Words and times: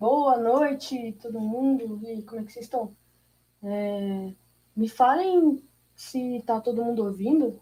Boa 0.00 0.38
noite, 0.38 1.12
todo 1.20 1.38
mundo. 1.38 2.00
E 2.08 2.22
como 2.22 2.40
é 2.40 2.44
que 2.44 2.52
vocês 2.54 2.64
estão? 2.64 2.96
É, 3.62 4.34
me 4.74 4.88
falem 4.88 5.62
se 5.94 6.42
tá 6.46 6.58
todo 6.58 6.82
mundo 6.82 7.04
ouvindo. 7.04 7.60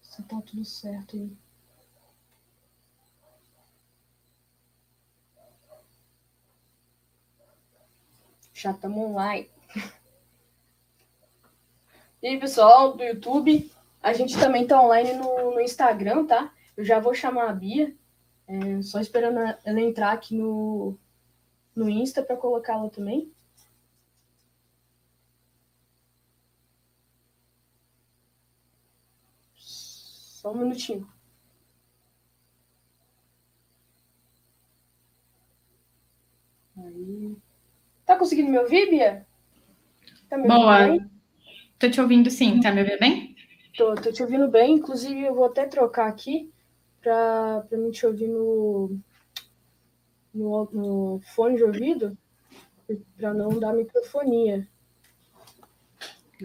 Se 0.00 0.22
tá 0.22 0.40
tudo 0.40 0.64
certo 0.64 1.14
aí. 1.14 1.36
Já 8.54 8.70
estamos 8.70 8.98
online. 8.98 9.50
E 12.22 12.28
aí, 12.28 12.38
pessoal 12.38 12.96
do 12.96 13.02
YouTube, 13.02 13.68
a 14.02 14.12
gente 14.12 14.38
também 14.38 14.66
tá 14.66 14.82
online 14.82 15.12
no, 15.14 15.54
no 15.54 15.60
Instagram, 15.60 16.26
tá? 16.26 16.52
Eu 16.76 16.84
já 16.84 16.98
vou 16.98 17.14
chamar 17.14 17.48
a 17.48 17.52
Bia. 17.52 17.94
É, 18.48 18.82
só 18.82 19.00
esperando 19.00 19.38
ela 19.64 19.80
entrar 19.80 20.12
aqui 20.12 20.36
no, 20.36 20.98
no 21.74 21.88
Insta 21.88 22.22
para 22.22 22.36
colocá-la 22.36 22.90
também. 22.90 23.32
Só 29.54 30.52
um 30.52 30.58
minutinho. 30.58 31.08
Aí. 36.76 37.36
Tá 38.04 38.16
conseguindo 38.16 38.50
me 38.50 38.58
ouvir, 38.58 38.90
Bia? 38.90 39.24
Tá 40.28 40.36
me 40.36 40.48
Boa. 40.48 40.88
Bem? 40.88 41.10
Tô 41.78 41.88
te 41.88 42.00
ouvindo 42.00 42.28
sim. 42.28 42.60
Tá 42.60 42.72
me 42.72 42.80
ouvindo 42.80 42.98
bem? 42.98 43.31
Tô, 43.76 43.94
tô 43.94 44.12
te 44.12 44.22
ouvindo 44.22 44.48
bem. 44.48 44.74
Inclusive, 44.74 45.22
eu 45.22 45.34
vou 45.34 45.46
até 45.46 45.66
trocar 45.66 46.08
aqui 46.08 46.52
para 47.00 47.66
mim 47.72 47.90
te 47.90 48.06
ouvir 48.06 48.28
no, 48.28 48.96
no, 50.32 50.64
no 50.72 51.20
fone 51.34 51.56
de 51.56 51.64
ouvido, 51.64 52.16
para 53.16 53.34
não 53.34 53.58
dar 53.58 53.72
microfonia. 53.72 54.68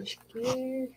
Acho 0.00 0.18
que. 0.26 0.92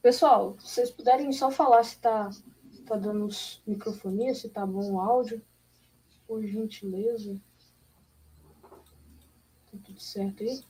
Pessoal, 0.00 0.56
se 0.60 0.74
vocês 0.74 0.90
puderem 0.90 1.32
só 1.32 1.50
falar 1.50 1.82
se 1.82 1.98
tá, 1.98 2.30
se 2.30 2.82
tá 2.82 2.96
dando 2.96 3.28
microfonia, 3.66 4.34
se 4.34 4.48
tá 4.48 4.64
bom 4.64 4.92
o 4.92 5.00
áudio, 5.00 5.42
por 6.26 6.42
gentileza. 6.44 7.40
Tá 9.70 9.78
tudo 9.84 10.00
certo 10.00 10.42
aí? 10.42 10.64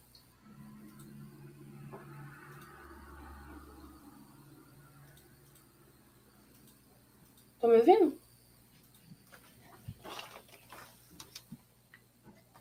Estão 7.54 7.70
me 7.70 7.76
ouvindo? 7.76 8.18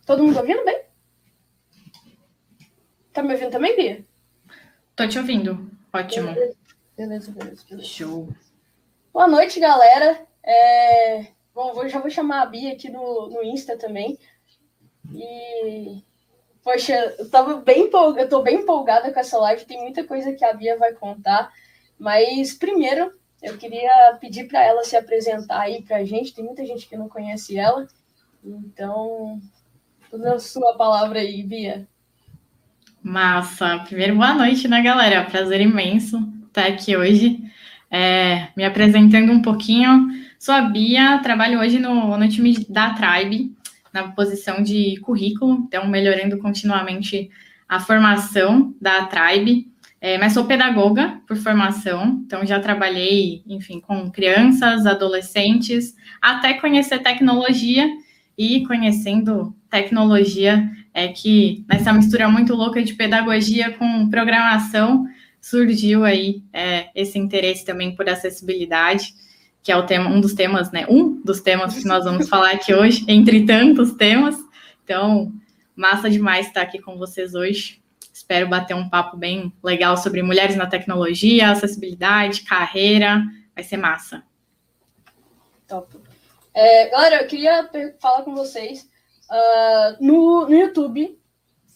Todo 0.05 0.23
mundo 0.23 0.38
ouvindo 0.38 0.63
bem? 0.63 0.83
Tá 3.13 3.23
me 3.23 3.33
ouvindo 3.33 3.52
também, 3.52 3.75
Bia? 3.75 4.05
Tô 4.95 5.08
te 5.08 5.19
ouvindo. 5.19 5.69
Ótimo. 5.91 6.33
Beleza, 6.33 6.58
beleza, 6.95 7.31
beleza. 7.31 7.83
Show. 7.83 8.30
Boa 9.11 9.27
noite, 9.27 9.59
galera. 9.59 10.25
É... 10.43 11.27
Bom, 11.53 11.81
eu 11.81 11.89
já 11.89 11.99
vou 11.99 12.09
chamar 12.09 12.43
a 12.43 12.45
Bia 12.45 12.73
aqui 12.73 12.89
no, 12.89 13.30
no 13.30 13.43
Insta 13.43 13.77
também. 13.77 14.17
E. 15.11 16.03
Poxa, 16.67 17.15
eu 17.17 17.29
tava 17.29 17.61
bem 17.61 17.83
empolgada, 17.83 18.21
eu 18.21 18.27
tô 18.27 18.41
bem 18.41 18.57
empolgada 18.57 19.09
com 19.09 19.19
essa 19.21 19.37
live, 19.37 19.63
tem 19.63 19.79
muita 19.79 20.03
coisa 20.03 20.33
que 20.33 20.43
a 20.43 20.51
Bia 20.53 20.77
vai 20.77 20.91
contar. 20.91 21.49
Mas 21.97 22.53
primeiro, 22.53 23.09
eu 23.42 23.58
queria 23.58 24.17
pedir 24.19 24.49
para 24.49 24.61
ela 24.61 24.83
se 24.83 24.97
apresentar 24.97 25.61
aí 25.61 25.81
para 25.81 25.95
a 25.95 26.03
gente. 26.03 26.33
Tem 26.33 26.43
muita 26.43 26.65
gente 26.65 26.86
que 26.86 26.97
não 26.97 27.08
conhece 27.08 27.58
ela. 27.58 27.87
Então, 28.43 29.39
toda 30.11 30.36
a 30.36 30.39
sua 30.39 30.75
palavra 30.75 31.19
aí, 31.19 31.42
Bia. 31.42 31.87
Massa. 33.02 33.80
Primeiro, 33.87 34.17
boa 34.17 34.33
noite, 34.33 34.67
né, 34.67 34.81
galera? 34.81 35.23
Prazer 35.23 35.61
imenso 35.61 36.21
estar 36.47 36.65
aqui 36.65 36.97
hoje. 36.97 37.42
É, 37.89 38.49
me 38.58 38.65
apresentando 38.65 39.31
um 39.31 39.42
pouquinho. 39.42 40.09
Sou 40.37 40.53
a 40.53 40.63
Bia, 40.63 41.19
trabalho 41.19 41.61
hoje 41.61 41.80
no, 41.80 42.17
no 42.17 42.27
time 42.27 42.53
da 42.67 42.93
Tribe, 42.93 43.55
na 43.97 44.09
posição 44.09 44.61
de 44.61 44.97
currículo, 45.02 45.63
então 45.67 45.87
melhorando 45.87 46.37
continuamente 46.37 47.30
a 47.67 47.80
formação 47.80 48.75
da 48.80 49.05
Tribe. 49.05 49.67
É, 49.99 50.15
mas 50.19 50.33
sou 50.33 50.45
pedagoga 50.45 51.19
por 51.27 51.35
formação, 51.37 52.21
então 52.23 52.45
já 52.45 52.59
trabalhei, 52.59 53.41
enfim, 53.47 53.80
com 53.80 54.11
crianças, 54.11 54.86
adolescentes, 54.86 55.95
até 56.21 56.53
conhecer 56.53 56.99
tecnologia 56.99 57.89
e 58.37 58.63
conhecendo 58.67 59.55
tecnologia 59.71 60.69
é 60.93 61.07
que 61.07 61.65
nessa 61.67 61.91
mistura 61.91 62.30
muito 62.30 62.53
louca 62.53 62.81
de 62.83 62.93
pedagogia 62.93 63.71
com 63.71 64.07
programação 64.09 65.07
surgiu 65.41 66.03
aí 66.03 66.43
é, 66.53 66.89
esse 66.93 67.17
interesse 67.17 67.65
também 67.65 67.95
por 67.95 68.07
acessibilidade, 68.07 69.13
que 69.67 69.72
é 69.73 69.76
o 69.76 69.86
tema, 69.86 70.10
um 70.10 70.22
dos 70.22 70.33
temas, 70.33 70.72
né? 70.72 70.86
Um 70.88 71.22
dos 71.22 71.42
temas 71.42 71.76
que 71.78 71.86
nós 71.86 72.05
vamos 72.05 72.30
falar 72.30 72.52
aqui 72.52 72.73
hoje, 72.73 73.04
entre 73.05 73.45
tantos 73.45 73.92
temas. 73.92 74.38
Então, 74.82 75.30
massa 75.76 76.10
demais 76.10 76.48
estar 76.48 76.61
aqui 76.61 76.80
com 76.80 76.98
vocês 76.98 77.36
hoje. 77.36 77.83
Espero 78.14 78.48
bater 78.48 78.73
um 78.73 78.89
papo 78.89 79.17
bem 79.17 79.52
legal 79.61 79.98
sobre 79.98 80.23
mulheres 80.23 80.55
na 80.55 80.67
tecnologia, 80.67 81.52
acessibilidade, 81.52 82.44
carreira. 82.44 83.22
Vai 83.54 83.61
ser 83.61 83.76
massa. 83.76 84.23
Top. 85.67 85.98
É, 86.54 86.89
galera, 86.89 87.23
eu 87.23 87.28
queria 87.28 87.70
falar 87.99 88.23
com 88.23 88.34
vocês. 88.34 88.89
Uh, 89.30 89.98
no, 89.99 90.48
no 90.48 90.55
YouTube, 90.55 91.20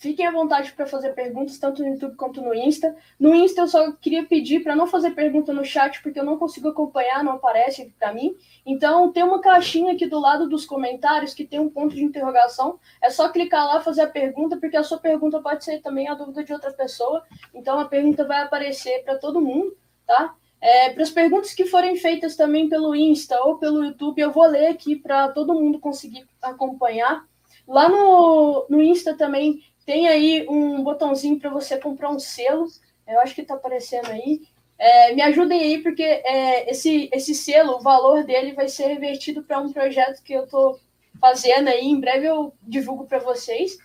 Fiquem 0.02 0.26
à 0.26 0.32
vontade 0.32 0.72
para 0.72 0.88
fazer 0.88 1.14
perguntas, 1.14 1.60
tanto 1.60 1.84
no 1.84 1.90
YouTube 1.90 2.16
quanto 2.16 2.42
no 2.42 2.56
Insta. 2.56 2.96
No 3.20 3.36
Insta, 3.36 3.62
eu 3.62 3.68
só 3.68 3.92
queria 3.92 4.26
pedir 4.26 4.64
para 4.64 4.76
não 4.76 4.88
fazer 4.88 5.12
pergunta 5.12 5.54
no 5.54 5.64
chat, 5.64 6.02
porque 6.02 6.20
eu 6.20 6.24
não 6.24 6.40
consigo 6.40 6.70
acompanhar, 6.70 7.24
não 7.24 7.34
aparece 7.34 7.94
para 8.00 8.12
mim. 8.12 8.36
Então, 8.66 9.12
tem 9.12 9.22
uma 9.22 9.40
caixinha 9.40 9.94
aqui 9.94 10.08
do 10.08 10.20
lado 10.20 10.50
dos 10.50 10.66
comentários 10.66 11.36
que 11.36 11.46
tem 11.46 11.60
um 11.60 11.70
ponto 11.70 11.94
de 11.94 12.04
interrogação. 12.04 12.80
É 13.00 13.12
só 13.12 13.30
clicar 13.30 13.64
lá, 13.64 13.80
fazer 13.80 14.02
a 14.02 14.08
pergunta, 14.08 14.58
porque 14.58 14.76
a 14.76 14.84
sua 14.84 14.98
pergunta 14.98 15.40
pode 15.40 15.64
ser 15.64 15.80
também 15.84 16.10
a 16.10 16.16
dúvida 16.16 16.44
de 16.44 16.52
outra 16.52 16.74
pessoa. 16.74 17.24
Então, 17.54 17.78
a 17.80 17.86
pergunta 17.86 18.26
vai 18.26 18.42
aparecer 18.42 19.04
para 19.04 19.20
todo 19.20 19.40
mundo, 19.40 19.78
tá? 20.08 20.34
É, 20.60 20.90
para 20.90 21.04
as 21.04 21.12
perguntas 21.12 21.54
que 21.54 21.68
forem 21.68 21.96
feitas 21.96 22.36
também 22.36 22.68
pelo 22.68 22.96
Insta 22.96 23.40
ou 23.44 23.60
pelo 23.60 23.86
YouTube, 23.86 24.20
eu 24.20 24.32
vou 24.32 24.48
ler 24.48 24.66
aqui 24.66 24.96
para 24.96 25.30
todo 25.30 25.54
mundo 25.54 25.80
conseguir 25.80 26.28
acompanhar. 26.42 27.24
Lá 27.68 27.88
no, 27.88 28.66
no 28.68 28.82
Insta 28.82 29.16
também 29.16 29.64
tem 29.86 30.08
aí 30.08 30.46
um 30.48 30.84
botãozinho 30.84 31.40
para 31.40 31.50
você 31.50 31.78
comprar 31.78 32.10
um 32.10 32.20
selo. 32.20 32.68
Eu 33.08 33.20
acho 33.20 33.36
que 33.36 33.42
está 33.42 33.56
aparecendo 33.56 34.08
aí. 34.08 34.42
É, 34.78 35.14
me 35.14 35.22
ajudem 35.22 35.62
aí, 35.62 35.84
porque 35.84 36.04
é, 36.04 36.70
esse, 36.70 37.10
esse 37.14 37.36
selo, 37.36 37.78
o 37.78 37.82
valor 37.82 38.24
dele 38.24 38.54
vai 38.54 38.68
ser 38.68 38.88
revertido 38.88 39.44
para 39.44 39.60
um 39.60 39.72
projeto 39.72 40.24
que 40.24 40.34
eu 40.34 40.46
estou 40.46 40.80
fazendo 41.20 41.68
aí. 41.68 41.86
Em 41.86 42.00
breve 42.00 42.28
eu 42.28 42.54
divulgo 42.62 43.06
para 43.06 43.20
vocês. 43.20 43.78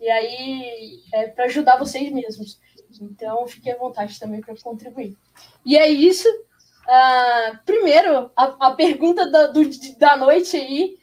E 0.00 0.08
aí, 0.08 1.00
é 1.12 1.28
para 1.28 1.44
ajudar 1.46 1.78
vocês 1.78 2.12
mesmos. 2.12 2.60
Então, 3.00 3.46
fiquem 3.46 3.72
à 3.72 3.76
vontade 3.76 4.18
também 4.18 4.40
para 4.40 4.54
contribuir. 4.62 5.16
E 5.64 5.76
é 5.76 5.88
isso. 5.88 6.28
Uh, 6.28 7.58
primeiro, 7.64 8.30
a, 8.36 8.68
a 8.68 8.70
pergunta 8.72 9.30
da, 9.30 9.46
do, 9.46 9.62
da 9.98 10.16
noite 10.16 10.56
aí. 10.56 10.96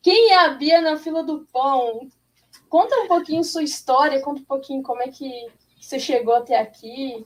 Quem 0.00 0.30
é 0.30 0.38
a 0.38 0.50
Bia 0.50 0.80
na 0.80 0.96
fila 0.96 1.22
do 1.24 1.46
pão? 1.52 2.08
Conta 2.68 2.96
um 2.96 3.08
pouquinho 3.08 3.44
sua 3.44 3.62
história, 3.62 4.20
conta 4.20 4.40
um 4.40 4.44
pouquinho 4.44 4.82
como 4.82 5.02
é 5.02 5.08
que 5.08 5.46
você 5.80 5.98
chegou 5.98 6.34
até 6.34 6.58
aqui. 6.60 7.24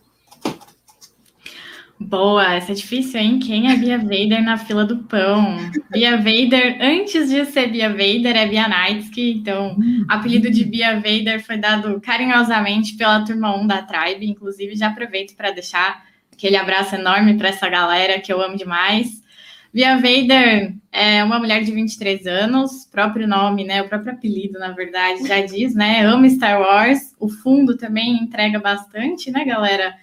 Boa, 2.02 2.54
essa 2.54 2.72
é 2.72 2.74
difícil, 2.74 3.20
hein? 3.20 3.38
Quem 3.38 3.70
é 3.70 3.76
Bia 3.76 3.98
Vader 3.98 4.42
na 4.42 4.56
fila 4.56 4.86
do 4.86 5.00
pão? 5.04 5.58
Bia 5.90 6.16
Vader, 6.16 6.78
antes 6.80 7.28
de 7.28 7.44
ser 7.44 7.66
Bia 7.68 7.90
Vader, 7.90 8.34
é 8.36 8.46
Bia 8.46 8.66
Naitsky. 8.66 9.32
Então, 9.32 9.76
o 9.76 10.06
apelido 10.08 10.50
de 10.50 10.64
Bia 10.64 10.94
Vader 10.94 11.44
foi 11.44 11.58
dado 11.58 12.00
carinhosamente 12.00 12.94
pela 12.94 13.22
turma 13.22 13.54
1 13.54 13.66
da 13.66 13.82
Tribe. 13.82 14.26
Inclusive, 14.26 14.74
já 14.76 14.88
aproveito 14.88 15.36
para 15.36 15.50
deixar 15.50 16.02
aquele 16.32 16.56
abraço 16.56 16.94
enorme 16.94 17.36
para 17.36 17.50
essa 17.50 17.68
galera 17.68 18.18
que 18.18 18.32
eu 18.32 18.40
amo 18.40 18.56
demais. 18.56 19.22
Bia 19.72 19.94
Vader 19.96 20.74
é 20.90 21.22
uma 21.22 21.38
mulher 21.38 21.62
de 21.62 21.70
23 21.70 22.26
anos, 22.26 22.88
próprio 22.90 23.28
nome, 23.28 23.64
né? 23.64 23.80
O 23.82 23.88
próprio 23.88 24.12
apelido, 24.12 24.58
na 24.58 24.72
verdade, 24.72 25.26
já 25.26 25.40
diz, 25.40 25.74
né? 25.74 26.04
Ama 26.04 26.28
Star 26.28 26.60
Wars. 26.60 27.14
O 27.20 27.28
fundo 27.28 27.76
também 27.76 28.14
entrega 28.14 28.58
bastante, 28.58 29.30
né, 29.30 29.44
galera? 29.44 29.94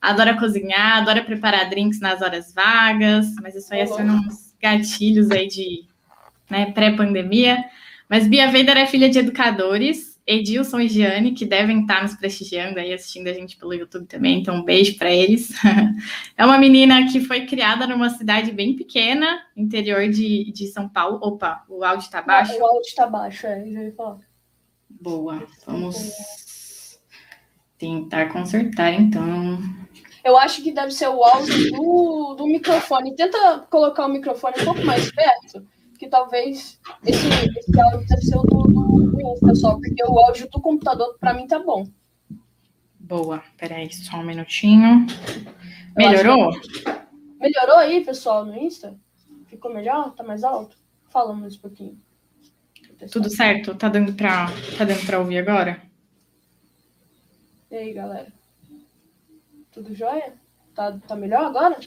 Adora 0.00 0.38
cozinhar, 0.38 0.98
adora 0.98 1.24
preparar 1.24 1.68
drinks 1.68 1.98
nas 1.98 2.22
horas 2.22 2.54
vagas, 2.54 3.34
mas 3.42 3.56
isso 3.56 3.74
aí 3.74 3.80
é 3.80 3.86
só 3.86 4.00
uns 4.00 4.54
gatilhos 4.62 5.28
aí 5.32 5.48
de 5.48 5.84
né, 6.48 6.70
pré-pandemia. 6.70 7.64
Mas 8.08 8.28
Bia 8.28 8.46
Vader 8.46 8.76
é 8.76 8.86
filha 8.86 9.10
de 9.10 9.18
educadores, 9.18 10.07
Edilson 10.28 10.80
e 10.80 10.88
Giane, 10.88 11.32
que 11.32 11.46
devem 11.46 11.80
estar 11.80 12.02
nos 12.02 12.14
prestigiando 12.14 12.78
aí, 12.78 12.92
assistindo 12.92 13.28
a 13.28 13.32
gente 13.32 13.56
pelo 13.56 13.72
YouTube 13.72 14.04
também, 14.04 14.40
então 14.40 14.56
um 14.56 14.62
beijo 14.62 14.98
para 14.98 15.10
eles. 15.10 15.48
É 16.36 16.44
uma 16.44 16.58
menina 16.58 17.10
que 17.10 17.20
foi 17.20 17.46
criada 17.46 17.86
numa 17.86 18.10
cidade 18.10 18.52
bem 18.52 18.76
pequena, 18.76 19.40
interior 19.56 20.08
de, 20.08 20.52
de 20.52 20.68
São 20.68 20.88
Paulo. 20.88 21.18
Opa, 21.20 21.64
o 21.68 21.82
áudio 21.82 22.04
está 22.04 22.22
baixo? 22.22 22.52
O 22.52 22.64
áudio 22.64 22.86
está 22.86 23.06
baixo, 23.06 23.46
é, 23.46 23.64
já 23.68 23.82
ia 23.82 23.92
falar. 23.92 24.18
Boa, 24.88 25.44
vamos 25.66 26.98
tentar 27.78 28.28
consertar 28.32 28.92
então. 28.92 29.58
Eu 30.22 30.36
acho 30.36 30.62
que 30.62 30.70
deve 30.70 30.92
ser 30.92 31.08
o 31.08 31.24
áudio 31.24 31.72
do, 31.72 32.34
do 32.34 32.46
microfone. 32.46 33.16
Tenta 33.16 33.66
colocar 33.70 34.06
o 34.06 34.10
microfone 34.10 34.54
um 34.60 34.64
pouco 34.64 34.84
mais 34.84 35.10
perto, 35.10 35.66
que 35.98 36.08
talvez 36.08 36.80
esse, 37.04 37.26
esse 37.58 37.80
áudio 37.80 38.06
deve 38.06 38.22
ser 38.22 38.38
o 38.38 38.42
do, 38.42 38.62
do, 38.62 39.20
Insta 39.32 39.54
só, 39.54 39.74
porque 39.74 40.02
o 40.04 40.18
áudio 40.18 40.48
do 40.48 40.60
computador 40.60 41.16
para 41.18 41.34
mim 41.34 41.46
tá 41.46 41.58
bom. 41.58 41.86
Boa, 42.98 43.42
peraí, 43.56 43.92
só 43.92 44.18
um 44.18 44.24
minutinho. 44.24 45.06
Melhorou? 45.96 46.52
Melhorou 47.40 47.76
aí, 47.78 48.04
pessoal, 48.04 48.44
no 48.44 48.56
Insta? 48.56 48.96
Ficou 49.46 49.72
melhor? 49.74 50.14
Tá 50.14 50.22
mais 50.22 50.44
alto? 50.44 50.76
Fala 51.08 51.34
mais 51.34 51.56
um 51.56 51.60
pouquinho. 51.60 52.00
Tudo 53.10 53.30
certo? 53.30 53.74
Tá 53.74 53.88
dando 53.88 54.12
para 54.12 54.46
tá 54.76 54.84
dando 54.84 55.06
para 55.06 55.18
ouvir 55.18 55.38
agora? 55.38 55.82
E 57.70 57.76
aí, 57.76 57.92
galera? 57.92 58.32
Tudo 59.72 59.94
jóia? 59.94 60.34
Tá, 60.74 60.92
tá 61.06 61.16
melhor 61.16 61.44
agora? 61.44 61.78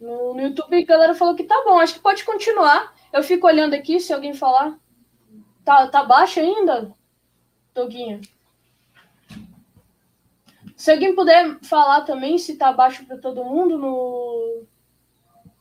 No, 0.00 0.34
no 0.34 0.40
YouTube 0.40 0.76
a 0.76 0.84
galera 0.84 1.14
falou 1.14 1.34
que 1.34 1.44
tá 1.44 1.62
bom, 1.64 1.78
acho 1.78 1.94
que 1.94 2.00
pode 2.00 2.24
continuar. 2.24 2.94
Eu 3.12 3.22
fico 3.22 3.46
olhando 3.46 3.74
aqui 3.74 3.98
se 3.98 4.12
alguém 4.12 4.34
falar. 4.34 4.78
Tá, 5.64 5.88
tá 5.88 6.04
baixo 6.04 6.38
ainda, 6.38 6.94
Toguinho? 7.74 8.20
Se 10.76 10.92
alguém 10.92 11.14
puder 11.14 11.58
falar 11.62 12.02
também 12.02 12.36
se 12.38 12.56
tá 12.56 12.72
baixo 12.72 13.04
para 13.06 13.16
todo 13.16 13.44
mundo 13.44 13.78
no, 13.78 14.64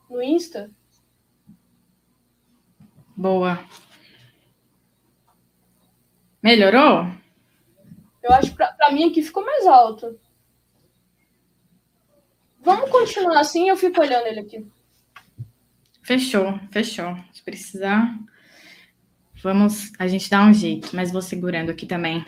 no 0.09 0.21
Insta. 0.21 0.69
Boa. 3.15 3.63
Melhorou? 6.43 7.07
Eu 8.21 8.33
acho 8.33 8.51
que 8.51 8.57
para 8.57 8.91
mim 8.91 9.09
aqui 9.09 9.23
ficou 9.23 9.43
mais 9.45 9.65
alto. 9.65 10.19
Vamos 12.65 12.89
continuar 12.89 13.39
assim, 13.39 13.69
eu 13.69 13.77
fico 13.77 14.01
olhando 14.01 14.25
ele 14.25 14.39
aqui. 14.39 14.65
Fechou, 16.01 16.59
fechou. 16.71 17.15
Se 17.31 17.43
precisar, 17.43 18.17
vamos, 19.43 19.91
a 19.99 20.07
gente 20.07 20.29
dá 20.29 20.43
um 20.43 20.51
jeito, 20.51 20.95
mas 20.95 21.11
vou 21.11 21.21
segurando 21.21 21.69
aqui 21.69 21.85
também. 21.85 22.25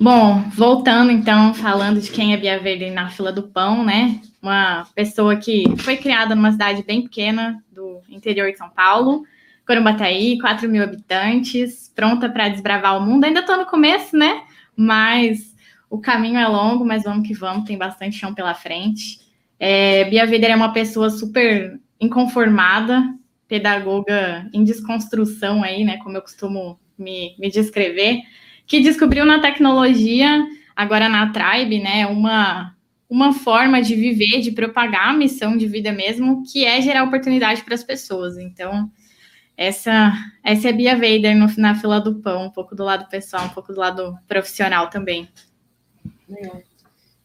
Bom, 0.00 0.40
voltando 0.48 1.12
então, 1.12 1.52
falando 1.52 2.00
de 2.00 2.10
quem 2.10 2.32
é 2.32 2.36
Bia 2.38 2.58
Verde 2.58 2.90
na 2.90 3.10
fila 3.10 3.30
do 3.30 3.44
pão, 3.44 3.84
né? 3.84 4.20
Uma 4.40 4.86
pessoa 4.94 5.36
que 5.36 5.64
foi 5.78 5.98
criada 5.98 6.34
numa 6.34 6.52
cidade 6.52 6.82
bem 6.82 7.02
pequena 7.02 7.62
do 7.70 8.00
interior 8.08 8.50
de 8.50 8.56
São 8.56 8.70
Paulo, 8.70 9.26
Corumbataí, 9.66 10.38
4 10.38 10.68
mil 10.70 10.82
habitantes, 10.82 11.92
pronta 11.94 12.30
para 12.30 12.48
desbravar 12.48 12.96
o 12.96 13.00
mundo. 13.04 13.24
Ainda 13.24 13.40
estou 13.40 13.58
no 13.58 13.66
começo, 13.66 14.16
né? 14.16 14.42
Mas 14.74 15.54
o 15.90 15.98
caminho 15.98 16.38
é 16.38 16.46
longo, 16.48 16.84
mas 16.84 17.02
vamos 17.02 17.26
que 17.26 17.34
vamos, 17.34 17.66
tem 17.66 17.76
bastante 17.76 18.16
chão 18.16 18.32
pela 18.32 18.54
frente. 18.54 19.25
É, 19.58 20.04
Bia 20.04 20.26
Veder 20.26 20.50
é 20.50 20.56
uma 20.56 20.72
pessoa 20.72 21.10
super 21.10 21.80
inconformada, 22.00 23.02
pedagoga 23.48 24.48
em 24.52 24.64
desconstrução 24.64 25.62
aí, 25.62 25.84
né, 25.84 25.98
como 25.98 26.16
eu 26.16 26.22
costumo 26.22 26.78
me, 26.98 27.34
me 27.38 27.50
descrever, 27.50 28.22
que 28.66 28.80
descobriu 28.80 29.24
na 29.24 29.40
tecnologia, 29.40 30.44
agora 30.74 31.08
na 31.08 31.30
Tribe, 31.30 31.78
né, 31.78 32.06
uma, 32.06 32.74
uma 33.08 33.32
forma 33.32 33.80
de 33.80 33.94
viver, 33.94 34.40
de 34.40 34.50
propagar 34.50 35.10
a 35.10 35.16
missão 35.16 35.56
de 35.56 35.66
vida 35.66 35.92
mesmo, 35.92 36.42
que 36.42 36.64
é 36.64 36.80
gerar 36.80 37.04
oportunidade 37.04 37.62
para 37.62 37.74
as 37.74 37.84
pessoas. 37.84 38.36
Então, 38.36 38.90
essa, 39.56 40.12
essa 40.44 40.68
é 40.68 40.72
Bia 40.72 40.94
Vader 40.94 41.36
no, 41.36 41.46
na 41.56 41.74
fila 41.74 42.00
do 42.00 42.16
pão, 42.16 42.46
um 42.46 42.50
pouco 42.50 42.74
do 42.74 42.84
lado 42.84 43.08
pessoal, 43.08 43.46
um 43.46 43.50
pouco 43.50 43.72
do 43.72 43.80
lado 43.80 44.18
profissional 44.28 44.90
também. 44.90 45.28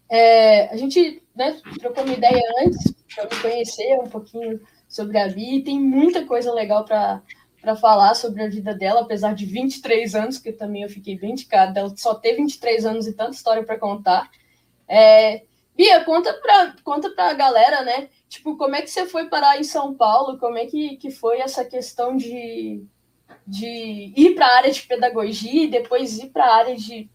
É, 0.09 0.69
a 0.71 0.77
gente 0.77 1.20
né, 1.35 1.59
trocou 1.79 2.03
uma 2.03 2.13
ideia 2.13 2.41
antes 2.65 2.93
para 3.13 3.23
me 3.25 3.41
conhecer 3.41 3.99
um 3.99 4.09
pouquinho 4.09 4.61
sobre 4.87 5.17
a 5.17 5.27
Bia 5.27 5.55
e 5.55 5.63
tem 5.63 5.79
muita 5.79 6.25
coisa 6.25 6.53
legal 6.53 6.83
para 6.83 7.75
falar 7.75 8.13
sobre 8.13 8.43
a 8.43 8.49
vida 8.49 8.73
dela, 8.73 9.01
apesar 9.01 9.33
de 9.33 9.45
23 9.45 10.15
anos, 10.15 10.37
que 10.37 10.51
também 10.51 10.83
eu 10.83 10.89
fiquei 10.89 11.17
bem 11.17 11.33
de 11.33 11.45
cara 11.45 11.71
dela, 11.71 11.93
só 11.95 12.13
ter 12.15 12.35
23 12.35 12.85
anos 12.85 13.07
e 13.07 13.13
tanta 13.13 13.31
história 13.31 13.63
para 13.63 13.79
contar. 13.79 14.29
É, 14.87 15.43
Bia, 15.75 16.03
conta 16.03 16.33
para 16.33 16.75
conta 16.83 17.13
a 17.17 17.33
galera, 17.33 17.83
né? 17.83 18.09
Tipo, 18.27 18.57
como 18.57 18.75
é 18.75 18.81
que 18.81 18.89
você 18.89 19.05
foi 19.05 19.29
parar 19.29 19.59
em 19.59 19.63
São 19.63 19.93
Paulo? 19.93 20.37
Como 20.37 20.57
é 20.57 20.65
que, 20.65 20.97
que 20.97 21.09
foi 21.09 21.39
essa 21.39 21.63
questão 21.63 22.15
de, 22.15 22.83
de 23.47 24.13
ir 24.15 24.35
para 24.35 24.47
a 24.47 24.57
área 24.57 24.71
de 24.71 24.81
pedagogia 24.83 25.63
e 25.63 25.69
depois 25.69 26.19
ir 26.19 26.27
para 26.27 26.45
a 26.45 26.55
área 26.55 26.75
de 26.75 27.09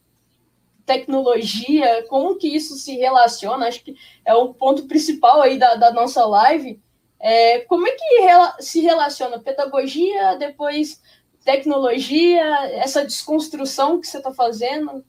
tecnologia? 0.87 2.07
Como 2.09 2.37
que 2.37 2.49
isso 2.49 2.77
se 2.77 2.97
relaciona? 2.97 3.67
Acho 3.67 3.83
que 3.83 3.97
é 4.25 4.33
o 4.33 4.55
ponto 4.55 4.87
principal 4.87 5.43
aí 5.43 5.59
da, 5.59 5.75
da 5.75 5.93
nossa 5.93 6.25
live. 6.25 6.81
É, 7.19 7.61
como 7.61 7.87
é 7.87 7.91
que 7.93 8.63
se 8.63 8.81
relaciona 8.81 9.39
pedagogia, 9.39 10.37
depois 10.37 11.03
tecnologia, 11.45 12.45
essa 12.73 13.05
desconstrução 13.05 14.01
que 14.01 14.07
você 14.07 14.19
está 14.19 14.33
fazendo? 14.33 15.05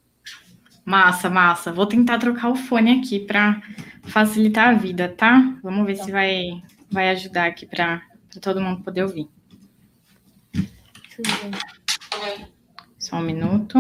Massa, 0.86 1.30
massa. 1.30 1.72
Vou 1.72 1.86
tentar 1.86 2.18
trocar 2.18 2.50
o 2.50 2.56
fone 2.56 3.00
aqui 3.00 3.20
para 3.20 3.62
facilitar 4.04 4.70
a 4.70 4.74
vida, 4.74 5.10
tá? 5.10 5.58
Vamos 5.62 5.86
ver 5.86 5.98
tá. 5.98 6.04
se 6.06 6.12
vai, 6.12 6.62
vai 6.90 7.10
ajudar 7.10 7.48
aqui 7.48 7.66
para 7.66 8.02
todo 8.42 8.62
mundo 8.62 8.84
poder 8.84 9.04
ouvir. 9.04 9.28
Só 12.98 13.18
um 13.18 13.22
minuto. 13.22 13.78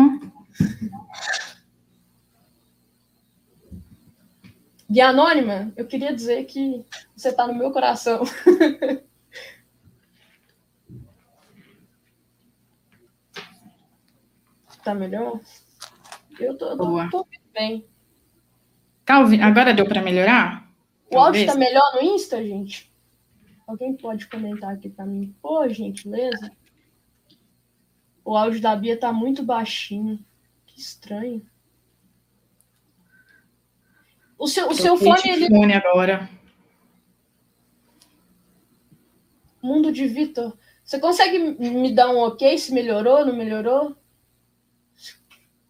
Guia 4.89 5.09
Anônima, 5.09 5.73
eu 5.75 5.85
queria 5.85 6.15
dizer 6.15 6.45
que 6.45 6.85
você 7.15 7.27
está 7.29 7.45
no 7.45 7.53
meu 7.53 7.71
coração. 7.71 8.23
tá 14.83 14.95
melhor? 14.95 15.41
Eu 16.39 16.57
tô, 16.57 16.77
tô, 16.77 17.09
tô 17.09 17.27
bem. 17.53 17.85
Ouvindo? 19.09 19.43
Agora 19.43 19.73
deu 19.73 19.85
para 19.85 20.01
melhorar? 20.01 20.71
O 21.11 21.17
áudio 21.17 21.41
está 21.41 21.55
melhor 21.55 21.93
no 21.93 22.01
Insta, 22.01 22.41
gente? 22.41 22.89
Alguém 23.65 23.95
pode 23.95 24.27
comentar 24.27 24.73
aqui 24.73 24.89
para 24.89 25.05
mim? 25.05 25.35
Pô, 25.41 25.67
gentileza. 25.67 26.51
O 28.23 28.35
áudio 28.35 28.61
da 28.61 28.75
Bia 28.75 28.97
tá 28.97 29.11
muito 29.11 29.43
baixinho. 29.43 30.23
Que 30.65 30.79
estranho. 30.79 31.45
O 34.37 34.47
seu, 34.47 34.69
o 34.69 34.73
seu 34.73 34.97
fone. 34.97 35.21
Ele... 35.25 35.47
fone 35.47 35.73
agora. 35.73 36.29
Mundo 39.61 39.91
de 39.91 40.07
Vitor. 40.07 40.57
Você 40.83 40.99
consegue 40.99 41.37
me 41.37 41.93
dar 41.93 42.09
um 42.09 42.19
ok 42.19 42.57
se 42.57 42.73
melhorou, 42.73 43.25
não 43.25 43.35
melhorou? 43.35 43.95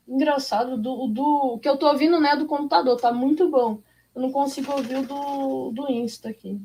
Engraçado, 0.07 0.77
do, 0.77 1.07
do 1.07 1.53
o 1.55 1.59
que 1.59 1.67
eu 1.67 1.75
tô 1.77 1.87
ouvindo 1.89 2.19
né, 2.19 2.35
do 2.35 2.45
computador, 2.45 2.99
tá 2.99 3.11
muito 3.11 3.49
bom. 3.49 3.81
Eu 4.13 4.21
não 4.21 4.31
consigo 4.31 4.71
ouvir 4.71 4.97
o 4.97 5.07
do, 5.07 5.71
do 5.71 5.91
Insta 5.91 6.29
aqui. 6.29 6.61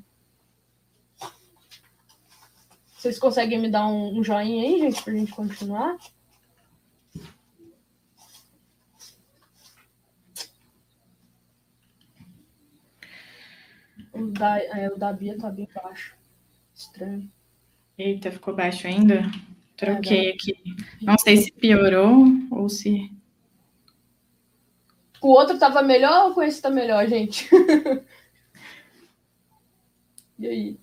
Vocês 2.96 3.18
conseguem 3.18 3.58
me 3.58 3.68
dar 3.68 3.86
um, 3.88 4.18
um 4.18 4.22
joinha 4.22 4.62
aí, 4.62 4.78
gente, 4.78 5.02
pra 5.02 5.12
gente 5.12 5.32
continuar? 5.32 5.96
O 14.12 14.26
da, 14.26 14.58
é, 14.58 14.88
o 14.88 14.96
da 14.96 15.12
Bia 15.12 15.38
tá 15.38 15.50
bem 15.50 15.68
baixo. 15.74 16.14
Estranho. 16.74 17.30
Eita, 17.96 18.30
ficou 18.30 18.54
baixo 18.54 18.86
ainda? 18.86 19.22
Troquei 19.76 20.30
é, 20.30 20.34
aqui. 20.34 20.54
Não 21.00 21.18
sei 21.18 21.36
se 21.38 21.52
piorou 21.52 22.26
ou 22.50 22.68
se 22.68 23.10
o 25.22 25.28
outro 25.28 25.56
tava 25.56 25.82
melhor 25.82 26.26
ou 26.26 26.34
com 26.34 26.42
esse 26.42 26.60
tá 26.60 26.68
melhor, 26.68 27.06
gente? 27.06 27.48
e 30.36 30.46
aí? 30.48 30.76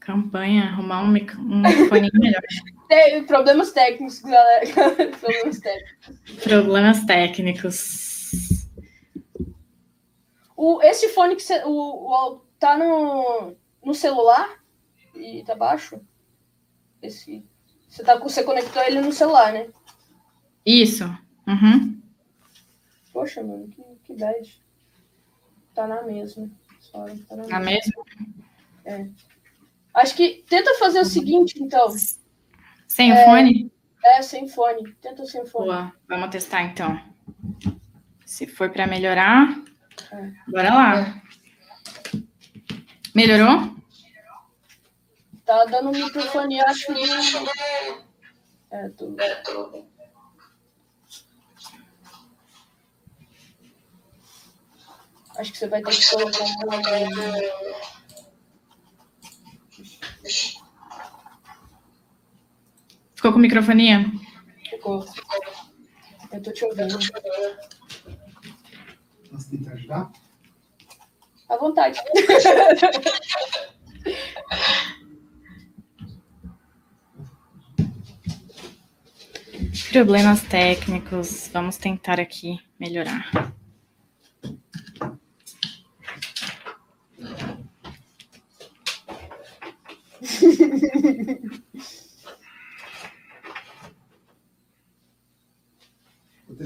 Campanha, 0.00 0.64
arrumar 0.64 1.02
um, 1.02 1.12
um 1.12 1.88
fone 1.88 2.08
melhor. 2.14 2.40
Tem 2.88 3.24
problemas 3.24 3.72
técnicos, 3.72 4.20
galera. 4.20 4.66
problemas 5.20 5.60
técnicos. 5.60 6.42
Problemas 6.42 7.04
técnicos. 7.04 8.06
O, 10.56 10.80
esse 10.82 11.08
fone 11.10 11.36
que 11.36 11.42
você, 11.42 11.62
o, 11.64 11.70
o, 11.70 12.40
tá 12.58 12.78
no, 12.78 13.54
no 13.84 13.94
celular 13.94 14.58
e 15.14 15.44
tá 15.44 15.54
baixo? 15.54 16.00
Esse, 17.02 17.44
você, 17.88 18.02
tá, 18.02 18.16
você 18.18 18.42
conectou 18.42 18.82
ele 18.82 19.00
no 19.00 19.12
celular, 19.12 19.52
né? 19.52 19.68
Isso. 20.64 21.04
Uhum. 21.46 22.00
Poxa, 23.12 23.42
mano, 23.42 23.68
que, 23.68 23.82
que 24.04 24.14
bad. 24.14 24.62
Tá 25.74 25.86
na 25.86 26.02
mesma. 26.02 26.50
Sorry, 26.80 27.18
tá 27.20 27.36
na, 27.36 27.46
na 27.46 27.60
mesma. 27.60 28.02
mesma? 28.18 28.44
É. 28.84 29.08
Acho 29.94 30.14
que 30.14 30.44
tenta 30.48 30.74
fazer 30.78 31.00
o 31.00 31.04
seguinte, 31.04 31.62
então. 31.62 31.88
Sem 32.86 33.12
é, 33.12 33.24
fone? 33.24 33.72
É, 34.04 34.22
sem 34.22 34.48
fone. 34.48 34.94
Tenta 35.00 35.26
sem 35.26 35.44
fone. 35.46 35.66
Boa, 35.66 35.92
vamos 36.08 36.30
testar 36.30 36.62
então. 36.62 37.00
Se 38.24 38.46
for 38.46 38.70
para 38.70 38.86
melhorar, 38.86 39.60
é. 40.12 40.32
bora 40.48 40.72
lá. 40.74 41.00
É. 41.00 41.22
Melhorou? 43.14 43.76
Tá 45.44 45.64
dando 45.64 45.92
microfone, 45.92 46.60
acho 46.60 46.86
que. 46.86 47.02
É, 48.70 48.88
tudo. 48.90 49.20
É, 49.20 49.34
tudo. 49.36 49.86
Acho 55.38 55.52
que 55.52 55.58
você 55.58 55.68
vai 55.68 55.82
ter 55.82 55.96
que 55.96 56.10
colocar 56.10 56.32
um. 56.32 56.46
Ficou 63.16 63.32
com 63.32 63.38
microfonia? 63.38 64.04
Ficou. 64.68 65.04
Eu 66.30 66.42
tô 66.42 66.52
te 66.52 66.64
ouvindo. 66.66 66.98
Posso 69.30 69.50
tentar 69.50 69.72
ajudar? 69.72 70.12
À 71.48 71.56
vontade. 71.56 71.98
Problemas 79.90 80.42
técnicos. 80.42 81.48
Vamos 81.52 81.78
tentar 81.78 82.20
aqui 82.20 82.58
melhorar. 82.78 83.30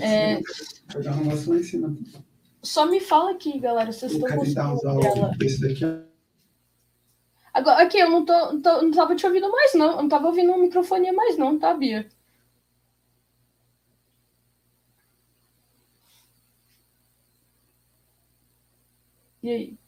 É... 0.01 0.41
Só 2.63 2.87
me 2.87 3.01
fala 3.01 3.33
aqui, 3.33 3.59
galera, 3.59 3.91
vocês 3.91 4.13
estão 4.13 4.29
conseguindo 4.37 5.07
ela. 5.07 5.33
Esse 5.41 5.61
daqui. 5.61 5.85
Agora, 7.53 7.83
aqui, 7.83 7.99
eu 7.99 8.11
não, 8.11 8.25
tô, 8.25 8.53
não, 8.53 8.61
tô, 8.61 8.83
não 8.83 8.91
tava 8.93 9.17
te 9.17 9.27
ouvindo 9.27 9.51
mais, 9.51 9.75
não. 9.75 9.93
Eu 9.93 10.03
não 10.03 10.09
tava 10.09 10.27
ouvindo 10.27 10.53
o 10.53 10.61
microfone 10.61 11.11
mais, 11.13 11.37
não, 11.37 11.59
tá, 11.59 11.75
Bia? 11.75 12.09
E 19.43 19.51
aí? 19.51 19.80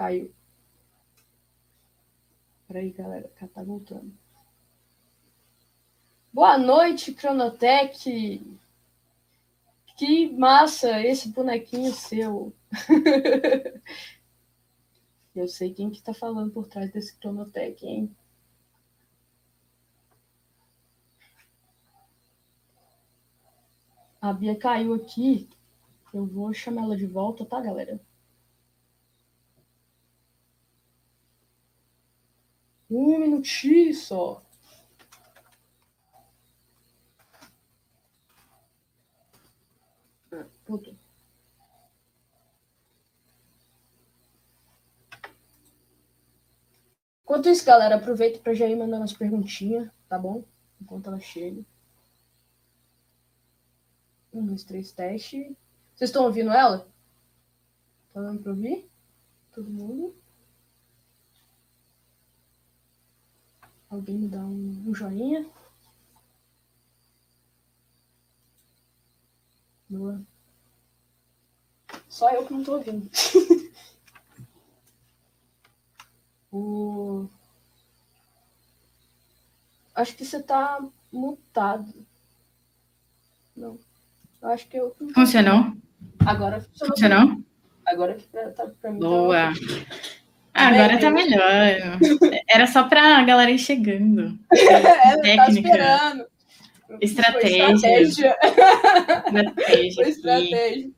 Caiu. 0.00 0.32
Peraí, 2.66 2.90
galera, 2.90 3.28
cá 3.36 3.46
tá 3.46 3.62
voltando. 3.62 4.10
Boa 6.32 6.56
noite, 6.56 7.12
Cronotec. 7.12 8.42
Que 9.98 10.30
massa 10.30 11.02
esse 11.02 11.28
bonequinho 11.28 11.92
seu. 11.92 12.50
Eu 15.36 15.46
sei 15.46 15.74
quem 15.74 15.90
que 15.90 16.02
tá 16.02 16.14
falando 16.14 16.50
por 16.50 16.66
trás 16.66 16.90
desse 16.90 17.14
Cronotec, 17.18 17.84
hein? 17.84 18.16
A 24.18 24.32
Bia 24.32 24.56
caiu 24.56 24.94
aqui. 24.94 25.46
Eu 26.14 26.24
vou 26.24 26.54
chamar 26.54 26.84
ela 26.84 26.96
de 26.96 27.04
volta, 27.04 27.44
tá, 27.44 27.60
galera? 27.60 28.00
Um 32.90 33.18
minutinho 33.18 33.94
só. 33.94 34.42
Ah, 40.32 40.46
puta. 40.64 40.94
Enquanto 47.22 47.48
isso, 47.48 47.64
galera, 47.64 47.94
aproveita 47.94 48.40
para 48.40 48.54
já 48.54 48.66
ir 48.66 48.74
mandando 48.76 49.04
as 49.04 49.12
perguntinhas, 49.12 49.88
tá 50.08 50.18
bom? 50.18 50.42
Enquanto 50.80 51.06
ela 51.06 51.20
chega. 51.20 51.64
Um, 54.32 54.44
dois, 54.46 54.64
três, 54.64 54.90
teste. 54.90 55.56
Vocês 55.94 56.10
estão 56.10 56.24
ouvindo 56.24 56.50
ela? 56.50 56.88
Tá 58.12 58.20
dando 58.20 58.42
para 58.42 58.50
ouvir? 58.50 58.90
Todo 59.52 59.70
mundo? 59.70 60.19
Alguém 63.90 64.16
me 64.18 64.28
dá 64.28 64.38
um, 64.38 64.84
um 64.86 64.94
joinha? 64.94 65.44
Boa. 69.88 70.22
Só 72.08 72.30
eu 72.30 72.46
que 72.46 72.52
não 72.52 72.62
tô 72.62 72.76
ouvindo. 72.76 73.10
o... 76.52 77.28
Acho 79.92 80.14
que 80.14 80.24
você 80.24 80.40
tá 80.40 80.80
mutado. 81.12 82.06
Não. 83.56 83.76
Acho 84.40 84.68
que 84.68 84.76
eu. 84.76 84.94
Funcionou? 85.12 85.76
Agora 86.24 86.60
funcionou. 86.60 86.94
Funcionou? 86.94 87.44
Agora 87.84 88.16
tá 88.54 88.68
pra 88.80 88.92
mim. 88.92 89.00
Tá 89.00 89.06
Boa. 89.06 89.52
Tá 89.52 90.19
ah, 90.54 90.68
agora 90.68 90.98
tá 90.98 91.10
melhor. 91.10 91.98
Era 92.48 92.66
só 92.66 92.84
pra 92.84 93.22
galera 93.24 93.50
ir 93.50 93.58
chegando. 93.58 94.38
É, 94.52 95.16
Técnica. 95.18 95.76
Tá 95.76 96.26
estratégia. 97.00 97.72
Estratégia. 97.72 98.36
estratégia. 99.26 100.08
estratégia. 100.08 100.90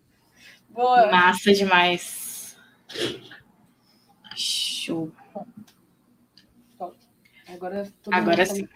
Boa. 0.71 1.11
Massa 1.11 1.53
demais. 1.53 2.57
Show. 4.35 5.13
Agora, 7.53 7.87
agora 8.11 8.47
sim. 8.47 8.67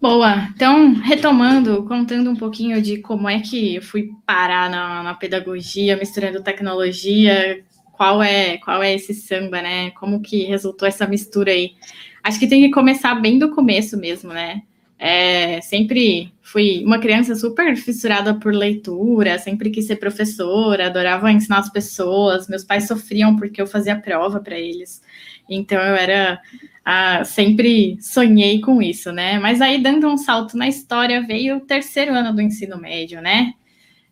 Boa. 0.00 0.48
Então, 0.54 0.94
retomando, 0.94 1.84
contando 1.84 2.30
um 2.30 2.36
pouquinho 2.36 2.82
de 2.82 2.98
como 2.98 3.28
é 3.28 3.40
que 3.40 3.76
eu 3.76 3.82
fui 3.82 4.10
parar 4.26 4.68
na, 4.68 5.02
na 5.02 5.14
pedagogia, 5.14 5.96
misturando 5.96 6.42
tecnologia, 6.42 7.64
qual 7.96 8.22
é 8.22 8.58
qual 8.58 8.82
é 8.82 8.94
esse 8.94 9.14
samba, 9.14 9.62
né? 9.62 9.90
Como 9.92 10.20
que 10.20 10.44
resultou 10.44 10.86
essa 10.86 11.06
mistura 11.06 11.52
aí? 11.52 11.72
Acho 12.22 12.38
que 12.38 12.46
tem 12.46 12.62
que 12.62 12.70
começar 12.70 13.14
bem 13.16 13.38
do 13.38 13.50
começo 13.50 13.96
mesmo, 13.96 14.32
né? 14.32 14.62
É, 14.98 15.60
sempre 15.60 16.32
fui 16.42 16.84
uma 16.84 16.98
criança 16.98 17.34
super 17.34 17.76
fissurada 17.76 18.34
por 18.34 18.54
leitura, 18.54 19.38
sempre 19.38 19.70
quis 19.70 19.86
ser 19.86 19.96
professora, 19.96 20.86
adorava 20.86 21.30
ensinar 21.32 21.58
as 21.58 21.70
pessoas. 21.70 22.48
Meus 22.48 22.64
pais 22.64 22.86
sofriam 22.86 23.36
porque 23.36 23.60
eu 23.60 23.66
fazia 23.66 23.96
prova 23.96 24.40
para 24.40 24.58
eles, 24.58 25.02
então 25.48 25.78
eu 25.80 25.94
era 25.96 26.40
ah, 26.84 27.24
sempre 27.24 27.96
sonhei 28.00 28.60
com 28.60 28.82
isso, 28.82 29.10
né? 29.12 29.38
Mas 29.38 29.60
aí 29.60 29.82
dando 29.82 30.08
um 30.08 30.16
salto 30.16 30.56
na 30.56 30.68
história 30.68 31.22
veio 31.22 31.56
o 31.56 31.60
terceiro 31.60 32.12
ano 32.14 32.34
do 32.34 32.42
ensino 32.42 32.78
médio, 32.78 33.20
né? 33.22 33.54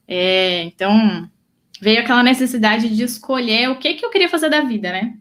É, 0.08 0.64
então 0.64 1.28
veio 1.82 1.98
aquela 1.98 2.22
necessidade 2.22 2.88
de 2.94 3.02
escolher 3.02 3.68
o 3.68 3.74
que, 3.74 3.94
que 3.94 4.06
eu 4.06 4.10
queria 4.10 4.28
fazer 4.28 4.48
da 4.48 4.60
vida, 4.60 4.92
né? 4.92 5.14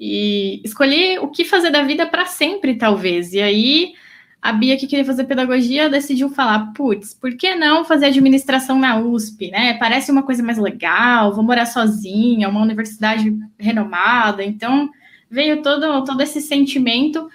E 0.00 0.62
escolhi 0.64 1.18
o 1.18 1.28
que 1.28 1.44
fazer 1.44 1.70
da 1.70 1.82
vida 1.82 2.06
para 2.06 2.24
sempre, 2.24 2.74
talvez. 2.74 3.34
E 3.34 3.42
aí 3.42 3.92
a 4.40 4.50
Bia, 4.50 4.78
que 4.78 4.86
queria 4.86 5.04
fazer 5.04 5.24
pedagogia, 5.24 5.90
decidiu 5.90 6.30
falar: 6.30 6.72
putz, 6.72 7.12
por 7.12 7.36
que 7.36 7.54
não 7.54 7.84
fazer 7.84 8.06
administração 8.06 8.78
na 8.78 8.98
USP, 8.98 9.50
né? 9.50 9.74
Parece 9.74 10.10
uma 10.10 10.22
coisa 10.22 10.42
mais 10.42 10.56
legal, 10.56 11.34
vou 11.34 11.44
morar 11.44 11.66
sozinha, 11.66 12.48
uma 12.48 12.62
universidade 12.62 13.36
renomada. 13.58 14.42
Então 14.42 14.88
veio 15.30 15.60
todo, 15.60 16.02
todo 16.04 16.22
esse 16.22 16.40
sentimento. 16.40 17.28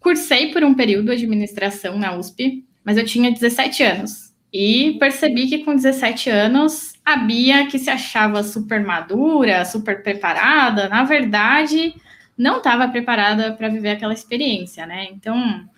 Cursei 0.00 0.54
por 0.54 0.64
um 0.64 0.72
período 0.72 1.12
administração 1.12 1.98
na 1.98 2.16
USP, 2.16 2.64
mas 2.82 2.96
eu 2.96 3.04
tinha 3.04 3.30
17 3.30 3.82
anos. 3.82 4.32
E 4.50 4.96
percebi 4.98 5.48
que 5.48 5.58
com 5.58 5.76
17 5.76 6.30
anos, 6.30 6.93
a 7.04 7.16
Bia, 7.16 7.66
que 7.66 7.78
se 7.78 7.90
achava 7.90 8.42
super 8.42 8.82
madura, 8.84 9.64
super 9.64 10.02
preparada, 10.02 10.88
na 10.88 11.04
verdade, 11.04 11.94
não 12.36 12.58
estava 12.58 12.88
preparada 12.88 13.52
para 13.52 13.68
viver 13.68 13.90
aquela 13.90 14.14
experiência, 14.14 14.86
né? 14.86 15.08
Então, 15.12 15.68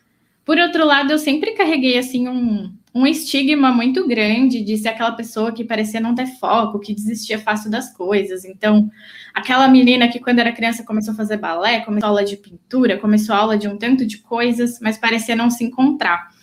por 0.44 0.56
outro 0.58 0.86
lado, 0.86 1.10
eu 1.10 1.18
sempre 1.18 1.52
carreguei 1.52 1.98
assim 1.98 2.28
um, 2.28 2.72
um 2.94 3.06
estigma 3.06 3.72
muito 3.72 4.06
grande 4.06 4.62
de 4.62 4.78
ser 4.78 4.90
aquela 4.90 5.12
pessoa 5.12 5.50
que 5.50 5.64
parecia 5.64 6.00
não 6.00 6.14
ter 6.14 6.26
foco, 6.38 6.78
que 6.78 6.94
desistia 6.94 7.38
fácil 7.38 7.70
das 7.70 7.92
coisas. 7.92 8.44
Então, 8.44 8.88
aquela 9.34 9.66
menina 9.66 10.08
que 10.08 10.20
quando 10.20 10.38
era 10.38 10.52
criança 10.52 10.84
começou 10.84 11.12
a 11.12 11.16
fazer 11.16 11.38
balé, 11.38 11.80
começou 11.80 12.08
aula 12.08 12.24
de 12.24 12.36
pintura, 12.36 12.96
começou 12.96 13.34
aula 13.34 13.58
de 13.58 13.66
um 13.66 13.76
tanto 13.76 14.06
de 14.06 14.18
coisas, 14.18 14.78
mas 14.80 14.96
parecia 14.96 15.34
não 15.34 15.50
se 15.50 15.64
encontrar. 15.64 16.35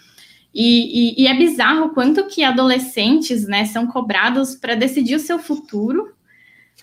E, 0.54 1.22
e, 1.22 1.24
e 1.24 1.28
é 1.28 1.34
bizarro 1.34 1.90
quanto 1.90 2.28
que 2.28 2.44
adolescentes, 2.44 3.48
né, 3.48 3.66
são 3.66 3.88
cobrados 3.88 4.56
para 4.56 4.76
decidir 4.76 5.16
o 5.16 5.20
seu 5.20 5.40
futuro 5.40 6.14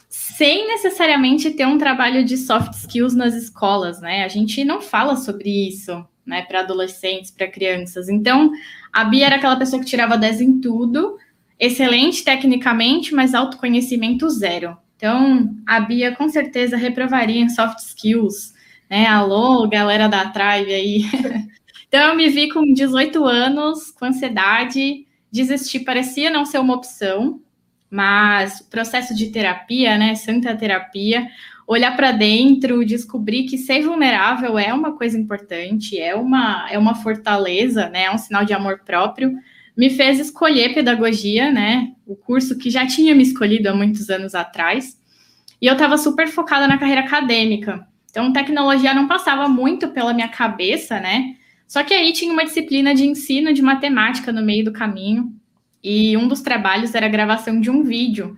sem 0.08 0.66
necessariamente 0.66 1.50
ter 1.52 1.66
um 1.66 1.78
trabalho 1.78 2.24
de 2.24 2.36
soft 2.36 2.72
skills 2.72 3.14
nas 3.14 3.34
escolas, 3.34 4.00
né? 4.00 4.24
A 4.24 4.28
gente 4.28 4.64
não 4.64 4.80
fala 4.80 5.14
sobre 5.14 5.68
isso, 5.68 6.04
né, 6.26 6.42
para 6.42 6.60
adolescentes, 6.60 7.30
para 7.30 7.46
crianças. 7.46 8.08
Então, 8.08 8.50
a 8.92 9.04
Bia 9.04 9.26
era 9.26 9.36
aquela 9.36 9.54
pessoa 9.54 9.80
que 9.80 9.88
tirava 9.88 10.18
10 10.18 10.40
em 10.40 10.60
tudo, 10.60 11.16
excelente 11.58 12.24
tecnicamente, 12.24 13.14
mas 13.14 13.34
autoconhecimento 13.34 14.28
zero. 14.30 14.76
Então, 14.96 15.54
a 15.64 15.78
Bia 15.78 16.16
com 16.16 16.28
certeza 16.28 16.76
reprovaria 16.76 17.40
em 17.40 17.48
soft 17.48 17.78
skills, 17.78 18.52
né? 18.88 19.06
Alô, 19.06 19.68
galera 19.68 20.08
da 20.08 20.28
Tribe 20.28 20.72
aí. 20.72 21.04
então, 21.90 22.10
eu 22.10 22.14
me 22.14 22.28
vi 22.28 22.48
com 22.52 22.72
18 22.72 23.24
anos, 23.24 23.90
com 23.90 24.04
ansiedade, 24.04 25.08
desistir 25.28 25.80
parecia 25.80 26.30
não 26.30 26.46
ser 26.46 26.60
uma 26.60 26.76
opção, 26.76 27.40
mas 27.90 28.62
processo 28.62 29.12
de 29.12 29.26
terapia, 29.30 29.98
né? 29.98 30.14
Santa 30.14 30.56
terapia, 30.56 31.26
olhar 31.66 31.96
para 31.96 32.12
dentro, 32.12 32.84
descobrir 32.84 33.42
que 33.42 33.58
ser 33.58 33.82
vulnerável 33.82 34.56
é 34.56 34.72
uma 34.72 34.96
coisa 34.96 35.18
importante, 35.18 35.98
é 35.98 36.14
uma, 36.14 36.70
é 36.70 36.78
uma 36.78 36.94
fortaleza, 36.94 37.88
né? 37.88 38.04
É 38.04 38.14
um 38.14 38.18
sinal 38.18 38.44
de 38.44 38.52
amor 38.52 38.82
próprio. 38.86 39.36
Me 39.76 39.90
fez 39.90 40.20
escolher 40.20 40.72
pedagogia, 40.72 41.50
né? 41.50 41.90
O 42.06 42.14
curso 42.14 42.56
que 42.56 42.70
já 42.70 42.86
tinha 42.86 43.16
me 43.16 43.24
escolhido 43.24 43.68
há 43.68 43.74
muitos 43.74 44.10
anos 44.10 44.36
atrás. 44.36 44.96
E 45.60 45.66
eu 45.66 45.72
estava 45.72 45.98
super 45.98 46.28
focada 46.28 46.68
na 46.68 46.78
carreira 46.78 47.00
acadêmica. 47.00 47.84
Então, 48.08 48.32
tecnologia 48.32 48.94
não 48.94 49.08
passava 49.08 49.48
muito 49.48 49.88
pela 49.88 50.14
minha 50.14 50.28
cabeça, 50.28 51.00
né? 51.00 51.34
Só 51.70 51.84
que 51.84 51.94
aí 51.94 52.12
tinha 52.12 52.32
uma 52.32 52.44
disciplina 52.44 52.92
de 52.92 53.06
ensino 53.06 53.54
de 53.54 53.62
matemática 53.62 54.32
no 54.32 54.42
meio 54.42 54.64
do 54.64 54.72
caminho. 54.72 55.32
E 55.80 56.16
um 56.16 56.26
dos 56.26 56.40
trabalhos 56.40 56.96
era 56.96 57.06
a 57.06 57.08
gravação 57.08 57.60
de 57.60 57.70
um 57.70 57.84
vídeo 57.84 58.36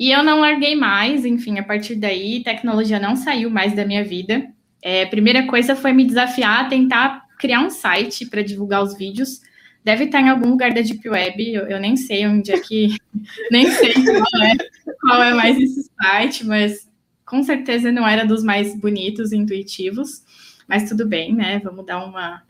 e 0.00 0.10
eu 0.10 0.22
não 0.22 0.40
larguei 0.40 0.74
mais, 0.74 1.26
enfim, 1.26 1.58
a 1.58 1.62
partir 1.62 1.94
daí, 1.94 2.42
tecnologia 2.42 2.98
não 2.98 3.14
saiu 3.14 3.50
mais 3.50 3.76
da 3.76 3.84
minha 3.84 4.02
vida. 4.02 4.48
É, 4.80 5.04
primeira 5.04 5.46
coisa 5.46 5.76
foi 5.76 5.92
me 5.92 6.06
desafiar 6.06 6.64
a 6.64 6.68
tentar 6.70 7.26
criar 7.38 7.60
um 7.60 7.68
site 7.68 8.24
para 8.24 8.40
divulgar 8.40 8.82
os 8.82 8.96
vídeos. 8.96 9.42
Deve 9.84 10.04
estar 10.04 10.22
em 10.22 10.30
algum 10.30 10.48
lugar 10.48 10.72
da 10.72 10.80
Deep 10.80 11.06
Web, 11.06 11.52
eu, 11.52 11.66
eu 11.66 11.78
nem 11.78 11.98
sei 11.98 12.26
onde 12.26 12.50
é 12.50 12.58
que. 12.58 12.96
nem 13.52 13.70
sei 13.70 13.92
qual 13.92 14.42
é, 14.42 14.56
qual 15.02 15.22
é 15.22 15.34
mais 15.34 15.58
esse 15.58 15.90
site, 16.02 16.46
mas 16.46 16.88
com 17.26 17.42
certeza 17.42 17.92
não 17.92 18.08
era 18.08 18.24
dos 18.24 18.42
mais 18.42 18.74
bonitos 18.74 19.32
e 19.32 19.36
intuitivos. 19.36 20.22
Mas 20.70 20.88
tudo 20.88 21.04
bem, 21.04 21.34
né? 21.34 21.60
Vamos 21.64 21.84
dar 21.84 22.04
uma. 22.04 22.42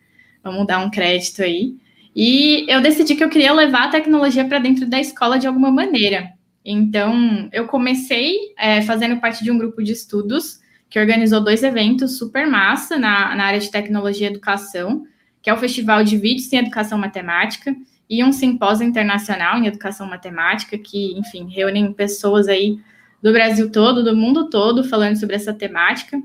Vamos 0.44 0.66
dar 0.66 0.78
um 0.78 0.90
crédito 0.90 1.42
aí. 1.42 1.74
E 2.14 2.66
eu 2.68 2.82
decidi 2.82 3.14
que 3.14 3.24
eu 3.24 3.30
queria 3.30 3.52
levar 3.52 3.84
a 3.84 3.90
tecnologia 3.90 4.44
para 4.44 4.58
dentro 4.58 4.86
da 4.86 5.00
escola 5.00 5.38
de 5.38 5.46
alguma 5.46 5.70
maneira. 5.70 6.34
Então, 6.62 7.48
eu 7.50 7.66
comecei 7.66 8.36
é, 8.58 8.82
fazendo 8.82 9.18
parte 9.20 9.42
de 9.42 9.50
um 9.50 9.56
grupo 9.56 9.82
de 9.82 9.92
estudos 9.92 10.60
que 10.90 10.98
organizou 10.98 11.42
dois 11.42 11.62
eventos 11.62 12.18
super 12.18 12.46
massa 12.46 12.98
na, 12.98 13.34
na 13.34 13.44
área 13.44 13.60
de 13.60 13.70
tecnologia 13.70 14.28
e 14.28 14.30
educação, 14.30 15.06
que 15.40 15.48
é 15.48 15.54
o 15.54 15.56
Festival 15.56 16.04
de 16.04 16.18
Vídeos 16.18 16.52
em 16.52 16.58
Educação 16.58 16.98
Matemática 16.98 17.74
e 18.08 18.22
um 18.22 18.32
simpósio 18.32 18.86
internacional 18.86 19.56
em 19.56 19.66
Educação 19.66 20.06
Matemática, 20.06 20.76
que, 20.76 21.18
enfim, 21.18 21.48
reúnem 21.48 21.90
pessoas 21.92 22.48
aí 22.48 22.78
do 23.22 23.32
Brasil 23.32 23.70
todo, 23.70 24.02
do 24.02 24.16
mundo 24.16 24.50
todo, 24.50 24.84
falando 24.84 25.16
sobre 25.16 25.36
essa 25.36 25.54
temática. 25.54 26.20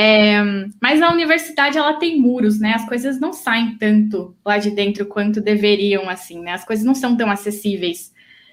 É, 0.00 0.38
mas 0.80 1.02
a 1.02 1.10
universidade, 1.10 1.76
ela 1.76 1.94
tem 1.94 2.20
muros, 2.20 2.60
né? 2.60 2.74
As 2.74 2.86
coisas 2.86 3.18
não 3.18 3.32
saem 3.32 3.76
tanto 3.76 4.36
lá 4.44 4.58
de 4.58 4.70
dentro 4.70 5.06
quanto 5.06 5.40
deveriam, 5.40 6.08
assim, 6.08 6.40
né? 6.40 6.52
As 6.52 6.64
coisas 6.64 6.84
não 6.84 6.94
são 6.94 7.16
tão 7.16 7.30
acessíveis 7.30 8.12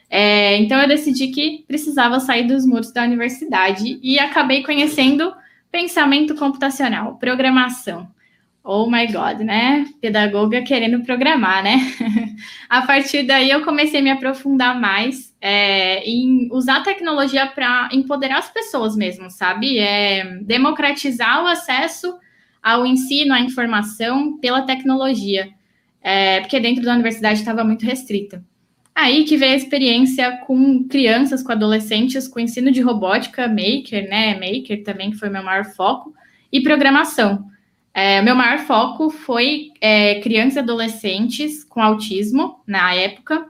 é, 0.10 0.58
então 0.58 0.80
eu 0.80 0.88
decidi 0.88 1.28
que 1.28 1.64
precisava 1.68 2.20
sair 2.20 2.48
dos 2.48 2.66
muros 2.66 2.92
da 2.92 3.04
universidade 3.04 4.00
e 4.02 4.20
acabei 4.20 4.64
conhecendo 4.64 5.34
pensamento 5.72 6.36
computacional, 6.36 7.18
programação. 7.18 8.08
Oh 8.68 8.90
my 8.90 9.06
God, 9.06 9.42
né? 9.42 9.86
Pedagoga 10.02 10.64
querendo 10.64 11.04
programar, 11.04 11.64
né? 11.64 11.78
a 12.68 12.82
partir 12.82 13.22
daí 13.22 13.52
eu 13.52 13.64
comecei 13.64 14.00
a 14.00 14.04
me 14.04 14.10
aprofundar 14.10 14.82
mais 14.82 15.32
é, 15.40 16.04
em 16.04 16.50
usar 16.52 16.82
tecnologia 16.82 17.46
para 17.46 17.90
empoderar 17.94 18.40
as 18.40 18.50
pessoas 18.50 18.96
mesmo, 18.96 19.30
sabe? 19.30 19.78
É, 19.78 20.40
democratizar 20.42 21.44
o 21.44 21.48
acesso 21.48 22.18
ao 22.64 22.88
ensino, 22.88 23.36
à 23.36 23.40
informação 23.40 24.40
pela 24.40 24.64
tecnologia. 24.64 25.48
É, 26.02 26.40
porque 26.40 26.60
dentro 26.60 26.84
da 26.84 26.94
universidade 26.94 27.42
estava 27.42 27.64
muito 27.64 27.86
restrita. 27.86 28.44
Aí 28.96 29.26
que 29.26 29.38
veio 29.38 29.54
a 29.54 29.58
experiência 29.58 30.38
com 30.48 30.88
crianças, 30.88 31.44
com 31.44 31.52
adolescentes, 31.52 32.28
com 32.28 32.40
ensino 32.40 32.72
de 32.72 32.82
robótica, 32.82 33.48
Maker, 33.48 34.10
né? 34.10 34.34
Maker 34.40 34.84
também, 34.84 35.12
que 35.12 35.18
foi 35.18 35.30
meu 35.30 35.44
maior 35.44 35.66
foco, 35.66 36.16
e 36.52 36.64
programação. 36.64 37.54
É, 37.98 38.22
meu 38.22 38.36
maior 38.36 38.60
foco 38.60 39.10
foi 39.10 39.72
é, 39.80 40.20
crianças 40.20 40.58
e 40.58 40.60
adolescentes 40.60 41.64
com 41.64 41.82
autismo 41.82 42.60
na 42.68 42.94
época. 42.94 43.48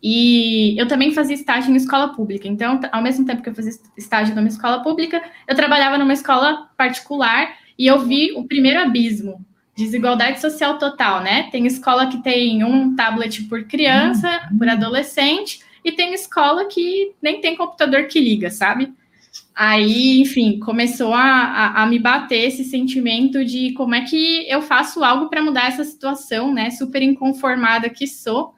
E 0.00 0.78
eu 0.78 0.86
também 0.86 1.12
fazia 1.12 1.34
estágio 1.34 1.72
em 1.72 1.76
escola 1.76 2.14
pública. 2.14 2.46
Então, 2.46 2.78
ao 2.92 3.02
mesmo 3.02 3.26
tempo 3.26 3.42
que 3.42 3.48
eu 3.48 3.54
fazia 3.54 3.72
estágio 3.98 4.36
numa 4.36 4.46
escola 4.46 4.80
pública, 4.80 5.20
eu 5.46 5.56
trabalhava 5.56 5.98
numa 5.98 6.12
escola 6.12 6.70
particular 6.76 7.56
e 7.76 7.88
eu 7.88 7.98
vi 7.98 8.32
o 8.36 8.44
primeiro 8.44 8.78
abismo 8.78 9.44
desigualdade 9.76 10.40
social 10.40 10.78
total, 10.78 11.22
né? 11.22 11.48
Tem 11.50 11.66
escola 11.66 12.06
que 12.06 12.22
tem 12.22 12.62
um 12.62 12.94
tablet 12.94 13.44
por 13.44 13.64
criança, 13.64 14.48
uhum. 14.50 14.58
por 14.58 14.68
adolescente, 14.68 15.60
e 15.84 15.90
tem 15.90 16.12
escola 16.12 16.66
que 16.66 17.12
nem 17.22 17.40
tem 17.40 17.56
computador 17.56 18.04
que 18.04 18.20
liga, 18.20 18.50
sabe? 18.50 18.92
Aí, 19.62 20.22
enfim, 20.22 20.58
começou 20.58 21.12
a, 21.12 21.20
a, 21.20 21.82
a 21.82 21.86
me 21.86 21.98
bater 21.98 22.48
esse 22.48 22.64
sentimento 22.64 23.44
de 23.44 23.74
como 23.74 23.94
é 23.94 24.00
que 24.00 24.48
eu 24.48 24.62
faço 24.62 25.04
algo 25.04 25.28
para 25.28 25.42
mudar 25.42 25.68
essa 25.68 25.84
situação, 25.84 26.50
né? 26.50 26.70
Super 26.70 27.02
inconformada 27.02 27.90
que 27.90 28.06
sou. 28.06 28.54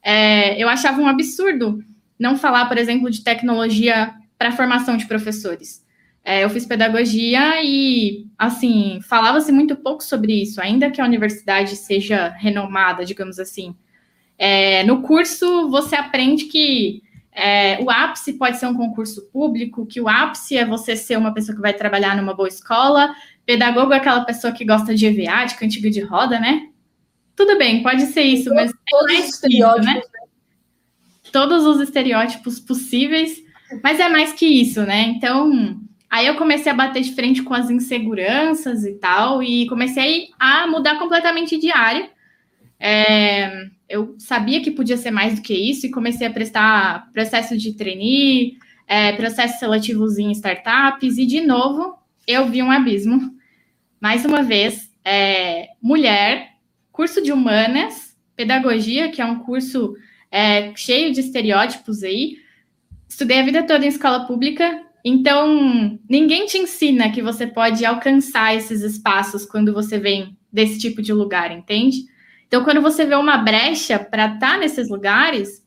É, 0.00 0.56
eu 0.56 0.68
achava 0.68 1.00
um 1.00 1.08
absurdo 1.08 1.82
não 2.16 2.38
falar, 2.38 2.66
por 2.66 2.78
exemplo, 2.78 3.10
de 3.10 3.24
tecnologia 3.24 4.14
para 4.38 4.52
formação 4.52 4.96
de 4.96 5.06
professores. 5.06 5.84
É, 6.24 6.44
eu 6.44 6.50
fiz 6.50 6.64
pedagogia 6.64 7.60
e, 7.64 8.24
assim, 8.38 9.00
falava-se 9.02 9.50
muito 9.50 9.74
pouco 9.74 10.04
sobre 10.04 10.40
isso, 10.40 10.60
ainda 10.60 10.88
que 10.88 11.00
a 11.00 11.04
universidade 11.04 11.74
seja 11.74 12.28
renomada, 12.28 13.04
digamos 13.04 13.40
assim. 13.40 13.74
É, 14.38 14.84
no 14.84 15.02
curso, 15.02 15.68
você 15.68 15.96
aprende 15.96 16.44
que 16.44 17.02
é, 17.34 17.82
o 17.82 17.90
ápice 17.90 18.34
pode 18.34 18.58
ser 18.58 18.66
um 18.66 18.74
concurso 18.74 19.22
público, 19.32 19.84
que 19.86 20.00
o 20.00 20.08
ápice 20.08 20.56
é 20.56 20.64
você 20.64 20.96
ser 20.96 21.18
uma 21.18 21.34
pessoa 21.34 21.56
que 21.56 21.62
vai 21.62 21.74
trabalhar 21.74 22.16
numa 22.16 22.34
boa 22.34 22.48
escola, 22.48 23.14
pedagogo 23.44 23.92
é 23.92 23.96
aquela 23.96 24.24
pessoa 24.24 24.52
que 24.52 24.64
gosta 24.64 24.94
de 24.94 25.06
EVA, 25.06 25.44
de 25.44 25.56
cantiga 25.56 25.90
de 25.90 26.00
roda, 26.00 26.38
né? 26.38 26.68
Tudo 27.34 27.58
bem, 27.58 27.82
pode 27.82 28.06
ser 28.06 28.22
isso, 28.22 28.54
mas 28.54 28.72
todos 28.88 29.10
é 29.10 29.14
mais 29.14 29.28
os 29.28 29.34
estereótipos, 29.34 29.86
isso, 29.86 29.94
né? 29.94 29.94
né? 29.94 30.02
Todos 31.32 31.66
os 31.66 31.80
estereótipos 31.80 32.60
possíveis, 32.60 33.42
mas 33.82 33.98
é 33.98 34.08
mais 34.08 34.32
que 34.32 34.46
isso, 34.46 34.82
né? 34.82 35.02
Então, 35.02 35.80
Aí 36.14 36.28
eu 36.28 36.36
comecei 36.36 36.70
a 36.70 36.74
bater 36.76 37.02
de 37.02 37.12
frente 37.12 37.42
com 37.42 37.52
as 37.52 37.68
inseguranças 37.68 38.84
e 38.84 38.92
tal, 38.92 39.42
e 39.42 39.66
comecei 39.66 40.28
a 40.38 40.64
mudar 40.64 40.96
completamente 40.96 41.58
de 41.58 41.72
área. 41.72 42.08
É, 42.78 43.68
eu 43.88 44.14
sabia 44.18 44.60
que 44.62 44.70
podia 44.70 44.96
ser 44.96 45.10
mais 45.10 45.36
do 45.36 45.42
que 45.42 45.54
isso 45.54 45.86
e 45.86 45.90
comecei 45.90 46.26
a 46.26 46.32
prestar 46.32 47.10
processo 47.12 47.56
de 47.56 47.74
trainee, 47.74 48.56
é, 48.86 49.12
processos 49.12 49.58
seletivos 49.58 50.18
em 50.18 50.30
startups, 50.32 51.16
e 51.18 51.26
de 51.26 51.40
novo 51.40 51.96
eu 52.26 52.48
vi 52.48 52.62
um 52.62 52.70
abismo. 52.70 53.34
Mais 54.00 54.24
uma 54.24 54.42
vez, 54.42 54.90
é, 55.04 55.68
mulher, 55.80 56.50
curso 56.92 57.22
de 57.22 57.32
humanas, 57.32 58.16
pedagogia, 58.36 59.10
que 59.10 59.22
é 59.22 59.24
um 59.24 59.38
curso 59.40 59.96
é, 60.30 60.74
cheio 60.76 61.12
de 61.12 61.20
estereótipos 61.20 62.02
aí. 62.02 62.38
Estudei 63.08 63.40
a 63.40 63.44
vida 63.44 63.62
toda 63.62 63.84
em 63.84 63.88
escola 63.88 64.26
pública, 64.26 64.84
então, 65.04 65.98
ninguém 66.08 66.46
te 66.46 66.56
ensina 66.56 67.12
que 67.12 67.20
você 67.20 67.46
pode 67.46 67.84
alcançar 67.84 68.56
esses 68.56 68.80
espaços 68.80 69.44
quando 69.44 69.74
você 69.74 69.98
vem 69.98 70.34
desse 70.50 70.78
tipo 70.78 71.02
de 71.02 71.12
lugar, 71.12 71.52
entende? 71.52 72.06
Então, 72.46 72.64
quando 72.64 72.80
você 72.80 73.04
vê 73.04 73.14
uma 73.14 73.38
brecha 73.38 73.98
para 73.98 74.26
estar 74.26 74.52
tá 74.52 74.56
nesses 74.58 74.88
lugares, 74.88 75.64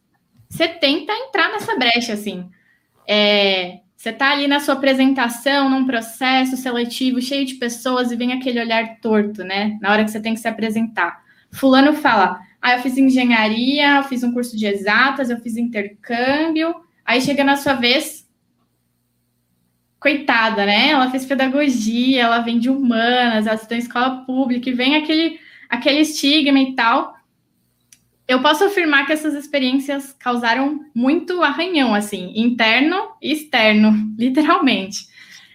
você 0.49 0.67
tenta 0.67 1.13
entrar 1.13 1.49
nessa 1.49 1.75
brecha, 1.75 2.13
assim. 2.13 2.49
É, 3.07 3.79
você 3.95 4.09
está 4.09 4.31
ali 4.31 4.47
na 4.47 4.59
sua 4.59 4.75
apresentação, 4.75 5.69
num 5.69 5.85
processo 5.85 6.55
seletivo 6.55 7.21
cheio 7.21 7.45
de 7.45 7.55
pessoas 7.55 8.11
e 8.11 8.15
vem 8.15 8.33
aquele 8.33 8.59
olhar 8.59 8.99
torto, 9.01 9.43
né? 9.43 9.77
Na 9.81 9.91
hora 9.91 10.05
que 10.05 10.11
você 10.11 10.19
tem 10.19 10.33
que 10.33 10.39
se 10.39 10.47
apresentar. 10.47 11.21
Fulano 11.51 11.93
fala: 11.93 12.39
Ah, 12.61 12.75
eu 12.75 12.81
fiz 12.81 12.97
engenharia, 12.97 13.97
eu 13.97 14.03
fiz 14.03 14.23
um 14.23 14.31
curso 14.31 14.55
de 14.55 14.65
exatas, 14.65 15.29
eu 15.29 15.39
fiz 15.39 15.57
intercâmbio. 15.57 16.75
Aí 17.03 17.21
chega 17.21 17.43
na 17.43 17.57
sua 17.57 17.73
vez, 17.73 18.27
coitada, 19.99 20.65
né? 20.65 20.89
Ela 20.89 21.09
fez 21.09 21.25
pedagogia, 21.25 22.23
ela 22.23 22.39
vem 22.39 22.59
de 22.59 22.69
humanas, 22.69 23.47
ela 23.47 23.55
estudou 23.55 23.77
em 23.77 23.81
escola 23.81 24.25
pública, 24.25 24.69
e 24.69 24.73
vem 24.73 24.95
aquele, 24.95 25.39
aquele 25.69 26.01
estigma 26.01 26.59
e 26.59 26.75
tal 26.75 27.17
eu 28.27 28.41
posso 28.41 28.65
afirmar 28.65 29.05
que 29.05 29.13
essas 29.13 29.33
experiências 29.33 30.11
causaram 30.11 30.81
muito 30.93 31.41
arranhão, 31.41 31.95
assim, 31.95 32.33
interno 32.35 33.11
e 33.21 33.31
externo, 33.31 33.93
literalmente. 34.19 35.07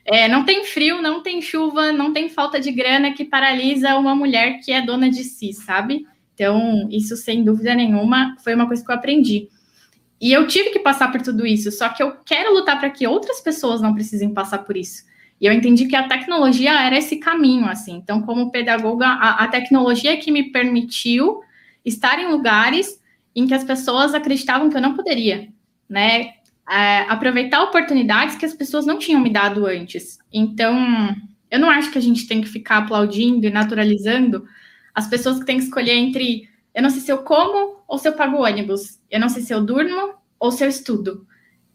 É, 0.05 0.27
não 0.27 0.44
tem 0.44 0.64
frio, 0.64 1.03
não 1.03 1.22
tem 1.22 1.40
chuva, 1.42 1.92
não 1.92 2.12
tem 2.12 2.29
falta 2.29 2.59
de 2.59 2.72
grana 2.72 3.12
que 3.12 3.25
paralisa 3.25 3.96
uma 3.96 4.16
mulher 4.16 4.59
que 4.61 4.72
é 4.72 4.81
dona 4.81 5.11
de 5.11 5.22
si, 5.22 5.53
sabe? 5.53 6.07
Então, 6.35 6.88
isso 6.90 7.14
sem 7.16 7.44
dúvida 7.44 7.75
nenhuma 7.75 8.35
foi 8.42 8.55
uma 8.55 8.66
coisa 8.66 8.83
que 8.85 8.90
eu 8.90 8.96
aprendi. 8.96 9.48
E 10.20 10.33
eu 10.33 10.46
tive 10.46 10.70
que 10.70 10.79
passar 10.79 11.12
por 11.12 11.20
tudo 11.20 11.46
isso, 11.46 11.70
só 11.70 11.90
que 11.90 12.03
eu 12.03 12.16
quero 12.25 12.55
lutar 12.55 12.81
para 12.81 12.90
que 12.90 13.07
outras 13.07 13.40
pessoas 13.40 13.81
não 13.83 13.94
precisem 13.94 14.33
passar 14.33 14.59
por 14.59 14.77
isso. 14.77 15.05
E 15.42 15.46
eu 15.46 15.52
entendi 15.52 15.88
que 15.88 15.96
a 15.96 16.07
tecnologia 16.07 16.72
era 16.81 16.96
esse 16.96 17.16
caminho, 17.16 17.66
assim. 17.66 17.96
Então, 17.96 18.22
como 18.22 18.52
pedagoga, 18.52 19.09
a, 19.09 19.42
a 19.42 19.48
tecnologia 19.48 20.16
que 20.16 20.31
me 20.31 20.52
permitiu 20.52 21.40
estar 21.85 22.20
em 22.20 22.28
lugares 22.28 23.02
em 23.35 23.44
que 23.44 23.52
as 23.52 23.64
pessoas 23.64 24.14
acreditavam 24.14 24.70
que 24.70 24.76
eu 24.76 24.81
não 24.81 24.94
poderia, 24.94 25.48
né? 25.88 26.35
É, 26.70 27.00
aproveitar 27.09 27.61
oportunidades 27.64 28.37
que 28.37 28.46
as 28.46 28.55
pessoas 28.55 28.87
não 28.87 29.00
tinham 29.00 29.20
me 29.20 29.31
dado 29.31 29.66
antes. 29.66 30.16
Então, 30.33 31.12
eu 31.50 31.59
não 31.59 31.68
acho 31.68 31.90
que 31.90 31.98
a 31.98 32.02
gente 32.02 32.28
tem 32.28 32.40
que 32.40 32.48
ficar 32.48 32.76
aplaudindo 32.78 33.44
e 33.44 33.50
naturalizando 33.50 34.46
as 34.94 35.09
pessoas 35.09 35.40
que 35.40 35.44
têm 35.44 35.59
que 35.59 35.64
escolher 35.64 35.94
entre 35.94 36.48
eu 36.72 36.83
não 36.83 36.88
sei 36.88 37.00
se 37.00 37.11
eu 37.11 37.18
como 37.18 37.83
ou 37.88 37.98
se 37.98 38.09
eu 38.09 38.12
pago 38.12 38.44
ônibus, 38.44 39.00
eu 39.11 39.18
não 39.18 39.28
sei 39.28 39.42
se 39.42 39.52
eu 39.52 39.61
durmo 39.61 40.14
ou 40.38 40.52
se 40.52 40.64
eu 40.64 40.68
estudo. 40.68 41.26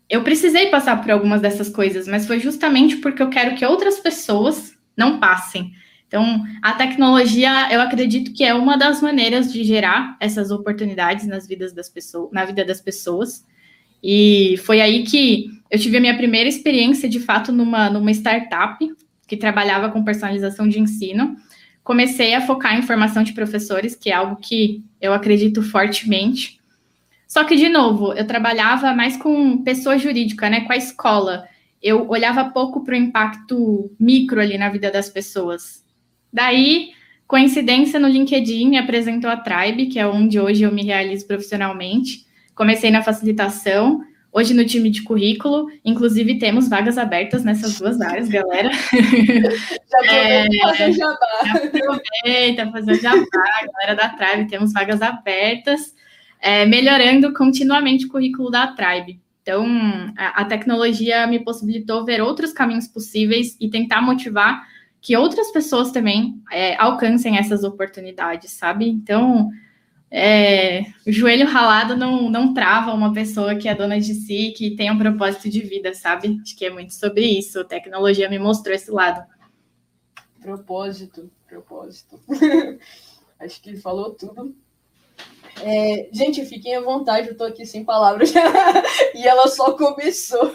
Eu 0.10 0.24
precisei 0.24 0.70
passar 0.70 1.02
por 1.02 1.12
algumas 1.12 1.42
dessas 1.42 1.70
coisas, 1.70 2.08
mas 2.08 2.26
foi 2.26 2.40
justamente 2.40 2.98
porque 2.98 3.22
eu 3.22 3.30
quero 3.30 3.56
que 3.56 3.66
outras 3.66 4.00
pessoas 4.00 4.74
não 4.96 5.20
passem. 5.20 5.74
Então, 6.08 6.46
a 6.62 6.74
tecnologia, 6.74 7.72
eu 7.72 7.82
acredito 7.82 8.34
que 8.34 8.44
é 8.44 8.54
uma 8.54 8.78
das 8.78 9.02
maneiras 9.02 9.52
de 9.52 9.64
gerar 9.66 10.16
essas 10.22 10.52
oportunidades 10.52 11.28
nas 11.28 11.46
vidas 11.46 11.74
das 11.74 11.90
pessoas, 11.90 12.32
na 12.32 12.46
vida 12.46 12.64
das 12.64 12.80
pessoas. 12.80 13.46
E 14.02 14.56
foi 14.66 14.80
aí 14.80 15.04
que 15.04 15.50
eu 15.70 15.78
tive 15.78 15.98
a 15.98 16.00
minha 16.00 16.16
primeira 16.16 16.48
experiência, 16.48 17.10
de 17.10 17.20
fato, 17.20 17.52
numa, 17.52 17.90
numa 17.90 18.12
startup 18.12 18.78
que 19.28 19.36
trabalhava 19.36 19.90
com 19.90 20.04
personalização 20.04 20.70
de 20.70 20.80
ensino. 20.80 21.36
Comecei 21.84 22.34
a 22.34 22.42
focar 22.42 22.78
em 22.78 22.82
formação 22.84 23.22
de 23.22 23.34
professores, 23.34 23.94
que 23.94 24.10
é 24.10 24.14
algo 24.14 24.38
que 24.38 24.84
eu 25.02 25.14
acredito 25.14 25.62
fortemente. 25.62 26.57
Só 27.28 27.44
que, 27.44 27.56
de 27.56 27.68
novo, 27.68 28.14
eu 28.14 28.26
trabalhava 28.26 28.94
mais 28.94 29.18
com 29.18 29.62
pessoa 29.64 29.98
jurídica, 29.98 30.50
né, 30.50 30.62
com 30.62 30.72
a 30.72 30.78
escola. 30.78 31.46
Eu 31.82 32.10
olhava 32.10 32.46
pouco 32.46 32.84
para 32.84 32.94
o 32.94 32.98
impacto 32.98 33.92
micro 34.00 34.40
ali 34.40 34.58
na 34.58 34.70
vida 34.70 34.90
das 34.90 35.10
pessoas. 35.10 35.84
Daí, 36.32 36.92
coincidência 37.28 38.00
no 38.00 38.08
LinkedIn, 38.08 38.70
me 38.70 38.78
apresentou 38.78 39.30
a 39.30 39.38
Tribe, 39.38 39.88
que 39.88 40.00
é 40.00 40.08
onde 40.08 40.40
hoje 40.40 40.64
eu 40.64 40.72
me 40.72 40.84
realizo 40.84 41.28
profissionalmente. 41.28 42.26
Comecei 42.56 42.90
na 42.90 43.04
facilitação, 43.04 44.02
hoje 44.32 44.54
no 44.54 44.66
time 44.66 44.90
de 44.90 45.04
currículo, 45.04 45.68
inclusive 45.84 46.40
temos 46.40 46.70
vagas 46.70 46.98
abertas 46.98 47.44
nessas 47.44 47.78
duas 47.78 48.00
áreas, 48.00 48.30
galera. 48.30 48.72
Já 49.92 50.00
aproveita 50.00 50.56
é, 50.56 50.62
fazer 50.62 50.94
jabá. 50.94 51.18
Já 51.44 51.54
aproveita 51.54 52.72
fazer 52.72 53.02
jabá, 53.02 53.26
galera 53.74 53.96
da 53.96 54.10
Tribe, 54.10 54.50
temos 54.50 54.72
vagas 54.74 55.02
abertas, 55.02 55.94
é, 56.40 56.66
melhorando 56.66 57.34
continuamente 57.34 58.06
o 58.06 58.10
currículo 58.10 58.50
da 58.50 58.68
Tribe. 58.68 59.20
Então, 59.42 59.66
a, 60.18 60.42
a 60.42 60.46
tecnologia 60.46 61.26
me 61.26 61.40
possibilitou 61.40 62.04
ver 62.04 62.22
outros 62.22 62.52
caminhos 62.52 62.88
possíveis 62.88 63.56
e 63.60 63.70
tentar 63.70 64.02
motivar 64.02 64.68
que 65.00 65.16
outras 65.16 65.52
pessoas 65.52 65.92
também 65.92 66.42
é, 66.52 66.76
alcancem 66.76 67.38
essas 67.38 67.64
oportunidades, 67.64 68.52
sabe? 68.52 68.90
Então, 68.90 69.50
é, 70.12 70.82
o 71.06 71.12
joelho 71.12 71.48
ralado 71.48 71.96
não, 71.96 72.30
não 72.30 72.54
trava 72.54 72.94
uma 72.94 73.14
pessoa 73.14 73.56
que 73.56 73.68
é 73.68 73.76
dona 73.76 74.00
de 74.00 74.14
si, 74.14 74.54
que 74.56 74.76
tem 74.76 74.92
um 74.92 74.98
propósito 74.98 75.50
de 75.50 75.62
vida, 75.62 75.94
sabe? 75.94 76.40
Acho 76.42 76.56
que 76.56 76.66
é 76.66 76.70
muito 76.70 76.94
sobre 76.94 77.26
isso. 77.26 77.60
A 77.60 77.66
tecnologia 77.66 78.30
me 78.30 78.40
mostrou 78.40 78.76
esse 78.76 78.92
lado. 78.92 79.26
Propósito, 80.42 81.30
propósito. 81.48 82.20
Acho 83.40 83.62
que 83.62 83.76
falou 83.78 84.12
tudo. 84.12 84.56
É, 85.64 86.10
gente, 86.12 86.46
fiquem 86.46 86.76
à 86.76 86.82
vontade, 86.82 87.30
eu 87.30 87.38
tô 87.38 87.44
aqui 87.44 87.66
sem 87.66 87.84
palavras 87.84 88.32
e 89.16 89.28
ela 89.28 89.48
só 89.48 89.76
começou. 89.76 90.54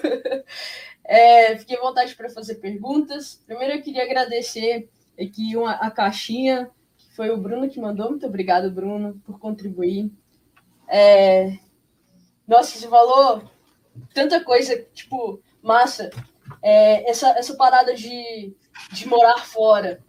É, 1.04 1.56
fiquei 1.58 1.76
à 1.76 1.80
vontade 1.80 2.14
para 2.14 2.30
fazer 2.30 2.56
perguntas. 2.56 3.42
Primeiro, 3.46 3.74
eu 3.74 3.82
queria 3.82 4.04
agradecer 4.04 4.88
aqui 5.20 5.56
uma, 5.56 5.72
a 5.72 5.90
caixinha, 5.90 6.70
que 6.96 7.10
foi 7.14 7.30
o 7.30 7.36
Bruno 7.36 7.68
que 7.68 7.80
mandou. 7.80 8.10
Muito 8.10 8.26
obrigado, 8.26 8.70
Bruno, 8.70 9.20
por 9.24 9.38
contribuir. 9.38 10.10
É, 10.88 11.58
nossa, 12.46 12.78
você 12.78 12.88
falou 12.88 13.42
tanta 14.14 14.42
coisa, 14.42 14.76
tipo, 14.94 15.40
massa. 15.62 16.10
É, 16.62 17.08
essa, 17.10 17.30
essa 17.30 17.54
parada 17.54 17.94
de, 17.94 18.54
de 18.92 19.08
morar 19.08 19.38
fora. 19.38 20.00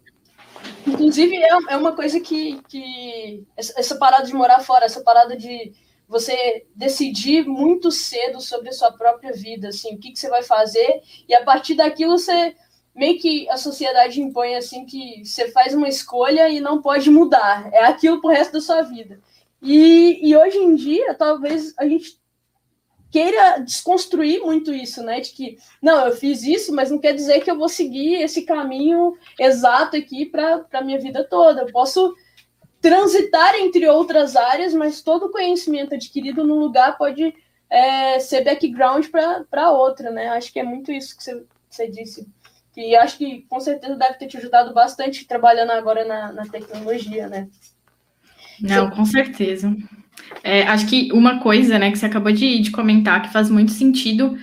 Inclusive, 0.86 1.36
é, 1.36 1.48
é 1.70 1.76
uma 1.76 1.92
coisa 1.92 2.20
que, 2.20 2.60
que. 2.68 3.44
Essa 3.56 3.96
parada 3.96 4.26
de 4.26 4.34
morar 4.34 4.60
fora, 4.60 4.84
essa 4.84 5.02
parada 5.02 5.36
de 5.36 5.72
você 6.06 6.66
decidir 6.74 7.46
muito 7.46 7.90
cedo 7.90 8.40
sobre 8.40 8.68
a 8.68 8.72
sua 8.72 8.92
própria 8.92 9.32
vida, 9.32 9.68
assim, 9.68 9.94
o 9.94 9.98
que, 9.98 10.12
que 10.12 10.18
você 10.18 10.28
vai 10.28 10.42
fazer, 10.42 11.02
e 11.28 11.34
a 11.34 11.42
partir 11.42 11.74
daquilo 11.74 12.18
você 12.18 12.54
meio 12.94 13.18
que 13.18 13.48
a 13.48 13.56
sociedade 13.56 14.20
impõe 14.20 14.54
assim 14.54 14.86
que 14.86 15.24
você 15.24 15.50
faz 15.50 15.74
uma 15.74 15.88
escolha 15.88 16.48
e 16.48 16.60
não 16.60 16.80
pode 16.80 17.10
mudar, 17.10 17.68
é 17.72 17.84
aquilo 17.84 18.20
pro 18.20 18.30
resto 18.30 18.52
da 18.52 18.60
sua 18.60 18.82
vida. 18.82 19.20
E, 19.60 20.20
e 20.22 20.36
hoje 20.36 20.58
em 20.58 20.74
dia, 20.74 21.14
talvez 21.14 21.74
a 21.78 21.88
gente 21.88 22.18
queira 23.14 23.60
desconstruir 23.60 24.40
muito 24.40 24.74
isso, 24.74 25.00
né? 25.00 25.20
De 25.20 25.30
que, 25.30 25.56
não, 25.80 26.04
eu 26.04 26.16
fiz 26.16 26.42
isso, 26.42 26.74
mas 26.74 26.90
não 26.90 26.98
quer 26.98 27.14
dizer 27.14 27.42
que 27.42 27.48
eu 27.48 27.56
vou 27.56 27.68
seguir 27.68 28.16
esse 28.16 28.42
caminho 28.42 29.16
exato 29.38 29.96
aqui 29.96 30.26
para 30.26 30.66
a 30.72 30.82
minha 30.82 30.98
vida 30.98 31.22
toda. 31.22 31.60
Eu 31.60 31.70
posso 31.70 32.12
transitar 32.80 33.54
entre 33.54 33.86
outras 33.86 34.34
áreas, 34.34 34.74
mas 34.74 35.00
todo 35.00 35.30
conhecimento 35.30 35.94
adquirido 35.94 36.44
num 36.44 36.58
lugar 36.58 36.98
pode 36.98 37.32
é, 37.70 38.18
ser 38.18 38.42
background 38.42 39.06
para 39.48 39.70
outra, 39.70 40.10
né? 40.10 40.30
Acho 40.30 40.52
que 40.52 40.58
é 40.58 40.64
muito 40.64 40.90
isso 40.90 41.16
que 41.16 41.22
você, 41.22 41.86
disse. 41.86 42.26
E 42.76 42.96
acho 42.96 43.16
que 43.16 43.42
com 43.42 43.60
certeza 43.60 43.94
deve 43.94 44.18
ter 44.18 44.26
te 44.26 44.38
ajudado 44.38 44.74
bastante 44.74 45.24
trabalhando 45.24 45.70
agora 45.70 46.04
na, 46.04 46.32
na 46.32 46.46
tecnologia, 46.48 47.28
né? 47.28 47.48
Não, 48.60 48.90
com 48.90 49.04
certeza. 49.04 49.72
É, 50.42 50.62
acho 50.62 50.86
que 50.86 51.10
uma 51.12 51.40
coisa, 51.40 51.78
né, 51.78 51.90
que 51.90 51.98
você 51.98 52.06
acabou 52.06 52.32
de, 52.32 52.60
de 52.60 52.70
comentar 52.70 53.22
que 53.22 53.32
faz 53.32 53.50
muito 53.50 53.72
sentido 53.72 54.36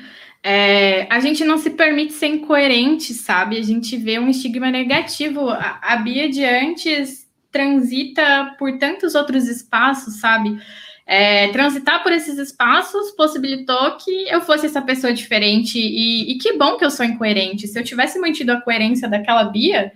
é, 0.43 1.05
a 1.10 1.19
gente 1.19 1.43
não 1.43 1.57
se 1.57 1.69
permite 1.69 2.13
ser 2.13 2.27
incoerente, 2.27 3.13
sabe? 3.13 3.57
A 3.57 3.63
gente 3.63 3.95
vê 3.95 4.17
um 4.17 4.29
estigma 4.29 4.71
negativo. 4.71 5.49
A, 5.49 5.79
a 5.81 5.97
Bia 5.97 6.29
de 6.29 6.43
antes 6.43 7.27
transita 7.51 8.55
por 8.57 8.77
tantos 8.79 9.13
outros 9.13 9.47
espaços, 9.47 10.19
sabe? 10.19 10.60
É, 11.05 11.49
transitar 11.49 12.01
por 12.01 12.12
esses 12.12 12.38
espaços 12.38 13.12
possibilitou 13.12 13.97
que 13.97 14.29
eu 14.29 14.41
fosse 14.41 14.65
essa 14.65 14.81
pessoa 14.81 15.13
diferente. 15.13 15.77
E, 15.77 16.31
e, 16.31 16.38
que 16.39 16.57
bom 16.57 16.75
que 16.77 16.86
eu 16.86 16.91
sou 16.91 17.05
incoerente. 17.05 17.67
Se 17.67 17.77
eu 17.77 17.84
tivesse 17.84 18.17
mantido 18.17 18.51
a 18.51 18.62
coerência 18.62 19.07
daquela 19.07 19.43
Bia, 19.43 19.91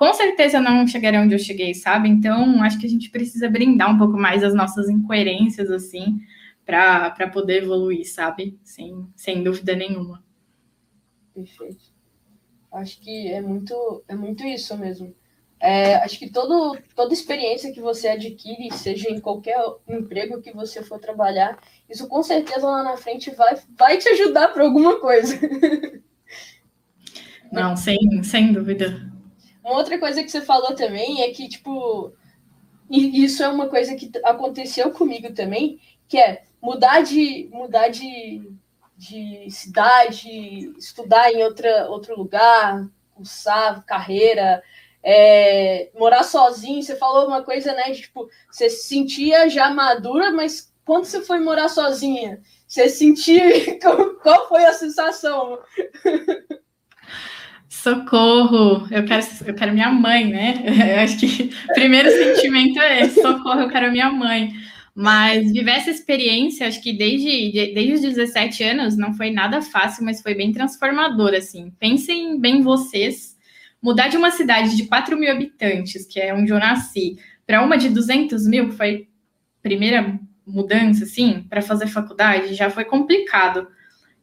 com 0.00 0.14
certeza 0.14 0.58
não 0.62 0.86
chegaria 0.86 1.20
onde 1.20 1.34
eu 1.34 1.38
cheguei, 1.38 1.74
sabe? 1.74 2.08
Então, 2.08 2.62
acho 2.62 2.78
que 2.78 2.86
a 2.86 2.88
gente 2.88 3.10
precisa 3.10 3.50
brindar 3.50 3.94
um 3.94 3.98
pouco 3.98 4.16
mais 4.16 4.42
as 4.42 4.54
nossas 4.54 4.88
incoerências, 4.88 5.70
assim, 5.70 6.22
para 6.64 7.28
poder 7.30 7.64
evoluir, 7.64 8.10
sabe? 8.10 8.58
Sem, 8.64 9.06
sem 9.14 9.44
dúvida 9.44 9.76
nenhuma. 9.76 10.24
Perfeito. 11.34 11.84
Acho 12.72 12.98
que 12.98 13.28
é 13.28 13.42
muito, 13.42 14.02
é 14.08 14.14
muito 14.14 14.42
isso 14.42 14.74
mesmo. 14.78 15.14
É, 15.60 15.96
acho 15.96 16.18
que 16.18 16.30
todo, 16.30 16.78
toda 16.96 17.12
experiência 17.12 17.70
que 17.70 17.82
você 17.82 18.08
adquire, 18.08 18.72
seja 18.72 19.10
em 19.10 19.20
qualquer 19.20 19.62
emprego 19.86 20.40
que 20.40 20.50
você 20.50 20.82
for 20.82 20.98
trabalhar, 20.98 21.58
isso 21.90 22.08
com 22.08 22.22
certeza 22.22 22.66
lá 22.66 22.82
na 22.82 22.96
frente 22.96 23.30
vai, 23.32 23.60
vai 23.76 23.98
te 23.98 24.08
ajudar 24.08 24.48
para 24.48 24.64
alguma 24.64 24.98
coisa. 24.98 25.38
Não, 27.52 27.76
sem, 27.76 27.98
sem 28.22 28.50
dúvida. 28.50 29.09
Uma 29.70 29.78
outra 29.78 30.00
coisa 30.00 30.24
que 30.24 30.28
você 30.28 30.40
falou 30.40 30.74
também 30.74 31.22
é 31.22 31.30
que, 31.30 31.48
tipo, 31.48 32.12
e 32.90 33.24
isso 33.24 33.40
é 33.40 33.48
uma 33.48 33.68
coisa 33.68 33.94
que 33.94 34.10
aconteceu 34.24 34.90
comigo 34.90 35.32
também, 35.32 35.80
que 36.08 36.18
é 36.18 36.42
mudar 36.60 37.02
de 37.02 37.48
mudar 37.52 37.86
de, 37.86 38.50
de 38.96 39.48
cidade, 39.48 40.74
estudar 40.76 41.32
em 41.32 41.44
outra, 41.44 41.88
outro 41.88 42.16
lugar, 42.16 42.84
cursar 43.14 43.84
carreira, 43.86 44.60
é, 45.04 45.88
morar 45.96 46.24
sozinho. 46.24 46.82
Você 46.82 46.96
falou 46.96 47.28
uma 47.28 47.44
coisa, 47.44 47.72
né? 47.72 47.92
De, 47.92 48.02
tipo, 48.02 48.28
você 48.50 48.68
se 48.68 48.88
sentia 48.88 49.48
já 49.48 49.70
madura, 49.70 50.32
mas 50.32 50.74
quando 50.84 51.04
você 51.04 51.20
foi 51.20 51.38
morar 51.38 51.68
sozinha, 51.68 52.42
você 52.66 52.88
sentia 52.88 53.78
qual 54.20 54.48
foi 54.48 54.64
a 54.64 54.72
sensação? 54.72 55.60
Socorro, 57.70 58.88
eu 58.90 59.04
quero, 59.04 59.24
eu 59.46 59.54
quero 59.54 59.72
minha 59.72 59.92
mãe, 59.92 60.26
né? 60.26 60.60
Eu 60.96 61.00
acho 61.04 61.16
que 61.20 61.50
o 61.70 61.72
primeiro 61.72 62.10
sentimento 62.10 62.80
é 62.80 63.02
esse, 63.02 63.22
socorro, 63.22 63.60
eu 63.60 63.68
quero 63.68 63.92
minha 63.92 64.10
mãe. 64.10 64.52
Mas 64.92 65.52
viver 65.52 65.70
essa 65.70 65.88
experiência, 65.88 66.66
acho 66.66 66.82
que 66.82 66.92
desde, 66.92 67.72
desde 67.72 67.92
os 67.94 68.00
17 68.00 68.64
anos 68.64 68.96
não 68.96 69.14
foi 69.14 69.30
nada 69.30 69.62
fácil, 69.62 70.04
mas 70.04 70.20
foi 70.20 70.34
bem 70.34 70.52
transformador, 70.52 71.32
assim. 71.32 71.70
Pensem 71.78 72.40
bem 72.40 72.60
vocês, 72.60 73.36
mudar 73.80 74.08
de 74.08 74.16
uma 74.16 74.32
cidade 74.32 74.76
de 74.76 74.86
4 74.86 75.16
mil 75.16 75.30
habitantes, 75.30 76.04
que 76.04 76.18
é 76.18 76.34
onde 76.34 76.50
eu 76.50 76.58
nasci, 76.58 77.18
para 77.46 77.62
uma 77.62 77.78
de 77.78 77.88
200 77.88 78.48
mil, 78.48 78.70
que 78.70 78.76
foi 78.76 79.06
a 79.60 79.62
primeira 79.62 80.18
mudança, 80.44 81.04
assim, 81.04 81.46
para 81.48 81.62
fazer 81.62 81.86
faculdade, 81.86 82.52
já 82.54 82.68
foi 82.68 82.84
complicado. 82.84 83.68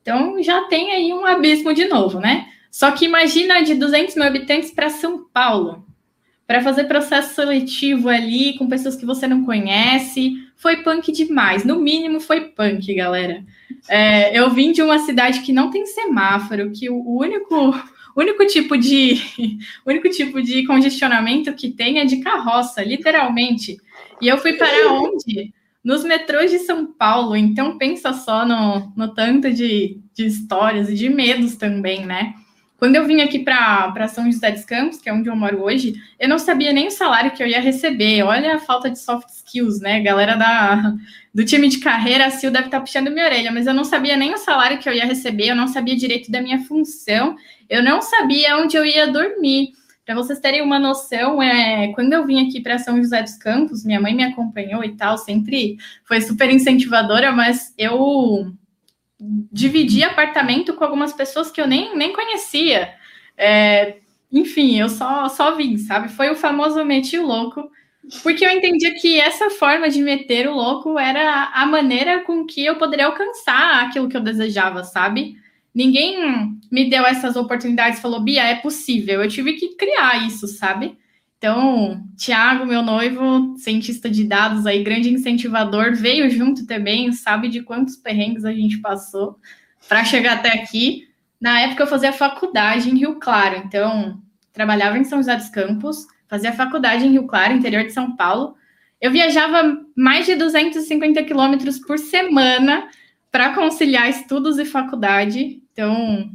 Então, 0.01 0.43
já 0.43 0.65
tem 0.65 0.91
aí 0.91 1.13
um 1.13 1.25
abismo 1.25 1.73
de 1.73 1.85
novo, 1.85 2.19
né? 2.19 2.49
Só 2.77 2.91
que 2.91 3.05
imagina 3.05 3.63
de 3.63 3.73
200 3.73 4.13
mil 4.13 4.23
habitantes 4.23 4.69
para 4.69 4.87
São 4.87 5.25
Paulo, 5.33 5.83
para 6.45 6.61
fazer 6.61 6.83
processo 6.83 7.33
seletivo 7.33 8.07
ali 8.07 8.55
com 8.55 8.69
pessoas 8.69 8.95
que 8.95 9.03
você 9.03 9.27
não 9.27 9.43
conhece. 9.43 10.47
Foi 10.55 10.83
punk 10.83 11.11
demais. 11.11 11.65
No 11.65 11.79
mínimo, 11.79 12.19
foi 12.19 12.51
punk, 12.51 12.93
galera. 12.93 13.43
É, 13.89 14.37
eu 14.39 14.51
vim 14.51 14.71
de 14.71 14.83
uma 14.83 14.99
cidade 14.99 15.41
que 15.41 15.51
não 15.51 15.71
tem 15.71 15.87
semáforo, 15.87 16.69
que 16.69 16.87
o 16.87 17.17
único, 17.17 17.73
único 18.15 18.45
tipo 18.45 18.77
de 18.77 19.23
único 19.83 20.07
tipo 20.09 20.39
de 20.39 20.63
congestionamento 20.67 21.55
que 21.55 21.71
tem 21.71 21.97
é 21.97 22.05
de 22.05 22.17
carroça, 22.17 22.83
literalmente. 22.83 23.75
E 24.21 24.27
eu 24.27 24.37
fui 24.37 24.53
para 24.53 24.93
onde? 24.93 25.51
Nos 25.83 26.03
metrôs 26.03 26.51
de 26.51 26.59
São 26.59 26.85
Paulo. 26.85 27.35
Então 27.35 27.75
pensa 27.79 28.13
só 28.13 28.45
no, 28.45 28.93
no 28.95 29.15
tanto 29.15 29.51
de, 29.51 29.99
de 30.13 30.27
histórias 30.27 30.91
e 30.91 30.93
de 30.93 31.09
medos 31.09 31.55
também, 31.55 32.05
né? 32.05 32.35
Quando 32.77 32.95
eu 32.95 33.05
vim 33.07 33.21
aqui 33.21 33.39
para 33.39 34.07
São 34.07 34.31
José 34.31 34.51
dos 34.51 34.63
Campos, 34.63 35.01
que 35.01 35.09
é 35.09 35.13
onde 35.13 35.27
eu 35.27 35.35
moro 35.35 35.63
hoje, 35.63 35.95
eu 36.19 36.29
não 36.29 36.37
sabia 36.37 36.71
nem 36.71 36.87
o 36.87 36.91
salário 36.91 37.31
que 37.31 37.41
eu 37.41 37.47
ia 37.47 37.59
receber. 37.59 38.21
Olha 38.21 38.55
a 38.55 38.59
falta 38.59 38.89
de 38.89 38.99
soft 38.99 39.29
skills, 39.29 39.79
né? 39.79 39.99
Galera 39.99 40.35
da, 40.35 40.93
do 41.33 41.43
time 41.43 41.69
de 41.69 41.79
carreira, 41.79 42.27
a 42.27 42.29
Sil 42.29 42.51
deve 42.53 42.65
estar 42.65 42.77
tá 42.77 42.83
puxando 42.83 43.09
minha 43.09 43.25
orelha, 43.25 43.51
mas 43.51 43.65
eu 43.65 43.73
não 43.73 43.83
sabia 43.83 44.15
nem 44.15 44.33
o 44.33 44.37
salário 44.37 44.77
que 44.77 44.87
eu 44.87 44.93
ia 44.93 45.05
receber, 45.05 45.49
eu 45.49 45.55
não 45.55 45.67
sabia 45.67 45.95
direito 45.95 46.31
da 46.31 46.39
minha 46.39 46.59
função, 46.65 47.35
eu 47.67 47.83
não 47.83 47.99
sabia 47.99 48.57
onde 48.57 48.77
eu 48.77 48.85
ia 48.85 49.07
dormir. 49.07 49.71
Para 50.05 50.13
vocês 50.15 50.39
terem 50.39 50.61
uma 50.61 50.79
noção, 50.79 51.41
é, 51.41 51.91
quando 51.93 52.13
eu 52.13 52.25
vim 52.25 52.47
aqui 52.47 52.61
para 52.61 52.77
São 52.77 52.97
José 52.97 53.23
dos 53.23 53.35
Campos, 53.37 53.83
minha 53.83 53.99
mãe 53.99 54.13
me 54.13 54.23
acompanhou 54.23 54.83
e 54.83 54.95
tal, 54.95 55.17
sempre 55.17 55.77
foi 56.05 56.21
super 56.21 56.49
incentivadora, 56.49 57.31
mas 57.31 57.73
eu 57.77 58.53
dividi 59.19 60.03
apartamento 60.03 60.73
com 60.73 60.83
algumas 60.83 61.13
pessoas 61.13 61.51
que 61.51 61.59
eu 61.59 61.67
nem, 61.67 61.95
nem 61.97 62.13
conhecia. 62.13 62.93
É, 63.37 63.97
enfim, 64.31 64.79
eu 64.79 64.89
só, 64.89 65.27
só 65.29 65.55
vim, 65.55 65.77
sabe? 65.77 66.09
Foi 66.09 66.29
o 66.29 66.35
famoso 66.35 66.83
meti 66.85 67.17
o 67.17 67.25
louco, 67.25 67.69
porque 68.23 68.45
eu 68.45 68.51
entendia 68.51 68.93
que 68.95 69.19
essa 69.19 69.49
forma 69.49 69.89
de 69.89 70.01
meter 70.01 70.47
o 70.47 70.53
louco 70.55 70.97
era 70.99 71.45
a 71.53 71.65
maneira 71.65 72.21
com 72.21 72.45
que 72.45 72.65
eu 72.65 72.77
poderia 72.77 73.05
alcançar 73.05 73.85
aquilo 73.85 74.07
que 74.09 74.15
eu 74.15 74.21
desejava, 74.21 74.83
sabe? 74.83 75.35
Ninguém 75.73 76.57
me 76.71 76.89
deu 76.89 77.05
essas 77.05 77.35
oportunidades, 77.35 77.99
falou, 77.99 78.19
Bia, 78.19 78.43
é 78.43 78.55
possível. 78.55 79.21
Eu 79.21 79.29
tive 79.29 79.53
que 79.53 79.75
criar 79.75 80.25
isso, 80.25 80.47
sabe? 80.47 80.97
Então, 81.37 82.03
Tiago, 82.17 82.65
meu 82.65 82.81
noivo, 82.81 83.55
cientista 83.57 84.09
de 84.09 84.23
dados 84.23 84.65
aí, 84.65 84.83
grande 84.83 85.09
incentivador, 85.09 85.95
veio 85.95 86.29
junto 86.31 86.65
também, 86.65 87.11
sabe 87.11 87.47
de 87.47 87.61
quantos 87.61 87.95
perrengues 87.95 88.43
a 88.43 88.51
gente 88.51 88.79
passou 88.79 89.39
para 89.87 90.03
chegar 90.03 90.37
até 90.37 90.49
aqui. 90.53 91.07
Na 91.39 91.61
época 91.61 91.83
eu 91.83 91.87
fazia 91.87 92.11
faculdade 92.11 92.89
em 92.89 92.97
Rio 92.97 93.19
Claro, 93.19 93.61
então 93.63 94.19
trabalhava 94.51 94.97
em 94.97 95.03
São 95.03 95.19
José 95.19 95.35
dos 95.35 95.49
Campos, 95.49 96.07
fazia 96.27 96.51
faculdade 96.51 97.05
em 97.05 97.11
Rio 97.11 97.27
Claro, 97.27 97.53
interior 97.53 97.83
de 97.83 97.93
São 97.93 98.15
Paulo. 98.15 98.55
Eu 98.99 99.11
viajava 99.11 99.79
mais 99.95 100.25
de 100.25 100.35
250 100.35 101.23
quilômetros 101.23 101.77
por 101.77 101.99
semana 101.99 102.89
para 103.31 103.53
conciliar 103.53 104.09
estudos 104.09 104.57
e 104.57 104.65
faculdade. 104.65 105.61
Então, 105.71 106.31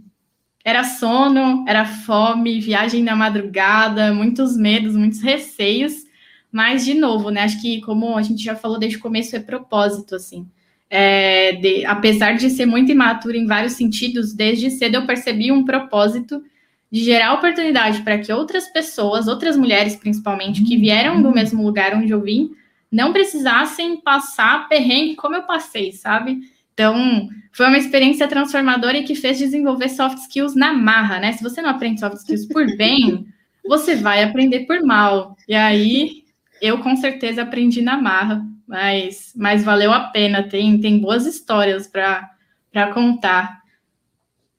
era 0.64 0.84
sono, 0.84 1.64
era 1.66 1.84
fome, 1.84 2.60
viagem 2.60 3.02
na 3.02 3.16
madrugada, 3.16 4.12
muitos 4.14 4.56
medos, 4.56 4.94
muitos 4.94 5.20
receios, 5.20 6.04
mas 6.50 6.84
de 6.84 6.94
novo, 6.94 7.30
né? 7.30 7.42
Acho 7.42 7.60
que 7.60 7.80
como 7.80 8.16
a 8.16 8.22
gente 8.22 8.44
já 8.44 8.54
falou 8.54 8.78
desde 8.78 8.98
o 8.98 9.00
começo, 9.00 9.34
é 9.34 9.40
propósito, 9.40 10.14
assim. 10.14 10.46
É, 10.88 11.52
de, 11.52 11.86
apesar 11.86 12.36
de 12.36 12.50
ser 12.50 12.66
muito 12.66 12.92
imatura 12.92 13.36
em 13.36 13.46
vários 13.46 13.72
sentidos, 13.72 14.34
desde 14.34 14.70
cedo 14.70 14.96
eu 14.96 15.06
percebi 15.06 15.50
um 15.50 15.64
propósito 15.64 16.42
de 16.90 17.02
gerar 17.02 17.32
oportunidade 17.32 18.02
para 18.02 18.18
que 18.18 18.30
outras 18.30 18.68
pessoas, 18.70 19.26
outras 19.26 19.56
mulheres 19.56 19.96
principalmente, 19.96 20.62
que 20.62 20.76
vieram 20.76 21.22
do 21.22 21.32
mesmo 21.32 21.64
lugar 21.64 21.94
onde 21.94 22.12
eu 22.12 22.20
vim, 22.20 22.50
não 22.90 23.14
precisassem 23.14 23.96
passar 23.96 24.68
perrengue 24.68 25.16
como 25.16 25.34
eu 25.34 25.42
passei, 25.44 25.92
sabe? 25.92 26.42
Então, 26.72 27.28
foi 27.52 27.66
uma 27.66 27.78
experiência 27.78 28.26
transformadora 28.26 28.96
e 28.96 29.04
que 29.04 29.14
fez 29.14 29.38
desenvolver 29.38 29.88
soft 29.88 30.18
skills 30.18 30.54
na 30.54 30.72
marra, 30.72 31.20
né? 31.20 31.32
Se 31.32 31.42
você 31.42 31.60
não 31.60 31.70
aprende 31.70 32.00
soft 32.00 32.16
skills 32.16 32.46
por 32.46 32.64
bem, 32.76 33.26
você 33.66 33.94
vai 33.94 34.22
aprender 34.22 34.60
por 34.60 34.82
mal. 34.82 35.36
E 35.46 35.54
aí, 35.54 36.24
eu 36.60 36.78
com 36.82 36.96
certeza 36.96 37.42
aprendi 37.42 37.82
na 37.82 38.00
marra, 38.00 38.44
mas, 38.66 39.32
mas 39.36 39.62
valeu 39.62 39.92
a 39.92 40.08
pena. 40.08 40.48
Tem, 40.48 40.80
tem 40.80 40.98
boas 40.98 41.26
histórias 41.26 41.86
para 41.86 42.92
contar. 42.94 43.60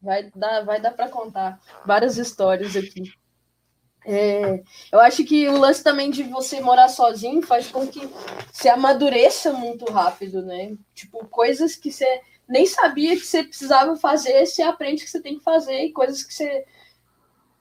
Vai 0.01 0.29
dar, 0.35 0.61
vai 0.65 0.81
dar 0.81 0.91
para 0.91 1.07
contar 1.09 1.59
várias 1.85 2.17
histórias 2.17 2.75
aqui. 2.75 3.11
É, 4.05 4.61
eu 4.91 4.99
acho 4.99 5.23
que 5.23 5.47
o 5.47 5.57
lance 5.57 5.83
também 5.83 6.11
de 6.11 6.23
você 6.23 6.59
morar 6.59 6.89
sozinho 6.89 7.41
faz 7.41 7.67
com 7.67 7.87
que 7.87 8.09
você 8.51 8.69
amadureça 8.69 9.53
muito 9.53 9.89
rápido, 9.91 10.41
né? 10.41 10.75
Tipo, 10.93 11.25
coisas 11.27 11.75
que 11.75 11.91
você 11.91 12.21
nem 12.47 12.65
sabia 12.65 13.15
que 13.15 13.25
você 13.25 13.43
precisava 13.43 13.95
fazer, 13.95 14.45
você 14.45 14.61
aprende 14.61 15.03
que 15.03 15.09
você 15.09 15.21
tem 15.21 15.37
que 15.37 15.43
fazer, 15.43 15.85
e 15.85 15.93
coisas 15.93 16.23
que 16.23 16.33
você, 16.33 16.65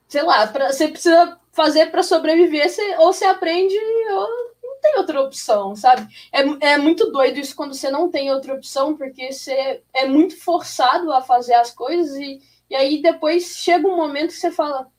sei 0.09 0.23
lá, 0.23 0.47
pra, 0.47 0.73
você 0.73 0.89
precisa 0.89 1.39
fazer 1.53 1.91
para 1.91 2.03
sobreviver, 2.03 2.69
você, 2.69 2.97
ou 2.99 3.13
você 3.13 3.25
aprende 3.25 3.75
ou 4.11 4.53
não 4.63 4.81
tem 4.81 4.99
outra 4.99 5.23
opção, 5.23 5.77
sabe? 5.77 6.13
É, 6.33 6.73
é 6.73 6.79
muito 6.79 7.13
doido 7.13 7.39
isso 7.39 7.55
quando 7.55 7.75
você 7.75 7.91
não 7.91 8.11
tem 8.11 8.33
outra 8.33 8.55
opção, 8.55 8.97
porque 8.97 9.33
você 9.33 9.83
é 9.95 10.07
muito 10.07 10.37
forçado 10.41 11.13
a 11.13 11.23
fazer 11.23 11.55
as 11.55 11.71
coisas 11.71 12.17
e, 12.17 12.41
e 12.69 12.75
aí 12.75 13.01
depois 13.01 13.57
chega 13.57 13.87
um 13.87 13.97
momento 13.97 14.29
que 14.29 14.39
você 14.39 14.51
fala 14.51 14.91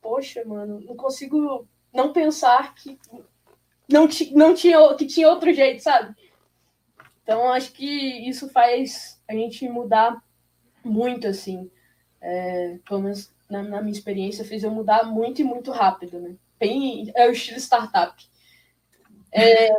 poxa, 0.00 0.44
mano, 0.44 0.80
não 0.80 0.96
consigo 0.96 1.66
não 1.92 2.12
pensar 2.12 2.74
que 2.74 2.98
não, 3.88 4.08
não 4.32 4.54
tinha, 4.54 4.94
que 4.94 5.06
tinha 5.06 5.28
outro 5.28 5.52
jeito, 5.52 5.82
sabe? 5.82 6.14
Então, 7.22 7.52
acho 7.52 7.72
que 7.72 7.86
isso 8.28 8.48
faz 8.48 9.20
a 9.28 9.34
gente 9.34 9.68
mudar 9.68 10.22
muito, 10.84 11.26
assim. 11.26 11.70
É, 12.20 12.78
pelo 12.86 13.02
menos 13.02 13.32
na, 13.48 13.62
na, 13.62 13.80
minha 13.80 13.92
experiência, 13.92 14.44
fez 14.44 14.62
eu 14.64 14.70
mudar 14.70 15.04
muito 15.04 15.40
e 15.40 15.44
muito 15.44 15.70
rápido, 15.70 16.18
né? 16.20 16.36
Bem, 16.58 17.12
é 17.14 17.28
o 17.28 17.32
estilo 17.32 17.58
startup. 17.58 18.26
É, 19.30 19.70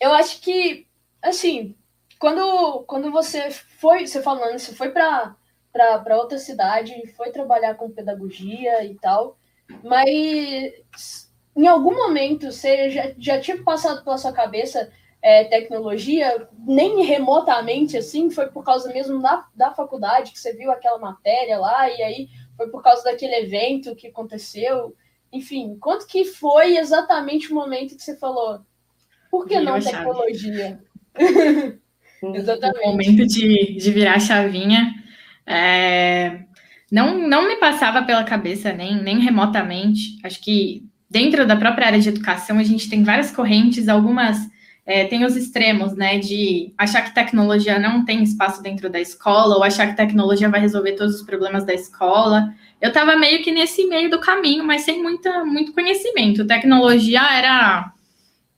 eu 0.00 0.12
acho 0.12 0.40
que, 0.40 0.86
assim, 1.22 1.74
quando, 2.18 2.84
quando 2.84 3.10
você 3.10 3.50
foi, 3.50 4.06
você 4.06 4.22
falando, 4.22 4.58
você 4.58 4.74
foi 4.74 4.90
para 4.90 5.36
para 5.74 6.16
outra 6.16 6.38
cidade, 6.38 6.94
foi 7.16 7.32
trabalhar 7.32 7.74
com 7.74 7.90
pedagogia 7.90 8.84
e 8.84 8.94
tal, 8.94 9.36
mas 9.82 11.28
em 11.56 11.66
algum 11.66 11.96
momento 11.96 12.52
você 12.52 12.90
já, 12.90 13.12
já 13.18 13.40
tinha 13.40 13.60
passado 13.62 14.04
pela 14.04 14.16
sua 14.16 14.32
cabeça 14.32 14.90
é, 15.20 15.44
tecnologia, 15.44 16.48
nem 16.64 17.04
remotamente 17.04 17.96
assim, 17.96 18.30
foi 18.30 18.46
por 18.46 18.62
causa 18.62 18.92
mesmo 18.92 19.20
da, 19.20 19.46
da 19.54 19.72
faculdade 19.72 20.30
que 20.30 20.38
você 20.38 20.52
viu 20.52 20.70
aquela 20.70 20.98
matéria 20.98 21.58
lá, 21.58 21.90
e 21.90 22.02
aí 22.02 22.28
foi 22.56 22.68
por 22.68 22.80
causa 22.82 23.02
daquele 23.02 23.34
evento 23.34 23.96
que 23.96 24.06
aconteceu. 24.06 24.94
Enfim, 25.32 25.76
quanto 25.80 26.06
que 26.06 26.24
foi 26.24 26.76
exatamente 26.76 27.50
o 27.50 27.54
momento 27.54 27.96
que 27.96 28.02
você 28.02 28.16
falou? 28.16 28.60
Por 29.28 29.48
que 29.48 29.58
não 29.58 29.80
tecnologia? 29.80 30.78
exatamente. 32.22 32.86
O 32.86 32.90
momento 32.90 33.26
de, 33.26 33.76
de 33.76 33.90
virar 33.90 34.14
a 34.14 34.20
chavinha 34.20 35.03
é, 35.46 36.40
não, 36.90 37.18
não 37.28 37.48
me 37.48 37.56
passava 37.56 38.02
pela 38.02 38.24
cabeça, 38.24 38.72
nem, 38.72 39.02
nem 39.02 39.18
remotamente. 39.18 40.18
Acho 40.22 40.40
que 40.40 40.84
dentro 41.10 41.46
da 41.46 41.56
própria 41.56 41.86
área 41.86 42.00
de 42.00 42.08
educação, 42.08 42.58
a 42.58 42.62
gente 42.62 42.88
tem 42.88 43.02
várias 43.02 43.30
correntes, 43.30 43.88
algumas 43.88 44.38
é, 44.86 45.06
tem 45.06 45.24
os 45.24 45.34
extremos, 45.34 45.94
né, 45.94 46.18
de 46.18 46.72
achar 46.76 47.02
que 47.02 47.14
tecnologia 47.14 47.78
não 47.78 48.04
tem 48.04 48.22
espaço 48.22 48.62
dentro 48.62 48.90
da 48.90 49.00
escola, 49.00 49.56
ou 49.56 49.64
achar 49.64 49.86
que 49.86 49.96
tecnologia 49.96 50.48
vai 50.48 50.60
resolver 50.60 50.92
todos 50.92 51.16
os 51.16 51.22
problemas 51.22 51.64
da 51.64 51.72
escola. 51.72 52.52
Eu 52.80 52.88
estava 52.88 53.16
meio 53.16 53.42
que 53.42 53.50
nesse 53.50 53.86
meio 53.86 54.10
do 54.10 54.20
caminho, 54.20 54.62
mas 54.62 54.82
sem 54.82 55.02
muita, 55.02 55.44
muito 55.44 55.72
conhecimento. 55.72 56.46
Tecnologia 56.46 57.22
era, 57.22 57.92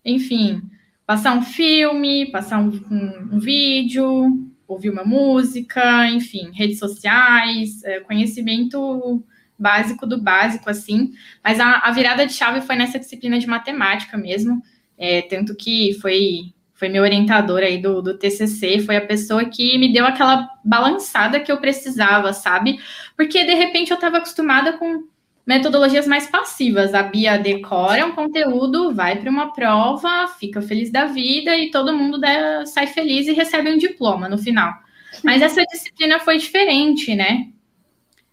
enfim, 0.05 0.63
passar 1.07 1.37
um 1.37 1.43
filme, 1.43 2.27
passar 2.33 2.59
um, 2.59 2.73
um, 2.91 3.35
um 3.35 3.39
vídeo, 3.39 4.51
ouvir 4.67 4.91
uma 4.91 5.05
música, 5.05 6.09
enfim, 6.09 6.51
redes 6.53 6.79
sociais, 6.79 7.83
é, 7.85 8.01
conhecimento 8.01 9.23
básico 9.59 10.07
do 10.07 10.21
básico, 10.21 10.69
assim. 10.69 11.13
Mas 11.43 11.61
a, 11.61 11.79
a 11.79 11.91
virada 11.93 12.27
de 12.27 12.33
chave 12.33 12.61
foi 12.61 12.77
nessa 12.77 12.99
disciplina 12.99 13.39
de 13.39 13.47
matemática 13.47 14.17
mesmo 14.17 14.63
é, 14.99 15.23
tanto 15.23 15.55
que 15.55 15.95
foi, 16.01 16.53
foi 16.75 16.89
meu 16.89 17.03
orientador 17.03 17.61
aí 17.63 17.79
do, 17.79 18.01
do 18.01 18.19
TCC, 18.19 18.81
foi 18.81 18.97
a 18.97 19.07
pessoa 19.07 19.45
que 19.45 19.77
me 19.79 19.93
deu 19.93 20.07
aquela 20.07 20.49
balançada 20.65 21.41
que 21.41 21.53
eu 21.53 21.59
precisava, 21.59 22.33
sabe? 22.33 22.81
Porque, 23.17 23.45
de 23.45 23.55
repente, 23.55 23.91
eu 23.91 23.97
estava 23.97 24.19
acostumada 24.19 24.73
com 24.75 25.05
metodologias 25.47 26.07
mais 26.07 26.27
passivas. 26.27 26.93
A 26.93 27.05
Bia 27.05 27.39
decora 27.39 28.05
um 28.05 28.13
conteúdo, 28.13 28.93
vai 28.93 29.17
para 29.17 29.31
uma 29.31 29.53
prova, 29.53 30.27
fica 30.39 30.61
feliz 30.61 30.91
da 30.91 31.07
vida 31.07 31.57
e 31.57 31.71
todo 31.71 31.97
mundo 31.97 32.21
sai 32.67 32.89
feliz 32.89 33.29
e 33.29 33.33
recebe 33.33 33.71
um 33.71 33.79
diploma 33.79 34.29
no 34.29 34.37
final. 34.37 34.75
Mas 35.23 35.41
essa 35.41 35.63
disciplina 35.63 36.19
foi 36.19 36.39
diferente, 36.39 37.15
né? 37.15 37.49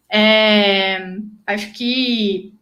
É, 0.10 1.16
acho 1.46 1.72
que 1.74 2.54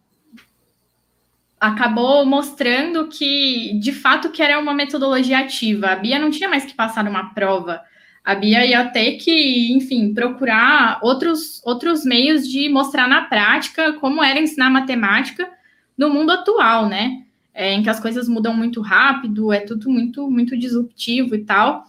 acabou 1.59 2.25
mostrando 2.25 3.07
que, 3.07 3.79
de 3.79 3.91
fato, 3.91 4.31
que 4.31 4.41
era 4.41 4.59
uma 4.59 4.73
metodologia 4.73 5.39
ativa. 5.39 5.87
A 5.87 5.95
Bia 5.95 6.19
não 6.19 6.31
tinha 6.31 6.49
mais 6.49 6.65
que 6.65 6.73
passar 6.73 7.07
uma 7.07 7.33
prova. 7.33 7.81
A 8.23 8.36
Bia 8.36 8.65
ia 8.65 8.88
ter 8.89 9.13
que, 9.13 9.73
enfim, 9.73 10.13
procurar 10.13 10.99
outros, 11.01 11.62
outros 11.65 12.05
meios 12.05 12.47
de 12.47 12.69
mostrar 12.69 13.07
na 13.07 13.21
prática 13.21 13.93
como 13.93 14.23
era 14.23 14.39
ensinar 14.39 14.69
matemática 14.69 15.49
no 15.97 16.10
mundo 16.10 16.31
atual, 16.31 16.88
né? 16.88 17.23
É, 17.53 17.73
em 17.73 17.84
que 17.84 17.89
as 17.89 17.99
coisas 17.99 18.29
mudam 18.29 18.53
muito 18.53 18.79
rápido, 18.79 19.51
é 19.51 19.60
tudo 19.60 19.89
muito, 19.89 20.29
muito 20.29 20.57
disruptivo 20.57 21.36
e 21.36 21.43
tal. 21.43 21.84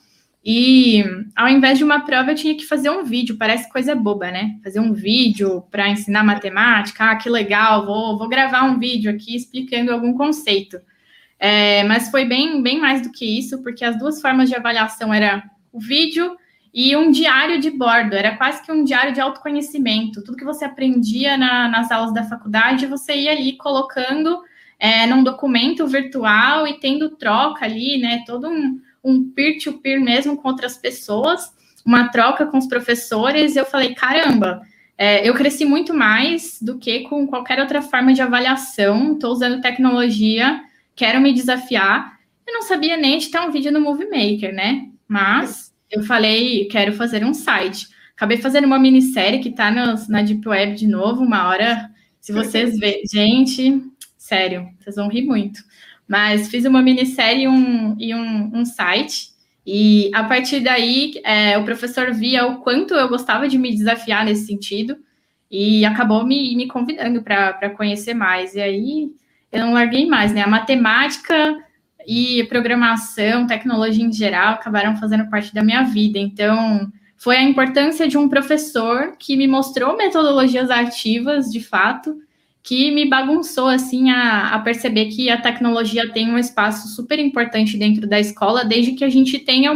E 0.45 1.05
ao 1.37 1.49
invés 1.49 1.79
de 1.79 1.85
uma 1.85 2.01
prova, 2.01 2.33
eu 2.33 2.35
tinha 2.35 2.57
que 2.57 2.67
fazer 2.67 2.91
um 2.91 3.05
vídeo, 3.05 3.37
parece 3.37 3.71
coisa 3.71 3.95
boba, 3.95 4.31
né? 4.31 4.59
Fazer 4.65 4.81
um 4.81 4.93
vídeo 4.93 5.63
para 5.71 5.89
ensinar 5.89 6.25
matemática, 6.25 7.05
ah, 7.05 7.17
que 7.17 7.31
legal, 7.31 7.87
vou, 7.87 8.19
vou 8.19 8.29
gravar 8.29 8.65
um 8.65 8.79
vídeo 8.79 9.11
aqui 9.11 9.37
explicando 9.37 9.93
algum 9.93 10.15
conceito. 10.15 10.81
É, 11.39 11.85
mas 11.85 12.11
foi 12.11 12.25
bem, 12.25 12.63
bem 12.63 12.81
mais 12.81 13.03
do 13.03 13.13
que 13.13 13.25
isso, 13.25 13.63
porque 13.63 13.85
as 13.85 13.99
duas 13.99 14.21
formas 14.21 14.49
de 14.49 14.57
avaliação 14.57 15.15
era 15.15 15.45
o 15.73 15.81
vídeo 15.81 16.37
e 16.75 16.97
um 16.97 17.11
diário 17.11 17.61
de 17.61 17.71
bordo, 17.71 18.15
era 18.15 18.37
quase 18.37 18.63
que 18.63 18.73
um 18.73 18.85
diário 18.85 19.13
de 19.13 19.21
autoconhecimento. 19.21 20.23
Tudo 20.25 20.37
que 20.37 20.45
você 20.45 20.65
aprendia 20.65 21.37
na, 21.37 21.69
nas 21.69 21.91
aulas 21.91 22.15
da 22.15 22.25
faculdade, 22.25 22.87
você 22.87 23.15
ia 23.15 23.33
ali 23.33 23.57
colocando 23.57 24.43
é, 24.79 25.07
num 25.07 25.23
documento 25.23 25.87
virtual 25.87 26.67
e 26.67 26.81
tendo 26.81 27.11
troca 27.17 27.65
ali, 27.65 27.99
né? 27.99 28.25
Todo 28.27 28.49
um 28.49 28.81
um 29.05 29.31
peer-to-peer 29.31 29.99
-peer 29.99 30.05
mesmo 30.05 30.37
com 30.37 30.49
outras 30.49 30.77
pessoas, 30.77 31.53
uma 31.85 32.09
troca 32.09 32.47
com 32.47 32.59
os 32.59 32.67
professores, 32.67 33.57
eu 33.57 33.65
falei, 33.65 33.95
caramba, 33.95 34.63
é, 34.97 35.29
eu 35.29 35.35
cresci 35.35 35.65
muito 35.65 35.93
mais 35.93 36.59
do 36.63 36.79
que 36.79 37.01
com 37.01 37.27
qualquer 37.27 37.59
outra 37.59 37.83
forma 37.83 38.13
de 38.13 38.23
avaliação, 38.23 39.15
estou 39.15 39.33
usando 39.33 39.61
tecnologia, 39.61 40.63
quero 40.95 41.21
me 41.21 41.33
desafiar. 41.33 42.21
Eu 42.47 42.55
não 42.55 42.63
sabia 42.63 42.97
nem 42.97 43.15
editar 43.15 43.45
um 43.45 43.51
vídeo 43.51 43.73
no 43.73 43.81
Movie 43.81 44.09
Maker, 44.09 44.55
né? 44.55 44.89
Mas 45.13 45.75
eu 45.91 46.03
falei, 46.05 46.65
quero 46.71 46.95
fazer 46.95 47.23
um 47.23 47.35
site. 47.35 47.87
Acabei 48.17 48.39
fazendo 48.39 48.65
uma 48.65 48.79
minissérie 48.79 49.41
que 49.41 49.51
está 49.51 49.71
na 49.71 50.23
Deep 50.23 50.49
Web 50.49 50.75
de 50.75 50.87
novo, 50.87 51.23
uma 51.23 51.49
hora. 51.49 51.91
Se 52.19 52.33
vocês 52.33 52.79
verem, 52.79 53.03
gente, 53.13 53.83
sério, 54.17 54.67
vocês 54.81 54.97
vão 54.97 55.09
rir 55.09 55.27
muito. 55.27 55.61
Mas 56.09 56.49
fiz 56.49 56.65
uma 56.65 56.81
minissérie 56.81 57.47
um, 57.47 57.95
e 57.99 58.15
um, 58.15 58.53
um 58.55 58.65
site. 58.65 59.33
E 59.67 60.11
a 60.15 60.25
partir 60.25 60.61
daí, 60.61 61.21
é, 61.25 61.59
o 61.59 61.65
professor 61.65 62.15
via 62.15 62.47
o 62.47 62.61
quanto 62.63 62.95
eu 62.95 63.07
gostava 63.07 63.47
de 63.47 63.59
me 63.59 63.71
desafiar 63.71 64.25
nesse 64.25 64.47
sentido 64.47 64.97
e 65.51 65.85
acabou 65.85 66.25
me, 66.25 66.57
me 66.57 66.67
convidando 66.67 67.23
para 67.23 67.69
conhecer 67.77 68.15
mais. 68.15 68.55
E 68.55 68.63
aí 68.63 69.11
eu 69.53 69.61
não 69.61 69.75
larguei 69.75 70.07
mais, 70.07 70.33
né? 70.33 70.41
A 70.41 70.49
matemática 70.49 71.63
e 72.07 72.45
programação, 72.45 73.47
tecnologia 73.47 74.05
em 74.05 74.13
geral, 74.13 74.55
acabaram 74.55 74.97
fazendo 74.97 75.29
parte 75.29 75.55
da 75.55 75.63
minha 75.63 75.83
vida. 75.83 76.19
Então, 76.19 76.91
foi 77.17 77.37
a 77.37 77.43
importância 77.43 78.09
de 78.09 78.19
um 78.19 78.29
professor 78.29 79.17
que 79.19 79.37
me 79.37 79.47
mostrou 79.47 79.97
metodologias 79.97 80.71
ativas, 80.71 81.51
de 81.51 81.61
fato, 81.61 82.17
que 82.63 82.91
me 82.91 83.09
bagunçou 83.09 83.69
assim 83.69 84.11
a, 84.11 84.55
a, 84.55 84.59
perceber 84.61 85.07
que 85.07 85.29
a 85.31 85.41
tecnologia 85.41 86.11
tem 86.13 86.31
um 86.31 86.39
espaço 86.39 86.89
super 86.89 87.19
importante 87.19 87.77
dentro 87.77 88.07
da 88.07 88.21
escola, 88.21 88.65
desde 88.65 88.93
que 88.93 89.05
a 89.05 89.09
gente 89.09 89.39
tenha 89.39 89.73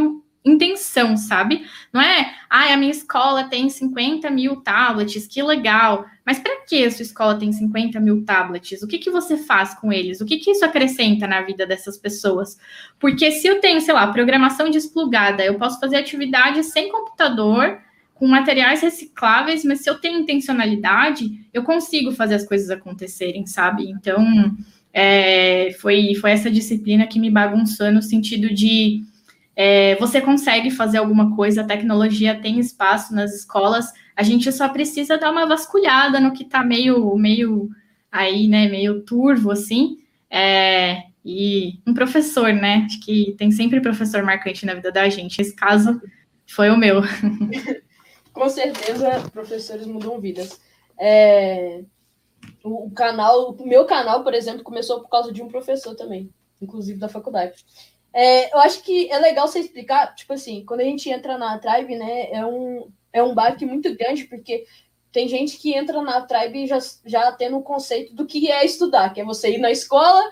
intenção, 0.46 1.16
sabe? 1.16 1.66
Não 1.92 2.00
é, 2.00 2.32
ah, 2.48 2.72
a 2.72 2.76
minha 2.76 2.92
escola 2.92 3.44
tem 3.44 3.68
50 3.68 4.30
mil 4.30 4.56
tablets, 4.60 5.26
que 5.26 5.42
legal. 5.42 6.06
Mas 6.24 6.38
para 6.38 6.60
que 6.64 6.84
a 6.84 6.90
sua 6.90 7.02
escola 7.02 7.36
tem 7.36 7.52
50 7.52 7.98
mil 7.98 8.24
tablets? 8.24 8.80
O 8.82 8.86
que, 8.86 8.98
que 8.98 9.10
você 9.10 9.36
faz 9.36 9.74
com 9.74 9.92
eles? 9.92 10.20
O 10.20 10.24
que, 10.24 10.38
que 10.38 10.52
isso 10.52 10.64
acrescenta 10.64 11.26
na 11.26 11.42
vida 11.42 11.66
dessas 11.66 11.98
pessoas? 11.98 12.56
Porque 13.00 13.32
se 13.32 13.48
eu 13.48 13.60
tenho, 13.60 13.80
sei 13.80 13.92
lá, 13.92 14.06
programação 14.06 14.70
desplugada, 14.70 15.44
eu 15.44 15.56
posso 15.56 15.80
fazer 15.80 15.96
atividade 15.96 16.62
sem 16.62 16.90
computador 16.90 17.80
com 18.14 18.26
materiais 18.26 18.80
recicláveis, 18.80 19.64
mas 19.64 19.80
se 19.80 19.90
eu 19.90 19.96
tenho 19.96 20.20
intencionalidade, 20.20 21.46
eu 21.52 21.62
consigo 21.64 22.12
fazer 22.12 22.36
as 22.36 22.46
coisas 22.46 22.70
acontecerem, 22.70 23.46
sabe? 23.46 23.90
Então, 23.90 24.56
é, 24.92 25.76
foi, 25.80 26.14
foi 26.14 26.30
essa 26.30 26.50
disciplina 26.50 27.06
que 27.06 27.18
me 27.18 27.30
bagunçou 27.30 27.92
no 27.92 28.00
sentido 28.00 28.54
de 28.54 29.04
é, 29.56 29.96
você 29.96 30.20
consegue 30.20 30.70
fazer 30.70 30.98
alguma 30.98 31.34
coisa, 31.34 31.62
a 31.62 31.66
tecnologia 31.66 32.38
tem 32.40 32.60
espaço 32.60 33.14
nas 33.14 33.34
escolas, 33.34 33.90
a 34.14 34.22
gente 34.22 34.52
só 34.52 34.68
precisa 34.68 35.16
dar 35.16 35.32
uma 35.32 35.46
vasculhada 35.46 36.20
no 36.20 36.32
que 36.32 36.42
está 36.42 36.62
meio, 36.62 37.16
meio 37.16 37.70
aí, 38.12 38.46
né, 38.46 38.68
meio 38.68 39.02
turvo, 39.02 39.50
assim, 39.50 39.96
é, 40.30 41.04
e 41.24 41.80
um 41.86 41.94
professor, 41.94 42.52
né, 42.52 42.84
acho 42.86 43.00
que 43.00 43.34
tem 43.38 43.50
sempre 43.50 43.80
professor 43.80 44.22
marcante 44.22 44.66
na 44.66 44.74
vida 44.74 44.92
da 44.92 45.08
gente, 45.08 45.40
esse 45.40 45.56
caso 45.56 46.00
foi 46.46 46.68
o 46.70 46.76
meu. 46.76 47.00
com 48.36 48.50
certeza 48.50 49.28
professores 49.32 49.86
mudam 49.86 50.20
vidas. 50.20 50.60
É, 51.00 51.82
o, 52.62 52.90
canal, 52.90 53.52
o 53.52 53.66
meu 53.66 53.86
canal, 53.86 54.22
por 54.22 54.34
exemplo, 54.34 54.62
começou 54.62 55.00
por 55.00 55.08
causa 55.08 55.32
de 55.32 55.42
um 55.42 55.48
professor 55.48 55.94
também, 55.94 56.30
inclusive 56.60 56.98
da 56.98 57.08
faculdade. 57.08 57.64
É, 58.18 58.50
eu 58.50 58.58
acho 58.60 58.82
que 58.82 59.12
é 59.12 59.18
legal 59.18 59.46
você 59.46 59.58
explicar, 59.58 60.14
tipo 60.14 60.32
assim, 60.32 60.64
quando 60.64 60.80
a 60.80 60.84
gente 60.84 61.10
entra 61.10 61.36
na 61.36 61.58
Tribe, 61.58 61.96
né, 61.96 62.30
é 62.32 62.46
um, 62.46 62.90
é 63.12 63.22
um 63.22 63.34
baque 63.34 63.66
muito 63.66 63.94
grande, 63.94 64.24
porque 64.24 64.64
tem 65.12 65.28
gente 65.28 65.58
que 65.58 65.74
entra 65.74 66.00
na 66.00 66.22
Tribe 66.22 66.66
já, 66.66 66.78
já 67.04 67.30
tendo 67.32 67.56
o 67.56 67.58
um 67.58 67.62
conceito 67.62 68.14
do 68.14 68.24
que 68.24 68.50
é 68.50 68.64
estudar, 68.64 69.12
que 69.12 69.20
é 69.20 69.24
você 69.24 69.50
ir 69.56 69.58
na 69.58 69.70
escola, 69.70 70.22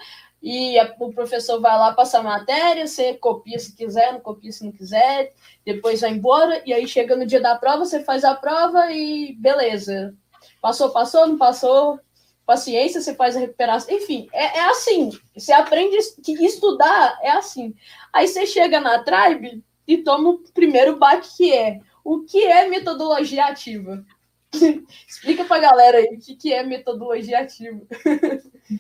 e 0.43 0.79
a, 0.79 0.95
o 0.99 1.13
professor 1.13 1.61
vai 1.61 1.77
lá 1.77 1.93
passar 1.93 2.23
matéria, 2.23 2.87
você 2.87 3.13
copia 3.13 3.59
se 3.59 3.77
quiser, 3.77 4.15
não 4.15 4.21
copia 4.21 4.51
se 4.51 4.65
não 4.65 4.73
quiser, 4.73 5.35
depois 5.63 6.01
vai 6.01 6.13
embora, 6.13 6.63
e 6.65 6.73
aí 6.73 6.89
chega 6.89 7.15
no 7.15 7.27
dia 7.27 7.41
da 7.43 7.55
prova, 7.55 7.85
você 7.85 8.03
faz 8.03 8.25
a 8.25 8.35
prova 8.35 8.91
e 8.93 9.35
beleza. 9.35 10.15
Passou, 10.59 10.89
passou, 10.89 11.27
não 11.27 11.37
passou, 11.37 12.01
paciência, 12.47 13.01
você 13.01 13.15
faz 13.15 13.37
a 13.37 13.41
recuperação. 13.41 13.95
Enfim, 13.95 14.29
é, 14.33 14.59
é 14.59 14.71
assim. 14.71 15.11
Você 15.35 15.53
aprende 15.53 15.97
que 16.23 16.33
estudar 16.45 17.19
é 17.23 17.31
assim. 17.31 17.75
Aí 18.13 18.29
você 18.29 18.47
chega 18.47 18.81
na 18.81 19.01
tribe 19.01 19.63
e 19.87 19.99
toma 19.99 20.31
o 20.31 20.39
primeiro 20.53 20.97
baque 20.97 21.37
que 21.37 21.53
é. 21.53 21.81
O 22.05 22.21
que 22.21 22.45
é 22.45 22.69
metodologia 22.69 23.47
ativa? 23.47 24.05
Explica 25.09 25.45
pra 25.45 25.59
galera 25.59 25.99
aí 25.99 26.15
o 26.15 26.19
que, 26.19 26.37
que 26.37 26.53
é 26.53 26.63
metodologia 26.63 27.41
ativa. 27.41 27.81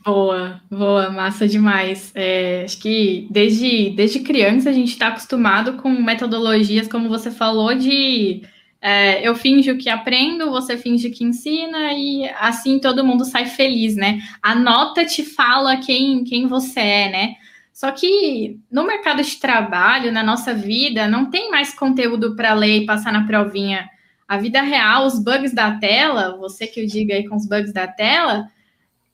Boa, 0.05 0.61
boa, 0.70 1.11
massa 1.11 1.49
demais. 1.49 2.12
É, 2.14 2.62
acho 2.64 2.78
que 2.78 3.26
desde, 3.30 3.91
desde 3.91 4.20
criança 4.20 4.70
a 4.70 4.72
gente 4.72 4.91
está 4.91 5.09
acostumado 5.09 5.74
com 5.78 5.88
metodologias, 5.91 6.88
como 6.88 7.09
você 7.09 7.30
falou, 7.30 7.74
de 7.74 8.43
é, 8.87 9.26
eu 9.26 9.35
finjo 9.35 9.78
que 9.78 9.89
aprendo, 9.89 10.51
você 10.51 10.76
finge 10.76 11.09
que 11.09 11.24
ensina, 11.24 11.95
e 11.95 12.28
assim 12.39 12.78
todo 12.78 13.03
mundo 13.03 13.24
sai 13.24 13.47
feliz, 13.47 13.97
né? 13.97 14.20
A 14.43 14.55
nota 14.55 15.07
te 15.07 15.24
fala 15.24 15.78
quem, 15.78 16.22
quem 16.22 16.47
você 16.47 16.80
é, 16.80 17.11
né? 17.11 17.35
Só 17.72 17.91
que 17.91 18.61
no 18.70 18.87
mercado 18.87 19.22
de 19.22 19.37
trabalho, 19.37 20.12
na 20.12 20.22
nossa 20.22 20.53
vida, 20.53 21.09
não 21.09 21.30
tem 21.30 21.51
mais 21.51 21.72
conteúdo 21.72 22.37
para 22.37 22.53
ler 22.53 22.82
e 22.82 22.87
passar 22.87 23.11
na 23.11 23.26
provinha 23.26 23.89
a 24.28 24.37
vida 24.37 24.61
real, 24.61 25.07
os 25.07 25.18
bugs 25.18 25.55
da 25.55 25.78
tela, 25.78 26.37
você 26.37 26.66
que 26.66 26.82
eu 26.82 26.87
diga 26.87 27.14
aí 27.14 27.26
com 27.26 27.37
os 27.37 27.49
bugs 27.49 27.72
da 27.72 27.87
tela, 27.87 28.51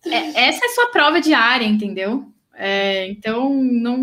é, 0.05 0.49
essa 0.49 0.65
é 0.65 0.69
a 0.69 0.75
sua 0.75 0.87
prova 0.91 1.21
diária, 1.21 1.65
entendeu? 1.65 2.27
É, 2.55 3.09
então, 3.09 3.55
não, 3.55 4.03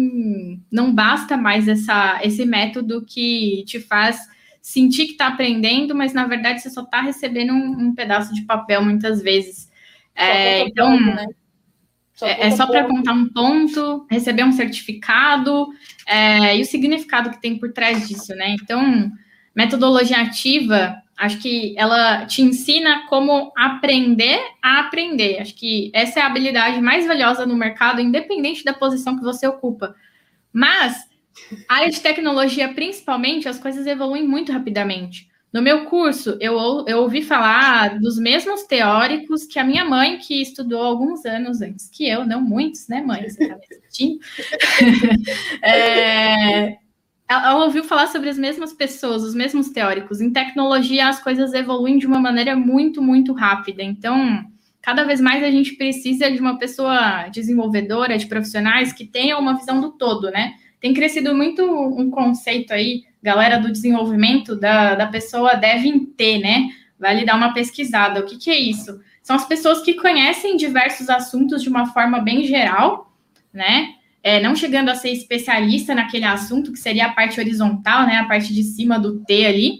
não 0.72 0.95
basta 0.95 1.36
mais 1.36 1.68
essa, 1.68 2.22
esse 2.24 2.45
método 2.45 3.03
que 3.05 3.65
te 3.68 3.82
faz 3.82 4.36
sentir 4.68 5.05
que 5.05 5.11
está 5.13 5.28
aprendendo, 5.28 5.95
mas 5.95 6.13
na 6.13 6.26
verdade 6.26 6.61
você 6.61 6.70
só 6.70 6.82
está 6.82 7.01
recebendo 7.01 7.53
um, 7.53 7.88
um, 7.88 7.95
pedaço 7.95 8.34
de 8.34 8.41
papel 8.41 8.84
muitas 8.84 9.22
vezes. 9.22 9.72
É, 10.15 10.61
então, 10.61 10.97
ponto, 10.97 11.05
né? 11.05 11.28
só 12.13 12.28
é, 12.28 12.47
é, 12.47 12.51
só 12.51 12.68
para 12.68 12.86
contar 12.86 13.13
um 13.13 13.30
ponto, 13.30 14.05
receber 14.09 14.43
um 14.43 14.51
certificado 14.51 15.68
é, 16.07 16.57
e 16.57 16.61
o 16.61 16.65
significado 16.65 17.30
que 17.30 17.41
tem 17.41 17.57
por 17.57 17.72
trás 17.72 18.07
disso, 18.07 18.36
né? 18.36 18.55
Então, 18.59 19.11
metodologia 19.55 20.18
ativa 20.18 21.01
Acho 21.18 21.39
que 21.39 21.74
ela 21.76 22.28
te 22.28 22.43
ensina 22.43 23.07
como 23.07 23.51
aprender 23.57 24.39
a 24.61 24.82
aprender. 24.82 25.39
Acho 25.39 25.55
que 25.55 25.89
essa 25.91 26.20
é 26.20 26.22
a 26.22 26.28
habilidade 26.28 26.80
mais 26.80 27.07
valiosa 27.07 27.43
no 27.43 27.55
mercado, 27.55 27.99
independente 27.99 28.63
da 28.63 28.72
posição 28.72 29.18
que 29.18 29.24
você 29.24 29.47
ocupa. 29.47 29.95
Mas, 30.53 31.07
área 31.67 31.89
de 31.89 31.99
tecnologia, 31.99 32.73
principalmente, 32.73 33.47
as 33.47 33.59
coisas 33.59 33.85
evoluem 33.85 34.27
muito 34.27 34.51
rapidamente. 34.51 35.27
No 35.51 35.61
meu 35.61 35.85
curso, 35.85 36.37
eu, 36.41 36.85
eu 36.87 36.99
ouvi 36.99 37.21
falar 37.21 37.99
dos 37.99 38.19
mesmos 38.19 38.63
teóricos 38.63 39.45
que 39.45 39.57
a 39.57 39.63
minha 39.63 39.85
mãe, 39.85 40.17
que 40.17 40.41
estudou 40.41 40.83
alguns 40.83 41.25
anos 41.25 41.61
antes 41.61 41.89
que 41.89 42.07
eu, 42.07 42.25
não 42.25 42.41
muitos, 42.41 42.87
né, 42.87 43.01
mãe? 43.01 43.29
Você 43.29 43.47
tá 43.47 43.57
é, 45.65 46.77
ela 47.29 47.65
ouviu 47.65 47.83
falar 47.83 48.07
sobre 48.07 48.29
as 48.29 48.37
mesmas 48.37 48.73
pessoas, 48.73 49.23
os 49.23 49.33
mesmos 49.33 49.69
teóricos. 49.69 50.21
Em 50.21 50.31
tecnologia, 50.31 51.07
as 51.07 51.21
coisas 51.21 51.53
evoluem 51.53 51.97
de 51.97 52.05
uma 52.05 52.19
maneira 52.19 52.55
muito, 52.55 53.01
muito 53.01 53.33
rápida. 53.33 53.81
Então, 53.81 54.45
cada 54.81 55.03
vez 55.03 55.19
mais 55.19 55.43
a 55.43 55.51
gente 55.51 55.75
precisa 55.75 56.31
de 56.31 56.39
uma 56.39 56.57
pessoa 56.57 57.27
desenvolvedora, 57.29 58.17
de 58.17 58.27
profissionais 58.27 58.93
que 58.93 59.05
tenham 59.05 59.39
uma 59.39 59.57
visão 59.57 59.81
do 59.81 59.91
todo, 59.91 60.29
né? 60.29 60.53
Tem 60.88 60.93
crescido 60.93 61.35
muito 61.35 61.61
um 61.61 62.09
conceito 62.09 62.73
aí, 62.73 63.03
galera 63.21 63.57
do 63.59 63.69
desenvolvimento, 63.69 64.55
da, 64.55 64.95
da 64.95 65.07
pessoa 65.07 65.53
devem 65.53 65.99
ter, 65.99 66.39
né? 66.39 66.69
Vale 66.97 67.25
dar 67.25 67.35
uma 67.35 67.53
pesquisada. 67.53 68.21
O 68.21 68.25
que, 68.25 68.38
que 68.38 68.49
é 68.49 68.57
isso? 68.57 69.01
São 69.21 69.35
as 69.35 69.45
pessoas 69.45 69.81
que 69.81 69.95
conhecem 69.95 70.55
diversos 70.55 71.09
assuntos 71.09 71.61
de 71.61 71.67
uma 71.67 71.88
forma 71.88 72.21
bem 72.21 72.45
geral, 72.45 73.13
né? 73.53 73.95
é, 74.23 74.39
não 74.39 74.55
chegando 74.55 74.88
a 74.88 74.95
ser 74.95 75.11
especialista 75.11 75.93
naquele 75.93 76.23
assunto, 76.23 76.71
que 76.71 76.79
seria 76.79 77.07
a 77.07 77.13
parte 77.13 77.38
horizontal, 77.38 78.07
né, 78.07 78.15
a 78.15 78.25
parte 78.25 78.53
de 78.53 78.63
cima 78.63 78.97
do 78.97 79.19
T 79.25 79.45
ali, 79.45 79.79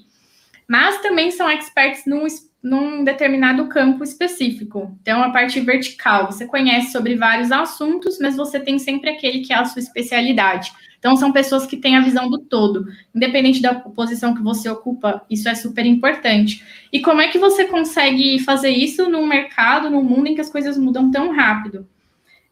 mas 0.68 1.02
também 1.02 1.32
são 1.32 1.50
experts 1.50 2.04
num, 2.06 2.28
num 2.68 3.04
determinado 3.04 3.68
campo 3.68 4.04
específico. 4.04 4.96
Então, 5.02 5.24
a 5.24 5.30
parte 5.30 5.60
vertical, 5.60 6.32
você 6.32 6.46
conhece 6.46 6.92
sobre 6.92 7.16
vários 7.16 7.52
assuntos, 7.52 8.20
mas 8.20 8.36
você 8.36 8.60
tem 8.60 8.78
sempre 8.78 9.10
aquele 9.10 9.40
que 9.40 9.54
é 9.54 9.56
a 9.56 9.66
sua 9.66 9.80
especialidade. 9.80 10.72
Então, 11.00 11.16
são 11.16 11.32
pessoas 11.32 11.66
que 11.66 11.78
têm 11.78 11.96
a 11.96 12.02
visão 12.02 12.30
do 12.30 12.40
todo, 12.40 12.88
independente 13.16 13.62
da 13.62 13.76
posição 13.76 14.34
que 14.34 14.42
você 14.42 14.68
ocupa, 14.70 15.24
isso 15.30 15.48
é 15.48 15.56
super 15.56 15.86
importante. 15.86 16.64
E 16.92 17.00
como 17.00 17.22
é 17.22 17.28
que 17.28 17.38
você 17.38 17.66
consegue 17.66 18.40
fazer 18.40 18.70
isso 18.70 19.10
num 19.10 19.26
mercado, 19.26 19.90
num 19.90 20.04
mundo 20.04 20.28
em 20.28 20.36
que 20.36 20.42
as 20.42 20.50
coisas 20.50 20.78
mudam 20.78 21.10
tão 21.10 21.32
rápido? 21.32 21.88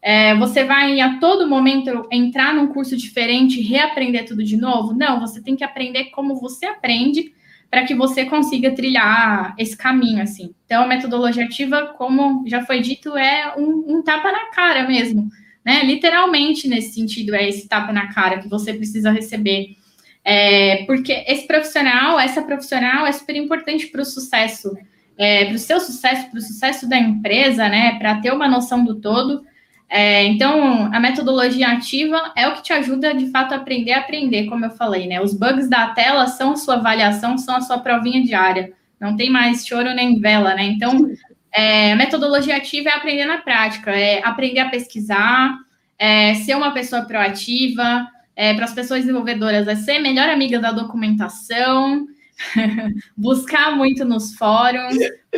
É, 0.00 0.36
você 0.36 0.62
vai 0.62 1.00
a 1.00 1.18
todo 1.18 1.48
momento 1.48 2.06
entrar 2.12 2.54
num 2.54 2.68
curso 2.68 2.96
diferente 2.96 3.60
reaprender 3.60 4.24
tudo 4.24 4.44
de 4.44 4.56
novo? 4.56 4.94
Não, 4.94 5.20
você 5.20 5.42
tem 5.42 5.56
que 5.56 5.64
aprender 5.64 6.06
como 6.06 6.36
você 6.36 6.64
aprende 6.66 7.34
para 7.70 7.84
que 7.84 7.94
você 7.94 8.24
consiga 8.24 8.74
trilhar 8.74 9.54
esse 9.58 9.76
caminho, 9.76 10.22
assim. 10.22 10.54
Então, 10.64 10.84
a 10.84 10.86
metodologia 10.86 11.44
ativa, 11.44 11.94
como 11.98 12.44
já 12.46 12.64
foi 12.64 12.80
dito, 12.80 13.16
é 13.16 13.54
um, 13.56 13.96
um 13.96 14.02
tapa 14.02 14.30
na 14.30 14.50
cara 14.50 14.86
mesmo, 14.86 15.28
né? 15.64 15.82
Literalmente, 15.84 16.68
nesse 16.68 16.94
sentido, 16.94 17.34
é 17.34 17.48
esse 17.48 17.68
tapa 17.68 17.92
na 17.92 18.12
cara 18.12 18.38
que 18.38 18.48
você 18.48 18.72
precisa 18.72 19.10
receber. 19.10 19.76
É, 20.24 20.84
porque 20.86 21.24
esse 21.26 21.46
profissional, 21.46 22.18
essa 22.18 22.42
profissional 22.42 23.06
é 23.06 23.12
super 23.12 23.36
importante 23.36 23.86
para 23.86 24.02
o 24.02 24.04
sucesso, 24.04 24.76
é, 25.16 25.44
para 25.44 25.54
o 25.54 25.58
seu 25.58 25.78
sucesso, 25.78 26.30
para 26.30 26.38
o 26.38 26.42
sucesso 26.42 26.88
da 26.88 26.98
empresa, 26.98 27.68
né? 27.68 27.98
Para 27.98 28.20
ter 28.20 28.32
uma 28.32 28.48
noção 28.48 28.84
do 28.84 28.96
todo. 29.00 29.44
É, 29.88 30.24
então, 30.24 30.92
a 30.92 30.98
metodologia 30.98 31.68
ativa 31.68 32.32
é 32.36 32.48
o 32.48 32.54
que 32.54 32.62
te 32.62 32.72
ajuda, 32.72 33.14
de 33.14 33.30
fato, 33.30 33.52
a 33.52 33.56
aprender 33.56 33.92
a 33.92 34.00
aprender, 34.00 34.46
como 34.46 34.64
eu 34.64 34.70
falei, 34.70 35.06
né? 35.06 35.20
Os 35.20 35.32
bugs 35.32 35.68
da 35.68 35.88
tela 35.88 36.26
são 36.26 36.52
a 36.52 36.56
sua 36.56 36.74
avaliação, 36.74 37.38
são 37.38 37.56
a 37.56 37.60
sua 37.60 37.78
provinha 37.78 38.22
diária. 38.24 38.72
Não 39.00 39.16
tem 39.16 39.30
mais 39.30 39.66
choro 39.66 39.94
nem 39.94 40.18
vela, 40.18 40.54
né? 40.54 40.64
Então, 40.64 41.08
é, 41.52 41.92
a 41.92 41.96
metodologia 41.96 42.56
ativa 42.56 42.88
é 42.88 42.92
aprender 42.92 43.24
na 43.26 43.38
prática, 43.38 43.92
é 43.92 44.20
aprender 44.24 44.60
a 44.60 44.68
pesquisar, 44.68 45.56
é 45.98 46.34
ser 46.34 46.56
uma 46.56 46.72
pessoa 46.72 47.02
proativa, 47.02 48.08
é, 48.34 48.52
para 48.54 48.64
as 48.64 48.74
pessoas 48.74 49.00
desenvolvedoras, 49.00 49.68
é 49.68 49.76
ser 49.76 49.98
melhor 50.00 50.28
amiga 50.28 50.58
da 50.58 50.72
documentação, 50.72 52.06
buscar 53.16 53.74
muito 53.74 54.04
nos 54.04 54.34
fóruns, 54.34 54.94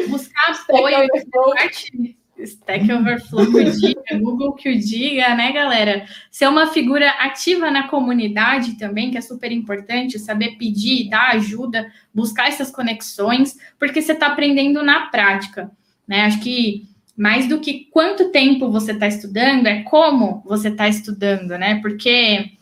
buscar 0.08 0.52
apoio 0.52 1.06
Stack 2.42 2.92
Overflow 2.92 3.50
que 3.50 3.58
o 3.58 3.70
diga, 3.72 4.18
Google 4.20 4.52
que 4.54 4.68
o 4.70 4.78
diga, 4.78 5.34
né, 5.34 5.52
galera? 5.52 6.06
Ser 6.30 6.48
uma 6.48 6.68
figura 6.68 7.10
ativa 7.10 7.70
na 7.70 7.88
comunidade 7.88 8.78
também, 8.78 9.10
que 9.10 9.18
é 9.18 9.20
super 9.20 9.50
importante, 9.52 10.18
saber 10.18 10.56
pedir, 10.56 11.08
dar 11.08 11.30
ajuda, 11.30 11.90
buscar 12.14 12.48
essas 12.48 12.70
conexões, 12.70 13.56
porque 13.78 14.00
você 14.00 14.12
está 14.12 14.28
aprendendo 14.28 14.82
na 14.82 15.06
prática, 15.06 15.70
né? 16.06 16.22
Acho 16.22 16.40
que 16.40 16.88
mais 17.16 17.48
do 17.48 17.58
que 17.58 17.88
quanto 17.90 18.30
tempo 18.30 18.70
você 18.70 18.92
está 18.92 19.08
estudando, 19.08 19.66
é 19.66 19.82
como 19.82 20.42
você 20.46 20.68
está 20.68 20.86
estudando, 20.88 21.58
né? 21.58 21.80
Porque 21.82 22.52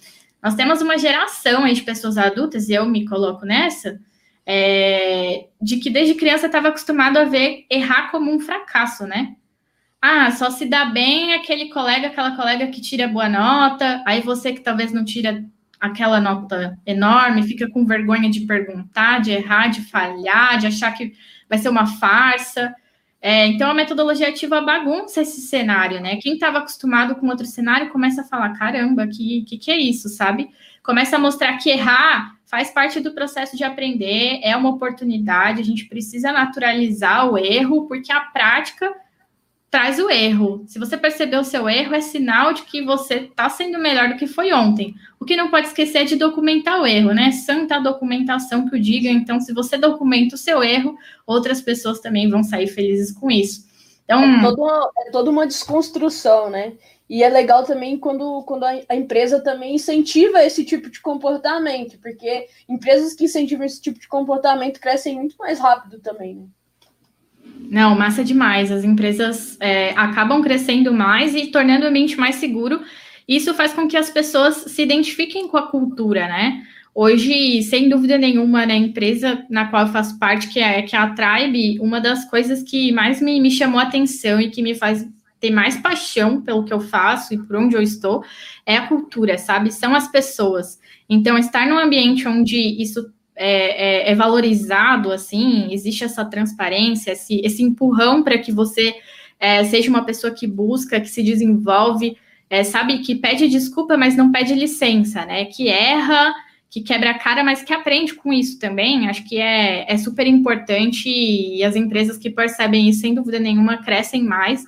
nós 0.42 0.54
temos 0.54 0.80
uma 0.80 0.96
geração 0.96 1.66
de 1.66 1.82
pessoas 1.82 2.16
adultas, 2.16 2.68
e 2.68 2.72
eu 2.72 2.86
me 2.86 3.04
coloco 3.04 3.44
nessa, 3.44 4.00
é, 4.46 5.46
de 5.60 5.76
que 5.78 5.90
desde 5.90 6.14
criança 6.14 6.46
estava 6.46 6.68
acostumado 6.68 7.16
a 7.18 7.24
ver 7.24 7.66
errar 7.68 8.10
como 8.10 8.32
um 8.32 8.38
fracasso, 8.38 9.04
né? 9.06 9.34
Ah, 10.08 10.30
só 10.30 10.50
se 10.50 10.66
dá 10.66 10.84
bem 10.84 11.34
aquele 11.34 11.68
colega, 11.68 12.06
aquela 12.06 12.36
colega 12.36 12.68
que 12.68 12.80
tira 12.80 13.08
boa 13.08 13.28
nota, 13.28 14.04
aí 14.06 14.20
você 14.20 14.52
que 14.52 14.60
talvez 14.60 14.92
não 14.92 15.04
tira 15.04 15.44
aquela 15.80 16.20
nota 16.20 16.78
enorme, 16.86 17.42
fica 17.42 17.68
com 17.68 17.84
vergonha 17.84 18.30
de 18.30 18.42
perguntar, 18.46 19.20
de 19.20 19.32
errar, 19.32 19.66
de 19.66 19.80
falhar, 19.82 20.58
de 20.58 20.68
achar 20.68 20.92
que 20.92 21.12
vai 21.48 21.58
ser 21.58 21.70
uma 21.70 21.86
farsa. 21.86 22.72
É, 23.20 23.48
então, 23.48 23.68
a 23.68 23.74
metodologia 23.74 24.28
ativa 24.28 24.60
bagunça 24.60 25.22
esse 25.22 25.40
cenário, 25.40 26.00
né? 26.00 26.18
Quem 26.22 26.34
estava 26.34 26.58
acostumado 26.58 27.16
com 27.16 27.26
outro 27.26 27.44
cenário 27.44 27.90
começa 27.90 28.20
a 28.20 28.24
falar: 28.24 28.50
caramba, 28.56 29.08
que, 29.08 29.42
que, 29.42 29.58
que 29.58 29.72
é 29.72 29.76
isso, 29.76 30.08
sabe? 30.08 30.48
Começa 30.84 31.16
a 31.16 31.18
mostrar 31.18 31.56
que 31.58 31.68
errar 31.68 32.36
faz 32.44 32.70
parte 32.70 33.00
do 33.00 33.12
processo 33.12 33.56
de 33.56 33.64
aprender, 33.64 34.38
é 34.44 34.56
uma 34.56 34.70
oportunidade, 34.70 35.60
a 35.60 35.64
gente 35.64 35.86
precisa 35.86 36.30
naturalizar 36.30 37.28
o 37.28 37.36
erro, 37.36 37.88
porque 37.88 38.12
a 38.12 38.20
prática 38.20 38.94
traz 39.70 39.98
o 39.98 40.08
erro. 40.08 40.64
Se 40.66 40.78
você 40.78 40.96
percebeu 40.96 41.40
o 41.40 41.44
seu 41.44 41.68
erro, 41.68 41.94
é 41.94 42.00
sinal 42.00 42.52
de 42.52 42.62
que 42.62 42.82
você 42.82 43.14
está 43.14 43.48
sendo 43.48 43.78
melhor 43.78 44.08
do 44.08 44.16
que 44.16 44.26
foi 44.26 44.52
ontem. 44.52 44.94
O 45.18 45.24
que 45.24 45.36
não 45.36 45.50
pode 45.50 45.68
esquecer 45.68 45.98
é 45.98 46.04
de 46.04 46.16
documentar 46.16 46.80
o 46.80 46.86
erro, 46.86 47.12
né? 47.12 47.32
Santa 47.32 47.78
documentação 47.78 48.68
que 48.68 48.76
o 48.76 48.80
diga. 48.80 49.08
Então, 49.08 49.40
se 49.40 49.52
você 49.52 49.76
documenta 49.76 50.34
o 50.34 50.38
seu 50.38 50.62
erro, 50.62 50.96
outras 51.26 51.60
pessoas 51.60 52.00
também 52.00 52.30
vão 52.30 52.42
sair 52.42 52.68
felizes 52.68 53.12
com 53.12 53.30
isso. 53.30 53.66
Então, 54.04 54.22
é, 54.22 54.48
uma, 54.48 54.90
é 54.98 55.10
toda 55.10 55.30
uma 55.30 55.46
desconstrução, 55.46 56.48
né? 56.48 56.74
E 57.08 57.22
é 57.22 57.28
legal 57.28 57.64
também 57.64 57.98
quando, 57.98 58.42
quando 58.42 58.64
a, 58.64 58.96
empresa 58.96 59.40
também 59.40 59.74
incentiva 59.76 60.44
esse 60.44 60.64
tipo 60.64 60.90
de 60.90 61.00
comportamento, 61.00 61.98
porque 62.00 62.48
empresas 62.68 63.14
que 63.14 63.24
incentivam 63.24 63.64
esse 63.64 63.80
tipo 63.80 63.98
de 63.98 64.08
comportamento 64.08 64.80
crescem 64.80 65.14
muito 65.14 65.36
mais 65.36 65.58
rápido 65.58 66.00
também, 66.00 66.34
né? 66.34 66.46
Não, 67.58 67.96
massa 67.96 68.24
demais. 68.24 68.70
As 68.70 68.84
empresas 68.84 69.56
é, 69.60 69.90
acabam 69.90 70.42
crescendo 70.42 70.92
mais 70.92 71.34
e 71.34 71.48
tornando 71.48 71.84
o 71.84 71.88
ambiente 71.88 72.16
mais 72.16 72.36
seguro. 72.36 72.80
Isso 73.26 73.54
faz 73.54 73.72
com 73.72 73.88
que 73.88 73.96
as 73.96 74.10
pessoas 74.10 74.54
se 74.54 74.82
identifiquem 74.82 75.48
com 75.48 75.56
a 75.56 75.66
cultura, 75.66 76.28
né? 76.28 76.62
Hoje, 76.94 77.62
sem 77.62 77.88
dúvida 77.88 78.16
nenhuma, 78.16 78.60
na 78.60 78.68
né, 78.68 78.76
empresa 78.76 79.44
na 79.50 79.66
qual 79.66 79.86
eu 79.86 79.92
faço 79.92 80.18
parte, 80.18 80.48
que 80.48 80.58
é, 80.58 80.80
que 80.80 80.96
é 80.96 80.98
a 80.98 81.10
Tribe, 81.10 81.78
uma 81.80 82.00
das 82.00 82.24
coisas 82.30 82.62
que 82.62 82.90
mais 82.90 83.20
me, 83.20 83.38
me 83.38 83.50
chamou 83.50 83.78
a 83.78 83.82
atenção 83.82 84.40
e 84.40 84.48
que 84.48 84.62
me 84.62 84.74
faz 84.74 85.06
ter 85.38 85.50
mais 85.50 85.76
paixão 85.76 86.40
pelo 86.40 86.64
que 86.64 86.72
eu 86.72 86.80
faço 86.80 87.34
e 87.34 87.38
por 87.38 87.56
onde 87.56 87.76
eu 87.76 87.82
estou 87.82 88.24
é 88.64 88.76
a 88.76 88.86
cultura, 88.86 89.36
sabe? 89.36 89.70
São 89.70 89.94
as 89.94 90.10
pessoas. 90.10 90.78
Então, 91.08 91.36
estar 91.36 91.66
num 91.66 91.78
ambiente 91.78 92.26
onde 92.26 92.56
isso 92.56 93.12
é, 93.36 94.08
é, 94.08 94.12
é 94.12 94.14
valorizado, 94.14 95.12
assim, 95.12 95.72
existe 95.72 96.02
essa 96.04 96.24
transparência, 96.24 97.12
esse, 97.12 97.40
esse 97.44 97.62
empurrão 97.62 98.22
para 98.22 98.38
que 98.38 98.50
você 98.50 98.94
é, 99.38 99.62
seja 99.64 99.90
uma 99.90 100.04
pessoa 100.04 100.32
que 100.32 100.46
busca, 100.46 101.00
que 101.00 101.08
se 101.08 101.22
desenvolve, 101.22 102.16
é, 102.48 102.64
sabe, 102.64 102.98
que 102.98 103.14
pede 103.14 103.48
desculpa, 103.48 103.96
mas 103.96 104.16
não 104.16 104.32
pede 104.32 104.54
licença, 104.54 105.24
né? 105.26 105.44
Que 105.44 105.68
erra, 105.68 106.34
que 106.70 106.80
quebra 106.80 107.10
a 107.10 107.18
cara, 107.18 107.44
mas 107.44 107.62
que 107.62 107.72
aprende 107.72 108.14
com 108.14 108.32
isso 108.32 108.58
também. 108.58 109.08
Acho 109.08 109.24
que 109.24 109.38
é, 109.38 109.84
é 109.92 109.96
super 109.98 110.26
importante 110.26 111.08
e 111.08 111.62
as 111.62 111.76
empresas 111.76 112.16
que 112.16 112.30
percebem 112.30 112.88
isso, 112.88 113.00
sem 113.00 113.14
dúvida 113.14 113.38
nenhuma, 113.38 113.78
crescem 113.78 114.22
mais. 114.22 114.64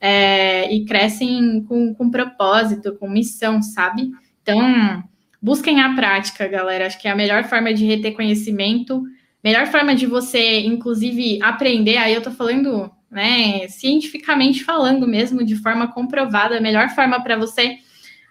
é, 0.00 0.72
e 0.72 0.84
crescem 0.86 1.62
com, 1.68 1.94
com 1.94 2.10
propósito, 2.10 2.96
com 2.96 3.08
missão, 3.08 3.60
sabe? 3.62 4.10
Então, 4.42 5.04
busquem 5.40 5.80
a 5.80 5.94
prática, 5.94 6.46
galera. 6.46 6.86
Acho 6.86 7.00
que 7.00 7.08
é 7.08 7.10
a 7.10 7.16
melhor 7.16 7.44
forma 7.44 7.72
de 7.72 7.84
reter 7.86 8.14
conhecimento, 8.14 9.02
melhor 9.42 9.66
forma 9.66 9.94
de 9.94 10.06
você, 10.06 10.60
inclusive, 10.60 11.38
aprender. 11.42 11.96
Aí 11.96 12.14
eu 12.14 12.22
tô 12.22 12.30
falando, 12.30 12.90
né, 13.10 13.66
cientificamente 13.68 14.62
falando 14.64 15.06
mesmo, 15.06 15.44
de 15.44 15.56
forma 15.56 15.88
comprovada, 15.88 16.58
a 16.58 16.60
melhor 16.60 16.90
forma 16.90 17.22
para 17.22 17.36
você 17.36 17.78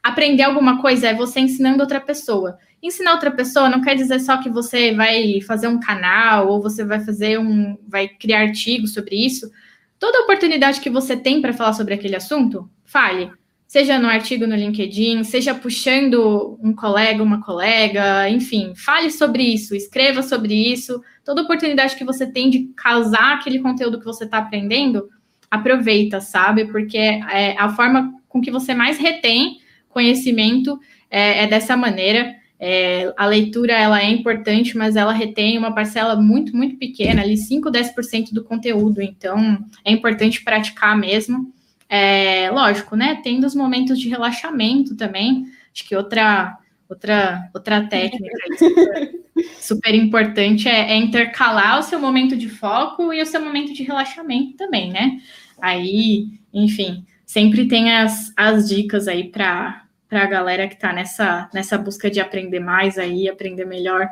aprender 0.03 0.43
alguma 0.43 0.81
coisa 0.81 1.09
é 1.09 1.13
você 1.13 1.39
ensinando 1.39 1.81
outra 1.81 1.99
pessoa. 1.99 2.57
Ensinar 2.81 3.13
outra 3.13 3.31
pessoa 3.31 3.69
não 3.69 3.81
quer 3.81 3.95
dizer 3.95 4.19
só 4.19 4.37
que 4.37 4.49
você 4.49 4.93
vai 4.93 5.41
fazer 5.41 5.67
um 5.67 5.79
canal 5.79 6.47
ou 6.47 6.61
você 6.61 6.85
vai 6.85 7.01
fazer 7.01 7.37
um, 7.37 7.77
vai 7.87 8.07
criar 8.07 8.41
artigos 8.41 8.93
sobre 8.93 9.15
isso. 9.15 9.51
Toda 9.99 10.21
oportunidade 10.21 10.79
que 10.79 10.89
você 10.89 11.17
tem 11.17 11.41
para 11.41 11.51
falar 11.51 11.73
sobre 11.73 11.93
aquele 11.93 12.15
assunto, 12.15 12.69
fale. 12.85 13.29
Seja 13.69 13.99
no 13.99 14.07
artigo 14.07 14.47
no 14.47 14.55
LinkedIn, 14.55 15.23
seja 15.23 15.53
puxando 15.53 16.57
um 16.59 16.73
colega, 16.73 17.21
uma 17.21 17.39
colega, 17.39 18.27
enfim, 18.27 18.73
fale 18.75 19.11
sobre 19.11 19.43
isso, 19.43 19.75
escreva 19.75 20.23
sobre 20.23 20.55
isso. 20.55 20.99
Toda 21.23 21.43
oportunidade 21.43 21.95
que 21.95 22.03
você 22.03 22.25
tem 22.25 22.49
de 22.49 22.71
causar 22.75 23.35
aquele 23.35 23.59
conteúdo 23.59 23.99
que 23.99 24.05
você 24.05 24.23
está 24.23 24.39
aprendendo, 24.39 25.07
aproveita, 25.51 26.19
sabe? 26.19 26.65
Porque 26.65 26.97
é 26.97 27.55
a 27.59 27.69
forma 27.69 28.11
com 28.27 28.41
que 28.41 28.49
você 28.49 28.73
mais 28.73 28.97
retém 28.97 29.59
conhecimento 29.87 30.79
é, 31.07 31.43
é 31.43 31.47
dessa 31.47 31.77
maneira. 31.77 32.35
É, 32.59 33.13
a 33.15 33.27
leitura 33.27 33.73
ela 33.73 34.01
é 34.01 34.09
importante, 34.09 34.75
mas 34.75 34.95
ela 34.95 35.13
retém 35.13 35.59
uma 35.59 35.75
parcela 35.75 36.15
muito, 36.15 36.57
muito 36.57 36.75
pequena, 36.75 37.21
ali 37.21 37.37
5, 37.37 37.69
10% 37.69 38.33
do 38.33 38.43
conteúdo. 38.43 38.99
Então, 38.99 39.63
é 39.85 39.91
importante 39.91 40.43
praticar 40.43 40.97
mesmo. 40.97 41.53
É, 41.89 42.51
lógico, 42.51 42.95
né? 42.95 43.19
Tendo 43.23 43.47
os 43.47 43.55
momentos 43.55 43.99
de 43.99 44.07
relaxamento 44.07 44.95
também. 44.95 45.45
Acho 45.73 45.87
que 45.87 45.95
outra 45.95 46.57
outra 46.87 47.49
outra 47.53 47.87
técnica 47.87 48.35
super, 48.57 49.11
super 49.59 49.95
importante 49.95 50.67
é, 50.67 50.91
é, 50.91 50.97
intercalar 50.97 51.79
o 51.79 51.83
seu 51.83 51.99
momento 51.99 52.35
de 52.35 52.49
foco 52.49 53.11
e 53.11 53.21
o 53.21 53.25
seu 53.25 53.41
momento 53.41 53.73
de 53.73 53.83
relaxamento 53.83 54.55
também, 54.55 54.91
né? 54.91 55.19
Aí, 55.59 56.27
enfim, 56.53 57.05
sempre 57.25 57.67
tem 57.67 57.93
as, 57.93 58.31
as 58.37 58.69
dicas 58.69 59.07
aí 59.07 59.29
para 59.29 59.83
a 60.11 60.25
galera 60.25 60.67
que 60.67 60.75
está 60.75 60.93
nessa, 60.93 61.49
nessa 61.53 61.77
busca 61.77 62.09
de 62.09 62.19
aprender 62.19 62.59
mais 62.59 62.97
aí, 62.97 63.27
aprender 63.27 63.65
melhor? 63.65 64.09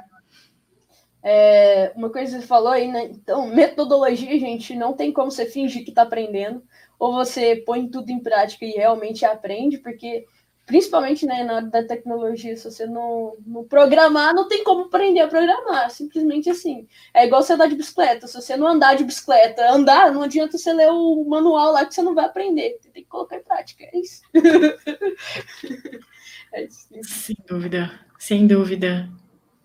É, 1.23 1.91
uma 1.95 2.09
coisa 2.09 2.36
que 2.36 2.41
você 2.41 2.47
falou 2.47 2.69
aí, 2.69 2.88
né? 2.89 3.05
Então, 3.05 3.47
metodologia, 3.53 4.39
gente, 4.39 4.75
não 4.75 4.93
tem 4.93 5.11
como 5.11 5.32
você 5.32 5.45
fingir 5.45 5.84
que 5.84 5.89
está 5.89 6.03
aprendendo, 6.03 6.63
ou 6.99 7.13
você 7.13 7.57
põe 7.65 7.87
tudo 7.87 8.09
em 8.09 8.19
prática 8.19 8.65
e 8.65 8.71
realmente 8.71 9.25
aprende, 9.25 9.77
porque 9.77 10.25
principalmente 10.67 11.25
né, 11.25 11.43
na 11.45 11.55
área 11.55 11.69
da 11.69 11.81
tecnologia, 11.81 12.55
se 12.57 12.69
você 12.69 12.85
não, 12.85 13.37
não 13.45 13.63
programar, 13.63 14.35
não 14.35 14.49
tem 14.49 14.65
como 14.65 14.83
aprender 14.83 15.21
a 15.21 15.27
programar, 15.27 15.89
simplesmente 15.89 16.49
assim. 16.49 16.85
É 17.13 17.25
igual 17.25 17.41
você 17.41 17.53
andar 17.53 17.67
de 17.67 17.75
bicicleta, 17.75 18.27
se 18.27 18.33
você 18.33 18.57
não 18.57 18.67
andar 18.67 18.95
de 18.95 19.05
bicicleta, 19.05 19.71
andar, 19.71 20.11
não 20.11 20.23
adianta 20.23 20.57
você 20.57 20.73
ler 20.73 20.91
o 20.91 21.23
manual 21.23 21.71
lá 21.71 21.85
que 21.85 21.95
você 21.95 22.01
não 22.01 22.13
vai 22.13 22.25
aprender, 22.25 22.77
você 22.81 22.89
tem 22.89 23.03
que 23.03 23.09
colocar 23.09 23.37
em 23.37 23.43
prática, 23.43 23.85
é 23.85 23.97
isso. 23.97 24.21
é 26.51 26.65
isso. 26.65 26.89
Sem 27.01 27.37
dúvida, 27.47 27.89
sem 28.19 28.45
dúvida. 28.45 29.09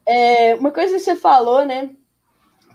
É, 0.07 0.55
uma 0.55 0.71
coisa 0.71 0.95
que 0.95 1.01
você 1.01 1.17
falou, 1.17 1.67
né, 1.67 1.91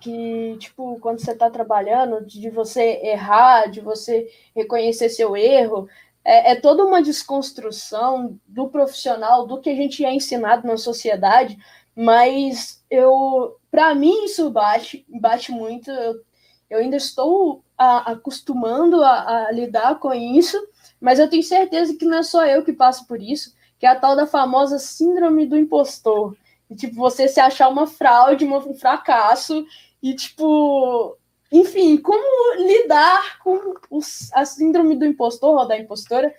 que, 0.07 0.55
tipo, 0.57 0.97
quando 1.01 1.19
você 1.19 1.33
está 1.33 1.49
trabalhando, 1.49 2.25
de 2.25 2.49
você 2.49 3.01
errar, 3.03 3.69
de 3.69 3.81
você 3.81 4.31
reconhecer 4.55 5.09
seu 5.09 5.35
erro, 5.35 5.89
é, 6.23 6.53
é, 6.53 6.55
toda 6.55 6.85
uma 6.85 7.01
desconstrução 7.01 8.39
do 8.47 8.69
profissional, 8.69 9.45
do 9.45 9.59
que 9.59 9.69
a 9.69 9.75
gente 9.75 10.05
é 10.05 10.13
ensinado 10.13 10.65
na 10.65 10.77
sociedade, 10.77 11.57
mas 11.93 12.81
eu, 12.89 13.57
para 13.69 13.93
mim, 13.93 14.23
isso 14.23 14.49
bate, 14.49 15.05
bate 15.09 15.51
muito. 15.51 15.91
Eu, 15.91 16.21
eu 16.69 16.79
ainda 16.79 16.95
estou 16.95 17.61
a, 17.77 18.13
acostumando 18.13 19.03
a, 19.03 19.47
a, 19.47 19.51
lidar 19.51 19.99
com 19.99 20.13
isso, 20.13 20.57
mas 21.01 21.19
eu 21.19 21.29
tenho 21.29 21.43
certeza 21.43 21.97
que 21.97 22.05
não 22.05 22.19
é 22.19 22.23
só 22.23 22.45
eu 22.45 22.63
que 22.63 22.71
passo 22.71 23.05
por 23.07 23.21
isso, 23.21 23.53
que 23.77 23.85
é 23.85 23.89
a 23.89 23.99
tal 23.99 24.15
da 24.15 24.25
famosa 24.25 24.79
síndrome 24.79 25.45
do 25.45 25.57
impostor. 25.57 26.33
Tipo, 26.77 26.95
você 26.95 27.27
se 27.27 27.39
achar 27.41 27.69
uma 27.69 27.87
fraude, 27.87 28.45
um 28.45 28.73
fracasso, 28.73 29.65
e, 30.01 30.13
tipo, 30.15 31.17
enfim, 31.51 31.97
como 31.97 32.55
lidar 32.55 33.39
com 33.39 33.75
os, 33.89 34.31
a 34.33 34.45
síndrome 34.45 34.95
do 34.95 35.05
impostor 35.05 35.59
ou 35.59 35.67
da 35.67 35.77
impostora. 35.77 36.33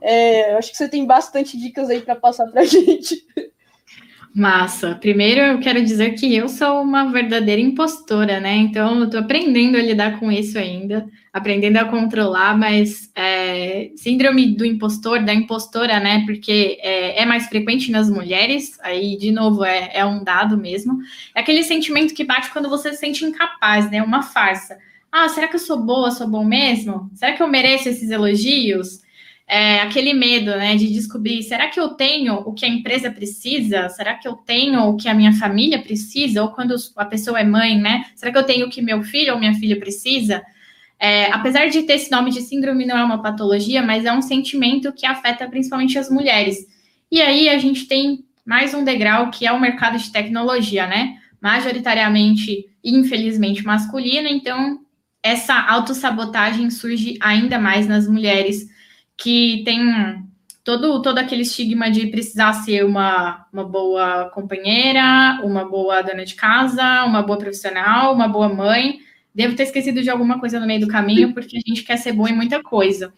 É, 0.00 0.54
acho 0.54 0.70
que 0.70 0.76
você 0.76 0.88
tem 0.88 1.04
bastante 1.04 1.58
dicas 1.58 1.90
aí 1.90 2.00
para 2.00 2.16
passar 2.16 2.46
para 2.50 2.64
gente. 2.66 3.26
Massa. 4.34 4.94
Primeiro, 4.94 5.40
eu 5.40 5.58
quero 5.58 5.82
dizer 5.82 6.12
que 6.12 6.34
eu 6.34 6.48
sou 6.48 6.82
uma 6.82 7.10
verdadeira 7.10 7.60
impostora, 7.60 8.38
né? 8.38 8.54
Então, 8.56 8.98
eu 8.98 9.04
estou 9.06 9.20
aprendendo 9.20 9.76
a 9.76 9.82
lidar 9.82 10.20
com 10.20 10.30
isso 10.30 10.58
ainda, 10.58 11.08
aprendendo 11.32 11.78
a 11.78 11.84
controlar, 11.86 12.56
mas 12.56 13.10
é, 13.16 13.90
síndrome 13.96 14.54
do 14.54 14.64
impostor, 14.64 15.24
da 15.24 15.34
impostora, 15.34 15.98
né? 15.98 16.24
Porque 16.26 16.78
é, 16.80 17.22
é, 17.22 17.26
mais 17.26 17.46
frequente 17.48 17.90
nas 17.90 18.08
mulheres, 18.08 18.78
aí, 18.82 19.16
de 19.16 19.32
novo, 19.32 19.64
é, 19.64 19.90
é 19.94 20.04
um 20.04 20.22
dado 20.22 20.56
mesmo. 20.56 20.98
É 21.34 21.40
aquele 21.40 21.64
sentimento 21.64 22.14
que 22.14 22.24
bate 22.24 22.50
quando 22.50 22.68
você 22.68 22.92
se 22.92 22.98
sente 22.98 23.24
incapaz, 23.24 23.90
né? 23.90 24.02
Uma 24.02 24.22
farsa. 24.22 24.78
Ah, 25.10 25.28
será 25.28 25.48
que 25.48 25.56
eu 25.56 25.60
sou 25.60 25.82
boa, 25.82 26.10
sou 26.10 26.28
bom 26.28 26.44
mesmo? 26.44 27.10
Será 27.14 27.32
que 27.32 27.42
eu 27.42 27.48
mereço 27.48 27.88
esses 27.88 28.10
elogios? 28.10 29.00
É, 29.48 29.80
aquele 29.80 30.12
medo, 30.12 30.50
né, 30.50 30.76
de 30.76 30.92
descobrir, 30.92 31.42
será 31.42 31.68
que 31.68 31.80
eu 31.80 31.88
tenho 31.88 32.34
o 32.34 32.52
que 32.52 32.66
a 32.66 32.68
empresa 32.68 33.10
precisa? 33.10 33.88
Será 33.88 34.14
que 34.14 34.28
eu 34.28 34.34
tenho 34.34 34.82
o 34.82 34.96
que 34.96 35.08
a 35.08 35.14
minha 35.14 35.32
família 35.32 35.80
precisa? 35.80 36.42
Ou 36.42 36.50
quando 36.50 36.76
a 36.96 37.04
pessoa 37.06 37.40
é 37.40 37.44
mãe, 37.44 37.78
né? 37.78 38.04
Será 38.14 38.30
que 38.30 38.36
eu 38.36 38.44
tenho 38.44 38.66
o 38.66 38.70
que 38.70 38.82
meu 38.82 39.02
filho 39.02 39.32
ou 39.32 39.40
minha 39.40 39.54
filha 39.54 39.78
precisa? 39.78 40.42
É, 41.00 41.32
apesar 41.32 41.70
de 41.70 41.82
ter 41.84 41.94
esse 41.94 42.10
nome 42.10 42.30
de 42.30 42.42
síndrome, 42.42 42.84
não 42.84 42.98
é 42.98 43.02
uma 43.02 43.22
patologia, 43.22 43.82
mas 43.82 44.04
é 44.04 44.12
um 44.12 44.20
sentimento 44.20 44.92
que 44.92 45.06
afeta 45.06 45.48
principalmente 45.48 45.98
as 45.98 46.10
mulheres. 46.10 46.66
E 47.10 47.22
aí 47.22 47.48
a 47.48 47.56
gente 47.56 47.86
tem 47.86 48.24
mais 48.44 48.74
um 48.74 48.84
degrau 48.84 49.30
que 49.30 49.46
é 49.46 49.52
o 49.52 49.60
mercado 49.60 49.96
de 49.96 50.12
tecnologia, 50.12 50.86
né? 50.86 51.16
Majoritariamente, 51.40 52.66
infelizmente, 52.84 53.64
masculino, 53.64 54.28
então 54.28 54.80
essa 55.22 55.54
autossabotagem 55.54 56.68
surge 56.70 57.16
ainda 57.20 57.58
mais 57.58 57.86
nas 57.86 58.06
mulheres 58.06 58.66
que 59.18 59.62
tem 59.64 60.24
todo, 60.62 61.02
todo 61.02 61.18
aquele 61.18 61.42
estigma 61.42 61.90
de 61.90 62.06
precisar 62.06 62.52
ser 62.52 62.84
uma, 62.84 63.46
uma 63.52 63.64
boa 63.64 64.30
companheira, 64.30 65.40
uma 65.42 65.64
boa 65.64 66.00
dona 66.02 66.24
de 66.24 66.34
casa, 66.34 67.04
uma 67.04 67.22
boa 67.22 67.38
profissional, 67.38 68.14
uma 68.14 68.28
boa 68.28 68.48
mãe. 68.48 69.00
Devo 69.34 69.56
ter 69.56 69.64
esquecido 69.64 70.02
de 70.02 70.08
alguma 70.08 70.38
coisa 70.38 70.60
no 70.60 70.66
meio 70.66 70.80
do 70.80 70.88
caminho, 70.88 71.32
porque 71.34 71.56
a 71.56 71.60
gente 71.68 71.82
quer 71.82 71.96
ser 71.96 72.12
boa 72.12 72.30
em 72.30 72.36
muita 72.36 72.62
coisa. 72.62 73.12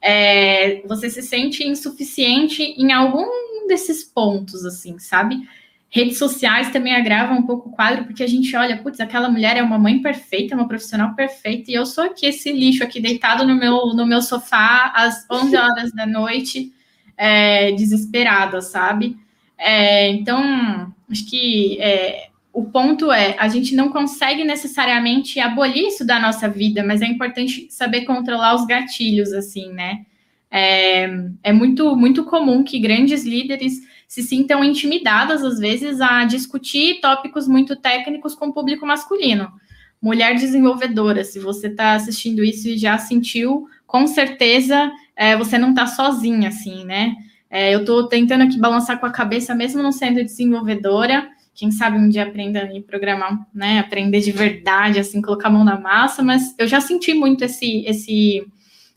É, 0.00 0.82
você 0.86 1.08
se 1.08 1.22
sente 1.22 1.66
insuficiente 1.66 2.62
em 2.62 2.92
algum 2.92 3.26
desses 3.66 4.04
pontos, 4.04 4.64
assim, 4.64 4.98
sabe? 4.98 5.48
Redes 5.90 6.18
sociais 6.18 6.70
também 6.70 6.94
agravam 6.94 7.38
um 7.38 7.46
pouco 7.46 7.70
o 7.70 7.72
quadro, 7.72 8.04
porque 8.04 8.22
a 8.22 8.26
gente 8.26 8.54
olha, 8.54 8.76
putz, 8.76 9.00
aquela 9.00 9.30
mulher 9.30 9.56
é 9.56 9.62
uma 9.62 9.78
mãe 9.78 10.02
perfeita, 10.02 10.54
uma 10.54 10.68
profissional 10.68 11.14
perfeita, 11.14 11.70
e 11.70 11.74
eu 11.74 11.86
sou 11.86 12.04
aqui, 12.04 12.26
esse 12.26 12.52
lixo 12.52 12.84
aqui, 12.84 13.00
deitado 13.00 13.46
no 13.46 13.54
meu, 13.54 13.94
no 13.94 14.04
meu 14.04 14.20
sofá 14.20 14.92
às 14.94 15.24
11 15.30 15.56
horas 15.56 15.92
da 15.92 16.04
noite, 16.04 16.70
é, 17.16 17.72
desesperada, 17.72 18.60
sabe? 18.60 19.16
É, 19.56 20.10
então, 20.10 20.92
acho 21.10 21.24
que 21.28 21.80
é, 21.80 22.28
o 22.52 22.64
ponto 22.64 23.10
é, 23.10 23.34
a 23.38 23.48
gente 23.48 23.74
não 23.74 23.88
consegue 23.88 24.44
necessariamente 24.44 25.40
abolir 25.40 25.86
isso 25.86 26.04
da 26.04 26.20
nossa 26.20 26.48
vida, 26.48 26.84
mas 26.84 27.00
é 27.00 27.06
importante 27.06 27.66
saber 27.70 28.02
controlar 28.02 28.54
os 28.54 28.66
gatilhos, 28.66 29.32
assim, 29.32 29.72
né? 29.72 30.04
É, 30.50 31.08
é 31.42 31.52
muito, 31.52 31.96
muito 31.96 32.24
comum 32.24 32.62
que 32.62 32.78
grandes 32.78 33.24
líderes 33.24 33.80
se 34.08 34.22
sintam 34.22 34.64
intimidadas, 34.64 35.44
às 35.44 35.58
vezes, 35.58 36.00
a 36.00 36.24
discutir 36.24 36.98
tópicos 37.02 37.46
muito 37.46 37.76
técnicos 37.76 38.34
com 38.34 38.46
o 38.46 38.52
público 38.54 38.86
masculino. 38.86 39.52
Mulher 40.00 40.34
desenvolvedora, 40.34 41.22
se 41.24 41.38
você 41.38 41.66
está 41.66 41.92
assistindo 41.92 42.42
isso 42.42 42.68
e 42.68 42.78
já 42.78 42.96
sentiu, 42.96 43.68
com 43.86 44.06
certeza 44.06 44.90
é, 45.14 45.36
você 45.36 45.58
não 45.58 45.70
está 45.70 45.86
sozinha, 45.86 46.48
assim, 46.48 46.84
né? 46.84 47.14
É, 47.50 47.74
eu 47.74 47.80
estou 47.80 48.08
tentando 48.08 48.44
aqui 48.44 48.58
balançar 48.58 48.98
com 48.98 49.06
a 49.06 49.10
cabeça, 49.10 49.54
mesmo 49.54 49.82
não 49.82 49.92
sendo 49.92 50.24
desenvolvedora. 50.24 51.28
Quem 51.54 51.70
sabe 51.70 51.98
um 51.98 52.08
dia 52.08 52.22
aprenda 52.22 52.62
a 52.62 52.82
programar, 52.82 53.46
né? 53.52 53.78
Aprender 53.78 54.20
de 54.20 54.32
verdade, 54.32 54.98
assim, 54.98 55.20
colocar 55.20 55.48
a 55.48 55.50
mão 55.50 55.64
na 55.64 55.78
massa, 55.78 56.22
mas 56.22 56.54
eu 56.56 56.66
já 56.66 56.80
senti 56.80 57.12
muito 57.12 57.44
esse, 57.44 57.84
esse, 57.84 58.46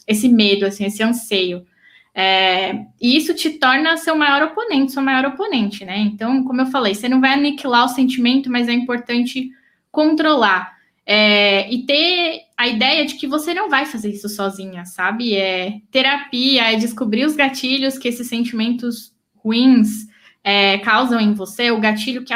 esse 0.07 0.29
medo, 0.29 0.65
assim, 0.65 0.85
esse 0.85 1.03
anseio. 1.03 1.65
É, 2.13 2.73
e 2.99 3.15
isso 3.15 3.33
te 3.33 3.51
torna 3.51 3.95
seu 3.95 4.15
maior 4.15 4.41
oponente, 4.43 4.91
seu 4.91 5.01
maior 5.01 5.25
oponente, 5.25 5.85
né? 5.85 5.97
Então, 5.99 6.43
como 6.43 6.61
eu 6.61 6.65
falei, 6.65 6.93
você 6.93 7.07
não 7.07 7.21
vai 7.21 7.33
aniquilar 7.33 7.85
o 7.85 7.89
sentimento, 7.89 8.51
mas 8.51 8.67
é 8.67 8.73
importante 8.73 9.49
controlar. 9.91 10.79
É, 11.05 11.71
e 11.71 11.85
ter 11.85 12.41
a 12.57 12.67
ideia 12.67 13.05
de 13.05 13.15
que 13.15 13.27
você 13.27 13.53
não 13.53 13.69
vai 13.69 13.85
fazer 13.85 14.09
isso 14.09 14.29
sozinha, 14.29 14.85
sabe? 14.85 15.35
É 15.35 15.79
terapia, 15.89 16.71
é 16.71 16.75
descobrir 16.75 17.25
os 17.25 17.35
gatilhos 17.35 17.97
que 17.97 18.07
esses 18.07 18.27
sentimentos 18.27 19.13
ruins 19.35 20.07
é, 20.43 20.77
causam 20.79 21.19
em 21.19 21.33
você, 21.33 21.71
o 21.71 21.79
gatilho 21.79 22.23
que 22.23 22.33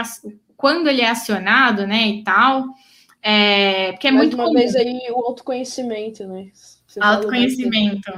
quando 0.58 0.88
ele 0.88 1.02
é 1.02 1.10
acionado, 1.10 1.86
né, 1.86 2.08
e 2.08 2.24
tal. 2.24 2.66
É, 3.22 3.92
porque 3.92 4.08
é 4.08 4.12
Mais 4.12 4.24
muito 4.24 4.36
uma 4.36 4.46
comum. 4.46 4.58
vez 4.58 4.76
aí 4.76 5.00
o 5.12 5.26
autoconhecimento, 5.26 6.26
né? 6.28 6.48
Você 6.88 7.00
autoconhecimento. 7.02 8.12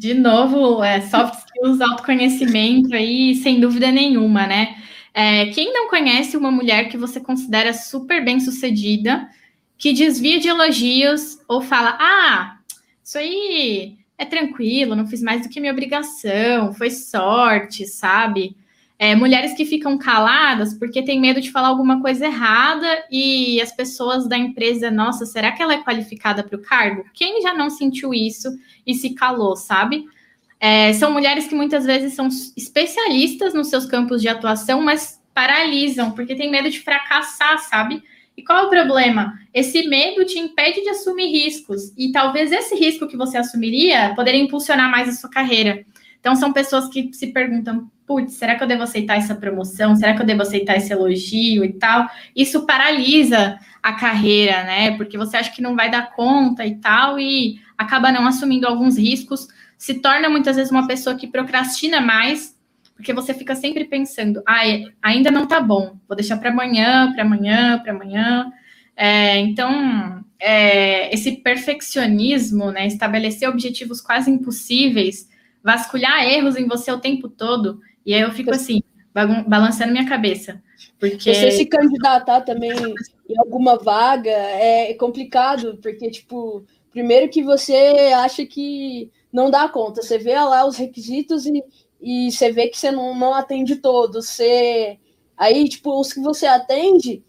De 0.00 0.14
novo, 0.14 0.82
é, 0.82 1.02
soft 1.02 1.34
skills, 1.40 1.78
autoconhecimento 1.82 2.94
aí, 2.94 3.34
sem 3.34 3.60
dúvida 3.60 3.92
nenhuma, 3.92 4.46
né? 4.46 4.82
É, 5.12 5.50
quem 5.50 5.74
não 5.74 5.90
conhece 5.90 6.38
uma 6.38 6.50
mulher 6.50 6.88
que 6.88 6.96
você 6.96 7.20
considera 7.20 7.74
super 7.74 8.24
bem 8.24 8.40
sucedida, 8.40 9.28
que 9.76 9.92
desvia 9.92 10.40
de 10.40 10.48
elogios 10.48 11.38
ou 11.46 11.60
fala: 11.60 11.98
ah, 12.00 12.56
isso 13.04 13.18
aí 13.18 13.98
é 14.16 14.24
tranquilo, 14.24 14.96
não 14.96 15.06
fiz 15.06 15.20
mais 15.20 15.42
do 15.42 15.50
que 15.50 15.60
minha 15.60 15.72
obrigação, 15.74 16.72
foi 16.72 16.88
sorte, 16.90 17.86
sabe? 17.86 18.56
É, 19.02 19.16
mulheres 19.16 19.54
que 19.54 19.64
ficam 19.64 19.96
caladas 19.96 20.74
porque 20.74 21.02
tem 21.02 21.18
medo 21.18 21.40
de 21.40 21.50
falar 21.50 21.68
alguma 21.68 22.02
coisa 22.02 22.26
errada 22.26 22.86
e 23.10 23.58
as 23.58 23.72
pessoas 23.72 24.28
da 24.28 24.36
empresa, 24.36 24.90
nossa, 24.90 25.24
será 25.24 25.52
que 25.52 25.62
ela 25.62 25.72
é 25.72 25.82
qualificada 25.82 26.42
para 26.44 26.54
o 26.54 26.60
cargo? 26.60 27.06
Quem 27.14 27.40
já 27.40 27.54
não 27.54 27.70
sentiu 27.70 28.12
isso 28.12 28.54
e 28.86 28.92
se 28.92 29.14
calou, 29.14 29.56
sabe? 29.56 30.04
É, 30.60 30.92
são 30.92 31.10
mulheres 31.10 31.46
que 31.46 31.54
muitas 31.54 31.86
vezes 31.86 32.12
são 32.12 32.28
especialistas 32.54 33.54
nos 33.54 33.68
seus 33.68 33.86
campos 33.86 34.20
de 34.20 34.28
atuação, 34.28 34.82
mas 34.82 35.18
paralisam 35.32 36.10
porque 36.10 36.36
tem 36.36 36.50
medo 36.50 36.68
de 36.68 36.80
fracassar, 36.80 37.58
sabe? 37.58 38.02
E 38.36 38.44
qual 38.44 38.58
é 38.58 38.62
o 38.66 38.68
problema? 38.68 39.32
Esse 39.54 39.88
medo 39.88 40.26
te 40.26 40.38
impede 40.38 40.82
de 40.82 40.90
assumir 40.90 41.32
riscos. 41.32 41.90
E 41.96 42.12
talvez 42.12 42.52
esse 42.52 42.74
risco 42.74 43.08
que 43.08 43.16
você 43.16 43.38
assumiria 43.38 44.12
poderia 44.14 44.42
impulsionar 44.42 44.90
mais 44.90 45.08
a 45.08 45.12
sua 45.12 45.30
carreira. 45.30 45.86
Então, 46.20 46.36
são 46.36 46.52
pessoas 46.52 46.88
que 46.88 47.12
se 47.12 47.28
perguntam: 47.28 47.90
putz, 48.06 48.34
será 48.34 48.54
que 48.54 48.62
eu 48.62 48.68
devo 48.68 48.82
aceitar 48.82 49.16
essa 49.16 49.34
promoção? 49.34 49.96
Será 49.96 50.14
que 50.14 50.22
eu 50.22 50.26
devo 50.26 50.42
aceitar 50.42 50.76
esse 50.76 50.92
elogio 50.92 51.64
e 51.64 51.72
tal? 51.72 52.08
Isso 52.36 52.66
paralisa 52.66 53.58
a 53.82 53.94
carreira, 53.94 54.62
né? 54.64 54.96
Porque 54.96 55.16
você 55.18 55.36
acha 55.36 55.50
que 55.50 55.62
não 55.62 55.74
vai 55.74 55.90
dar 55.90 56.14
conta 56.14 56.64
e 56.66 56.76
tal, 56.76 57.18
e 57.18 57.58
acaba 57.76 58.12
não 58.12 58.26
assumindo 58.26 58.66
alguns 58.66 58.98
riscos, 58.98 59.48
se 59.78 59.94
torna 59.94 60.28
muitas 60.28 60.56
vezes 60.56 60.70
uma 60.70 60.86
pessoa 60.86 61.16
que 61.16 61.26
procrastina 61.26 62.00
mais 62.00 62.58
porque 63.00 63.14
você 63.14 63.32
fica 63.32 63.54
sempre 63.54 63.86
pensando, 63.86 64.42
ah, 64.46 64.60
ainda 65.00 65.30
não 65.30 65.46
tá 65.46 65.58
bom, 65.58 65.96
vou 66.06 66.14
deixar 66.14 66.36
para 66.36 66.50
amanhã, 66.50 67.10
para 67.14 67.22
amanhã, 67.22 67.78
para 67.78 67.92
amanhã. 67.92 68.52
É, 68.94 69.38
então, 69.38 70.22
é, 70.38 71.12
esse 71.14 71.32
perfeccionismo, 71.36 72.70
né, 72.70 72.86
estabelecer 72.86 73.48
objetivos 73.48 74.02
quase 74.02 74.30
impossíveis, 74.30 75.29
vasculhar 75.62 76.24
erros 76.24 76.56
em 76.56 76.66
você 76.66 76.90
o 76.90 77.00
tempo 77.00 77.28
todo, 77.28 77.80
e 78.04 78.14
aí 78.14 78.20
eu 78.20 78.32
fico 78.32 78.50
assim, 78.50 78.82
balançando 79.46 79.92
minha 79.92 80.08
cabeça. 80.08 80.62
Porque... 80.98 81.34
Você 81.34 81.50
se 81.50 81.66
candidatar 81.66 82.42
também 82.42 82.72
em 83.28 83.38
alguma 83.38 83.78
vaga 83.78 84.30
é 84.30 84.94
complicado, 84.94 85.78
porque, 85.82 86.10
tipo, 86.10 86.64
primeiro 86.90 87.28
que 87.28 87.42
você 87.42 88.12
acha 88.16 88.44
que 88.46 89.10
não 89.32 89.50
dá 89.50 89.68
conta, 89.68 90.02
você 90.02 90.18
vê 90.18 90.34
lá 90.34 90.66
os 90.66 90.76
requisitos 90.76 91.46
e 91.46 91.62
e 92.00 92.32
você 92.32 92.50
vê 92.50 92.68
que 92.68 92.78
você 92.78 92.90
não, 92.90 93.14
não 93.14 93.34
atende 93.34 93.76
todos. 93.76 94.26
Você... 94.26 94.98
Aí, 95.36 95.68
tipo, 95.68 95.98
os 95.98 96.12
que 96.12 96.20
você 96.20 96.46
atende, 96.46 97.22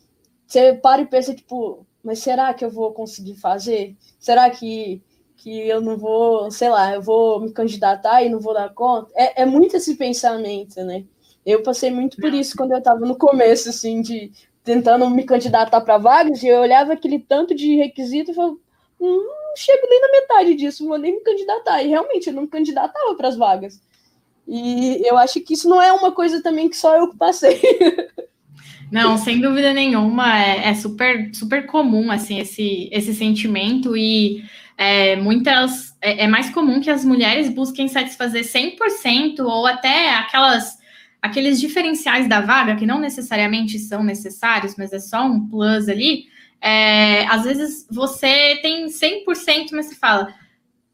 você 0.48 0.74
para 0.74 1.02
e 1.02 1.06
pensa, 1.06 1.34
tipo, 1.34 1.86
mas 2.04 2.20
será 2.20 2.54
que 2.54 2.64
eu 2.64 2.70
vou 2.70 2.94
conseguir 2.94 3.36
fazer? 3.36 3.96
Será 4.20 4.50
que, 4.50 5.02
que 5.42 5.68
eu 5.68 5.82
não 5.82 5.98
vou, 5.98 6.52
sei 6.52 6.70
lá, 6.70 6.94
eu 6.94 7.02
vou 7.02 7.39
me 7.39 7.52
candidatar 7.52 8.22
e 8.22 8.30
não 8.30 8.39
vou 8.39 8.54
dar 8.54 8.70
conta? 8.74 9.12
É, 9.16 9.42
é 9.42 9.46
muito 9.46 9.76
esse 9.76 9.96
pensamento, 9.96 10.84
né? 10.84 11.04
Eu 11.44 11.64
passei 11.64 11.89
muito 11.89 12.18
por 12.18 12.32
isso 12.32 12.56
quando 12.56 12.74
eu 12.74 12.78
estava 12.78 13.00
no 13.00 13.18
começo, 13.18 13.70
assim, 13.70 14.02
de 14.02 14.32
tentando 14.64 15.10
me 15.10 15.24
candidatar 15.24 15.82
para 15.82 15.98
vagas, 15.98 16.44
e 16.44 16.48
eu 16.48 16.62
olhava 16.62 16.94
aquele 16.94 17.18
tanto 17.18 17.56
de 17.56 17.76
requisito 17.76 18.30
e 18.30 18.34
falava, 18.36 18.56
hum, 19.00 19.26
não 19.28 19.56
chego 19.58 19.88
nem 19.89 20.00
na 20.00 20.12
metade 20.12 20.54
disso, 20.54 20.88
vou 20.88 21.00
nem 21.00 21.14
me 21.14 21.22
candidatar. 21.22 21.82
E 21.82 21.88
realmente 21.88 22.28
eu 22.28 22.34
não 22.34 22.44
me 22.44 22.48
candidatava 22.48 23.16
para 23.16 23.28
as 23.28 23.36
vagas. 23.36 23.82
E 24.48 25.02
eu 25.04 25.18
acho 25.18 25.42
que 25.42 25.56
isso 25.56 25.68
não 25.68 25.82
é 25.82 25.92
uma 25.92 26.12
coisa 26.12 26.42
também 26.44 26.70
que 26.70 26.78
só 26.78 26.96
eu 26.98 27.16
passei. 27.16 27.60
Não, 28.92 29.18
sem 29.18 29.39
dúvida 29.39 29.72
nenhuma, 29.72 30.38
é, 30.38 30.68
é, 30.68 30.74
super, 30.74 31.34
super 31.34 31.66
comum 31.66 32.12
assim 32.12 32.39
esse, 32.39 32.89
esse 32.92 33.16
sentimento 33.16 33.96
e 33.96 34.44
é, 34.82 35.16
muitas 35.16 35.96
é, 36.02 36.24
é, 36.24 36.28
mais 36.28 36.50
comum 36.50 36.82
que 36.82 36.90
as 36.90 37.06
mulheres 37.06 37.48
busquem 37.50 37.88
satisfazer 37.88 38.44
100% 38.44 39.40
ou 39.42 39.68
até 39.68 40.16
aquelas 40.16 40.80
aqueles 41.22 41.62
diferenciais 41.62 42.28
da 42.28 42.42
vaga 42.42 42.76
que 42.76 42.86
não 42.88 43.00
necessariamente 43.00 43.78
são 43.78 44.04
necessários, 44.04 44.76
mas 44.76 44.92
é 44.92 44.98
só 44.98 45.24
um 45.24 45.48
plus 45.48 45.88
ali. 45.88 46.26
É, 46.60 47.28
às 47.28 47.44
vezes 47.44 47.86
você 47.92 48.58
tem 48.64 48.88
100%, 48.88 49.70
mas 49.72 49.86
você 49.86 49.96
fala, 49.96 50.34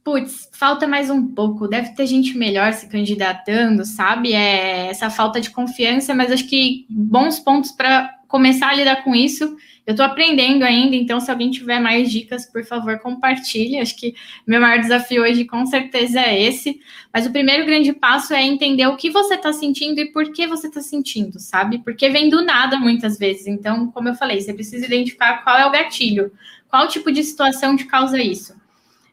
putz, 0.04 0.50
falta 0.52 0.86
mais 0.86 1.10
um 1.10 1.26
pouco, 1.26 1.66
deve 1.66 1.96
ter 1.96 2.08
gente 2.08 2.38
melhor 2.38 2.74
se 2.74 2.90
candidatando, 2.90 3.86
sabe? 3.86 4.34
É 4.34 4.88
essa 4.90 5.10
falta 5.10 5.40
de 5.40 5.50
confiança, 5.50 6.14
mas 6.14 6.30
acho 6.30 6.46
que 6.46 6.86
bons 6.90 7.40
pontos 7.40 7.72
para 7.72 8.14
começar 8.28 8.68
a 8.68 8.76
lidar 8.76 9.02
com 9.06 9.16
isso. 9.16 9.56
Eu 9.88 9.92
estou 9.92 10.06
aprendendo 10.06 10.64
ainda, 10.64 10.98
então 10.98 11.18
se 11.18 11.32
alguém 11.32 11.50
tiver 11.50 11.80
mais 11.80 12.12
dicas, 12.12 12.46
por 12.46 12.62
favor, 12.66 13.00
compartilhe. 13.00 13.80
Acho 13.80 13.96
que 13.96 14.14
meu 14.46 14.60
maior 14.60 14.82
desafio 14.82 15.24
hoje 15.24 15.46
com 15.46 15.66
certeza 15.66 16.20
é 16.20 16.44
esse. 16.44 16.82
Mas 17.14 17.26
o 17.26 17.32
primeiro 17.32 17.66
grande 17.66 17.94
passo 17.94 18.34
é 18.34 18.44
entender 18.44 18.86
o 18.86 18.98
que 18.98 19.10
você 19.10 19.36
está 19.36 19.54
sentindo 19.54 20.02
e 20.02 20.12
por 20.12 20.34
que 20.34 20.46
você 20.46 20.68
está 20.68 20.82
sentindo, 20.82 21.40
sabe? 21.40 21.80
Porque 21.80 22.10
vem 22.10 22.30
do 22.30 22.44
nada 22.44 22.78
muitas 22.78 23.18
vezes. 23.18 23.48
Então, 23.48 23.90
como 23.90 24.10
eu 24.10 24.16
falei, 24.16 24.42
você 24.42 24.54
precisa 24.54 24.86
identificar 24.86 25.42
qual 25.42 25.58
é 25.58 25.66
o 25.66 25.72
gatilho, 25.72 26.34
qual 26.70 26.90
tipo 26.90 27.10
de 27.10 27.24
situação 27.24 27.78
te 27.78 27.86
causa 27.86 28.22
isso. 28.22 28.58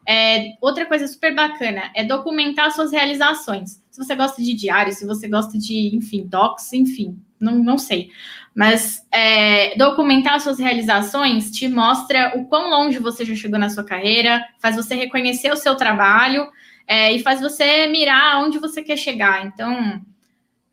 É, 0.05 0.57
outra 0.59 0.85
coisa 0.85 1.07
super 1.07 1.33
bacana 1.33 1.89
é 1.95 2.03
documentar 2.03 2.69
suas 2.73 2.91
realizações. 2.91 3.81
Se 3.89 3.97
você 3.97 4.13
gosta 4.13 4.43
de 4.43 4.53
diário, 4.53 4.91
se 4.91 5.05
você 5.05 5.25
gosta 5.29 5.57
de, 5.57 5.95
enfim, 5.95 6.27
docs, 6.27 6.73
enfim, 6.73 7.17
não, 7.39 7.55
não 7.63 7.77
sei. 7.77 8.11
Mas 8.55 9.05
é, 9.11 9.75
documentar 9.75 10.39
suas 10.39 10.57
realizações 10.57 11.51
te 11.51 11.67
mostra 11.67 12.31
o 12.37 12.45
quão 12.45 12.69
longe 12.69 12.99
você 12.99 13.25
já 13.25 13.35
chegou 13.35 13.59
na 13.59 13.69
sua 13.69 13.83
carreira, 13.83 14.41
faz 14.59 14.77
você 14.77 14.95
reconhecer 14.95 15.51
o 15.51 15.57
seu 15.57 15.75
trabalho 15.75 16.47
é, 16.87 17.11
e 17.11 17.21
faz 17.21 17.41
você 17.41 17.85
mirar 17.87 18.41
onde 18.41 18.57
você 18.57 18.81
quer 18.81 18.95
chegar. 18.95 19.45
Então, 19.45 20.01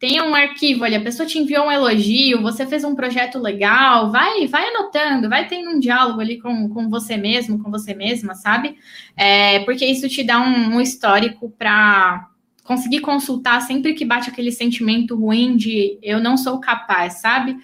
tenha 0.02 0.24
um 0.24 0.34
arquivo 0.34 0.84
ali, 0.84 0.96
a 0.96 1.00
pessoa 1.00 1.26
te 1.26 1.38
enviou 1.38 1.66
um 1.66 1.70
elogio, 1.70 2.42
você 2.42 2.66
fez 2.66 2.82
um 2.82 2.94
projeto 2.94 3.38
legal, 3.38 4.10
vai, 4.10 4.48
vai 4.48 4.66
anotando, 4.68 5.28
vai 5.28 5.46
tendo 5.46 5.70
um 5.70 5.78
diálogo 5.78 6.20
ali 6.20 6.40
com, 6.40 6.68
com 6.68 6.88
você 6.88 7.16
mesmo, 7.16 7.62
com 7.62 7.70
você 7.70 7.94
mesma, 7.94 8.34
sabe? 8.34 8.76
É, 9.16 9.60
porque 9.60 9.86
isso 9.86 10.08
te 10.08 10.24
dá 10.24 10.40
um, 10.40 10.74
um 10.74 10.80
histórico 10.80 11.50
para 11.56 12.28
conseguir 12.64 13.00
consultar 13.00 13.60
sempre 13.62 13.94
que 13.94 14.04
bate 14.04 14.30
aquele 14.30 14.52
sentimento 14.52 15.16
ruim 15.16 15.56
de 15.56 15.98
eu 16.02 16.20
não 16.20 16.36
sou 16.36 16.60
capaz, 16.60 17.14
sabe? 17.14 17.56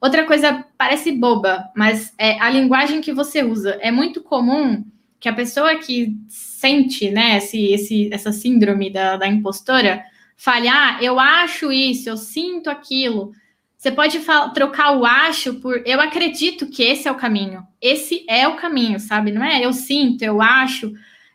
Outra 0.00 0.24
coisa 0.24 0.64
parece 0.76 1.12
boba, 1.12 1.70
mas 1.74 2.12
é 2.18 2.38
a 2.40 2.50
linguagem 2.50 3.00
que 3.00 3.12
você 3.12 3.42
usa. 3.42 3.78
É 3.80 3.90
muito 3.90 4.22
comum 4.22 4.84
que 5.18 5.28
a 5.28 5.32
pessoa 5.32 5.76
que 5.76 6.14
sente, 6.28 7.10
né, 7.10 7.38
esse, 7.38 7.72
esse, 7.72 8.10
essa 8.12 8.30
síndrome 8.30 8.90
da, 8.90 9.16
da 9.16 9.26
impostora 9.26 10.04
falhar, 10.36 11.02
eu 11.02 11.18
acho 11.18 11.72
isso, 11.72 12.10
eu 12.10 12.16
sinto 12.18 12.68
aquilo. 12.68 13.32
Você 13.78 13.90
pode 13.90 14.20
trocar 14.52 14.96
o 14.96 15.06
acho 15.06 15.54
por 15.54 15.82
eu 15.86 16.00
acredito 16.00 16.66
que 16.66 16.82
esse 16.82 17.08
é 17.08 17.12
o 17.12 17.16
caminho. 17.16 17.66
Esse 17.80 18.24
é 18.28 18.46
o 18.46 18.56
caminho, 18.56 19.00
sabe? 19.00 19.32
Não 19.32 19.42
é 19.42 19.64
eu 19.64 19.72
sinto, 19.72 20.22
eu 20.22 20.42
acho. 20.42 20.92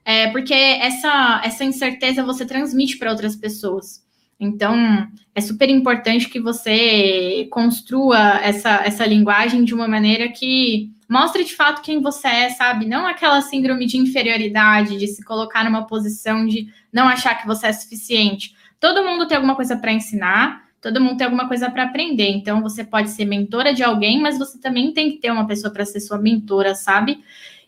É, 0.10 0.26
porque 0.32 0.55
essa, 0.55 1.39
essa 1.43 1.64
incerteza 1.64 2.24
você 2.24 2.43
transmite 2.43 2.97
para 2.97 3.12
outras 3.12 3.36
pessoas. 3.36 4.03
Então, 4.39 5.07
é 5.36 5.39
super 5.39 5.70
importante 5.70 6.28
que 6.28 6.39
você 6.39 7.47
construa 7.51 8.39
essa, 8.41 8.82
essa 8.84 9.05
linguagem 9.05 9.64
de 9.64 9.72
uma 9.72 9.88
maneira 9.88 10.28
que 10.30 10.91
mostre 11.07 11.43
de 11.43 11.55
fato 11.55 11.84
quem 11.84 12.01
você 12.01 12.28
é, 12.28 12.49
sabe? 12.49 12.88
Não 12.88 13.05
aquela 13.05 13.39
síndrome 13.41 13.86
de 13.86 13.97
inferioridade, 13.97 14.97
de 14.97 15.05
se 15.05 15.24
colocar 15.24 15.64
numa 15.64 15.86
posição 15.86 16.43
de 16.47 16.74
não 16.91 17.07
achar 17.07 17.36
que 17.36 17.45
você 17.45 17.68
é 17.68 17.74
suficiente. 17.74 18.55
Todo 18.80 19.03
mundo 19.03 19.28
tem 19.28 19.36
alguma 19.36 19.55
coisa 19.55 19.78
para 19.78 19.93
ensinar, 19.93 20.64
todo 20.82 20.99
mundo 20.99 21.18
tem 21.18 21.26
alguma 21.26 21.47
coisa 21.47 21.70
para 21.70 21.84
aprender. 21.84 22.32
Então, 22.32 22.64
você 22.64 22.84
pode 22.84 23.12
ser 23.12 23.26
mentora 23.26 23.76
de 23.76 23.84
alguém, 23.84 24.20
mas 24.20 24.39
você 24.39 24.60
também 24.60 24.91
tem 24.91 25.12
que 25.12 25.18
ter 25.18 25.30
uma 25.30 25.45
pessoa 25.45 25.72
para 25.72 25.86
ser 25.86 25.99
sua 25.99 26.18
mentora, 26.18 26.74
sabe? 26.74 27.24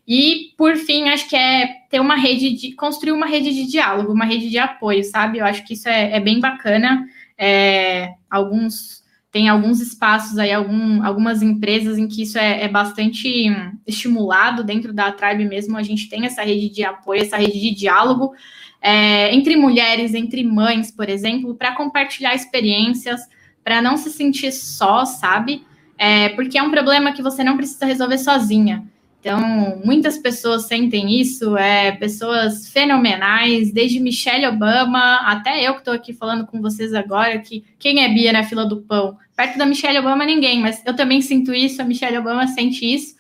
E, 0.08 0.54
por 0.58 0.76
fim, 0.76 1.10
acho 1.10 1.30
que 1.30 1.36
é 1.36 1.68
ter 1.89 1.99
uma 1.99 2.16
rede 2.16 2.52
de. 2.52 2.74
construir 2.74 3.12
uma 3.12 3.26
rede 3.26 3.54
de 3.54 3.66
diálogo, 3.66 4.14
uma 4.14 4.26
rede 4.26 4.49
de 4.49 4.58
apoio, 4.58 5.04
sabe? 5.04 5.38
Eu 5.38 5.45
acho 5.45 5.64
que 5.66 5.74
isso 5.74 5.88
é, 5.88 6.14
é 6.14 6.20
bem 6.20 6.39
bacana. 6.39 7.06
É, 7.38 8.14
alguns 8.30 9.02
tem 9.32 9.47
alguns 9.47 9.80
espaços 9.80 10.38
aí, 10.38 10.52
algum, 10.52 11.02
algumas 11.06 11.41
empresas 11.41 11.97
em 11.97 12.06
que 12.06 12.24
isso 12.24 12.38
é, 12.38 12.64
é 12.64 12.68
bastante 12.68 13.49
estimulado 13.88 14.62
dentro 14.62 14.91
da 14.91 15.10
Tribe 15.10 15.45
mesmo. 15.45 15.78
A 15.78 15.84
gente 15.84 16.10
tem 16.10 16.26
essa 16.26 16.43
rede 16.43 16.68
de 16.68 16.84
apoio, 16.84 17.22
essa 17.22 17.38
rede 17.38 17.58
de 17.58 17.72
diálogo 17.72 18.34
é, 18.82 19.34
entre 19.34 19.56
mulheres, 19.56 20.14
entre 20.14 20.43
mães, 20.43 20.91
por 20.91 21.08
exemplo, 21.08 21.54
para 21.54 21.76
compartilhar 21.76 22.34
experiências, 22.34 23.22
para 23.64 23.82
não 23.82 23.95
se 23.95 24.10
sentir 24.10 24.52
só, 24.52 25.06
sabe? 25.06 25.64
É, 25.97 26.30
porque 26.30 26.58
é 26.58 26.64
um 26.64 26.72
problema 26.72 27.14
que 27.14 27.22
você 27.22 27.43
não 27.43 27.56
precisa 27.56 27.86
resolver 27.86 28.18
sozinha. 28.18 28.84
Então, 29.22 29.80
muitas 29.86 30.18
pessoas 30.18 30.64
sentem 30.66 31.22
isso, 31.22 31.56
é, 31.56 31.92
pessoas 31.92 32.68
fenomenais, 32.68 33.72
desde 33.72 34.00
Michelle 34.00 34.48
Obama 34.48 35.18
até 35.18 35.62
eu 35.62 35.74
que 35.74 35.82
estou 35.82 35.94
aqui 35.94 36.12
falando 36.12 36.48
com 36.48 36.60
vocês 36.60 36.92
agora, 36.92 37.38
que 37.38 37.64
quem 37.78 38.04
é 38.04 38.10
Bia 38.10 38.34
na 38.34 38.44
fila 38.44 38.66
do 38.66 38.82
pão? 38.82 39.16
Perto 39.36 39.60
da 39.60 39.66
Michelle 39.66 40.00
Obama, 40.00 40.26
ninguém, 40.26 40.60
mas 40.60 40.82
eu 40.84 40.96
também 40.96 41.22
sinto 41.22 41.54
isso, 41.54 41.80
a 41.80 41.86
Michelle 41.86 42.18
Obama 42.18 42.48
sente 42.48 42.84
isso 42.84 43.16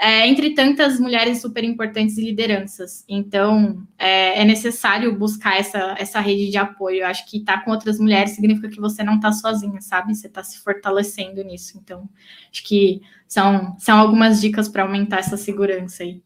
é, 0.00 0.28
entre 0.28 0.54
tantas 0.54 1.00
mulheres 1.00 1.40
super 1.40 1.64
importantes 1.64 2.16
e 2.16 2.24
lideranças. 2.24 3.04
Então, 3.08 3.82
é, 3.98 4.40
é, 4.40 4.44
necessário 4.44 5.16
buscar 5.18 5.58
essa, 5.58 5.96
essa 5.98 6.20
rede 6.20 6.50
de 6.50 6.56
apoio. 6.56 7.00
Eu 7.00 7.06
acho 7.06 7.28
que 7.28 7.38
estar 7.38 7.58
tá 7.58 7.64
com 7.64 7.72
outras 7.72 7.98
mulheres 7.98 8.30
significa 8.30 8.68
que 8.68 8.80
você 8.80 9.02
não 9.02 9.16
está 9.16 9.32
sozinha, 9.32 9.80
sabe? 9.80 10.14
Você 10.14 10.28
está 10.28 10.42
se 10.44 10.58
fortalecendo 10.60 11.42
nisso. 11.42 11.78
Então, 11.82 12.08
acho 12.50 12.62
que 12.62 13.02
são, 13.26 13.76
são 13.78 13.98
algumas 13.98 14.40
dicas 14.40 14.68
para 14.68 14.84
aumentar 14.84 15.18
essa 15.18 15.36
segurança 15.36 16.04
aí. 16.04 16.22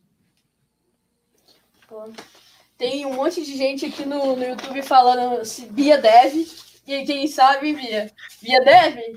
Tem 2.76 3.06
um 3.06 3.14
monte 3.14 3.42
de 3.42 3.56
gente 3.56 3.86
aqui 3.86 4.04
no, 4.04 4.36
no 4.36 4.44
YouTube 4.44 4.82
falando 4.82 5.44
se 5.44 5.66
Bia 5.66 5.96
deve. 5.96 6.46
E 6.86 7.04
quem 7.04 7.26
sabe, 7.26 7.72
Bia? 7.74 8.10
Bia 8.42 8.62
deve? 8.62 9.16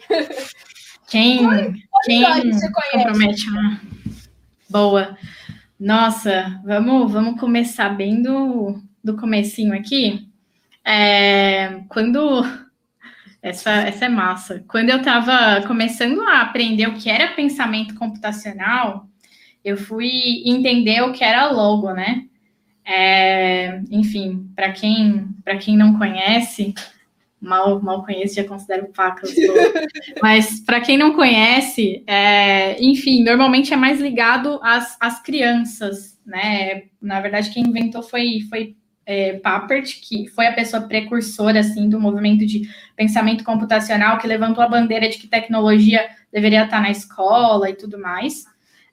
Quem, 1.07 1.47
quem 2.05 2.23
compromete, 2.93 3.51
né? 3.51 3.79
Boa. 4.75 5.17
Nossa, 5.79 6.59
vamos, 6.65 7.09
vamos 7.09 7.39
começar 7.39 7.87
bem 7.95 8.21
do, 8.21 8.77
do 9.01 9.15
comecinho 9.15 9.73
aqui. 9.73 10.27
É, 10.83 11.79
quando 11.87 12.43
essa, 13.41 13.71
essa 13.71 14.03
é 14.03 14.09
massa. 14.09 14.65
Quando 14.67 14.89
eu 14.89 14.97
estava 14.97 15.65
começando 15.65 16.19
a 16.23 16.41
aprender 16.41 16.89
o 16.89 16.95
que 16.95 17.09
era 17.09 17.31
pensamento 17.31 17.95
computacional, 17.95 19.07
eu 19.63 19.77
fui 19.77 20.43
entender 20.45 21.01
o 21.03 21.13
que 21.13 21.23
era 21.23 21.49
logo, 21.49 21.93
né? 21.93 22.25
É, 22.83 23.81
enfim, 23.89 24.51
para 24.53 24.73
quem 24.73 25.29
para 25.45 25.55
quem 25.55 25.77
não 25.77 25.97
conhece, 25.97 26.73
mal, 27.41 27.81
mal 27.81 28.03
conheço, 28.03 28.35
já 28.35 28.43
considero 28.43 28.87
pacas. 28.87 29.33
Mas 30.21 30.59
para 30.59 30.81
quem 30.81 30.97
não 30.97 31.13
conhece, 31.13 32.03
é, 32.07 32.81
enfim, 32.83 33.23
normalmente 33.23 33.73
é 33.73 33.77
mais 33.77 33.99
ligado 33.99 34.59
às, 34.63 34.97
às 34.99 35.21
crianças, 35.21 36.19
né? 36.25 36.83
Na 37.01 37.21
verdade, 37.21 37.51
quem 37.51 37.63
inventou 37.63 38.01
foi, 38.01 38.41
foi 38.49 38.75
é, 39.05 39.33
Papert, 39.33 40.01
que 40.01 40.27
foi 40.29 40.47
a 40.47 40.53
pessoa 40.53 40.87
precursora 40.87 41.59
assim 41.59 41.87
do 41.87 41.99
movimento 41.99 42.45
de 42.45 42.67
pensamento 42.95 43.43
computacional, 43.43 44.17
que 44.17 44.27
levantou 44.27 44.63
a 44.63 44.67
bandeira 44.67 45.07
de 45.07 45.17
que 45.17 45.27
tecnologia 45.27 46.09
deveria 46.33 46.63
estar 46.63 46.81
na 46.81 46.89
escola 46.89 47.69
e 47.69 47.75
tudo 47.75 47.99
mais. 47.99 48.45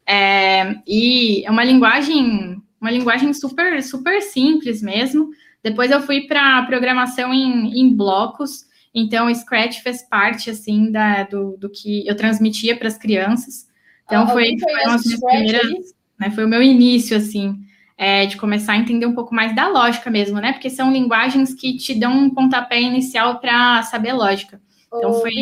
É, 0.07 0.76
e 0.86 1.45
é 1.47 1.51
uma 1.51 1.64
linguagem, 1.64 2.61
uma 2.80 2.90
linguagem 2.90 3.32
super, 3.32 3.82
super 3.82 4.20
simples 4.20 4.82
mesmo. 4.82 5.30
Depois 5.63 5.91
eu 5.91 6.01
fui 6.01 6.23
para 6.23 6.65
programação 6.65 7.33
em, 7.33 7.81
em, 7.81 7.95
blocos, 7.95 8.65
então 8.95 9.27
o 9.27 9.35
Scratch 9.35 9.81
fez 9.81 10.03
parte 10.03 10.51
assim 10.51 10.91
da, 10.91 11.23
do, 11.23 11.57
do 11.57 11.71
que 11.71 12.07
eu 12.07 12.17
transmitia 12.17 12.77
para 12.77 12.89
as 12.89 12.99
crianças. 12.99 13.69
Então 14.05 14.25
ah, 14.25 14.29
foi, 14.29 14.57
foi 14.59 14.73
primeiras, 15.19 15.95
né, 16.19 16.31
foi 16.31 16.45
o 16.45 16.49
meu 16.49 16.63
início 16.63 17.17
assim. 17.17 17.59
É, 17.97 18.27
de 18.27 18.37
começar 18.37 18.73
a 18.73 18.79
entender 18.79 19.07
um 19.07 19.15
pouco 19.15 19.33
mais 19.33 19.55
da 19.55 19.69
lógica 19.69 20.11
mesmo, 20.11 20.41
né? 20.41 20.53
Porque 20.53 20.69
são 20.69 20.91
linguagens 20.91 21.55
que 21.55 21.77
te 21.77 21.95
dão 21.95 22.13
um 22.13 22.31
pontapé 22.31 22.81
inicial 22.81 23.39
para 23.39 23.81
saber 23.85 24.13
lógica. 24.13 24.61
Então 24.95 25.13
foi, 25.15 25.33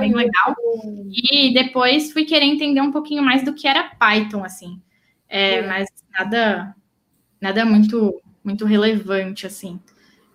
bem 0.00 0.14
legal. 0.14 0.56
E 1.12 1.52
depois 1.52 2.12
fui 2.12 2.24
querer 2.24 2.46
entender 2.46 2.80
um 2.80 2.90
pouquinho 2.90 3.22
mais 3.22 3.44
do 3.44 3.52
que 3.52 3.68
era 3.68 3.90
Python, 3.98 4.42
assim. 4.42 4.80
É, 5.28 5.62
mas 5.66 5.88
nada, 6.10 6.74
nada 7.40 7.64
muito 7.64 8.20
muito 8.46 8.64
relevante, 8.64 9.44
assim. 9.46 9.80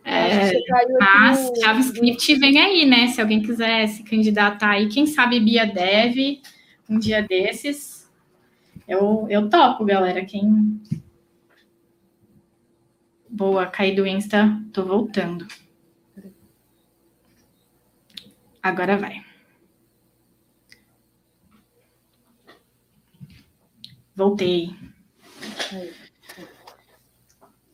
É, 0.03 0.51
mas 0.99 1.49
no... 1.49 1.55
JavaScript 1.61 2.35
vem 2.35 2.59
aí, 2.59 2.85
né? 2.85 3.07
Se 3.07 3.21
alguém 3.21 3.41
quiser 3.41 3.87
se 3.87 4.03
candidatar 4.03 4.71
aí, 4.71 4.89
quem 4.89 5.05
sabe 5.07 5.39
Bia 5.39 5.65
Dev, 5.65 6.41
um 6.89 6.99
dia 6.99 7.21
desses, 7.21 8.11
eu, 8.87 9.27
eu 9.29 9.49
topo, 9.49 9.85
galera. 9.85 10.25
Quem. 10.25 10.81
Boa, 13.29 13.65
caí 13.67 13.95
do 13.95 14.05
Insta, 14.05 14.61
tô 14.73 14.83
voltando. 14.83 15.47
Agora 18.61 18.97
vai. 18.97 19.23
Voltei. 24.13 24.75
Aí. 25.71 26.10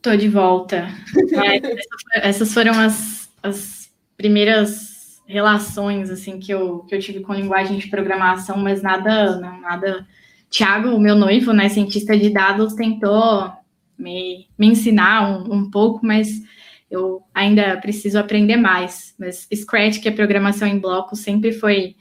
Estou 0.08 0.18
de 0.18 0.30
volta. 0.30 0.88
essas 2.16 2.53
foram 2.53 2.80
as, 2.80 3.30
as 3.43 3.91
primeiras 4.16 5.22
relações 5.28 6.10
assim 6.10 6.39
que 6.39 6.49
eu, 6.49 6.80
que 6.88 6.95
eu 6.95 6.99
tive 6.99 7.20
com 7.20 7.34
linguagem 7.34 7.78
de 7.78 7.89
programação, 7.89 8.55
mas 8.55 8.82
nada, 8.82 9.38
não, 9.38 9.60
nada. 9.60 10.08
Tiago, 10.49 10.97
meu 10.97 11.14
noivo, 11.14 11.51
né, 11.51 11.68
cientista 11.68 12.18
de 12.18 12.30
dados, 12.30 12.74
tentou 12.74 13.51
me, 13.99 14.47
me 14.58 14.68
ensinar 14.68 15.30
um, 15.30 15.55
um 15.55 15.70
pouco, 15.70 16.05
mas 16.05 16.41
eu 16.89 17.22
ainda 17.36 17.76
preciso 17.76 18.18
aprender 18.18 18.55
mais. 18.55 19.14
Mas 19.20 19.45
Scratch, 19.53 19.99
que 19.99 20.08
é 20.08 20.12
programação 20.12 20.66
em 20.66 20.80
bloco, 20.80 21.18
sempre 21.18 21.51
foi 21.51 21.97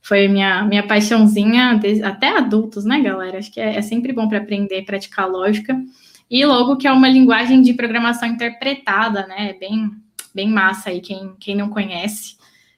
foi 0.00 0.28
minha, 0.28 0.64
minha 0.64 0.86
paixãozinha, 0.86 1.78
até 2.04 2.38
adultos, 2.38 2.86
né, 2.86 3.02
galera? 3.02 3.36
Acho 3.36 3.52
que 3.52 3.60
é, 3.60 3.76
é 3.76 3.82
sempre 3.82 4.14
bom 4.14 4.26
para 4.30 4.38
aprender, 4.38 4.86
praticar 4.86 5.30
lógica. 5.30 5.78
E 6.30 6.44
logo 6.46 6.76
que 6.76 6.86
é 6.86 6.92
uma 6.92 7.08
linguagem 7.08 7.60
de 7.60 7.74
programação 7.74 8.28
interpretada, 8.28 9.26
né? 9.26 9.52
Bem, 9.54 9.90
bem 10.32 10.48
massa 10.48 10.90
aí, 10.90 11.00
quem, 11.00 11.34
quem 11.40 11.56
não 11.56 11.70
conhece, 11.70 12.36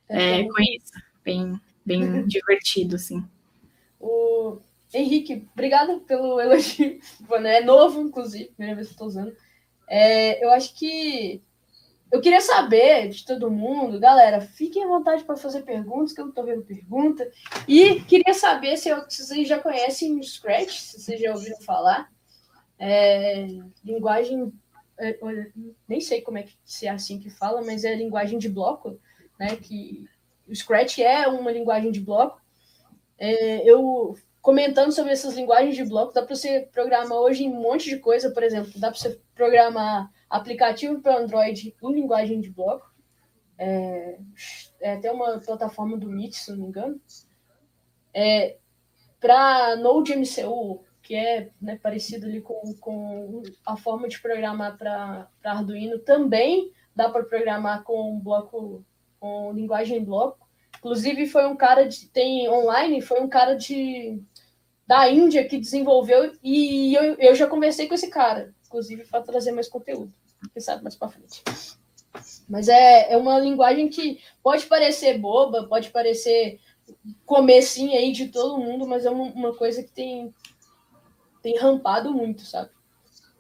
é, 0.09 0.41
é 0.41 0.49
conheça. 0.49 1.03
Bem, 1.23 1.61
bem 1.85 2.03
uhum. 2.03 2.27
divertido, 2.27 2.97
assim. 2.97 3.23
O 4.01 4.59
Henrique, 4.93 5.47
obrigada 5.53 5.99
pelo 6.01 6.41
elogio. 6.41 6.99
Né? 7.41 7.59
É 7.59 7.65
novo, 7.65 8.01
inclusive, 8.01 8.53
primeira 8.57 8.75
vez 8.75 8.89
que 8.89 8.95
estou 8.95 9.07
usando. 9.07 9.37
É, 9.87 10.43
eu 10.43 10.51
acho 10.51 10.75
que 10.75 11.43
eu 12.11 12.21
queria 12.21 12.43
saber 12.43 13.09
de 13.09 13.25
todo 13.25 13.51
mundo, 13.51 13.99
galera, 13.99 14.41
fiquem 14.41 14.85
à 14.85 14.87
vontade 14.87 15.25
para 15.25 15.37
fazer 15.37 15.63
perguntas, 15.63 16.13
que 16.13 16.21
eu 16.21 16.29
estou 16.29 16.45
vendo 16.45 16.63
pergunta. 16.63 17.27
E 17.67 18.01
queria 18.01 18.35
saber 18.35 18.77
se, 18.77 18.91
eu, 18.91 19.09
se 19.09 19.25
vocês 19.25 19.49
já 19.49 19.59
conhecem 19.59 20.19
o 20.19 20.23
Scratch, 20.23 20.79
se 20.79 21.01
vocês 21.01 21.21
já 21.21 21.33
ouviram 21.33 21.61
falar. 21.63 22.11
É, 22.85 23.47
linguagem, 23.85 24.53
é, 24.99 25.17
nem 25.87 26.01
sei 26.01 26.21
como 26.21 26.39
é 26.39 26.43
que 26.43 26.53
se 26.65 26.89
é 26.89 26.91
assim 26.91 27.21
que 27.21 27.31
fala, 27.31 27.63
mas 27.63 27.85
é 27.85 27.95
linguagem 27.95 28.41
de 28.41 28.49
bloco, 28.49 28.99
né? 29.39 29.55
Que 29.55 30.05
o 30.49 30.53
Scratch 30.53 30.99
é 30.99 31.29
uma 31.29 31.53
linguagem 31.53 31.93
de 31.93 32.01
bloco. 32.01 32.43
É, 33.17 33.63
eu 33.71 34.17
comentando 34.41 34.91
sobre 34.91 35.13
essas 35.13 35.37
linguagens 35.37 35.77
de 35.77 35.85
bloco, 35.85 36.13
dá 36.13 36.23
para 36.23 36.35
você 36.35 36.69
programar 36.73 37.17
hoje 37.19 37.49
um 37.49 37.55
monte 37.55 37.89
de 37.89 38.01
coisa, 38.01 38.33
por 38.33 38.43
exemplo, 38.43 38.73
dá 38.75 38.91
para 38.91 38.99
você 38.99 39.21
programar 39.33 40.11
aplicativo 40.29 41.01
para 41.01 41.19
Android 41.19 41.77
em 41.81 41.93
linguagem 41.93 42.41
de 42.41 42.51
bloco. 42.51 42.93
É, 43.57 44.19
é 44.81 44.95
até 44.95 45.13
uma 45.13 45.39
plataforma 45.39 45.97
do 45.97 46.11
MIT, 46.11 46.37
se 46.37 46.51
não 46.51 46.59
me 46.59 46.67
engano. 46.67 47.01
É, 48.13 48.57
para 49.21 49.77
Node.mcu, 49.77 50.85
que 51.03 51.15
é 51.15 51.51
né, 51.61 51.79
parecido 51.83 52.27
ali 52.27 52.41
com, 52.41 52.75
com 52.81 53.43
a 53.67 53.77
forma 53.77 54.09
de 54.09 54.21
programar 54.21 54.79
para 54.79 55.29
Arduino, 55.45 55.99
também 55.99 56.71
dá 56.95 57.09
para 57.09 57.25
programar 57.25 57.83
com 57.83 58.19
bloco, 58.21 58.85
com 59.19 59.53
linguagem 59.53 60.05
bloco. 60.05 60.49
Inclusive, 60.79 61.27
foi 61.27 61.47
um 61.47 61.57
cara 61.57 61.85
de. 61.85 62.07
Tem 62.09 62.49
online, 62.49 63.01
foi 63.01 63.21
um 63.21 63.29
cara 63.29 63.55
de 63.55 64.21
da 64.87 65.09
Índia 65.09 65.47
que 65.47 65.59
desenvolveu, 65.59 66.33
e 66.43 66.95
eu, 66.95 67.15
eu 67.15 67.35
já 67.35 67.47
conversei 67.47 67.87
com 67.87 67.95
esse 67.95 68.09
cara, 68.09 68.53
inclusive, 68.67 69.05
para 69.05 69.23
trazer 69.23 69.53
mais 69.53 69.69
conteúdo. 69.69 70.13
Quem 70.53 70.61
sabe 70.61 70.83
mais 70.83 70.97
para 70.97 71.09
frente. 71.09 71.43
Mas 72.49 72.69
é, 72.69 73.13
é 73.13 73.17
uma 73.17 73.39
linguagem 73.39 73.89
que 73.89 74.21
pode 74.43 74.67
parecer 74.67 75.19
boba, 75.19 75.67
pode 75.67 75.91
parecer 75.91 76.61
comecinho 77.25 77.97
aí 77.97 78.13
de 78.13 78.29
todo 78.29 78.59
mundo, 78.59 78.87
mas 78.87 79.07
é 79.07 79.11
uma, 79.11 79.25
uma 79.33 79.55
coisa 79.55 79.83
que 79.83 79.91
tem 79.91 80.35
tem 81.43 81.59
rampado 81.59 82.13
muito, 82.13 82.43
sabe? 82.43 82.71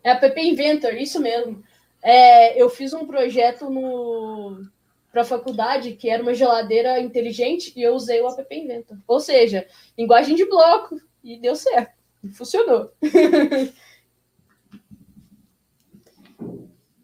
É 0.03 0.11
a 0.11 0.17
PP 0.19 0.43
Inventor, 0.43 0.95
isso 0.95 1.21
mesmo. 1.21 1.63
É, 2.03 2.61
eu 2.61 2.69
fiz 2.69 2.93
um 2.93 3.07
projeto 3.07 3.71
no, 3.71 4.67
para 5.13 5.23
a 5.23 5.27
faculdade, 5.27 5.93
que 5.93 6.11
era 6.11 6.23
uma 6.23 6.35
geladeira 6.35 6.99
inteligente, 6.99 7.73
e 7.77 7.83
eu 7.83 7.95
usei 7.95 8.21
o 8.21 8.29
app 8.29 8.55
Inventa. 8.55 8.99
Ou 9.07 9.21
seja, 9.21 9.67
linguagem 9.97 10.35
de 10.35 10.45
bloco, 10.45 11.01
e 11.23 11.39
deu 11.39 11.55
certo, 11.55 11.93
funcionou. 12.33 12.91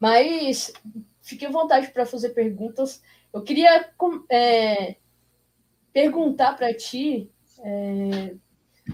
Mas 0.01 0.73
fique 1.21 1.45
à 1.45 1.51
vontade 1.51 1.89
para 1.89 2.07
fazer 2.07 2.31
perguntas. 2.31 3.03
Eu 3.33 3.43
queria 3.43 3.91
é, 4.31 4.97
perguntar 5.93 6.57
para 6.57 6.73
ti 6.73 7.31
é, 7.61 8.35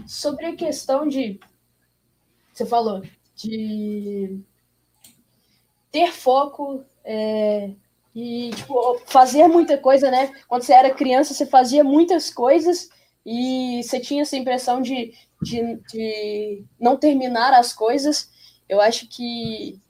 sobre 0.07 0.47
a 0.47 0.57
questão 0.57 1.07
de. 1.07 1.39
Você 2.55 2.65
falou 2.65 3.03
de 3.35 4.39
ter 5.91 6.13
foco 6.13 6.85
é, 7.05 7.71
e 8.15 8.51
tipo, 8.55 9.01
fazer 9.07 9.49
muita 9.49 9.77
coisa, 9.77 10.11
né? 10.11 10.33
Quando 10.47 10.63
você 10.63 10.73
era 10.73 10.95
criança, 10.95 11.35
você 11.35 11.45
fazia 11.45 11.83
muitas 11.83 12.31
coisas 12.31 12.89
e 13.27 13.83
você 13.83 13.99
tinha 13.99 14.23
essa 14.23 14.37
impressão 14.37 14.81
de, 14.81 15.13
de, 15.43 15.77
de 15.89 16.65
não 16.79 16.97
terminar 16.97 17.53
as 17.53 17.73
coisas. 17.73 18.31
Eu 18.69 18.81
acho 18.81 19.09
que 19.09 19.81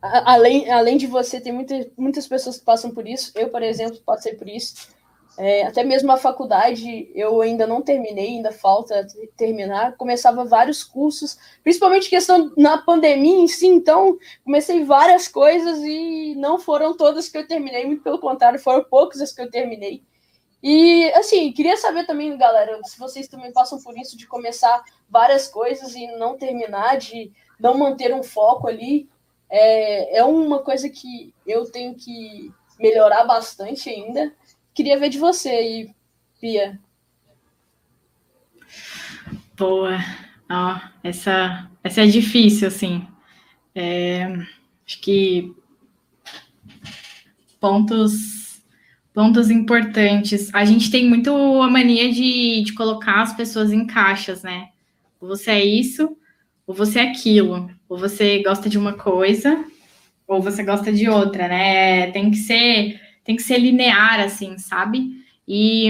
além, 0.00 0.70
além 0.70 0.96
de 0.96 1.06
você, 1.06 1.40
tem 1.40 1.52
muita, 1.52 1.90
muitas 1.96 2.26
pessoas 2.26 2.58
que 2.58 2.64
passam 2.64 2.90
por 2.90 3.06
isso. 3.06 3.30
Eu, 3.34 3.50
por 3.50 3.62
exemplo, 3.62 4.00
passei 4.04 4.34
por 4.34 4.48
isso. 4.48 4.88
É, 5.38 5.66
até 5.66 5.82
mesmo 5.82 6.12
a 6.12 6.18
faculdade 6.18 7.10
eu 7.14 7.40
ainda 7.40 7.66
não 7.66 7.80
terminei, 7.80 8.28
ainda 8.28 8.52
falta 8.52 9.06
terminar. 9.36 9.96
Começava 9.96 10.44
vários 10.44 10.84
cursos, 10.84 11.38
principalmente 11.62 12.10
questão 12.10 12.52
na 12.56 12.78
pandemia 12.78 13.38
em 13.38 13.48
si, 13.48 13.66
então 13.66 14.18
comecei 14.44 14.84
várias 14.84 15.28
coisas 15.28 15.78
e 15.78 16.34
não 16.36 16.58
foram 16.58 16.94
todas 16.96 17.28
que 17.28 17.38
eu 17.38 17.46
terminei, 17.46 17.86
muito 17.86 18.02
pelo 18.02 18.18
contrário, 18.18 18.58
foram 18.58 18.84
poucas 18.84 19.20
as 19.20 19.32
que 19.32 19.40
eu 19.40 19.50
terminei. 19.50 20.02
E 20.62 21.10
assim, 21.14 21.50
queria 21.52 21.76
saber 21.76 22.06
também, 22.06 22.36
galera, 22.36 22.78
se 22.84 22.98
vocês 22.98 23.26
também 23.26 23.52
passam 23.52 23.82
por 23.82 23.98
isso 23.98 24.16
de 24.16 24.28
começar 24.28 24.84
várias 25.08 25.48
coisas 25.48 25.94
e 25.94 26.06
não 26.18 26.36
terminar, 26.36 26.98
de 26.98 27.32
não 27.58 27.76
manter 27.76 28.14
um 28.14 28.22
foco 28.22 28.68
ali. 28.68 29.08
É, 29.48 30.18
é 30.18 30.24
uma 30.24 30.60
coisa 30.60 30.88
que 30.88 31.34
eu 31.46 31.70
tenho 31.70 31.94
que 31.94 32.52
melhorar 32.78 33.24
bastante 33.24 33.88
ainda. 33.88 34.32
Queria 34.74 34.98
ver 34.98 35.10
de 35.10 35.18
você 35.18 35.48
aí, 35.50 35.90
Pia. 36.40 36.80
Boa. 39.56 39.98
Ó, 40.50 40.80
essa, 41.04 41.70
essa 41.84 42.02
é 42.02 42.06
difícil, 42.06 42.68
assim. 42.68 43.06
É, 43.74 44.24
acho 44.86 45.00
que 45.00 45.54
pontos, 47.60 48.62
pontos 49.12 49.50
importantes. 49.50 50.52
A 50.54 50.64
gente 50.64 50.90
tem 50.90 51.06
muito 51.06 51.30
a 51.62 51.70
mania 51.70 52.10
de, 52.10 52.62
de 52.62 52.72
colocar 52.72 53.22
as 53.22 53.34
pessoas 53.34 53.72
em 53.72 53.86
caixas, 53.86 54.42
né? 54.42 54.70
Ou 55.20 55.28
você 55.28 55.50
é 55.50 55.64
isso, 55.64 56.16
ou 56.66 56.74
você 56.74 57.00
é 57.00 57.10
aquilo. 57.10 57.70
Ou 57.88 57.98
você 57.98 58.42
gosta 58.42 58.70
de 58.70 58.78
uma 58.78 58.94
coisa, 58.94 59.64
ou 60.26 60.40
você 60.40 60.64
gosta 60.64 60.90
de 60.90 61.10
outra, 61.10 61.46
né? 61.46 62.10
Tem 62.10 62.30
que 62.30 62.38
ser 62.38 63.01
tem 63.24 63.36
que 63.36 63.42
ser 63.42 63.58
linear, 63.58 64.20
assim, 64.20 64.58
sabe? 64.58 65.22
E, 65.46 65.88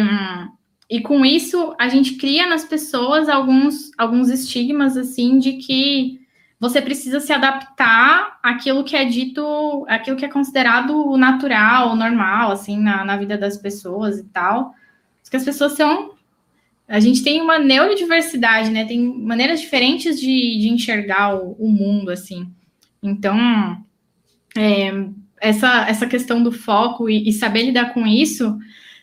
e 0.89 1.01
com 1.01 1.25
isso, 1.25 1.75
a 1.79 1.89
gente 1.89 2.17
cria 2.17 2.47
nas 2.47 2.65
pessoas 2.65 3.29
alguns, 3.29 3.91
alguns 3.97 4.29
estigmas, 4.29 4.97
assim, 4.97 5.39
de 5.39 5.55
que 5.55 6.21
você 6.63 6.81
precisa 6.81 7.19
se 7.19 7.33
adaptar 7.33 8.39
àquilo 8.43 8.85
que 8.85 8.95
é 8.95 9.05
dito, 9.05 9.85
aquilo 9.89 10.17
que 10.17 10.25
é 10.25 10.29
considerado 10.29 11.17
natural, 11.17 11.97
normal, 11.97 12.53
assim, 12.53 12.79
na, 12.79 13.05
na 13.05 13.17
vida 13.17 13.37
das 13.37 13.57
pessoas 13.57 14.19
e 14.19 14.25
tal. 14.25 14.73
Porque 15.25 15.37
as 15.37 15.45
pessoas 15.45 15.73
são. 15.73 16.13
A 16.87 17.01
gente 17.01 17.25
tem 17.25 17.41
uma 17.41 17.59
neurodiversidade, 17.59 18.71
né? 18.71 18.85
Tem 18.85 19.01
maneiras 19.01 19.61
diferentes 19.61 20.21
de, 20.21 20.59
de 20.61 20.69
enxergar 20.69 21.35
o, 21.35 21.53
o 21.59 21.69
mundo, 21.69 22.11
assim. 22.11 22.49
Então, 23.03 23.83
é, 24.57 24.93
essa, 25.43 25.89
essa 25.89 26.07
questão 26.07 26.41
do 26.43 26.53
foco 26.53 27.11
e, 27.11 27.29
e, 27.29 27.33
saber 27.33 27.65
lidar 27.65 27.93
com 27.93 28.07
isso 28.07 28.57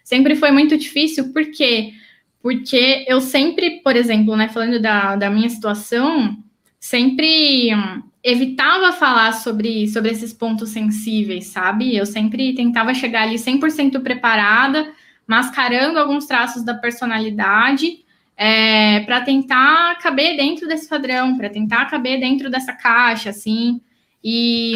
sempre 0.04 0.36
foi 0.36 0.52
muito 0.52 0.78
difícil, 0.78 1.34
por 1.34 1.46
quê? 1.52 1.94
Porque 2.42 3.06
eu 3.08 3.20
sempre, 3.20 3.82
por 3.82 3.96
exemplo, 3.96 4.36
né, 4.36 4.48
falando 4.48 4.82
da, 4.82 5.18
da 5.18 5.30
minha 5.30 5.50
situação, 5.50 6.38
sempre 6.80 7.76
hum, 7.76 8.02
evitava 8.24 8.94
falar 8.94 9.34
sobre, 9.34 9.88
sobre 9.90 10.12
esses 10.12 10.34
pontos 10.34 10.70
sensíveis, 10.70 11.48
sabe? 11.48 11.96
Eu 11.96 12.06
sempre 12.06 12.56
tentava 12.56 12.94
chegar 12.94 13.24
ali 13.24 13.36
100% 13.36 14.02
preparada, 14.02 14.90
mascarando 15.28 16.00
alguns 16.00 16.26
traços 16.26 16.64
da 16.64 16.74
personalidade, 16.74 18.00
é, 18.38 19.02
para 19.02 19.20
tentar 19.22 20.00
caber 20.00 20.38
dentro 20.38 20.66
desse 20.66 20.88
padrão, 20.88 21.38
para 21.38 21.50
tentar 21.50 21.86
caber 21.86 22.22
dentro 22.22 22.50
dessa 22.50 22.72
caixa, 22.72 23.30
assim. 23.30 23.82
E 24.24 24.76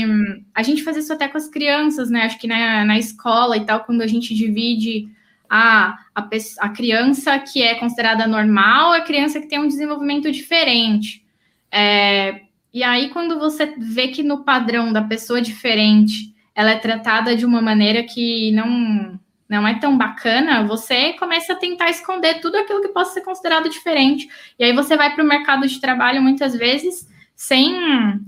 a 0.54 0.64
gente 0.64 0.84
faz 0.84 0.96
isso 0.98 1.12
até 1.12 1.28
com 1.28 1.38
as 1.38 1.50
crianças, 1.50 2.10
né? 2.10 2.22
Acho 2.24 2.40
que 2.40 2.48
na, 2.48 2.86
na 2.86 2.98
escola 2.98 3.58
e 3.58 3.66
tal, 3.66 3.84
quando 3.84 4.02
a 4.02 4.08
gente 4.08 4.34
divide 4.34 5.10
a, 5.50 6.00
a, 6.16 6.30
a 6.60 6.70
criança 6.70 7.38
que 7.40 7.62
é 7.62 7.76
considerada 7.76 8.26
normal, 8.26 8.94
a 8.94 9.02
criança 9.02 9.40
que 9.40 9.48
tem 9.48 9.60
um 9.60 9.68
desenvolvimento 9.68 10.32
diferente. 10.32 11.24
É, 11.72 12.42
e 12.74 12.84
aí, 12.84 13.10
quando 13.10 13.38
você 13.38 13.74
vê 13.78 14.08
que 14.08 14.24
no 14.24 14.44
padrão 14.44 14.92
da 14.92 15.02
pessoa 15.02 15.42
diferente 15.42 16.34
ela 16.56 16.72
é 16.72 16.78
tratada 16.78 17.36
de 17.36 17.46
uma 17.46 17.62
maneira 17.62 18.04
que 18.04 18.52
não, 18.52 19.20
não 19.50 19.68
é 19.68 19.80
tão 19.80 19.98
bacana, 19.98 20.64
você 20.66 21.14
começa 21.14 21.54
a 21.54 21.56
tentar 21.56 21.90
esconder 21.90 22.40
tudo 22.40 22.58
aquilo 22.58 22.82
que 22.82 22.90
possa 22.90 23.14
ser 23.14 23.22
considerado 23.22 23.70
diferente. 23.70 24.30
E 24.58 24.64
aí 24.64 24.74
você 24.74 24.96
vai 24.96 25.14
para 25.14 25.24
o 25.24 25.28
mercado 25.28 25.68
de 25.68 25.82
trabalho 25.82 26.22
muitas 26.22 26.56
vezes 26.56 27.08
sem, 27.36 27.74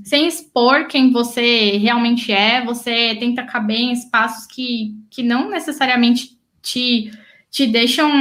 sem 0.04 0.28
expor 0.28 0.88
quem 0.88 1.12
você 1.12 1.78
realmente 1.78 2.32
é, 2.32 2.64
você 2.64 3.16
tenta 3.20 3.44
caber 3.44 3.78
em 3.78 3.94
espaços 3.94 4.46
que, 4.46 4.96
que 5.10 5.24
não 5.24 5.50
necessariamente 5.50 6.38
te, 6.62 7.12
te 7.50 7.68
deixam 7.68 8.12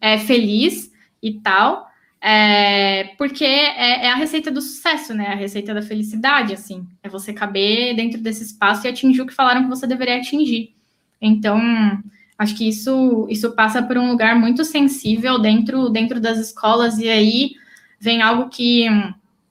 é, 0.00 0.18
feliz 0.18 0.92
e 1.22 1.34
tal, 1.40 1.86
é, 2.20 3.14
porque 3.16 3.44
é, 3.44 4.06
é, 4.06 4.10
a 4.10 4.16
receita 4.16 4.50
do 4.50 4.60
sucesso, 4.60 5.14
né? 5.14 5.28
A 5.28 5.34
receita 5.36 5.72
da 5.72 5.82
felicidade, 5.82 6.52
assim, 6.52 6.86
é 7.02 7.08
você 7.08 7.32
caber 7.32 7.94
dentro 7.94 8.20
desse 8.20 8.42
espaço 8.42 8.86
e 8.86 8.90
atingir 8.90 9.22
o 9.22 9.26
que 9.26 9.34
falaram 9.34 9.62
que 9.62 9.68
você 9.68 9.86
deveria 9.86 10.16
atingir. 10.16 10.74
Então, 11.20 11.60
acho 12.36 12.54
que 12.56 12.68
isso, 12.68 13.26
isso 13.30 13.52
passa 13.52 13.82
por 13.82 13.96
um 13.96 14.10
lugar 14.10 14.34
muito 14.36 14.64
sensível 14.64 15.38
dentro, 15.38 15.88
dentro 15.88 16.20
das 16.20 16.38
escolas, 16.38 16.98
e 16.98 17.08
aí 17.08 17.52
vem 18.00 18.22
algo 18.22 18.48
que 18.48 18.86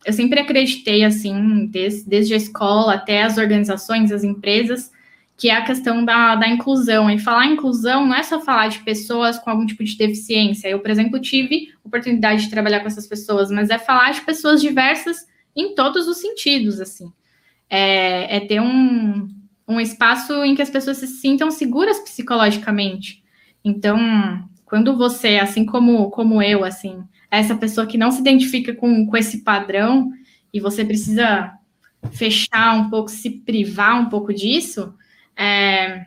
eu 0.05 0.13
sempre 0.13 0.39
acreditei, 0.39 1.03
assim, 1.03 1.65
desde, 1.65 2.07
desde 2.07 2.33
a 2.35 2.37
escola 2.37 2.93
até 2.93 3.23
as 3.23 3.37
organizações, 3.37 4.11
as 4.11 4.23
empresas, 4.23 4.91
que 5.35 5.49
é 5.49 5.55
a 5.55 5.65
questão 5.65 6.05
da, 6.05 6.35
da 6.35 6.47
inclusão. 6.47 7.09
E 7.09 7.17
falar 7.17 7.47
inclusão 7.47 8.05
não 8.05 8.15
é 8.15 8.21
só 8.21 8.39
falar 8.39 8.67
de 8.67 8.79
pessoas 8.79 9.39
com 9.39 9.49
algum 9.49 9.65
tipo 9.65 9.83
de 9.83 9.97
deficiência. 9.97 10.67
Eu, 10.67 10.79
por 10.79 10.91
exemplo, 10.91 11.19
tive 11.19 11.73
oportunidade 11.83 12.43
de 12.43 12.51
trabalhar 12.51 12.81
com 12.81 12.87
essas 12.87 13.07
pessoas, 13.07 13.49
mas 13.49 13.71
é 13.71 13.79
falar 13.79 14.11
de 14.11 14.21
pessoas 14.21 14.61
diversas 14.61 15.25
em 15.55 15.73
todos 15.73 16.07
os 16.07 16.17
sentidos, 16.17 16.79
assim. 16.79 17.11
É, 17.67 18.37
é 18.37 18.39
ter 18.41 18.61
um, 18.61 19.27
um 19.67 19.79
espaço 19.79 20.43
em 20.43 20.53
que 20.53 20.61
as 20.61 20.69
pessoas 20.69 20.97
se 20.97 21.07
sintam 21.07 21.49
seguras 21.49 21.99
psicologicamente. 21.99 23.23
Então, 23.63 24.47
quando 24.65 24.95
você, 24.95 25.37
assim 25.37 25.65
como, 25.65 26.11
como 26.11 26.43
eu, 26.43 26.63
assim, 26.63 27.03
essa 27.29 27.55
pessoa 27.55 27.87
que 27.87 27.97
não 27.97 28.11
se 28.11 28.19
identifica 28.19 28.73
com, 28.73 29.05
com 29.05 29.17
esse 29.17 29.39
padrão 29.39 30.11
e 30.53 30.59
você 30.59 30.85
precisa 30.85 31.53
fechar 32.11 32.75
um 32.75 32.89
pouco, 32.89 33.09
se 33.09 33.29
privar 33.29 33.99
um 33.99 34.09
pouco 34.09 34.33
disso, 34.33 34.93
é, 35.35 36.05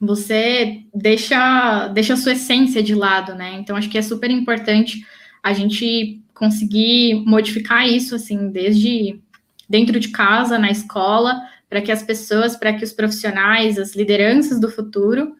você 0.00 0.82
deixa, 0.94 1.88
deixa 1.88 2.14
a 2.14 2.16
sua 2.16 2.32
essência 2.32 2.82
de 2.82 2.94
lado, 2.94 3.34
né? 3.34 3.54
Então, 3.54 3.76
acho 3.76 3.88
que 3.88 3.98
é 3.98 4.02
super 4.02 4.30
importante 4.30 5.04
a 5.42 5.52
gente 5.52 6.22
conseguir 6.34 7.22
modificar 7.26 7.88
isso, 7.88 8.14
assim, 8.14 8.50
desde 8.50 9.20
dentro 9.68 10.00
de 10.00 10.08
casa, 10.08 10.58
na 10.58 10.70
escola, 10.70 11.40
para 11.68 11.80
que 11.80 11.92
as 11.92 12.02
pessoas, 12.02 12.56
para 12.56 12.72
que 12.72 12.84
os 12.84 12.92
profissionais, 12.92 13.78
as 13.78 13.94
lideranças 13.94 14.60
do 14.60 14.70
futuro 14.70 15.36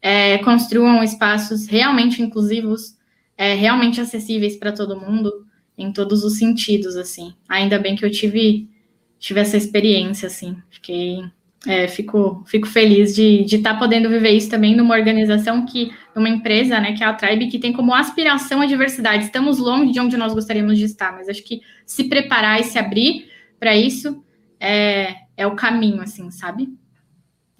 é, 0.00 0.38
construam 0.38 1.02
espaços 1.02 1.66
realmente 1.66 2.22
inclusivos 2.22 2.97
é, 3.38 3.54
realmente 3.54 4.00
acessíveis 4.00 4.56
para 4.56 4.72
todo 4.72 5.00
mundo 5.00 5.46
em 5.78 5.92
todos 5.92 6.24
os 6.24 6.38
sentidos, 6.38 6.96
assim. 6.96 7.32
Ainda 7.48 7.78
bem 7.78 7.94
que 7.94 8.04
eu 8.04 8.10
tive, 8.10 8.68
tive 9.16 9.38
essa 9.38 9.56
experiência, 9.56 10.26
assim. 10.26 10.56
Fiquei, 10.68 11.20
é, 11.64 11.86
fico, 11.86 12.42
fico 12.48 12.66
feliz 12.66 13.14
de 13.14 13.44
estar 13.44 13.74
tá 13.74 13.78
podendo 13.78 14.08
viver 14.08 14.30
isso 14.30 14.50
também 14.50 14.74
numa 14.74 14.96
organização 14.96 15.64
que, 15.64 15.92
numa 16.16 16.28
empresa, 16.28 16.80
né, 16.80 16.94
que 16.94 17.04
é 17.04 17.06
a 17.06 17.14
Tribe, 17.14 17.46
que 17.46 17.60
tem 17.60 17.72
como 17.72 17.94
aspiração 17.94 18.60
a 18.60 18.66
diversidade. 18.66 19.24
Estamos 19.24 19.58
longe 19.58 19.92
de 19.92 20.00
onde 20.00 20.16
nós 20.16 20.34
gostaríamos 20.34 20.76
de 20.76 20.84
estar, 20.84 21.12
mas 21.12 21.28
acho 21.28 21.44
que 21.44 21.60
se 21.86 22.04
preparar 22.04 22.60
e 22.60 22.64
se 22.64 22.76
abrir 22.76 23.30
para 23.60 23.76
isso 23.76 24.24
é, 24.58 25.14
é 25.36 25.46
o 25.46 25.54
caminho, 25.54 26.02
assim, 26.02 26.28
sabe? 26.32 26.68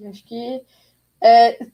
Acho 0.04 0.24
que 0.24 0.60
é, 1.22 1.66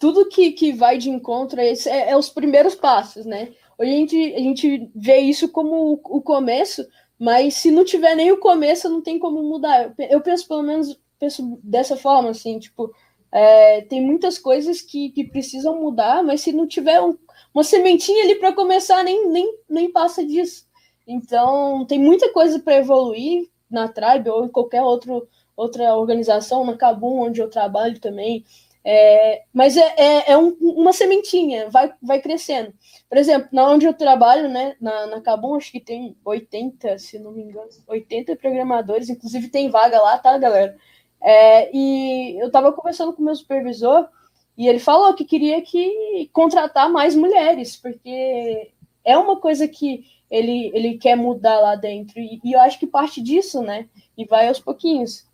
tudo 0.00 0.28
que, 0.30 0.50
que 0.52 0.72
vai 0.72 0.96
de 0.96 1.10
encontro 1.10 1.60
esse 1.60 1.88
é, 1.88 2.10
é, 2.10 2.16
os 2.16 2.30
primeiros 2.30 2.74
passos, 2.74 3.26
né? 3.26 3.52
Hoje 3.78 3.90
a 3.90 3.94
gente, 3.94 4.34
a 4.34 4.38
gente 4.38 4.90
vê 4.96 5.18
isso 5.18 5.50
como 5.50 5.92
o, 5.92 6.16
o, 6.16 6.22
começo, 6.22 6.86
mas 7.18 7.54
se 7.54 7.70
não 7.70 7.84
tiver 7.84 8.14
nem 8.14 8.32
o 8.32 8.40
começo, 8.40 8.88
não 8.88 9.02
tem 9.02 9.18
como 9.18 9.42
mudar. 9.42 9.94
Eu, 9.98 10.06
eu 10.08 10.20
penso, 10.22 10.48
pelo 10.48 10.62
menos, 10.62 10.98
penso 11.18 11.60
dessa 11.62 11.98
forma, 11.98 12.30
assim, 12.30 12.58
tipo, 12.58 12.90
é, 13.30 13.82
tem 13.82 14.00
muitas 14.00 14.38
coisas 14.38 14.80
que, 14.80 15.10
que 15.10 15.24
precisam 15.24 15.78
mudar, 15.78 16.24
mas 16.24 16.40
se 16.40 16.50
não 16.50 16.66
tiver 16.66 16.98
um, 17.02 17.14
uma 17.52 17.62
sementinha 17.62 18.24
ali 18.24 18.36
para 18.36 18.54
começar, 18.54 19.04
nem, 19.04 19.28
nem, 19.28 19.54
nem 19.68 19.92
passa 19.92 20.24
disso. 20.24 20.66
Então, 21.06 21.84
tem 21.84 21.98
muita 21.98 22.32
coisa 22.32 22.58
para 22.58 22.76
evoluir 22.76 23.50
na 23.70 23.86
Tribe 23.86 24.30
ou 24.30 24.46
em 24.46 24.48
qualquer 24.48 24.82
outro, 24.82 25.28
outra 25.54 25.94
organização, 25.94 26.64
na 26.64 26.74
Cabum, 26.74 27.20
onde 27.20 27.40
eu 27.40 27.50
trabalho 27.50 28.00
também. 28.00 28.46
É, 28.84 29.44
mas 29.52 29.76
é, 29.76 29.94
é, 29.96 30.32
é 30.32 30.38
um, 30.38 30.56
uma 30.60 30.92
sementinha, 30.92 31.68
vai, 31.68 31.92
vai 32.00 32.20
crescendo. 32.20 32.72
Por 33.08 33.18
exemplo, 33.18 33.48
na 33.52 33.68
onde 33.68 33.86
eu 33.86 33.92
trabalho, 33.92 34.48
né, 34.48 34.74
na, 34.80 35.06
na 35.06 35.20
Cabum, 35.20 35.54
acho 35.54 35.70
que 35.70 35.80
tem 35.80 36.16
80, 36.24 36.98
se 36.98 37.18
não 37.18 37.32
me 37.32 37.42
engano, 37.42 37.68
80 37.86 38.36
programadores, 38.36 39.10
inclusive 39.10 39.48
tem 39.48 39.68
vaga 39.70 40.00
lá, 40.00 40.18
tá, 40.18 40.36
galera? 40.38 40.76
É, 41.22 41.70
e 41.76 42.38
eu 42.40 42.46
estava 42.46 42.72
conversando 42.72 43.12
com 43.12 43.20
o 43.20 43.24
meu 43.24 43.34
supervisor 43.34 44.08
e 44.56 44.66
ele 44.68 44.78
falou 44.78 45.14
que 45.14 45.24
queria 45.24 45.60
que 45.60 46.30
contratar 46.32 46.90
mais 46.90 47.14
mulheres, 47.14 47.76
porque 47.76 48.70
é 49.04 49.16
uma 49.18 49.38
coisa 49.38 49.68
que 49.68 50.04
ele, 50.30 50.70
ele 50.74 50.98
quer 50.98 51.16
mudar 51.16 51.60
lá 51.60 51.74
dentro. 51.74 52.18
E, 52.18 52.40
e 52.44 52.52
eu 52.52 52.60
acho 52.60 52.78
que 52.78 52.86
parte 52.86 53.20
disso, 53.20 53.62
né? 53.62 53.88
E 54.16 54.24
vai 54.24 54.48
aos 54.48 54.60
pouquinhos. 54.60 55.26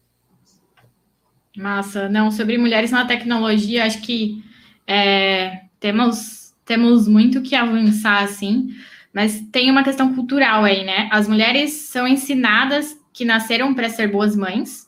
Massa. 1.56 2.08
Não, 2.08 2.30
sobre 2.30 2.58
mulheres 2.58 2.90
na 2.90 3.04
tecnologia, 3.04 3.84
acho 3.84 4.02
que 4.02 4.44
é, 4.86 5.62
temos, 5.80 6.54
temos 6.64 7.08
muito 7.08 7.42
que 7.42 7.54
avançar, 7.54 8.22
assim, 8.22 8.68
mas 9.12 9.40
tem 9.50 9.70
uma 9.70 9.82
questão 9.82 10.14
cultural 10.14 10.64
aí, 10.64 10.84
né? 10.84 11.08
As 11.10 11.26
mulheres 11.26 11.72
são 11.72 12.06
ensinadas 12.06 12.96
que 13.12 13.24
nasceram 13.24 13.74
para 13.74 13.88
ser 13.88 14.08
boas 14.08 14.36
mães, 14.36 14.86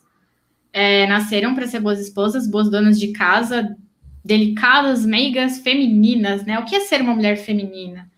é, 0.72 1.06
nasceram 1.06 1.54
para 1.54 1.66
ser 1.66 1.80
boas 1.80 1.98
esposas, 1.98 2.46
boas 2.46 2.70
donas 2.70 3.00
de 3.00 3.08
casa, 3.08 3.74
delicadas, 4.22 5.06
meigas, 5.06 5.58
femininas, 5.60 6.44
né? 6.44 6.58
O 6.58 6.64
que 6.64 6.76
é 6.76 6.80
ser 6.80 7.00
uma 7.00 7.14
mulher 7.14 7.36
feminina? 7.36 8.10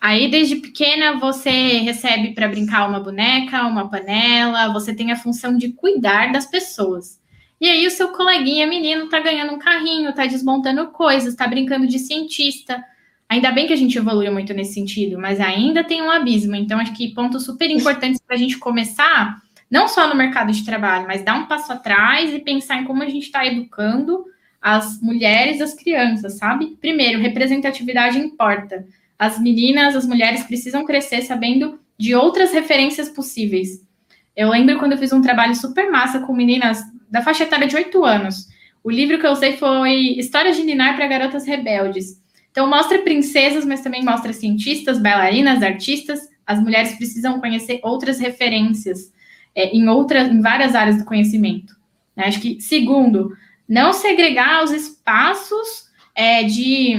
Aí, 0.00 0.30
desde 0.30 0.56
pequena, 0.56 1.18
você 1.18 1.50
recebe 1.80 2.32
para 2.32 2.48
brincar 2.48 2.88
uma 2.88 3.00
boneca, 3.00 3.66
uma 3.66 3.90
panela, 3.90 4.72
você 4.72 4.94
tem 4.94 5.12
a 5.12 5.16
função 5.16 5.54
de 5.58 5.74
cuidar 5.74 6.32
das 6.32 6.46
pessoas. 6.46 7.20
E 7.60 7.68
aí, 7.68 7.86
o 7.86 7.90
seu 7.90 8.08
coleguinha 8.08 8.66
menino 8.66 9.08
tá 9.08 9.20
ganhando 9.20 9.52
um 9.52 9.58
carrinho, 9.58 10.14
tá 10.14 10.24
desmontando 10.24 10.86
coisas, 10.88 11.34
tá 11.34 11.46
brincando 11.46 11.86
de 11.86 11.98
cientista. 11.98 12.82
Ainda 13.28 13.52
bem 13.52 13.66
que 13.66 13.72
a 13.72 13.76
gente 13.76 13.98
evoluiu 13.98 14.32
muito 14.32 14.54
nesse 14.54 14.72
sentido, 14.72 15.18
mas 15.18 15.38
ainda 15.38 15.84
tem 15.84 16.00
um 16.00 16.10
abismo. 16.10 16.56
Então, 16.56 16.80
acho 16.80 16.94
que 16.94 17.12
pontos 17.14 17.44
super 17.44 17.70
importantes 17.70 18.20
para 18.26 18.34
a 18.34 18.38
gente 18.38 18.56
começar, 18.56 19.42
não 19.70 19.86
só 19.88 20.08
no 20.08 20.14
mercado 20.14 20.50
de 20.50 20.64
trabalho, 20.64 21.06
mas 21.06 21.22
dar 21.22 21.34
um 21.34 21.46
passo 21.46 21.70
atrás 21.70 22.32
e 22.32 22.38
pensar 22.38 22.80
em 22.80 22.84
como 22.84 23.02
a 23.02 23.08
gente 23.08 23.24
está 23.24 23.46
educando 23.46 24.24
as 24.60 25.00
mulheres, 25.00 25.60
as 25.60 25.74
crianças, 25.74 26.38
sabe? 26.38 26.78
Primeiro, 26.80 27.20
representatividade 27.20 28.18
importa. 28.18 28.86
As 29.18 29.38
meninas, 29.38 29.94
as 29.94 30.06
mulheres 30.06 30.42
precisam 30.44 30.84
crescer 30.86 31.22
sabendo 31.22 31.78
de 31.98 32.14
outras 32.14 32.52
referências 32.52 33.10
possíveis. 33.10 33.86
Eu 34.34 34.48
lembro 34.48 34.78
quando 34.78 34.92
eu 34.92 34.98
fiz 34.98 35.12
um 35.12 35.20
trabalho 35.20 35.54
super 35.54 35.90
massa 35.90 36.20
com 36.20 36.32
meninas 36.32 36.82
da 37.10 37.22
faixa 37.22 37.44
etária 37.44 37.66
de 37.66 37.76
8 37.76 38.04
anos. 38.04 38.48
O 38.82 38.90
livro 38.90 39.18
que 39.18 39.26
eu 39.26 39.32
usei 39.32 39.56
foi 39.56 40.14
Histórias 40.18 40.56
de 40.56 40.64
Ninar 40.64 40.96
para 40.96 41.06
Garotas 41.06 41.46
Rebeldes. 41.46 42.20
Então, 42.50 42.68
mostra 42.68 42.98
princesas, 42.98 43.64
mas 43.64 43.80
também 43.80 44.04
mostra 44.04 44.32
cientistas, 44.32 45.00
bailarinas, 45.00 45.62
artistas. 45.62 46.20
As 46.46 46.60
mulheres 46.60 46.94
precisam 46.96 47.40
conhecer 47.40 47.80
outras 47.82 48.18
referências 48.18 49.12
é, 49.54 49.66
em, 49.76 49.88
outras, 49.88 50.28
em 50.30 50.40
várias 50.40 50.74
áreas 50.74 50.98
do 50.98 51.04
conhecimento. 51.04 51.74
Né? 52.16 52.24
Acho 52.24 52.40
que, 52.40 52.60
segundo, 52.60 53.36
não 53.68 53.92
segregar 53.92 54.64
os 54.64 54.72
espaços 54.72 55.90
é, 56.14 56.42
de 56.44 56.96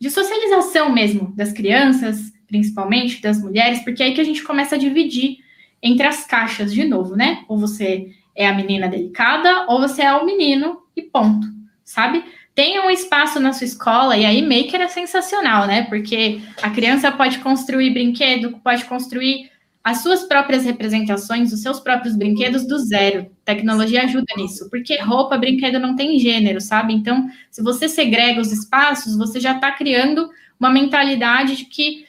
de 0.00 0.10
socialização 0.10 0.92
mesmo 0.92 1.32
das 1.34 1.52
crianças, 1.52 2.32
principalmente 2.46 3.20
das 3.20 3.40
mulheres, 3.40 3.80
porque 3.80 4.02
é 4.02 4.06
aí 4.06 4.14
que 4.14 4.20
a 4.20 4.24
gente 4.24 4.42
começa 4.42 4.76
a 4.76 4.78
dividir 4.78 5.38
entre 5.82 6.06
as 6.06 6.24
caixas 6.24 6.72
de 6.72 6.84
novo, 6.84 7.16
né? 7.16 7.44
Ou 7.48 7.58
você 7.58 8.10
é 8.38 8.46
a 8.46 8.54
menina 8.54 8.88
delicada, 8.88 9.66
ou 9.68 9.80
você 9.80 10.02
é 10.02 10.14
o 10.14 10.24
menino 10.24 10.78
e 10.96 11.02
ponto, 11.02 11.48
sabe? 11.84 12.24
Tenha 12.54 12.86
um 12.86 12.90
espaço 12.90 13.40
na 13.40 13.52
sua 13.52 13.64
escola, 13.64 14.16
e 14.16 14.24
aí 14.24 14.40
Maker 14.40 14.80
é 14.80 14.88
sensacional, 14.88 15.66
né? 15.66 15.82
Porque 15.82 16.40
a 16.62 16.70
criança 16.70 17.10
pode 17.10 17.40
construir 17.40 17.90
brinquedo, 17.90 18.58
pode 18.62 18.84
construir 18.84 19.50
as 19.82 20.02
suas 20.02 20.22
próprias 20.24 20.64
representações, 20.64 21.52
os 21.52 21.62
seus 21.62 21.80
próprios 21.80 22.14
brinquedos 22.14 22.66
do 22.66 22.78
zero. 22.78 23.28
Tecnologia 23.44 24.04
ajuda 24.04 24.26
nisso, 24.36 24.68
porque 24.70 25.00
roupa, 25.00 25.36
brinquedo 25.36 25.80
não 25.80 25.96
tem 25.96 26.18
gênero, 26.18 26.60
sabe? 26.60 26.94
Então, 26.94 27.28
se 27.50 27.60
você 27.62 27.88
segrega 27.88 28.40
os 28.40 28.52
espaços, 28.52 29.16
você 29.16 29.40
já 29.40 29.56
está 29.56 29.72
criando 29.72 30.30
uma 30.60 30.70
mentalidade 30.70 31.56
de 31.56 31.64
que 31.64 32.06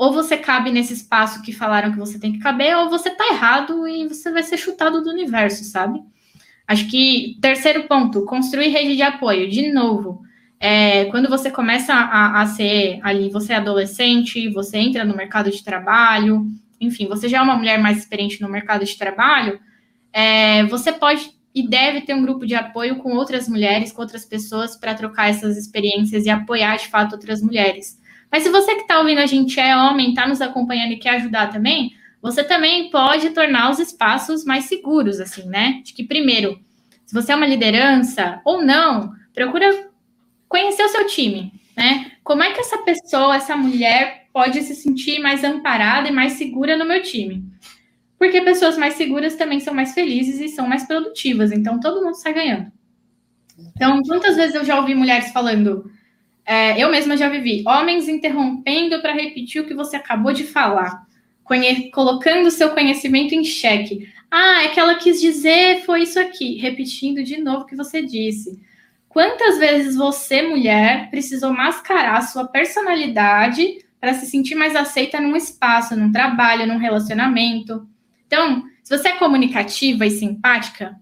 ou 0.00 0.14
você 0.14 0.38
cabe 0.38 0.72
nesse 0.72 0.94
espaço 0.94 1.42
que 1.42 1.52
falaram 1.52 1.92
que 1.92 1.98
você 1.98 2.18
tem 2.18 2.32
que 2.32 2.38
caber, 2.38 2.74
ou 2.74 2.88
você 2.88 3.10
está 3.10 3.26
errado 3.26 3.86
e 3.86 4.08
você 4.08 4.32
vai 4.32 4.42
ser 4.42 4.56
chutado 4.56 5.02
do 5.02 5.10
universo, 5.10 5.62
sabe? 5.62 6.00
Acho 6.66 6.88
que 6.88 7.36
terceiro 7.38 7.86
ponto, 7.86 8.24
construir 8.24 8.68
rede 8.68 8.96
de 8.96 9.02
apoio. 9.02 9.50
De 9.50 9.70
novo, 9.70 10.22
é, 10.58 11.04
quando 11.10 11.28
você 11.28 11.50
começa 11.50 11.92
a, 11.92 12.40
a 12.40 12.46
ser 12.46 12.98
ali, 13.02 13.28
você 13.28 13.52
é 13.52 13.56
adolescente, 13.56 14.48
você 14.48 14.78
entra 14.78 15.04
no 15.04 15.14
mercado 15.14 15.50
de 15.50 15.62
trabalho, 15.62 16.46
enfim, 16.80 17.06
você 17.06 17.28
já 17.28 17.36
é 17.36 17.42
uma 17.42 17.58
mulher 17.58 17.78
mais 17.78 17.98
experiente 17.98 18.40
no 18.40 18.48
mercado 18.48 18.86
de 18.86 18.96
trabalho, 18.96 19.60
é, 20.14 20.64
você 20.64 20.92
pode 20.92 21.30
e 21.54 21.68
deve 21.68 22.00
ter 22.00 22.14
um 22.14 22.22
grupo 22.22 22.46
de 22.46 22.54
apoio 22.54 22.96
com 22.96 23.12
outras 23.16 23.46
mulheres, 23.46 23.92
com 23.92 24.00
outras 24.00 24.24
pessoas, 24.24 24.76
para 24.76 24.94
trocar 24.94 25.28
essas 25.28 25.58
experiências 25.58 26.24
e 26.24 26.30
apoiar 26.30 26.78
de 26.78 26.88
fato 26.88 27.12
outras 27.12 27.42
mulheres. 27.42 27.99
Mas 28.30 28.42
se 28.42 28.48
você 28.48 28.74
que 28.74 28.82
está 28.82 28.98
ouvindo 28.98 29.18
a 29.18 29.26
gente 29.26 29.58
é 29.58 29.76
homem, 29.76 30.10
está 30.10 30.26
nos 30.26 30.40
acompanhando 30.40 30.92
e 30.92 30.98
quer 30.98 31.16
ajudar 31.16 31.48
também, 31.48 31.92
você 32.22 32.44
também 32.44 32.90
pode 32.90 33.30
tornar 33.30 33.70
os 33.70 33.78
espaços 33.78 34.44
mais 34.44 34.66
seguros, 34.66 35.20
assim, 35.20 35.46
né? 35.48 35.80
De 35.84 35.92
que, 35.92 36.04
primeiro, 36.04 36.60
se 37.06 37.14
você 37.14 37.32
é 37.32 37.36
uma 37.36 37.46
liderança 37.46 38.40
ou 38.44 38.62
não, 38.62 39.12
procura 39.34 39.88
conhecer 40.48 40.84
o 40.84 40.88
seu 40.88 41.06
time, 41.06 41.52
né? 41.76 42.12
Como 42.22 42.42
é 42.42 42.52
que 42.52 42.60
essa 42.60 42.78
pessoa, 42.78 43.36
essa 43.36 43.56
mulher, 43.56 44.26
pode 44.32 44.62
se 44.62 44.74
sentir 44.74 45.18
mais 45.18 45.42
amparada 45.42 46.08
e 46.08 46.12
mais 46.12 46.34
segura 46.34 46.76
no 46.76 46.84
meu 46.84 47.02
time. 47.02 47.44
Porque 48.18 48.42
pessoas 48.42 48.76
mais 48.76 48.94
seguras 48.94 49.34
também 49.34 49.60
são 49.60 49.72
mais 49.72 49.94
felizes 49.94 50.40
e 50.40 50.48
são 50.48 50.68
mais 50.68 50.86
produtivas, 50.86 51.50
então 51.52 51.80
todo 51.80 52.04
mundo 52.04 52.14
sai 52.14 52.34
ganhando. 52.34 52.70
Então, 53.74 54.02
quantas 54.02 54.36
vezes 54.36 54.54
eu 54.54 54.64
já 54.64 54.78
ouvi 54.78 54.94
mulheres 54.94 55.32
falando, 55.32 55.90
é, 56.44 56.82
eu 56.82 56.90
mesma 56.90 57.16
já 57.16 57.28
vivi, 57.28 57.62
homens 57.66 58.08
interrompendo 58.08 59.00
para 59.00 59.12
repetir 59.12 59.62
o 59.62 59.66
que 59.66 59.74
você 59.74 59.96
acabou 59.96 60.32
de 60.32 60.44
falar, 60.44 61.06
colocando 61.92 62.46
o 62.46 62.50
seu 62.50 62.70
conhecimento 62.70 63.34
em 63.34 63.44
xeque. 63.44 64.08
Ah, 64.30 64.62
é 64.62 64.68
que 64.68 64.78
ela 64.78 64.94
quis 64.94 65.20
dizer 65.20 65.82
foi 65.84 66.02
isso 66.02 66.18
aqui, 66.18 66.56
repetindo 66.58 67.22
de 67.22 67.40
novo 67.40 67.62
o 67.62 67.66
que 67.66 67.76
você 67.76 68.02
disse. 68.02 68.60
Quantas 69.08 69.58
vezes 69.58 69.96
você, 69.96 70.42
mulher, 70.42 71.10
precisou 71.10 71.52
mascarar 71.52 72.22
sua 72.22 72.46
personalidade 72.46 73.84
para 74.00 74.14
se 74.14 74.26
sentir 74.26 74.54
mais 74.54 74.74
aceita 74.74 75.20
num 75.20 75.36
espaço, 75.36 75.96
num 75.96 76.10
trabalho, 76.10 76.66
num 76.66 76.78
relacionamento. 76.78 77.86
Então, 78.26 78.64
se 78.82 78.96
você 78.96 79.08
é 79.08 79.18
comunicativa 79.18 80.06
e 80.06 80.10
simpática, 80.10 80.96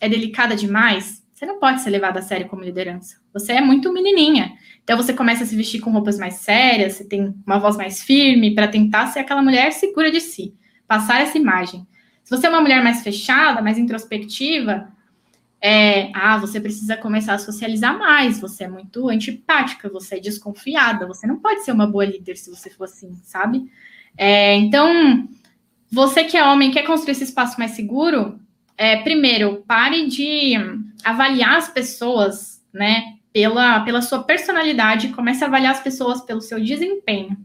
é 0.00 0.08
delicada 0.08 0.54
demais, 0.54 1.24
você 1.34 1.44
não 1.44 1.58
pode 1.58 1.82
ser 1.82 1.90
levada 1.90 2.20
a 2.20 2.22
sério 2.22 2.46
como 2.46 2.62
liderança. 2.62 3.18
Você 3.32 3.52
é 3.52 3.60
muito 3.60 3.92
menininha. 3.92 4.52
Então 4.86 4.96
você 4.96 5.12
começa 5.12 5.42
a 5.42 5.46
se 5.46 5.56
vestir 5.56 5.80
com 5.80 5.90
roupas 5.90 6.16
mais 6.16 6.34
sérias, 6.34 6.92
você 6.92 7.04
tem 7.04 7.34
uma 7.44 7.58
voz 7.58 7.76
mais 7.76 8.04
firme 8.04 8.54
para 8.54 8.68
tentar 8.68 9.08
ser 9.08 9.18
aquela 9.18 9.42
mulher 9.42 9.72
segura 9.72 10.12
de 10.12 10.20
si, 10.20 10.54
passar 10.86 11.22
essa 11.22 11.36
imagem. 11.36 11.84
Se 12.22 12.30
você 12.30 12.46
é 12.46 12.48
uma 12.48 12.60
mulher 12.60 12.84
mais 12.84 13.02
fechada, 13.02 13.60
mais 13.60 13.78
introspectiva, 13.78 14.86
é, 15.60 16.12
ah, 16.14 16.38
você 16.38 16.60
precisa 16.60 16.96
começar 16.96 17.34
a 17.34 17.38
socializar 17.38 17.98
mais, 17.98 18.38
você 18.40 18.62
é 18.62 18.68
muito 18.68 19.08
antipática, 19.08 19.88
você 19.88 20.18
é 20.18 20.20
desconfiada, 20.20 21.04
você 21.04 21.26
não 21.26 21.40
pode 21.40 21.64
ser 21.64 21.72
uma 21.72 21.88
boa 21.88 22.04
líder 22.04 22.36
se 22.36 22.48
você 22.48 22.70
for 22.70 22.84
assim, 22.84 23.12
sabe? 23.24 23.68
É, 24.16 24.54
então, 24.54 25.28
você 25.90 26.22
que 26.22 26.36
é 26.36 26.44
homem, 26.44 26.70
quer 26.70 26.84
construir 26.84 27.10
esse 27.10 27.24
espaço 27.24 27.58
mais 27.58 27.72
seguro, 27.72 28.38
é, 28.78 28.98
primeiro, 28.98 29.64
pare 29.66 30.06
de 30.06 30.54
avaliar 31.02 31.56
as 31.56 31.68
pessoas, 31.70 32.64
né, 32.72 33.15
pela, 33.36 33.80
pela 33.80 34.00
sua 34.00 34.22
personalidade, 34.22 35.10
comece 35.10 35.44
a 35.44 35.46
avaliar 35.46 35.72
as 35.72 35.82
pessoas 35.82 36.22
pelo 36.22 36.40
seu 36.40 36.58
desempenho. 36.58 37.36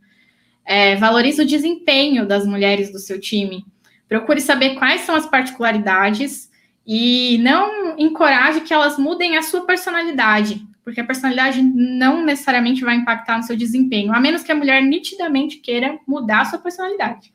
É, 0.63 0.95
valorize 0.95 1.41
o 1.41 1.45
desempenho 1.45 2.25
das 2.25 2.45
mulheres 2.45 2.93
do 2.93 2.97
seu 2.97 3.19
time. 3.19 3.65
Procure 4.07 4.39
saber 4.39 4.75
quais 4.75 5.01
são 5.01 5.15
as 5.15 5.25
particularidades 5.25 6.49
e 6.87 7.37
não 7.39 7.99
encoraje 7.99 8.61
que 8.61 8.73
elas 8.73 8.97
mudem 8.97 9.35
a 9.35 9.41
sua 9.41 9.65
personalidade, 9.65 10.65
porque 10.81 11.01
a 11.01 11.05
personalidade 11.05 11.61
não 11.61 12.23
necessariamente 12.23 12.85
vai 12.85 12.95
impactar 12.95 13.35
no 13.35 13.43
seu 13.43 13.57
desempenho, 13.57 14.15
a 14.15 14.19
menos 14.21 14.43
que 14.43 14.51
a 14.53 14.55
mulher 14.55 14.81
nitidamente 14.81 15.57
queira 15.57 15.99
mudar 16.07 16.39
a 16.39 16.45
sua 16.45 16.59
personalidade. 16.59 17.33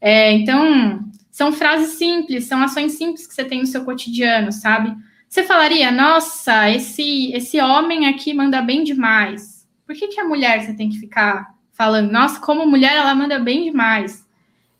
É, 0.00 0.30
então, 0.30 1.10
são 1.28 1.52
frases 1.52 1.98
simples, 1.98 2.44
são 2.44 2.62
ações 2.62 2.92
simples 2.92 3.26
que 3.26 3.34
você 3.34 3.44
tem 3.44 3.58
no 3.58 3.66
seu 3.66 3.84
cotidiano, 3.84 4.52
sabe? 4.52 4.96
Você 5.30 5.44
falaria, 5.44 5.92
nossa, 5.92 6.68
esse, 6.70 7.30
esse 7.32 7.60
homem 7.60 8.08
aqui 8.08 8.34
manda 8.34 8.60
bem 8.60 8.82
demais. 8.82 9.64
Por 9.86 9.94
que, 9.94 10.08
que 10.08 10.18
a 10.18 10.24
mulher 10.24 10.60
você 10.60 10.74
tem 10.74 10.90
que 10.90 10.98
ficar 10.98 11.54
falando, 11.70 12.10
nossa, 12.10 12.40
como 12.40 12.66
mulher 12.66 12.96
ela 12.96 13.14
manda 13.14 13.38
bem 13.38 13.70
demais? 13.70 14.26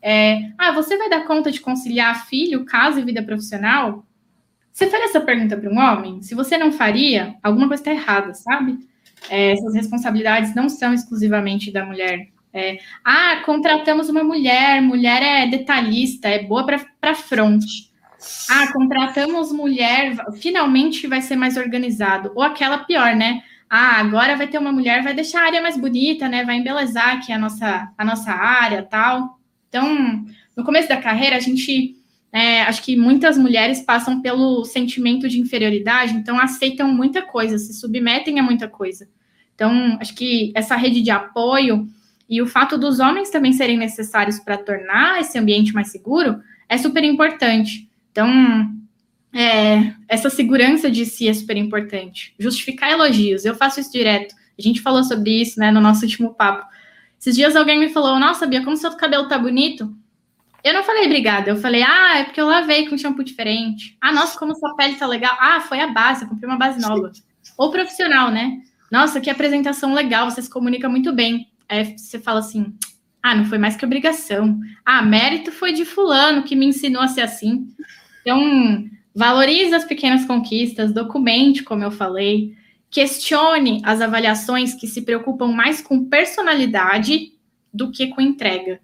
É, 0.02 0.50
ah, 0.58 0.72
você 0.72 0.98
vai 0.98 1.08
dar 1.08 1.24
conta 1.24 1.52
de 1.52 1.60
conciliar 1.60 2.26
filho, 2.26 2.64
casa 2.64 2.98
e 3.00 3.04
vida 3.04 3.22
profissional? 3.22 4.04
Você 4.72 4.88
faria 4.88 5.06
essa 5.06 5.20
pergunta 5.20 5.56
para 5.56 5.70
um 5.70 5.78
homem? 5.78 6.20
Se 6.20 6.34
você 6.34 6.58
não 6.58 6.72
faria, 6.72 7.36
alguma 7.44 7.68
coisa 7.68 7.82
está 7.82 7.92
errada, 7.92 8.34
sabe? 8.34 8.76
É, 9.28 9.52
essas 9.52 9.72
responsabilidades 9.72 10.52
não 10.52 10.68
são 10.68 10.92
exclusivamente 10.92 11.70
da 11.70 11.86
mulher. 11.86 12.26
É, 12.52 12.78
ah, 13.04 13.40
contratamos 13.46 14.08
uma 14.08 14.24
mulher, 14.24 14.82
mulher 14.82 15.22
é 15.22 15.46
detalhista, 15.46 16.26
é 16.26 16.42
boa 16.42 16.66
para 16.66 17.14
frente. 17.14 17.89
Ah, 18.48 18.72
contratamos 18.72 19.52
mulher, 19.52 20.16
finalmente 20.40 21.06
vai 21.06 21.22
ser 21.22 21.36
mais 21.36 21.56
organizado. 21.56 22.32
Ou 22.34 22.42
aquela 22.42 22.78
pior, 22.78 23.14
né? 23.14 23.42
Ah, 23.68 24.00
agora 24.00 24.36
vai 24.36 24.48
ter 24.48 24.58
uma 24.58 24.72
mulher, 24.72 25.02
vai 25.02 25.14
deixar 25.14 25.42
a 25.42 25.46
área 25.46 25.62
mais 25.62 25.76
bonita, 25.76 26.28
né? 26.28 26.44
Vai 26.44 26.56
embelezar 26.56 27.16
aqui 27.16 27.32
a 27.32 27.38
nossa, 27.38 27.90
a 27.96 28.04
nossa 28.04 28.32
área 28.32 28.82
tal. 28.82 29.38
Então, 29.68 30.24
no 30.56 30.64
começo 30.64 30.88
da 30.88 30.96
carreira, 30.96 31.36
a 31.36 31.40
gente. 31.40 31.96
É, 32.32 32.62
acho 32.62 32.84
que 32.84 32.96
muitas 32.96 33.36
mulheres 33.36 33.82
passam 33.82 34.20
pelo 34.22 34.64
sentimento 34.64 35.28
de 35.28 35.40
inferioridade, 35.40 36.12
então 36.12 36.38
aceitam 36.38 36.86
muita 36.86 37.22
coisa, 37.22 37.58
se 37.58 37.74
submetem 37.74 38.38
a 38.38 38.42
muita 38.42 38.68
coisa. 38.68 39.08
Então, 39.52 39.98
acho 40.00 40.14
que 40.14 40.52
essa 40.54 40.76
rede 40.76 41.02
de 41.02 41.10
apoio 41.10 41.88
e 42.28 42.40
o 42.40 42.46
fato 42.46 42.78
dos 42.78 43.00
homens 43.00 43.30
também 43.30 43.52
serem 43.52 43.76
necessários 43.76 44.38
para 44.38 44.56
tornar 44.56 45.20
esse 45.20 45.36
ambiente 45.36 45.74
mais 45.74 45.90
seguro 45.90 46.40
é 46.68 46.78
super 46.78 47.02
importante. 47.02 47.89
Então, 48.10 48.70
é, 49.32 49.94
essa 50.08 50.28
segurança 50.28 50.90
de 50.90 51.06
si 51.06 51.28
é 51.28 51.34
super 51.34 51.56
importante. 51.56 52.34
Justificar 52.38 52.90
elogios, 52.90 53.44
eu 53.44 53.54
faço 53.54 53.80
isso 53.80 53.92
direto. 53.92 54.34
A 54.58 54.62
gente 54.62 54.80
falou 54.80 55.02
sobre 55.04 55.40
isso 55.40 55.58
né, 55.58 55.70
no 55.70 55.80
nosso 55.80 56.02
último 56.04 56.34
papo. 56.34 56.66
Esses 57.18 57.34
dias 57.34 57.54
alguém 57.54 57.78
me 57.78 57.90
falou, 57.90 58.18
nossa, 58.18 58.46
Bia, 58.46 58.64
como 58.64 58.76
seu 58.76 58.90
cabelo 58.96 59.28
tá 59.28 59.38
bonito. 59.38 59.94
Eu 60.62 60.74
não 60.74 60.84
falei 60.84 61.06
obrigada, 61.06 61.50
eu 61.50 61.56
falei, 61.56 61.82
ah, 61.82 62.18
é 62.18 62.24
porque 62.24 62.40
eu 62.40 62.46
lavei 62.46 62.86
com 62.86 62.98
shampoo 62.98 63.24
diferente. 63.24 63.96
Ah, 64.00 64.12
nossa, 64.12 64.38
como 64.38 64.54
sua 64.54 64.74
pele 64.76 64.96
tá 64.96 65.06
legal. 65.06 65.34
Ah, 65.40 65.60
foi 65.60 65.80
a 65.80 65.86
base, 65.86 66.22
eu 66.22 66.28
comprei 66.28 66.48
uma 66.48 66.58
base 66.58 66.80
nova. 66.80 67.12
Ou 67.56 67.70
profissional, 67.70 68.30
né? 68.30 68.60
Nossa, 68.90 69.20
que 69.20 69.30
apresentação 69.30 69.94
legal, 69.94 70.30
você 70.30 70.42
se 70.42 70.50
comunica 70.50 70.88
muito 70.88 71.12
bem. 71.12 71.48
Aí 71.68 71.96
você 71.96 72.18
fala 72.18 72.40
assim, 72.40 72.74
ah, 73.22 73.34
não 73.34 73.44
foi 73.44 73.56
mais 73.56 73.76
que 73.76 73.84
obrigação. 73.84 74.60
Ah, 74.84 75.00
mérito 75.02 75.52
foi 75.52 75.72
de 75.72 75.84
fulano 75.84 76.42
que 76.42 76.56
me 76.56 76.66
ensinou 76.66 77.02
a 77.02 77.08
ser 77.08 77.22
assim. 77.22 77.68
Então, 78.20 78.84
valorize 79.14 79.74
as 79.74 79.84
pequenas 79.84 80.24
conquistas, 80.24 80.92
documente, 80.92 81.62
como 81.62 81.82
eu 81.82 81.90
falei. 81.90 82.54
Questione 82.90 83.80
as 83.84 84.00
avaliações 84.00 84.74
que 84.74 84.86
se 84.86 85.02
preocupam 85.02 85.48
mais 85.48 85.80
com 85.80 86.08
personalidade 86.08 87.32
do 87.72 87.90
que 87.90 88.08
com 88.08 88.20
entrega. 88.20 88.80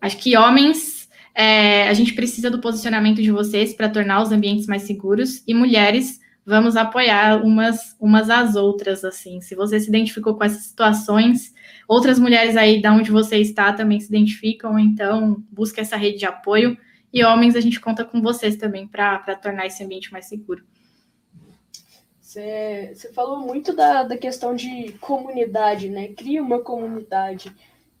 Acho 0.00 0.16
que 0.16 0.36
homens, 0.36 1.08
é, 1.34 1.88
a 1.88 1.94
gente 1.94 2.14
precisa 2.14 2.50
do 2.50 2.60
posicionamento 2.60 3.20
de 3.22 3.30
vocês 3.30 3.74
para 3.74 3.88
tornar 3.88 4.22
os 4.22 4.32
ambientes 4.32 4.66
mais 4.66 4.82
seguros 4.82 5.42
e 5.46 5.52
mulheres, 5.52 6.20
vamos 6.44 6.76
apoiar 6.76 7.44
umas, 7.44 7.96
umas 8.00 8.30
às 8.30 8.56
outras, 8.56 9.04
assim. 9.04 9.40
Se 9.40 9.54
você 9.54 9.78
se 9.78 9.88
identificou 9.88 10.34
com 10.34 10.44
essas 10.44 10.64
situações, 10.64 11.52
outras 11.86 12.18
mulheres 12.18 12.56
aí 12.56 12.80
da 12.80 12.92
onde 12.92 13.10
você 13.10 13.36
está 13.36 13.72
também 13.72 14.00
se 14.00 14.08
identificam, 14.08 14.78
então 14.78 15.42
busque 15.50 15.80
essa 15.80 15.96
rede 15.96 16.18
de 16.18 16.26
apoio. 16.26 16.76
E 17.12 17.24
homens, 17.24 17.56
a 17.56 17.60
gente 17.60 17.80
conta 17.80 18.04
com 18.04 18.20
vocês 18.22 18.56
também 18.56 18.86
para 18.86 19.34
tornar 19.36 19.66
esse 19.66 19.82
ambiente 19.82 20.12
mais 20.12 20.26
seguro. 20.26 20.64
Você, 22.20 22.94
falou 23.12 23.40
muito 23.40 23.72
da, 23.72 24.04
da 24.04 24.16
questão 24.16 24.54
de 24.54 24.92
comunidade, 25.00 25.88
né? 25.88 26.08
Cria 26.08 26.40
uma 26.40 26.60
comunidade. 26.60 27.52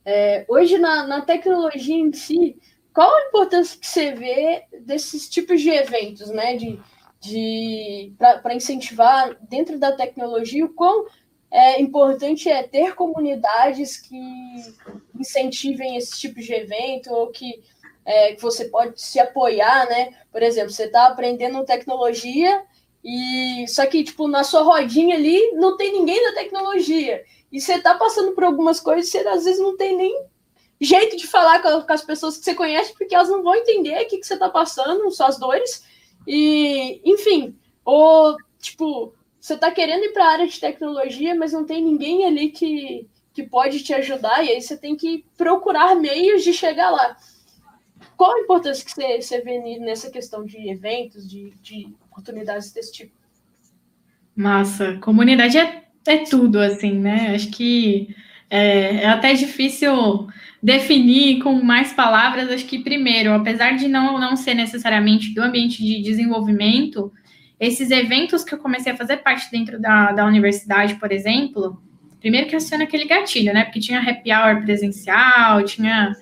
É, 0.04 0.44
hoje, 0.48 0.78
na, 0.78 1.04
na 1.04 1.20
tecnologia 1.22 1.96
em 1.96 2.12
si, 2.12 2.56
qual 2.94 3.12
a 3.12 3.26
importância 3.26 3.78
que 3.78 3.86
você 3.86 4.12
vê 4.12 4.62
desses 4.82 5.28
tipos 5.28 5.60
de 5.60 5.70
eventos, 5.70 6.28
né? 6.30 6.56
De, 6.56 6.78
de, 7.20 8.12
para 8.18 8.54
incentivar 8.54 9.36
dentro 9.48 9.80
da 9.80 9.90
tecnologia, 9.90 10.64
o 10.64 10.72
quão 10.74 11.06
é, 11.50 11.80
importante 11.80 12.48
é 12.48 12.62
ter 12.62 12.94
comunidades 12.94 13.96
que 13.96 14.16
incentivem 15.18 15.96
esse 15.96 16.18
tipo 16.20 16.40
de 16.40 16.52
evento 16.52 17.12
ou 17.12 17.32
que, 17.32 17.60
é, 18.10 18.34
que 18.34 18.42
você 18.42 18.64
pode 18.64 19.00
se 19.00 19.20
apoiar, 19.20 19.88
né? 19.88 20.12
Por 20.32 20.42
exemplo, 20.42 20.72
você 20.72 20.86
está 20.86 21.06
aprendendo 21.06 21.64
tecnologia 21.64 22.64
e 23.04 23.64
só 23.68 23.86
que, 23.86 24.02
tipo, 24.02 24.26
na 24.26 24.42
sua 24.42 24.62
rodinha 24.62 25.14
ali 25.14 25.52
não 25.52 25.76
tem 25.76 25.92
ninguém 25.92 26.20
da 26.20 26.34
tecnologia. 26.34 27.22
E 27.52 27.60
você 27.60 27.78
tá 27.78 27.94
passando 27.94 28.32
por 28.32 28.42
algumas 28.42 28.80
coisas, 28.80 29.08
você 29.08 29.18
às 29.18 29.44
vezes 29.44 29.60
não 29.60 29.76
tem 29.76 29.96
nem 29.96 30.24
jeito 30.80 31.16
de 31.16 31.28
falar 31.28 31.62
com, 31.62 31.92
as 31.92 32.02
pessoas 32.02 32.36
que 32.36 32.44
você 32.44 32.52
conhece, 32.52 32.92
porque 32.98 33.14
elas 33.14 33.28
não 33.28 33.44
vão 33.44 33.54
entender 33.54 34.02
o 34.02 34.08
que, 34.08 34.18
que 34.18 34.26
você 34.26 34.36
tá 34.36 34.48
passando, 34.48 35.08
suas 35.12 35.38
dores. 35.38 35.84
E, 36.26 37.00
enfim, 37.04 37.56
ou 37.84 38.36
tipo, 38.58 39.14
você 39.40 39.56
tá 39.56 39.70
querendo 39.70 40.04
ir 40.06 40.12
para 40.12 40.24
a 40.24 40.32
área 40.32 40.48
de 40.48 40.58
tecnologia, 40.58 41.32
mas 41.36 41.52
não 41.52 41.64
tem 41.64 41.80
ninguém 41.80 42.26
ali 42.26 42.50
que, 42.50 43.08
que 43.32 43.44
pode 43.44 43.84
te 43.84 43.94
ajudar, 43.94 44.44
e 44.44 44.50
aí 44.50 44.60
você 44.60 44.76
tem 44.76 44.96
que 44.96 45.24
procurar 45.36 45.94
meios 45.94 46.42
de 46.42 46.52
chegar 46.52 46.90
lá. 46.90 47.16
Qual 48.20 48.36
a 48.36 48.40
importância 48.40 48.84
que 48.84 48.92
você, 48.92 49.22
você 49.22 49.40
vê 49.40 49.78
nessa 49.78 50.10
questão 50.10 50.44
de 50.44 50.68
eventos, 50.68 51.26
de, 51.26 51.54
de 51.62 51.88
oportunidades 52.04 52.70
desse 52.70 52.92
tipo. 52.92 53.12
Massa, 54.36 54.98
comunidade 55.00 55.56
é, 55.56 55.84
é 56.06 56.18
tudo, 56.18 56.60
assim, 56.60 56.98
né? 56.98 57.34
Acho 57.34 57.50
que 57.50 58.14
é, 58.50 58.96
é, 58.96 59.08
até 59.08 59.32
difícil 59.32 60.28
definir 60.62 61.42
com 61.42 61.62
mais 61.62 61.94
palavras. 61.94 62.50
Acho 62.50 62.66
que, 62.66 62.80
primeiro, 62.80 63.32
apesar 63.32 63.78
de 63.78 63.88
não, 63.88 64.20
não 64.20 64.36
ser 64.36 64.52
necessariamente 64.52 65.32
do 65.32 65.40
ambiente 65.40 65.82
de 65.82 66.02
desenvolvimento, 66.02 67.10
esses 67.58 67.90
eventos 67.90 68.44
que 68.44 68.54
eu 68.54 68.58
comecei 68.58 68.92
a 68.92 68.96
fazer 68.98 69.16
parte 69.22 69.50
dentro 69.50 69.80
da, 69.80 70.12
da 70.12 70.26
universidade, 70.26 70.96
por 70.96 71.10
exemplo, 71.10 71.82
primeiro 72.20 72.48
que 72.48 72.56
aciona 72.56 72.84
aquele 72.84 73.06
gatilho, 73.06 73.54
né? 73.54 73.64
Porque 73.64 73.80
tinha 73.80 73.98
happy 73.98 74.30
hour 74.30 74.62
presencial, 74.62 75.64
tinha 75.64 76.14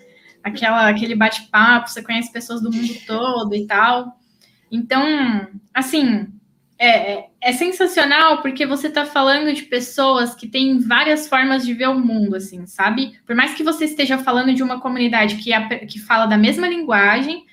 aquela, 0.49 0.88
aquele 0.88 1.14
bate-papo, 1.14 1.88
você 1.88 2.03
conhece 2.03 2.32
pessoas 2.32 2.61
do 2.61 2.72
mundo 2.72 2.94
todo 3.07 3.55
e 3.55 3.66
tal. 3.66 4.18
Então, 4.70 5.49
assim, 5.72 6.28
é, 6.78 7.12
é, 7.12 7.28
é 7.40 7.53
sensacional 7.53 8.40
porque 8.40 8.64
você 8.64 8.86
está 8.86 9.05
falando 9.05 9.52
de 9.52 9.62
pessoas 9.62 10.35
que 10.35 10.47
têm 10.47 10.78
várias 10.78 11.28
formas 11.28 11.66
de 11.66 11.74
ver 11.74 11.89
o 11.89 11.98
mundo, 11.98 12.36
assim, 12.36 12.66
sabe? 12.66 13.18
Por 13.27 13.35
mais 13.35 13.55
que 13.55 13.64
você 13.64 13.85
esteja 13.85 14.18
falando 14.18 14.55
de 14.55 14.62
uma 14.62 14.81
comunidade 14.81 15.36
que, 15.36 15.51
que 15.86 15.98
fala 15.98 16.27
da 16.27 16.36
mesma 16.36 16.68
linguagem, 16.68 17.44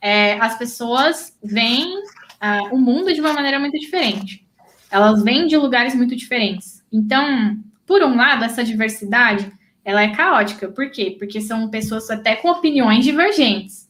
é, 0.00 0.38
as 0.38 0.56
pessoas 0.56 1.36
veem 1.42 1.98
uh, 1.98 2.72
o 2.72 2.78
mundo 2.78 3.12
de 3.12 3.20
uma 3.20 3.32
maneira 3.32 3.58
muito 3.58 3.78
diferente. 3.78 4.46
Elas 4.90 5.22
vêm 5.22 5.46
de 5.46 5.56
lugares 5.56 5.94
muito 5.94 6.14
diferentes. 6.14 6.84
Então, 6.92 7.58
por 7.84 8.02
um 8.02 8.16
lado, 8.16 8.44
essa 8.44 8.62
diversidade 8.62 9.50
ela 9.88 10.02
é 10.02 10.08
caótica. 10.08 10.68
Por 10.68 10.90
quê? 10.90 11.16
Porque 11.18 11.40
são 11.40 11.70
pessoas 11.70 12.10
até 12.10 12.36
com 12.36 12.50
opiniões 12.50 13.02
divergentes. 13.02 13.88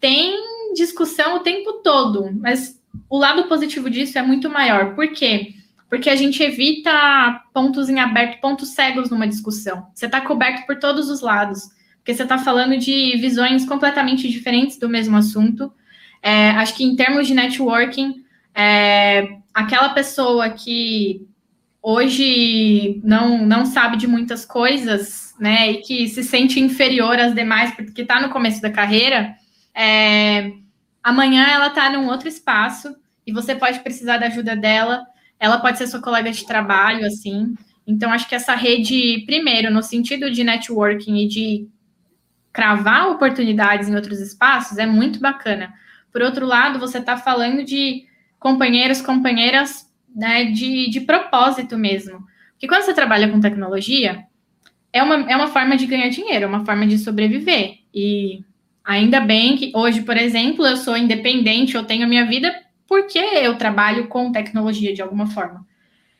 Tem 0.00 0.34
discussão 0.74 1.36
o 1.36 1.40
tempo 1.40 1.82
todo, 1.84 2.32
mas 2.40 2.80
o 3.10 3.18
lado 3.18 3.44
positivo 3.44 3.90
disso 3.90 4.18
é 4.18 4.22
muito 4.22 4.48
maior. 4.48 4.94
Por 4.94 5.08
quê? 5.08 5.52
Porque 5.90 6.08
a 6.08 6.16
gente 6.16 6.42
evita 6.42 7.42
pontos 7.52 7.90
em 7.90 8.00
aberto, 8.00 8.40
pontos 8.40 8.70
cegos 8.70 9.10
numa 9.10 9.28
discussão. 9.28 9.88
Você 9.94 10.06
está 10.06 10.18
coberto 10.22 10.66
por 10.66 10.78
todos 10.78 11.10
os 11.10 11.20
lados, 11.20 11.60
porque 11.98 12.14
você 12.14 12.22
está 12.22 12.38
falando 12.38 12.78
de 12.78 13.14
visões 13.18 13.66
completamente 13.66 14.26
diferentes 14.30 14.78
do 14.78 14.88
mesmo 14.88 15.14
assunto. 15.14 15.70
É, 16.22 16.52
acho 16.52 16.74
que 16.74 16.84
em 16.84 16.96
termos 16.96 17.26
de 17.26 17.34
networking, 17.34 18.24
é, 18.54 19.36
aquela 19.52 19.90
pessoa 19.90 20.48
que 20.48 21.28
hoje 21.82 23.00
não, 23.04 23.44
não 23.46 23.64
sabe 23.64 23.96
de 23.96 24.06
muitas 24.06 24.44
coisas, 24.44 25.34
né, 25.38 25.70
e 25.70 25.76
que 25.82 26.08
se 26.08 26.24
sente 26.24 26.58
inferior 26.58 27.18
às 27.18 27.34
demais 27.34 27.74
porque 27.74 28.02
está 28.02 28.20
no 28.20 28.30
começo 28.30 28.60
da 28.60 28.70
carreira, 28.70 29.36
é, 29.74 30.52
amanhã 31.02 31.46
ela 31.46 31.68
está 31.68 31.90
num 31.90 32.08
outro 32.08 32.28
espaço 32.28 32.94
e 33.26 33.32
você 33.32 33.54
pode 33.54 33.80
precisar 33.80 34.18
da 34.18 34.26
ajuda 34.26 34.56
dela. 34.56 35.06
Ela 35.38 35.58
pode 35.58 35.78
ser 35.78 35.86
sua 35.86 36.00
colega 36.00 36.32
de 36.32 36.46
trabalho, 36.46 37.06
assim. 37.06 37.54
Então, 37.86 38.12
acho 38.12 38.28
que 38.28 38.34
essa 38.34 38.54
rede, 38.54 39.22
primeiro, 39.24 39.70
no 39.70 39.82
sentido 39.82 40.30
de 40.30 40.42
networking 40.42 41.16
e 41.18 41.28
de 41.28 41.68
cravar 42.52 43.08
oportunidades 43.08 43.88
em 43.88 43.94
outros 43.94 44.18
espaços, 44.20 44.78
é 44.78 44.86
muito 44.86 45.20
bacana. 45.20 45.72
Por 46.10 46.22
outro 46.22 46.46
lado, 46.46 46.78
você 46.78 46.98
está 46.98 47.16
falando 47.16 47.64
de 47.64 48.04
companheiros, 48.38 49.00
companheiras 49.00 49.87
né, 50.18 50.46
de, 50.46 50.90
de 50.90 51.00
propósito 51.02 51.78
mesmo. 51.78 52.26
Porque 52.50 52.66
quando 52.66 52.82
você 52.82 52.92
trabalha 52.92 53.28
com 53.28 53.38
tecnologia, 53.38 54.24
é 54.92 55.00
uma, 55.00 55.30
é 55.30 55.36
uma 55.36 55.46
forma 55.46 55.76
de 55.76 55.86
ganhar 55.86 56.08
dinheiro, 56.08 56.44
é 56.44 56.48
uma 56.48 56.64
forma 56.64 56.84
de 56.88 56.98
sobreviver. 56.98 57.78
E 57.94 58.42
ainda 58.84 59.20
bem 59.20 59.56
que 59.56 59.70
hoje, 59.72 60.02
por 60.02 60.16
exemplo, 60.16 60.66
eu 60.66 60.76
sou 60.76 60.96
independente, 60.96 61.76
eu 61.76 61.84
tenho 61.84 62.04
a 62.04 62.08
minha 62.08 62.26
vida 62.26 62.52
porque 62.88 63.18
eu 63.18 63.56
trabalho 63.56 64.08
com 64.08 64.32
tecnologia 64.32 64.92
de 64.92 65.00
alguma 65.00 65.28
forma. 65.28 65.64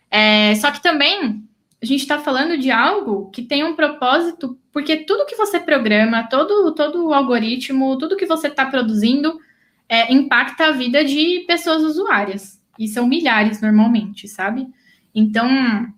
É, 0.08 0.54
só 0.54 0.70
que 0.70 0.80
também 0.80 1.42
a 1.82 1.84
gente 1.84 2.00
está 2.00 2.20
falando 2.20 2.56
de 2.56 2.70
algo 2.70 3.30
que 3.30 3.42
tem 3.42 3.64
um 3.64 3.74
propósito, 3.74 4.56
porque 4.72 4.98
tudo 4.98 5.26
que 5.26 5.34
você 5.34 5.58
programa, 5.58 6.28
todo, 6.28 6.72
todo 6.72 7.04
o 7.04 7.12
algoritmo, 7.12 7.98
tudo 7.98 8.16
que 8.16 8.26
você 8.26 8.46
está 8.46 8.64
produzindo 8.64 9.40
é, 9.88 10.12
impacta 10.12 10.66
a 10.66 10.72
vida 10.72 11.04
de 11.04 11.44
pessoas 11.48 11.82
usuárias. 11.82 12.57
E 12.78 12.86
são 12.88 13.06
milhares 13.06 13.60
normalmente, 13.60 14.28
sabe? 14.28 14.68
Então, 15.14 15.92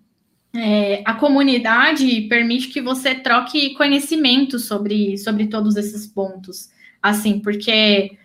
é, 0.53 1.01
a 1.05 1.13
comunidade 1.13 2.21
permite 2.21 2.69
que 2.69 2.81
você 2.81 3.13
troque 3.15 3.73
conhecimento 3.75 4.57
sobre, 4.57 5.17
sobre 5.17 5.47
todos 5.47 5.75
esses 5.75 6.07
pontos. 6.07 6.69
Assim, 7.01 7.39
porque 7.39 8.17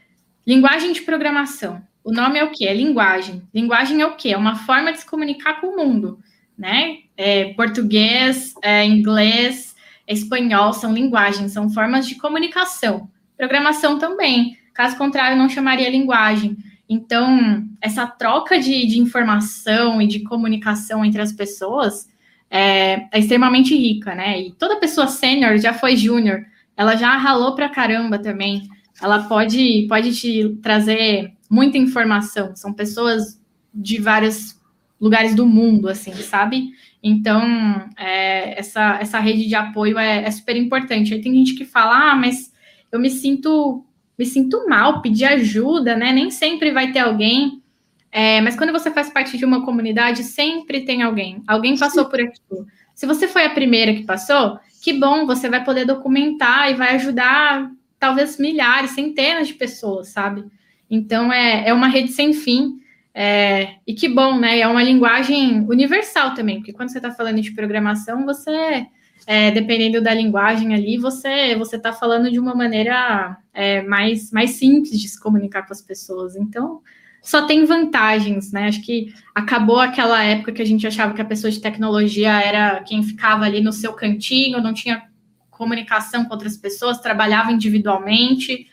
linguagem 0.46 0.92
de 0.92 1.02
programação. 1.02 1.82
O 2.02 2.12
nome 2.12 2.38
é 2.38 2.44
o 2.44 2.50
que? 2.50 2.66
É 2.66 2.74
linguagem. 2.74 3.42
Linguagem 3.52 4.00
é 4.00 4.06
o 4.06 4.16
que? 4.16 4.32
É 4.32 4.36
uma 4.36 4.54
forma 4.54 4.92
de 4.92 5.00
se 5.00 5.06
comunicar 5.06 5.60
com 5.60 5.68
o 5.68 5.76
mundo 5.76 6.18
né? 6.56 6.98
É, 7.16 7.52
português, 7.54 8.54
é, 8.62 8.84
inglês, 8.84 9.74
espanhol 10.06 10.72
são 10.72 10.92
linguagens, 10.92 11.52
são 11.52 11.68
formas 11.68 12.06
de 12.06 12.14
comunicação. 12.14 13.10
Programação 13.36 13.98
também. 13.98 14.56
Caso 14.72 14.96
contrário, 14.96 15.36
não 15.36 15.48
chamaria 15.48 15.90
linguagem. 15.90 16.56
Então, 16.88 17.66
essa 17.80 18.06
troca 18.06 18.58
de, 18.58 18.86
de 18.86 18.98
informação 18.98 20.00
e 20.00 20.06
de 20.06 20.20
comunicação 20.20 21.04
entre 21.04 21.20
as 21.20 21.32
pessoas 21.32 22.08
é, 22.50 23.06
é 23.12 23.18
extremamente 23.18 23.76
rica, 23.76 24.14
né? 24.14 24.40
E 24.40 24.52
toda 24.52 24.78
pessoa 24.78 25.08
sênior 25.08 25.58
já 25.58 25.72
foi 25.72 25.96
júnior, 25.96 26.44
ela 26.76 26.94
já 26.94 27.16
ralou 27.16 27.54
pra 27.54 27.68
caramba 27.68 28.18
também. 28.18 28.68
Ela 29.02 29.24
pode, 29.24 29.86
pode 29.88 30.14
te 30.14 30.56
trazer 30.62 31.32
muita 31.50 31.78
informação. 31.78 32.54
São 32.54 32.72
pessoas 32.72 33.40
de 33.74 34.00
várias 34.00 34.60
lugares 35.00 35.34
do 35.34 35.46
mundo, 35.46 35.88
assim, 35.88 36.14
sabe? 36.14 36.70
Então, 37.02 37.88
é, 37.96 38.58
essa, 38.58 38.98
essa 39.00 39.18
rede 39.20 39.46
de 39.46 39.54
apoio 39.54 39.98
é, 39.98 40.24
é, 40.24 40.30
super 40.30 40.56
importante. 40.56 41.14
Aí 41.14 41.20
tem 41.20 41.34
gente 41.34 41.54
que 41.54 41.64
fala, 41.64 42.12
ah, 42.12 42.16
mas 42.16 42.52
eu 42.90 42.98
me 42.98 43.10
sinto, 43.10 43.84
me 44.18 44.24
sinto 44.24 44.66
mal, 44.68 45.02
pedir 45.02 45.26
ajuda, 45.26 45.96
né? 45.96 46.12
Nem 46.12 46.30
sempre 46.30 46.70
vai 46.70 46.92
ter 46.92 47.00
alguém. 47.00 47.62
É, 48.10 48.40
mas 48.40 48.56
quando 48.56 48.72
você 48.72 48.90
faz 48.90 49.10
parte 49.10 49.36
de 49.36 49.44
uma 49.44 49.64
comunidade, 49.64 50.22
sempre 50.22 50.84
tem 50.84 51.02
alguém. 51.02 51.42
Alguém 51.46 51.76
passou 51.76 52.06
por 52.06 52.20
aquilo. 52.20 52.66
Se 52.94 53.06
você 53.06 53.28
foi 53.28 53.44
a 53.44 53.50
primeira 53.50 53.92
que 53.92 54.04
passou, 54.04 54.58
que 54.82 54.92
bom, 54.92 55.26
você 55.26 55.50
vai 55.50 55.62
poder 55.62 55.84
documentar 55.84 56.70
e 56.70 56.74
vai 56.74 56.94
ajudar 56.94 57.70
talvez 57.98 58.38
milhares, 58.38 58.92
centenas 58.92 59.48
de 59.48 59.54
pessoas, 59.54 60.08
sabe? 60.08 60.44
Então 60.90 61.32
é, 61.32 61.68
é 61.68 61.74
uma 61.74 61.88
rede 61.88 62.12
sem 62.12 62.32
fim. 62.32 62.80
É, 63.12 63.76
e 63.86 63.94
que 63.94 64.08
bom, 64.08 64.38
né? 64.38 64.60
É 64.60 64.68
uma 64.68 64.82
linguagem 64.82 65.66
universal 65.68 66.34
também, 66.34 66.56
porque 66.56 66.72
quando 66.72 66.90
você 66.90 66.98
está 66.98 67.10
falando 67.10 67.40
de 67.40 67.52
programação, 67.52 68.24
você, 68.24 68.86
é, 69.26 69.50
dependendo 69.50 70.00
da 70.00 70.14
linguagem 70.14 70.72
ali, 70.72 70.96
você 70.96 71.56
você 71.56 71.76
está 71.76 71.92
falando 71.92 72.30
de 72.30 72.38
uma 72.38 72.54
maneira 72.54 73.36
é, 73.52 73.82
mais, 73.82 74.30
mais 74.30 74.52
simples 74.52 75.00
de 75.00 75.08
se 75.08 75.20
comunicar 75.20 75.66
com 75.66 75.72
as 75.72 75.82
pessoas. 75.82 76.36
Então, 76.36 76.80
só 77.20 77.44
tem 77.44 77.64
vantagens, 77.64 78.52
né? 78.52 78.68
Acho 78.68 78.80
que 78.82 79.12
acabou 79.34 79.80
aquela 79.80 80.22
época 80.22 80.52
que 80.52 80.62
a 80.62 80.64
gente 80.64 80.86
achava 80.86 81.12
que 81.12 81.20
a 81.20 81.24
pessoa 81.24 81.50
de 81.50 81.60
tecnologia 81.60 82.40
era 82.40 82.80
quem 82.84 83.02
ficava 83.02 83.44
ali 83.44 83.60
no 83.60 83.72
seu 83.72 83.92
cantinho, 83.92 84.62
não 84.62 84.72
tinha 84.72 85.02
comunicação 85.50 86.24
com 86.24 86.32
outras 86.32 86.56
pessoas, 86.56 87.00
trabalhava 87.00 87.50
individualmente. 87.50 88.68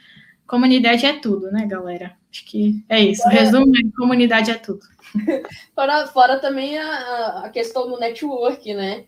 Comunidade 0.45 1.03
é 1.03 1.13
tudo, 1.13 1.49
né, 1.51 1.65
galera? 1.65 2.15
Acho 2.31 2.45
que 2.45 2.85
é 2.87 3.01
isso. 3.01 3.23
Fora... 3.23 3.35
Resumo, 3.35 3.75
é, 3.75 3.97
comunidade 3.97 4.51
é 4.51 4.55
tudo. 4.55 4.81
fora, 5.73 6.05
fora 6.07 6.39
também 6.39 6.77
a, 6.77 7.43
a 7.45 7.49
questão 7.49 7.89
do 7.89 7.97
network, 7.97 8.71
né? 8.75 9.05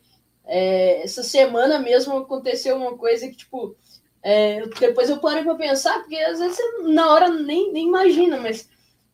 É, 0.47 1.01
essa 1.03 1.23
semana 1.23 1.80
mesmo 1.80 2.17
aconteceu 2.17 2.76
uma 2.76 2.95
coisa 2.97 3.27
que, 3.27 3.35
tipo, 3.35 3.76
é, 4.22 4.65
depois 4.80 5.09
eu 5.09 5.19
parei 5.19 5.43
para 5.43 5.55
pensar, 5.55 5.99
porque 5.99 6.17
às 6.17 6.39
vezes 6.39 6.57
você, 6.57 6.81
na 6.84 7.11
hora 7.11 7.30
nem, 7.30 7.72
nem 7.72 7.88
imagina, 7.88 8.39
mas 8.39 8.69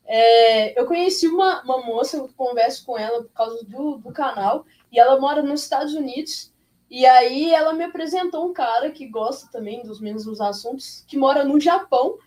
é, 0.06 0.80
eu 0.80 0.86
conheci 0.86 1.28
uma, 1.28 1.62
uma 1.64 1.80
moça, 1.80 2.18
eu 2.18 2.30
converso 2.36 2.86
com 2.86 2.98
ela 2.98 3.24
por 3.24 3.32
causa 3.34 3.64
do, 3.66 3.98
do 3.98 4.12
canal, 4.12 4.66
e 4.92 5.00
ela 5.00 5.20
mora 5.20 5.42
nos 5.42 5.64
Estados 5.64 5.94
Unidos, 5.94 6.52
e 6.90 7.06
aí 7.06 7.54
ela 7.54 7.74
me 7.74 7.86
apresentou 7.86 8.46
um 8.46 8.54
cara 8.54 8.92
que 8.92 9.08
gosta 9.08 9.50
também 9.52 9.84
dos 9.84 10.02
mesmos 10.02 10.42
assuntos, 10.42 11.06
que 11.08 11.18
mora 11.18 11.44
no 11.44 11.60
Japão, 11.60 12.18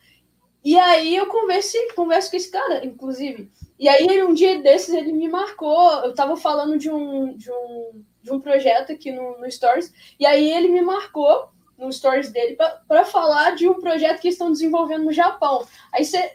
e 0.65 0.79
aí 0.79 1.15
eu 1.15 1.27
conversei, 1.27 1.93
converso 1.93 2.31
com 2.31 2.37
esse 2.39 2.51
cara, 2.51 2.85
inclusive. 2.87 3.51
E 3.79 3.87
aí 3.87 4.23
um 4.23 4.33
dia 4.33 4.63
desses 4.63 4.95
ele 4.95 5.13
me 5.13 5.29
marcou, 5.29 5.91
eu 6.05 6.15
tava 6.15 6.37
falando 6.37 6.79
de 6.79 6.91
um, 6.91 7.37
de 7.37 7.51
um, 7.51 8.03
de 8.25 8.33
um 8.33 8.41
projeto 8.41 8.91
aqui 8.91 9.13
no, 9.13 9.39
no 9.39 9.51
Stories, 9.51 9.93
e 10.19 10.25
aí 10.25 10.51
ele 10.51 10.69
me 10.69 10.81
marcou 10.81 11.51
no 11.79 11.93
Stories 11.93 12.33
dele 12.33 12.57
para 12.89 13.05
falar 13.05 13.55
de 13.55 13.69
um 13.69 13.81
projeto 13.81 14.21
que 14.21 14.29
estão 14.29 14.51
desenvolvendo 14.51 15.05
no 15.05 15.13
Japão. 15.13 15.67
Aí 15.93 16.05
você 16.05 16.33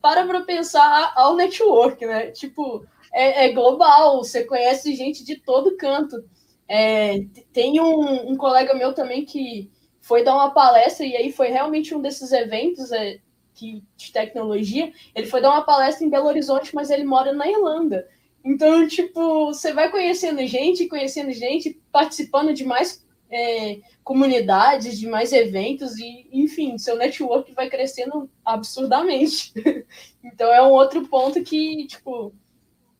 para 0.00 0.24
para 0.24 0.42
pensar 0.42 1.12
ao 1.16 1.34
network, 1.34 2.06
né? 2.06 2.30
Tipo, 2.30 2.86
é, 3.12 3.46
é, 3.46 3.52
global, 3.52 4.22
você 4.22 4.44
conhece 4.44 4.94
gente 4.94 5.24
de 5.24 5.36
todo 5.36 5.76
canto. 5.76 6.24
É, 6.68 7.24
tem 7.52 7.80
um, 7.80 8.30
um, 8.30 8.36
colega 8.36 8.72
meu 8.72 8.92
também 8.92 9.24
que 9.24 9.68
foi 10.00 10.22
dar 10.22 10.34
uma 10.34 10.52
palestra, 10.52 11.04
e 11.04 11.16
aí 11.16 11.32
foi 11.32 11.48
realmente 11.48 11.92
um 11.92 12.00
desses 12.00 12.30
eventos, 12.30 12.92
é, 12.92 13.18
que, 13.52 13.82
de 13.96 14.12
tecnologia, 14.12 14.92
ele 15.14 15.26
foi 15.26 15.40
dar 15.40 15.50
uma 15.50 15.64
palestra 15.64 16.06
em 16.06 16.10
Belo 16.10 16.26
Horizonte, 16.26 16.74
mas 16.74 16.90
ele 16.90 17.04
mora 17.04 17.32
na 17.32 17.48
Irlanda. 17.48 18.06
Então, 18.46 18.86
tipo, 18.86 19.46
você 19.46 19.72
vai 19.72 19.90
conhecendo 19.90 20.46
gente, 20.46 20.86
conhecendo 20.86 21.32
gente, 21.32 21.80
participando 21.90 22.54
de 22.54 22.64
mais 22.64 23.04
é, 23.28 23.80
comunidades, 24.04 25.00
de 25.00 25.08
mais 25.08 25.32
eventos, 25.32 25.98
e, 25.98 26.28
enfim, 26.30 26.78
seu 26.78 26.96
network 26.96 27.52
vai 27.54 27.68
crescendo 27.68 28.30
absurdamente. 28.44 29.52
então, 30.22 30.52
é 30.54 30.62
um 30.62 30.70
outro 30.70 31.08
ponto 31.08 31.42
que, 31.42 31.88
tipo, 31.88 32.32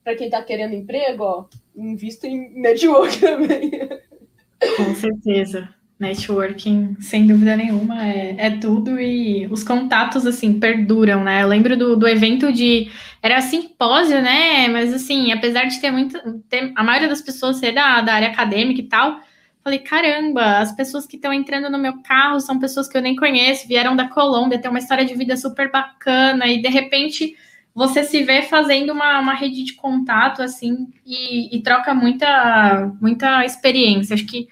para 0.02 0.16
quem 0.16 0.27
está 0.27 0.43
querendo 0.43 0.74
emprego, 0.74 1.23
ó, 1.23 1.44
invista 1.77 2.27
em 2.27 2.52
network 2.60 3.16
também. 3.20 3.70
Com 4.77 4.94
certeza. 4.97 5.76
Networking, 5.98 6.97
sem 7.01 7.27
dúvida 7.27 7.56
nenhuma, 7.56 8.06
é, 8.06 8.35
é, 8.39 8.51
tudo 8.51 9.01
e 9.01 9.47
os 9.47 9.64
contatos, 9.64 10.27
assim, 10.27 10.60
perduram, 10.60 11.24
né? 11.24 11.43
Eu 11.43 11.48
lembro 11.48 11.77
do, 11.77 11.97
do 11.97 12.06
evento 12.06 12.52
de... 12.52 12.90
Era 13.23 13.40
simpósio, 13.40 14.20
né? 14.20 14.68
Mas, 14.68 14.93
assim, 14.93 15.32
apesar 15.32 15.64
de 15.64 15.81
ter 15.81 15.90
muita... 15.90 16.23
Ter, 16.51 16.70
a 16.77 16.85
maioria 16.85 17.09
das 17.09 17.23
pessoas 17.23 17.56
ser 17.56 17.73
da, 17.73 18.02
da 18.02 18.12
área 18.12 18.28
acadêmica 18.28 18.81
e 18.81 18.85
tal, 18.85 19.20
falei, 19.64 19.78
caramba, 19.78 20.59
as 20.59 20.70
pessoas 20.70 21.06
que 21.06 21.16
estão 21.16 21.32
entrando 21.32 21.70
no 21.70 21.78
meu 21.78 22.02
carro 22.02 22.40
são 22.40 22.59
pessoas 22.59 22.86
que 22.86 22.97
eu 22.97 23.02
nem 23.02 23.16
conheço, 23.16 23.66
vieram 23.66 23.97
da 23.97 24.06
Colômbia, 24.06 24.59
tem 24.59 24.70
uma 24.70 24.78
história 24.78 25.05
de 25.05 25.14
vida 25.14 25.35
super 25.35 25.70
bacana 25.70 26.47
e, 26.47 26.60
de 26.60 26.68
repente, 26.68 27.35
você 27.74 28.05
se 28.05 28.23
vê 28.23 28.43
fazendo 28.43 28.93
uma, 28.93 29.18
uma 29.18 29.35
rede 29.35 29.64
de 29.64 29.73
contato, 29.73 30.43
assim, 30.43 30.89
e, 31.06 31.56
e 31.56 31.62
troca 31.62 31.94
muita, 31.94 32.93
muita 33.01 33.47
experiência. 33.47 34.12
Acho 34.12 34.27
que 34.27 34.47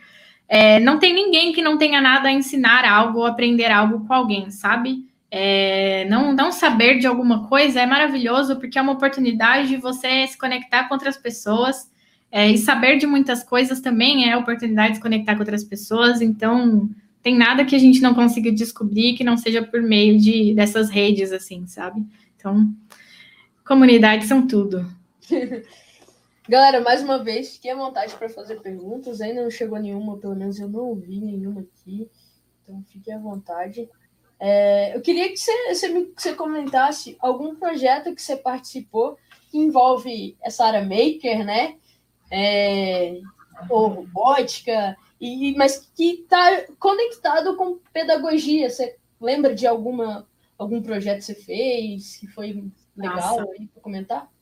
é, 0.49 0.79
não 0.81 0.99
tem 0.99 1.15
ninguém 1.15 1.53
que 1.53 1.63
não 1.63 1.79
tenha 1.79 2.01
nada 2.01 2.29
a 2.29 2.33
ensinar 2.33 2.85
algo 2.85 3.21
ou 3.21 3.27
aprender 3.27 3.71
algo 3.71 4.07
com 4.07 4.13
alguém, 4.13 4.51
sabe? 4.51 5.05
É, 5.31 6.07
não, 6.09 6.33
não 6.33 6.53
saber 6.53 6.99
de 6.99 7.07
alguma 7.07 7.49
coisa 7.49 7.81
é 7.81 7.87
maravilhoso 7.87 8.57
porque 8.57 8.79
é 8.79 8.83
uma 8.83 8.93
oportunidade 8.93 9.69
de 9.69 9.77
você 9.77 10.27
se 10.27 10.39
conectar 10.39 10.85
com 10.85 10.95
outras 10.95 11.17
pessoas. 11.17 11.93
É, 12.31 12.51
e 12.51 12.59
saber 12.59 12.99
de 12.99 13.07
muitas 13.07 13.45
coisas 13.45 13.81
também 13.81 14.29
é 14.29 14.37
oportunidade 14.37 14.91
de 14.91 14.97
se 14.97 15.03
conectar 15.03 15.35
com 15.35 15.41
outras 15.41 15.63
pessoas. 15.63 16.21
Então, 16.21 16.91
tem 17.23 17.37
nada 17.37 17.65
que 17.65 17.77
a 17.77 17.79
gente 17.79 18.03
não 18.03 18.13
consiga 18.13 18.51
descobrir 18.51 19.15
que 19.15 19.23
não 19.23 19.37
seja 19.37 19.63
por 19.63 19.81
meio 19.81 20.19
de, 20.19 20.53
dessas 20.53 20.91
redes, 20.91 21.33
assim, 21.33 21.65
sabe? 21.67 22.05
Então, 22.37 22.69
comunidades 23.65 24.27
são 24.27 24.47
tudo. 24.47 24.85
Galera, 26.47 26.81
mais 26.81 27.03
uma 27.03 27.23
vez, 27.23 27.55
fiquem 27.55 27.71
à 27.71 27.77
vontade 27.77 28.15
para 28.17 28.29
fazer 28.29 28.61
perguntas. 28.61 29.21
Ainda 29.21 29.43
não 29.43 29.51
chegou 29.51 29.79
nenhuma, 29.79 30.19
pelo 30.19 30.37
menos 30.37 30.59
eu 30.59 30.69
não 30.69 30.81
ouvi 30.81 31.21
nenhuma 31.21 31.63
aqui. 31.63 32.11
Então 32.63 32.83
fiquem 32.89 33.15
à 33.15 33.19
vontade. 33.19 33.89
É, 34.39 34.95
eu 34.95 35.01
queria 35.01 35.29
que 35.31 35.39
você, 35.39 35.75
você, 35.75 35.89
me, 35.89 36.13
você 36.15 36.35
comentasse 36.35 37.17
algum 37.19 37.55
projeto 37.55 38.15
que 38.15 38.21
você 38.21 38.37
participou 38.37 39.17
que 39.51 39.57
envolve 39.59 40.37
essa 40.43 40.67
área 40.67 40.83
maker, 40.83 41.45
né? 41.45 41.77
É, 42.31 43.21
ou 43.71 43.89
robótica, 43.89 44.97
e, 45.21 45.55
mas 45.57 45.91
que 45.95 46.23
está 46.23 46.67
conectado 46.79 47.57
com 47.57 47.79
pedagogia. 47.93 48.69
Você 48.69 48.97
lembra 49.19 49.55
de 49.55 49.67
alguma, 49.67 50.29
algum 50.59 50.83
projeto 50.83 51.19
que 51.19 51.25
você 51.25 51.35
fez 51.35 52.17
que 52.19 52.27
foi 52.27 52.65
legal 52.97 53.37
para 53.37 53.83
comentar? 53.83 54.34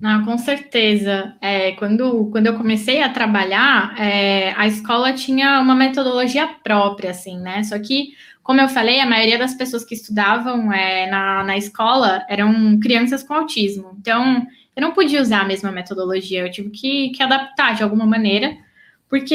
Não, 0.00 0.24
com 0.24 0.38
certeza. 0.38 1.36
É, 1.40 1.72
quando, 1.72 2.26
quando 2.30 2.46
eu 2.46 2.56
comecei 2.56 3.02
a 3.02 3.08
trabalhar, 3.08 3.98
é, 4.00 4.52
a 4.56 4.66
escola 4.68 5.12
tinha 5.12 5.60
uma 5.60 5.74
metodologia 5.74 6.46
própria, 6.62 7.10
assim, 7.10 7.38
né? 7.40 7.64
Só 7.64 7.76
que, 7.80 8.12
como 8.42 8.60
eu 8.60 8.68
falei, 8.68 9.00
a 9.00 9.06
maioria 9.06 9.36
das 9.36 9.54
pessoas 9.54 9.84
que 9.84 9.94
estudavam 9.94 10.72
é, 10.72 11.10
na, 11.10 11.42
na 11.42 11.56
escola 11.56 12.24
eram 12.28 12.78
crianças 12.78 13.24
com 13.24 13.34
autismo. 13.34 13.96
Então, 13.98 14.46
eu 14.76 14.82
não 14.82 14.92
podia 14.92 15.20
usar 15.20 15.40
a 15.40 15.44
mesma 15.44 15.72
metodologia, 15.72 16.42
eu 16.46 16.50
tive 16.50 16.70
que, 16.70 17.10
que 17.10 17.22
adaptar 17.22 17.74
de 17.74 17.82
alguma 17.82 18.06
maneira, 18.06 18.56
porque 19.08 19.34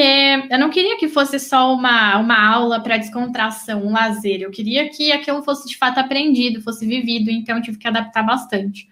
eu 0.50 0.60
não 0.60 0.70
queria 0.70 0.98
que 0.98 1.10
fosse 1.10 1.40
só 1.40 1.74
uma, 1.74 2.18
uma 2.20 2.40
aula 2.40 2.80
para 2.82 2.98
descontração, 2.98 3.86
um 3.86 3.92
lazer. 3.92 4.42
Eu 4.42 4.52
queria 4.52 4.88
que 4.90 5.12
aquilo 5.12 5.44
fosse 5.44 5.68
de 5.68 5.78
fato 5.78 5.98
aprendido, 6.00 6.62
fosse 6.62 6.86
vivido, 6.86 7.30
então 7.30 7.58
eu 7.58 7.62
tive 7.62 7.78
que 7.78 7.88
adaptar 7.88 8.24
bastante. 8.24 8.88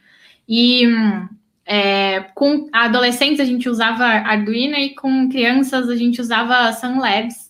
E. 0.47 0.85
Hum, 0.85 1.29
é, 1.73 2.19
com 2.35 2.67
adolescentes 2.73 3.39
a 3.39 3.45
gente 3.45 3.69
usava 3.69 4.03
Arduino 4.03 4.75
e 4.75 4.93
com 4.93 5.29
crianças 5.29 5.87
a 5.87 5.95
gente 5.95 6.19
usava 6.19 6.73
Sunlabs. 6.73 7.49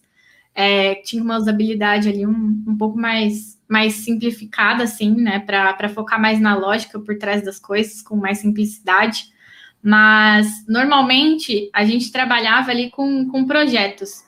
É, 0.54 0.94
tinha 0.94 1.24
uma 1.24 1.38
usabilidade 1.38 2.08
ali 2.08 2.28
um, 2.28 2.64
um 2.68 2.78
pouco 2.78 3.00
mais, 3.00 3.60
mais 3.68 3.94
simplificada, 3.94 4.84
assim, 4.84 5.16
né? 5.16 5.40
Para 5.40 5.90
focar 5.90 6.22
mais 6.22 6.40
na 6.40 6.56
lógica 6.56 7.00
por 7.00 7.18
trás 7.18 7.44
das 7.44 7.58
coisas, 7.58 8.04
com 8.04 8.16
mais 8.16 8.38
simplicidade. 8.38 9.26
Mas 9.82 10.68
normalmente 10.68 11.72
a 11.74 11.84
gente 11.84 12.12
trabalhava 12.12 12.70
ali 12.70 12.92
com, 12.92 13.28
com 13.28 13.48
projetos. 13.48 14.24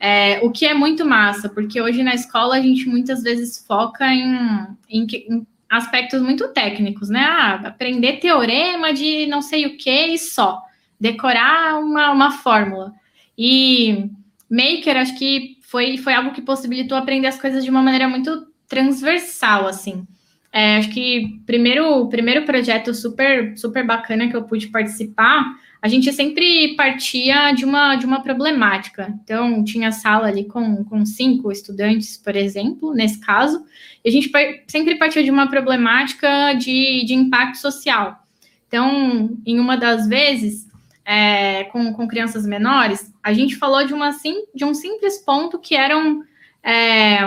É, 0.00 0.40
o 0.42 0.50
que 0.50 0.66
é 0.66 0.74
muito 0.74 1.04
massa, 1.04 1.48
porque 1.48 1.80
hoje 1.80 2.02
na 2.02 2.16
escola 2.16 2.56
a 2.56 2.60
gente 2.60 2.88
muitas 2.88 3.22
vezes 3.22 3.64
foca 3.64 4.12
em, 4.12 4.66
em, 4.88 5.06
em 5.30 5.46
aspectos 5.68 6.22
muito 6.22 6.48
técnicos, 6.48 7.08
né? 7.08 7.24
Ah, 7.24 7.54
aprender 7.66 8.14
teorema 8.14 8.92
de 8.92 9.26
não 9.26 9.42
sei 9.42 9.66
o 9.66 9.76
que 9.76 10.06
e 10.06 10.18
só. 10.18 10.62
Decorar 10.98 11.78
uma, 11.78 12.10
uma 12.10 12.30
fórmula. 12.30 12.92
E 13.36 14.08
Maker, 14.50 14.96
acho 14.96 15.18
que 15.18 15.58
foi, 15.62 15.98
foi 15.98 16.14
algo 16.14 16.32
que 16.32 16.40
possibilitou 16.40 16.96
aprender 16.96 17.26
as 17.26 17.40
coisas 17.40 17.64
de 17.64 17.70
uma 17.70 17.82
maneira 17.82 18.08
muito 18.08 18.46
transversal, 18.68 19.66
assim. 19.66 20.06
É, 20.52 20.78
acho 20.78 20.90
que 20.90 21.40
primeiro 21.44 22.00
o 22.00 22.08
primeiro 22.08 22.46
projeto 22.46 22.94
super 22.94 23.58
super 23.58 23.84
bacana 23.84 24.28
que 24.28 24.34
eu 24.36 24.44
pude 24.44 24.68
participar, 24.68 25.44
a 25.86 25.88
gente 25.88 26.12
sempre 26.12 26.74
partia 26.74 27.52
de 27.52 27.64
uma 27.64 27.94
de 27.94 28.04
uma 28.04 28.20
problemática. 28.20 29.14
Então 29.22 29.62
tinha 29.62 29.92
sala 29.92 30.26
ali 30.26 30.44
com, 30.44 30.84
com 30.84 31.06
cinco 31.06 31.52
estudantes, 31.52 32.16
por 32.16 32.34
exemplo, 32.34 32.92
nesse 32.92 33.20
caso, 33.20 33.64
e 34.04 34.08
a 34.08 34.12
gente 34.12 34.28
sempre 34.66 34.96
partia 34.96 35.22
de 35.22 35.30
uma 35.30 35.48
problemática 35.48 36.54
de, 36.54 37.04
de 37.04 37.14
impacto 37.14 37.58
social. 37.58 38.20
Então, 38.66 39.38
em 39.46 39.60
uma 39.60 39.76
das 39.76 40.08
vezes, 40.08 40.66
é, 41.04 41.62
com, 41.64 41.92
com 41.92 42.08
crianças 42.08 42.44
menores, 42.44 43.14
a 43.22 43.32
gente 43.32 43.54
falou 43.54 43.86
de, 43.86 43.94
uma, 43.94 44.10
de 44.52 44.64
um 44.64 44.74
simples 44.74 45.18
ponto 45.18 45.56
que 45.56 45.76
eram 45.76 46.24
é, 46.64 47.20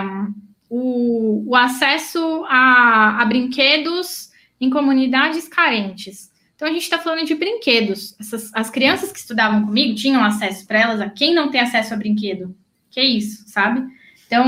o, 0.68 1.44
o, 1.48 1.56
acesso 1.56 2.44
a, 2.46 3.22
a 3.22 3.24
brinquedos 3.24 4.30
em 4.60 4.68
comunidades 4.68 5.48
carentes. 5.48 6.29
Então, 6.60 6.68
a 6.68 6.72
gente 6.74 6.82
está 6.82 6.98
falando 6.98 7.24
de 7.24 7.34
brinquedos. 7.34 8.14
Essas, 8.20 8.50
as 8.52 8.68
crianças 8.68 9.10
que 9.10 9.18
estudavam 9.18 9.64
comigo 9.64 9.94
tinham 9.94 10.22
acesso 10.22 10.66
para 10.66 10.78
elas, 10.78 11.00
a 11.00 11.08
quem 11.08 11.34
não 11.34 11.50
tem 11.50 11.58
acesso 11.58 11.94
a 11.94 11.96
brinquedo? 11.96 12.54
Que 12.90 13.00
isso, 13.00 13.44
sabe? 13.46 13.82
Então, 14.26 14.44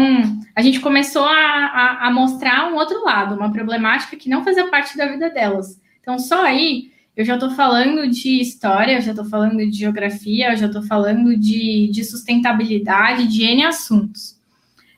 a 0.55 0.61
gente 0.61 0.79
começou 0.79 1.25
a, 1.25 1.33
a, 1.33 2.09
a, 2.09 2.11
mostrar 2.11 2.71
um 2.71 2.75
outro 2.75 3.03
lado, 3.03 3.35
uma 3.35 3.51
problemática 3.51 4.15
que 4.15 4.29
não 4.29 4.45
fazia 4.45 4.69
parte 4.69 4.95
da 4.95 5.07
vida 5.07 5.31
delas. 5.31 5.81
Então, 6.03 6.19
só 6.19 6.45
aí 6.45 6.93
eu 7.17 7.25
já 7.25 7.37
estou 7.37 7.53
falando 7.53 8.07
de 8.07 8.43
história, 8.43 8.93
eu 8.93 9.01
já 9.01 9.13
estou 9.13 9.25
falando 9.25 9.65
de 9.65 9.79
geografia, 9.79 10.53
eu 10.53 10.57
já 10.59 10.67
estou 10.67 10.83
falando 10.83 11.35
de, 11.35 11.89
de, 11.91 12.05
sustentabilidade, 12.05 13.27
de 13.27 13.43
N 13.43 13.65
assuntos. 13.65 14.39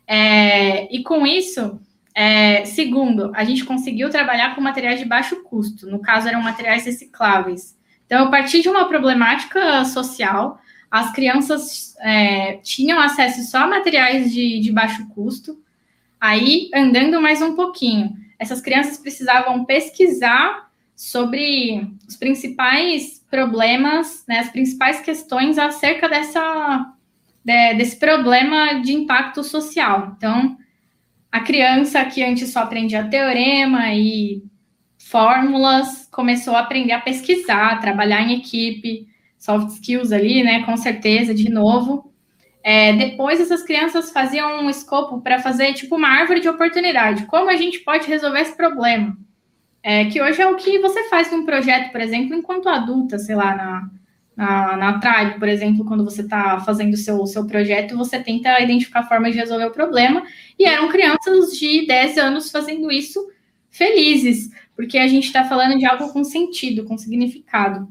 É, 0.04 0.92
e 0.92 1.04
com 1.04 1.24
isso, 1.24 1.80
é, 2.14 2.64
segundo, 2.64 3.32
a 3.34 3.44
gente 3.44 3.64
conseguiu 3.64 4.08
trabalhar 4.10 4.54
com 4.54 4.60
materiais 4.60 5.00
de 5.00 5.04
baixo 5.04 5.42
custo, 5.42 5.90
no 5.90 5.98
caso, 5.98 6.28
eram 6.28 6.42
materiais 6.42 6.84
recicláveis. 6.84 7.76
Então, 8.06 8.24
eu 8.24 8.30
parti 8.30 8.62
de 8.62 8.68
uma 8.68 8.86
problemática 8.86 9.84
social 9.84 10.60
as 10.94 11.10
crianças 11.10 11.96
é, 11.98 12.58
tinham 12.62 13.00
acesso 13.00 13.42
só 13.50 13.64
a 13.64 13.66
materiais 13.66 14.32
de, 14.32 14.60
de 14.60 14.70
baixo 14.70 15.08
custo. 15.08 15.60
Aí, 16.20 16.70
andando 16.72 17.20
mais 17.20 17.42
um 17.42 17.56
pouquinho, 17.56 18.16
essas 18.38 18.60
crianças 18.60 18.96
precisavam 18.96 19.64
pesquisar 19.64 20.70
sobre 20.94 21.84
os 22.06 22.14
principais 22.14 23.20
problemas, 23.28 24.22
né, 24.28 24.38
as 24.38 24.50
principais 24.50 25.00
questões 25.00 25.58
acerca 25.58 26.08
dessa, 26.08 26.94
de, 27.44 27.74
desse 27.74 27.96
problema 27.96 28.74
de 28.74 28.94
impacto 28.94 29.42
social. 29.42 30.14
Então, 30.16 30.56
a 31.34 31.40
criança 31.40 32.04
que 32.04 32.22
antes 32.22 32.52
só 32.52 32.60
aprendia 32.60 33.08
teorema 33.10 33.92
e 33.92 34.44
fórmulas 34.96 36.08
começou 36.12 36.54
a 36.54 36.60
aprender 36.60 36.92
a 36.92 37.00
pesquisar, 37.00 37.72
a 37.72 37.78
trabalhar 37.78 38.22
em 38.22 38.38
equipe, 38.38 39.08
soft 39.36 39.70
skills 39.70 40.12
ali, 40.12 40.44
né? 40.44 40.62
Com 40.62 40.76
certeza, 40.76 41.34
de 41.34 41.50
novo. 41.50 42.14
É, 42.62 42.92
depois 42.92 43.40
essas 43.40 43.64
crianças 43.64 44.12
faziam 44.12 44.64
um 44.64 44.70
escopo 44.70 45.20
para 45.22 45.40
fazer 45.40 45.74
tipo 45.74 45.96
uma 45.96 46.06
árvore 46.06 46.38
de 46.38 46.48
oportunidade. 46.48 47.26
Como 47.26 47.50
a 47.50 47.56
gente 47.56 47.80
pode 47.80 48.06
resolver 48.06 48.38
esse 48.38 48.56
problema? 48.56 49.18
É, 49.82 50.04
que 50.04 50.22
hoje 50.22 50.40
é 50.40 50.46
o 50.46 50.54
que 50.54 50.78
você 50.78 51.08
faz 51.08 51.32
num 51.32 51.44
projeto, 51.44 51.90
por 51.90 52.00
exemplo, 52.00 52.36
enquanto 52.36 52.68
adulta, 52.68 53.18
sei 53.18 53.34
lá, 53.34 53.56
na, 53.56 53.90
na, 54.36 54.76
na 54.76 54.98
Tribe, 54.98 55.38
por 55.38 55.48
exemplo, 55.48 55.84
quando 55.84 56.04
você 56.04 56.22
está 56.22 56.60
fazendo 56.60 56.94
o 56.94 56.98
seu, 56.98 57.26
seu 57.26 57.46
projeto, 57.46 57.96
você 57.96 58.18
tenta 58.18 58.60
identificar 58.60 59.04
formas 59.04 59.32
de 59.32 59.38
resolver 59.38 59.66
o 59.66 59.72
problema. 59.72 60.22
E 60.58 60.64
eram 60.64 60.88
crianças 60.88 61.56
de 61.56 61.86
10 61.86 62.18
anos 62.18 62.50
fazendo 62.50 62.90
isso 62.90 63.20
felizes, 63.70 64.50
porque 64.76 64.98
a 64.98 65.08
gente 65.08 65.24
está 65.24 65.44
falando 65.44 65.78
de 65.78 65.84
algo 65.84 66.12
com 66.12 66.22
sentido, 66.22 66.84
com 66.84 66.96
significado 66.96 67.88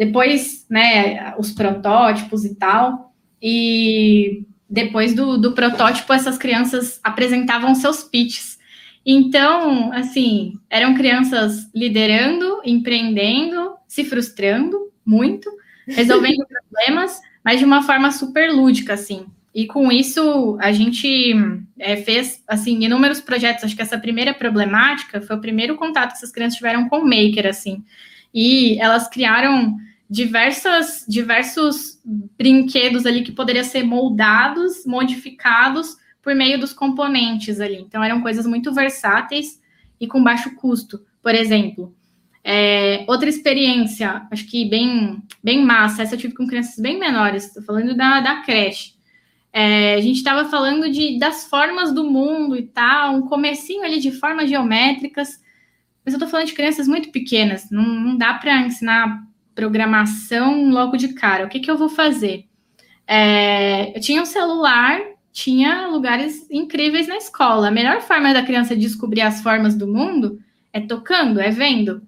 depois, 0.00 0.64
né, 0.70 1.34
os 1.36 1.52
protótipos 1.52 2.42
e 2.46 2.54
tal, 2.54 3.12
e 3.42 4.44
depois 4.66 5.14
do, 5.14 5.36
do 5.36 5.52
protótipo, 5.52 6.10
essas 6.10 6.38
crianças 6.38 6.98
apresentavam 7.04 7.74
seus 7.74 8.02
pitches. 8.02 8.58
Então, 9.04 9.92
assim, 9.92 10.54
eram 10.70 10.94
crianças 10.94 11.68
liderando, 11.74 12.62
empreendendo, 12.64 13.74
se 13.86 14.02
frustrando 14.02 14.90
muito, 15.04 15.50
resolvendo 15.90 16.46
problemas, 16.46 17.20
mas 17.44 17.58
de 17.58 17.64
uma 17.64 17.82
forma 17.82 18.10
super 18.10 18.52
lúdica, 18.52 18.94
assim. 18.94 19.26
E 19.54 19.66
com 19.66 19.90
isso, 19.90 20.56
a 20.60 20.70
gente 20.70 21.34
é, 21.78 21.96
fez, 21.96 22.42
assim, 22.46 22.84
inúmeros 22.84 23.20
projetos. 23.20 23.64
Acho 23.64 23.74
que 23.74 23.82
essa 23.82 23.98
primeira 23.98 24.32
problemática 24.32 25.20
foi 25.20 25.36
o 25.36 25.40
primeiro 25.40 25.76
contato 25.76 26.12
que 26.12 26.18
essas 26.18 26.30
crianças 26.30 26.56
tiveram 26.56 26.88
com 26.88 26.98
o 26.98 27.04
Maker, 27.04 27.46
assim. 27.46 27.84
E 28.32 28.78
elas 28.80 29.08
criaram 29.08 29.76
diversas, 30.08 31.04
diversos 31.08 32.00
brinquedos 32.04 33.06
ali 33.06 33.22
que 33.22 33.32
poderiam 33.32 33.64
ser 33.64 33.82
moldados, 33.82 34.86
modificados 34.86 35.96
por 36.22 36.34
meio 36.34 36.58
dos 36.60 36.72
componentes 36.72 37.60
ali. 37.60 37.80
Então, 37.80 38.04
eram 38.04 38.20
coisas 38.20 38.46
muito 38.46 38.72
versáteis 38.72 39.60
e 40.00 40.06
com 40.06 40.22
baixo 40.22 40.54
custo, 40.54 41.04
por 41.20 41.34
exemplo. 41.34 41.94
É, 42.42 43.04
outra 43.06 43.28
experiência, 43.28 44.26
acho 44.30 44.46
que 44.46 44.64
bem, 44.68 45.22
bem 45.42 45.62
massa, 45.62 46.02
essa 46.02 46.14
eu 46.14 46.18
tive 46.18 46.34
com 46.34 46.46
crianças 46.46 46.78
bem 46.78 46.98
menores, 46.98 47.46
estou 47.46 47.62
falando 47.62 47.94
da, 47.94 48.20
da 48.20 48.36
creche. 48.42 48.94
É, 49.52 49.94
a 49.94 50.00
gente 50.00 50.16
estava 50.16 50.48
falando 50.48 50.90
de, 50.90 51.18
das 51.18 51.48
formas 51.48 51.92
do 51.92 52.04
mundo 52.04 52.56
e 52.56 52.62
tal, 52.62 53.16
um 53.16 53.22
comecinho 53.22 53.84
ali 53.84 54.00
de 54.00 54.12
formas 54.12 54.48
geométricas, 54.48 55.40
mas 56.04 56.14
eu 56.14 56.18
estou 56.18 56.28
falando 56.28 56.46
de 56.46 56.54
crianças 56.54 56.88
muito 56.88 57.10
pequenas, 57.10 57.70
não, 57.70 57.82
não 57.82 58.16
dá 58.16 58.34
para 58.34 58.60
ensinar 58.62 59.22
programação 59.54 60.70
logo 60.70 60.96
de 60.96 61.08
cara. 61.08 61.44
O 61.44 61.48
que, 61.48 61.60
que 61.60 61.70
eu 61.70 61.76
vou 61.76 61.88
fazer? 61.88 62.46
É, 63.06 63.94
eu 63.96 64.00
tinha 64.00 64.22
um 64.22 64.26
celular, 64.26 65.00
tinha 65.32 65.88
lugares 65.88 66.48
incríveis 66.50 67.06
na 67.06 67.16
escola. 67.16 67.68
A 67.68 67.72
melhor 67.72 68.00
forma 68.00 68.32
da 68.32 68.42
criança 68.42 68.76
descobrir 68.76 69.20
as 69.20 69.42
formas 69.42 69.74
do 69.74 69.86
mundo 69.86 70.38
é 70.72 70.80
tocando, 70.80 71.40
é 71.40 71.50
vendo. 71.50 72.02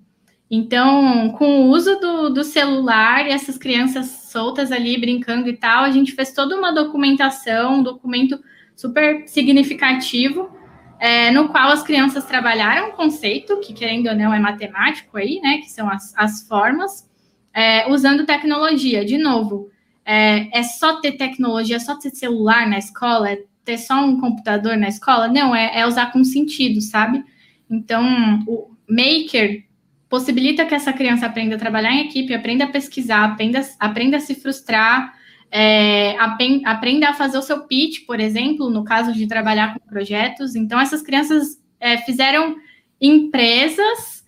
Então, 0.54 1.30
com 1.30 1.62
o 1.62 1.68
uso 1.70 1.98
do, 1.98 2.28
do 2.28 2.44
celular 2.44 3.26
e 3.26 3.30
essas 3.30 3.56
crianças 3.56 4.28
soltas 4.30 4.70
ali 4.70 5.00
brincando 5.00 5.48
e 5.48 5.56
tal, 5.56 5.82
a 5.82 5.90
gente 5.90 6.12
fez 6.12 6.30
toda 6.34 6.54
uma 6.54 6.70
documentação, 6.70 7.78
um 7.78 7.82
documento 7.82 8.38
super 8.76 9.26
significativo, 9.26 10.54
é, 11.00 11.30
no 11.30 11.48
qual 11.48 11.70
as 11.70 11.82
crianças 11.82 12.26
trabalharam 12.26 12.90
um 12.90 12.92
conceito, 12.92 13.60
que 13.60 13.72
querendo 13.72 14.10
ou 14.10 14.14
não 14.14 14.34
é 14.34 14.38
matemático 14.38 15.16
aí, 15.16 15.40
né, 15.40 15.56
que 15.56 15.70
são 15.70 15.88
as, 15.88 16.12
as 16.18 16.46
formas, 16.46 17.10
é, 17.54 17.90
usando 17.90 18.26
tecnologia. 18.26 19.06
De 19.06 19.16
novo, 19.16 19.70
é, 20.04 20.58
é, 20.58 20.62
só 20.62 21.00
ter 21.00 21.12
tecnologia, 21.12 21.76
é 21.76 21.80
só 21.80 21.98
ter 21.98 22.10
celular 22.10 22.68
na 22.68 22.76
escola, 22.76 23.32
é 23.32 23.42
ter 23.64 23.78
só 23.78 24.04
um 24.04 24.20
computador 24.20 24.76
na 24.76 24.88
escola? 24.88 25.28
Não, 25.28 25.56
é, 25.56 25.80
é 25.80 25.86
usar 25.86 26.12
com 26.12 26.22
sentido, 26.22 26.78
sabe? 26.82 27.24
Então, 27.70 28.44
o 28.46 28.70
Maker 28.86 29.71
possibilita 30.12 30.66
que 30.66 30.74
essa 30.74 30.92
criança 30.92 31.24
aprenda 31.24 31.56
a 31.56 31.58
trabalhar 31.58 31.90
em 31.90 32.04
equipe, 32.04 32.34
aprenda 32.34 32.64
a 32.64 32.68
pesquisar, 32.68 33.24
aprenda, 33.24 33.66
aprenda 33.80 34.18
a 34.18 34.20
se 34.20 34.34
frustrar, 34.34 35.14
é, 35.50 36.18
aprenda 36.18 37.08
a 37.08 37.14
fazer 37.14 37.38
o 37.38 37.42
seu 37.42 37.60
pitch, 37.60 38.04
por 38.04 38.20
exemplo, 38.20 38.68
no 38.68 38.84
caso 38.84 39.14
de 39.14 39.26
trabalhar 39.26 39.72
com 39.72 39.80
projetos. 39.88 40.54
Então, 40.54 40.78
essas 40.78 41.00
crianças 41.00 41.58
é, 41.80 41.96
fizeram 41.96 42.56
empresas, 43.00 44.22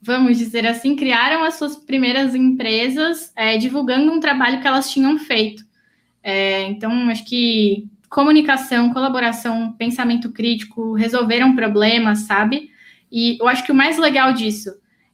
vamos 0.00 0.38
dizer 0.38 0.66
assim, 0.66 0.96
criaram 0.96 1.44
as 1.44 1.56
suas 1.56 1.76
primeiras 1.76 2.34
empresas 2.34 3.30
é, 3.36 3.58
divulgando 3.58 4.10
um 4.10 4.20
trabalho 4.20 4.62
que 4.62 4.66
elas 4.66 4.90
tinham 4.90 5.18
feito. 5.18 5.62
É, 6.22 6.62
então, 6.62 6.90
acho 7.10 7.26
que 7.26 7.86
comunicação, 8.08 8.94
colaboração, 8.94 9.72
pensamento 9.72 10.32
crítico, 10.32 10.94
resolveram 10.94 11.54
problemas, 11.54 12.20
sabe? 12.20 12.70
E 13.12 13.36
eu 13.38 13.46
acho 13.46 13.62
que 13.62 13.72
o 13.72 13.74
mais 13.74 13.98
legal 13.98 14.32
disso 14.32 14.70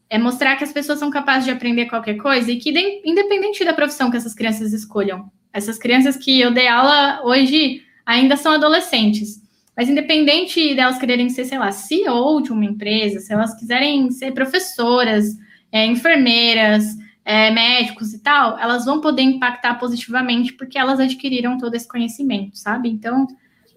é 0.08 0.18
mostrar 0.18 0.56
que 0.56 0.64
as 0.64 0.72
pessoas 0.72 0.98
são 0.98 1.10
capazes 1.10 1.44
de 1.44 1.50
aprender 1.50 1.86
qualquer 1.86 2.14
coisa 2.14 2.50
e 2.50 2.56
que, 2.56 2.70
independente 3.04 3.64
da 3.64 3.72
profissão 3.72 4.10
que 4.10 4.16
essas 4.16 4.34
crianças 4.34 4.72
escolham, 4.72 5.30
essas 5.52 5.78
crianças 5.78 6.16
que 6.16 6.40
eu 6.40 6.52
dei 6.52 6.68
aula 6.68 7.20
hoje 7.24 7.82
ainda 8.04 8.36
são 8.36 8.52
adolescentes, 8.52 9.42
mas 9.76 9.88
independente 9.88 10.74
delas 10.74 10.98
quererem 10.98 11.28
ser, 11.28 11.44
sei 11.44 11.58
lá, 11.58 11.72
CEO 11.72 12.42
de 12.42 12.52
uma 12.52 12.64
empresa, 12.64 13.20
se 13.20 13.32
elas 13.32 13.58
quiserem 13.58 14.10
ser 14.10 14.32
professoras, 14.32 15.36
é, 15.72 15.86
enfermeiras, 15.86 16.84
é, 17.24 17.50
médicos 17.50 18.12
e 18.12 18.22
tal, 18.22 18.58
elas 18.58 18.84
vão 18.84 19.00
poder 19.00 19.22
impactar 19.22 19.74
positivamente 19.74 20.52
porque 20.52 20.78
elas 20.78 21.00
adquiriram 21.00 21.58
todo 21.58 21.74
esse 21.74 21.88
conhecimento, 21.88 22.56
sabe? 22.58 22.88
Então, 22.88 23.26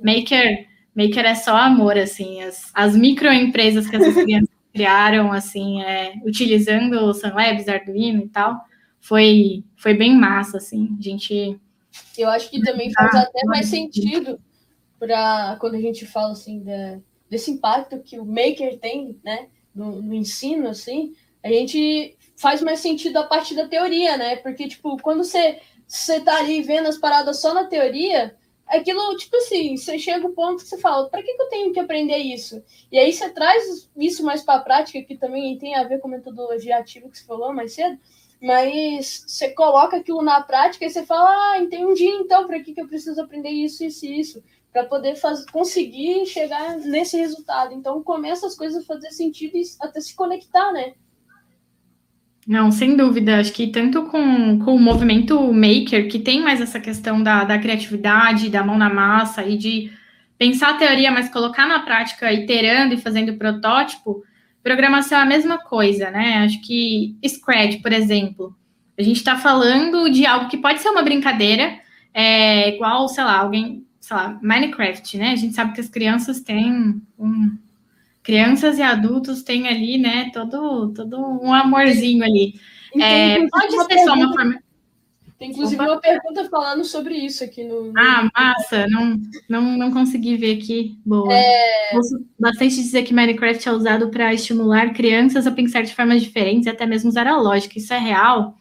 Maker, 0.04 0.68
Maker 0.96 1.26
é 1.26 1.36
só 1.36 1.56
amor, 1.56 1.98
assim, 1.98 2.42
as, 2.44 2.70
as 2.74 2.96
microempresas 2.96 3.88
que 3.88 3.96
essas 3.96 4.14
crianças 4.14 4.57
criaram, 4.78 5.32
assim, 5.32 5.82
é, 5.82 6.14
utilizando 6.24 6.94
o 7.06 7.14
Sunlabs, 7.14 7.68
Arduino 7.68 8.22
e 8.22 8.30
tal, 8.30 8.56
foi, 9.02 9.64
foi 9.76 9.96
bem 9.96 10.16
massa, 10.16 10.58
assim, 10.58 10.96
a 11.00 11.02
gente... 11.02 11.60
Eu 12.16 12.30
acho 12.30 12.52
que 12.52 12.62
também 12.62 12.94
faz 12.94 13.14
ah, 13.16 13.22
até 13.22 13.44
mais 13.46 13.66
sentido 13.68 14.40
para 15.00 15.58
quando 15.60 15.76
a 15.76 15.82
gente 15.82 16.06
fala, 16.06 16.34
assim, 16.34 16.64
da, 16.64 17.00
desse 17.28 17.50
impacto 17.50 18.00
que 18.00 18.20
o 18.20 18.26
Maker 18.26 18.78
tem, 18.80 19.20
né, 19.24 19.48
no, 19.74 20.02
no 20.02 20.14
ensino, 20.14 20.68
assim, 20.68 21.14
a 21.44 21.50
gente 21.50 22.16
faz 22.36 22.62
mais 22.62 22.80
sentido 22.80 23.18
a 23.18 23.24
partir 23.24 23.56
da 23.56 23.68
teoria, 23.68 24.16
né? 24.16 24.36
Porque, 24.38 24.68
tipo, 24.68 24.98
quando 24.98 25.24
você, 25.24 25.60
você 25.88 26.20
tá 26.20 26.38
ali 26.38 26.62
vendo 26.62 26.88
as 26.88 26.98
paradas 26.98 27.42
só 27.42 27.54
na 27.54 27.66
teoria, 27.66 28.36
aquilo, 28.68 29.16
tipo 29.18 29.36
assim, 29.38 29.76
você 29.78 29.98
chega 29.98 30.26
ao 30.26 30.34
ponto 30.34 30.64
que 30.64 30.70
você 30.70 30.78
fala, 30.78 31.10
para 31.10 31.24
que, 31.24 31.34
que 31.34 31.42
eu 31.42 31.50
tenho 31.50 31.74
que 31.74 31.80
aprender 31.80 32.18
isso? 32.18 32.64
E 32.92 32.98
aí 33.00 33.12
você 33.12 33.30
traz 33.30 33.90
isso 33.96 34.24
mais 34.24 34.44
para 34.44 34.56
a 34.56 34.64
prática, 34.64 35.02
que 35.02 35.18
também 35.18 35.58
tem 35.58 35.76
a 35.76 35.84
ver 35.84 36.00
com 36.00 36.08
a 36.08 36.12
metodologia 36.12 36.78
ativa 36.78 37.10
que 37.10 37.18
você 37.18 37.26
falou 37.26 37.54
mais 37.54 37.74
cedo, 37.74 37.98
mas 38.42 39.24
você 39.28 39.50
coloca 39.50 39.98
aquilo 39.98 40.22
na 40.22 40.42
prática 40.42 40.86
e 40.86 40.90
você 40.90 41.06
fala, 41.06 41.30
ah, 41.54 41.60
entendi 41.60 42.06
então 42.06 42.46
para 42.46 42.60
que, 42.62 42.74
que 42.74 42.82
eu 42.82 42.88
preciso 42.88 43.22
aprender 43.22 43.50
isso, 43.50 43.84
isso 43.84 44.06
e 44.06 44.20
isso, 44.20 44.44
para 44.72 44.86
poder 44.86 45.16
fazer, 45.16 45.50
conseguir 45.52 46.26
chegar 46.26 46.78
nesse 46.78 47.18
resultado. 47.18 47.74
Então 47.74 48.04
começa 48.04 48.46
as 48.46 48.56
coisas 48.56 48.84
a 48.84 48.86
fazer 48.86 49.10
sentido 49.12 49.58
e 49.58 49.64
até 49.82 50.00
se 50.00 50.16
conectar, 50.16 50.72
né? 50.72 50.94
Não, 52.48 52.72
sem 52.72 52.96
dúvida. 52.96 53.40
Acho 53.40 53.52
que 53.52 53.68
tanto 53.68 54.04
com, 54.04 54.60
com 54.60 54.74
o 54.74 54.80
movimento 54.80 55.52
maker, 55.52 56.08
que 56.08 56.18
tem 56.18 56.42
mais 56.42 56.62
essa 56.62 56.80
questão 56.80 57.22
da, 57.22 57.44
da 57.44 57.60
criatividade, 57.60 58.50
da 58.50 58.64
mão 58.64 58.78
na 58.78 58.90
massa 58.90 59.44
e 59.44 59.58
de 59.58 59.92
pensar 60.38 60.70
a 60.70 60.78
teoria, 60.78 61.12
mas 61.12 61.30
colocar 61.30 61.68
na 61.68 61.82
prática, 61.82 62.32
iterando 62.32 62.94
e 62.94 63.02
fazendo 63.02 63.34
protótipo, 63.34 64.24
programação 64.64 65.20
é 65.20 65.22
a 65.24 65.26
mesma 65.26 65.58
coisa, 65.58 66.10
né? 66.10 66.38
Acho 66.46 66.62
que 66.62 67.18
Scratch, 67.28 67.82
por 67.82 67.92
exemplo, 67.92 68.56
a 68.98 69.04
gente 69.04 69.18
está 69.18 69.36
falando 69.36 70.10
de 70.10 70.26
algo 70.26 70.48
que 70.48 70.58
pode 70.58 70.80
ser 70.80 70.90
uma 70.90 71.04
brincadeira, 71.04 71.80
é, 72.14 72.76
igual, 72.76 73.10
sei 73.10 73.26
lá, 73.26 73.40
alguém, 73.40 73.86
sei 74.00 74.16
lá, 74.16 74.40
Minecraft, 74.42 75.18
né? 75.18 75.32
A 75.32 75.36
gente 75.36 75.54
sabe 75.54 75.74
que 75.74 75.82
as 75.82 75.90
crianças 75.90 76.40
têm 76.40 77.02
um, 77.20 77.58
crianças 78.28 78.78
e 78.78 78.82
adultos 78.82 79.42
têm 79.42 79.70
ali, 79.70 79.98
né, 79.98 80.30
todo, 80.34 80.92
todo 80.94 81.18
um 81.18 81.54
amorzinho 81.54 82.26
ali. 82.26 82.56
É, 83.00 83.38
pode 83.48 83.72
ser 83.72 83.86
pergunta, 83.86 84.04
só 84.04 84.14
uma 84.16 84.34
forma. 84.34 84.60
Tem 85.40 85.50
inclusive 85.52 85.82
Opa. 85.82 85.92
uma 85.94 86.02
pergunta 86.02 86.50
falando 86.50 86.84
sobre 86.84 87.16
isso 87.16 87.42
aqui 87.42 87.64
no. 87.64 87.86
no... 87.86 87.98
Ah, 87.98 88.30
massa! 88.36 88.86
Não, 88.90 89.18
não, 89.48 89.62
não 89.78 89.92
consegui 89.92 90.36
ver 90.36 90.58
aqui. 90.58 91.00
Boa. 91.06 91.34
É... 91.34 91.92
Posso 91.94 92.20
bastante 92.38 92.76
dizer 92.76 93.04
que 93.04 93.14
Minecraft 93.14 93.70
é 93.70 93.72
usado 93.72 94.10
para 94.10 94.34
estimular 94.34 94.94
crianças 94.94 95.48
a 95.48 95.52
pensar 95.52 95.84
de 95.84 95.96
formas 95.96 96.22
diferentes 96.22 96.66
e 96.66 96.70
até 96.70 96.86
mesmo 96.86 97.10
usar 97.10 97.28
a 97.28 97.38
lógica. 97.38 97.78
Isso 97.78 97.94
é 97.94 98.00
real. 98.00 98.58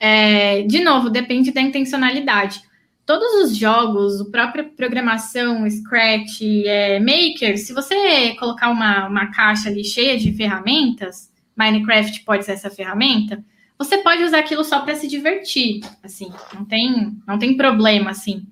É, 0.00 0.62
de 0.62 0.82
novo, 0.82 1.10
depende 1.10 1.52
da 1.52 1.60
intencionalidade 1.60 2.65
todos 3.06 3.44
os 3.44 3.56
jogos, 3.56 4.20
a 4.20 4.24
própria 4.24 4.64
programação, 4.64 5.68
Scratch, 5.70 6.42
é, 6.42 6.98
Maker, 6.98 7.56
se 7.56 7.72
você 7.72 8.34
colocar 8.34 8.68
uma, 8.68 9.06
uma 9.06 9.30
caixa 9.30 9.68
ali 9.68 9.84
cheia 9.84 10.18
de 10.18 10.32
ferramentas, 10.32 11.30
Minecraft 11.56 12.24
pode 12.24 12.44
ser 12.44 12.52
essa 12.52 12.68
ferramenta, 12.68 13.42
você 13.78 13.98
pode 13.98 14.24
usar 14.24 14.40
aquilo 14.40 14.64
só 14.64 14.80
para 14.80 14.96
se 14.96 15.06
divertir, 15.06 15.80
assim, 16.02 16.32
não 16.52 16.64
tem, 16.64 17.16
não 17.26 17.38
tem 17.38 17.56
problema, 17.56 18.10
assim. 18.10 18.44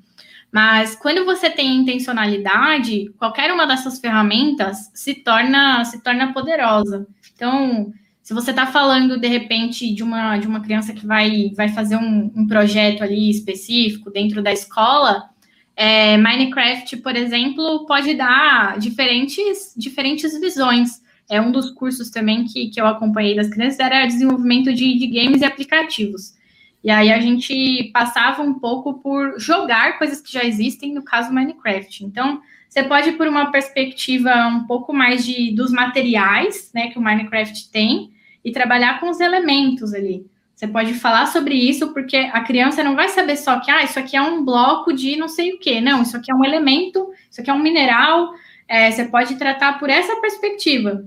Mas 0.53 0.95
quando 0.95 1.25
você 1.25 1.51
tem 1.51 1.79
intencionalidade, 1.79 3.13
qualquer 3.19 3.53
uma 3.53 3.67
dessas 3.67 3.99
ferramentas 3.99 4.89
se 4.95 5.15
torna, 5.15 5.85
se 5.85 6.01
torna 6.01 6.33
poderosa. 6.33 7.09
Então, 7.35 7.93
se 8.25 8.33
você 8.33 8.53
está 8.53 8.67
falando, 8.67 9.21
de 9.21 9.29
repente, 9.29 9.95
de 9.95 10.03
uma, 10.03 10.39
de 10.39 10.47
uma 10.47 10.61
criança 10.61 10.95
que 10.95 11.07
vai, 11.07 11.53
vai 11.55 11.69
fazer 11.69 11.97
um, 11.97 12.33
um 12.35 12.47
projeto 12.47 13.05
ali 13.05 13.29
específico 13.29 14.11
dentro 14.11 14.43
da 14.43 14.51
escola, 14.51 15.29
é, 15.77 16.17
Minecraft, 16.17 16.97
por 16.97 17.15
exemplo, 17.15 17.85
pode 17.85 18.15
dar 18.15 18.79
diferentes, 18.79 19.75
diferentes 19.77 20.41
visões. 20.41 21.03
É 21.29 21.39
um 21.39 21.53
dos 21.53 21.71
cursos 21.71 22.09
também 22.09 22.47
que, 22.47 22.71
que 22.71 22.81
eu 22.81 22.87
acompanhei 22.87 23.37
das 23.37 23.51
crianças, 23.51 23.79
era 23.79 24.07
desenvolvimento 24.07 24.73
de, 24.73 24.99
de 24.99 25.07
games 25.07 25.43
e 25.43 25.45
aplicativos. 25.45 26.33
E 26.83 26.91
aí 26.91 27.13
a 27.13 27.21
gente 27.21 27.91
passava 27.93 28.43
um 28.43 28.55
pouco 28.55 28.95
por 29.01 29.39
jogar 29.39 29.99
coisas 29.99 30.23
que 30.23 30.33
já 30.33 30.43
existem, 30.43 30.95
no 30.95 31.03
caso 31.03 31.31
Minecraft. 31.31 32.03
Então, 32.07 32.41
você 32.71 32.83
pode 32.85 33.11
ir 33.11 33.19
por 33.19 33.29
uma 33.29 33.53
perspectiva 33.53 34.47
um 34.47 34.65
pouco 34.65 34.95
mais 34.95 35.27
de 35.27 35.55
dos 35.55 35.71
materiais, 35.71 36.71
né, 36.75 36.89
que 36.89 36.99
o 36.99 37.03
Minecraft 37.03 37.71
tem, 37.71 38.14
e 38.45 38.53
trabalhar 38.53 39.01
com 39.01 39.09
os 39.09 39.21
elementos 39.21 39.95
ali. 39.95 40.27
Você 40.55 40.69
pode 40.69 40.95
falar 40.95 41.27
sobre 41.27 41.55
isso, 41.55 41.93
porque 41.93 42.17
a 42.17 42.41
criança 42.43 42.85
não 42.85 42.95
vai 42.95 43.09
saber 43.09 43.37
só 43.37 43.59
que, 43.59 43.71
ah, 43.71 43.83
isso 43.83 43.99
aqui 43.99 44.17
é 44.17 44.23
um 44.23 44.45
bloco 44.45 44.93
de 44.93 45.17
não 45.17 45.29
sei 45.29 45.53
o 45.53 45.59
quê. 45.59 45.81
Não, 45.81 46.03
isso 46.03 46.17
aqui 46.17 46.31
é 46.31 46.35
um 46.35 46.45
elemento, 46.45 47.11
isso 47.31 47.41
aqui 47.41 47.51
é 47.51 47.55
um 47.55 47.63
mineral. 47.63 48.33
É, 48.69 48.91
você 48.91 49.05
pode 49.05 49.35
tratar 49.37 49.79
por 49.79 49.91
essa 49.91 50.15
perspectiva. 50.21 51.05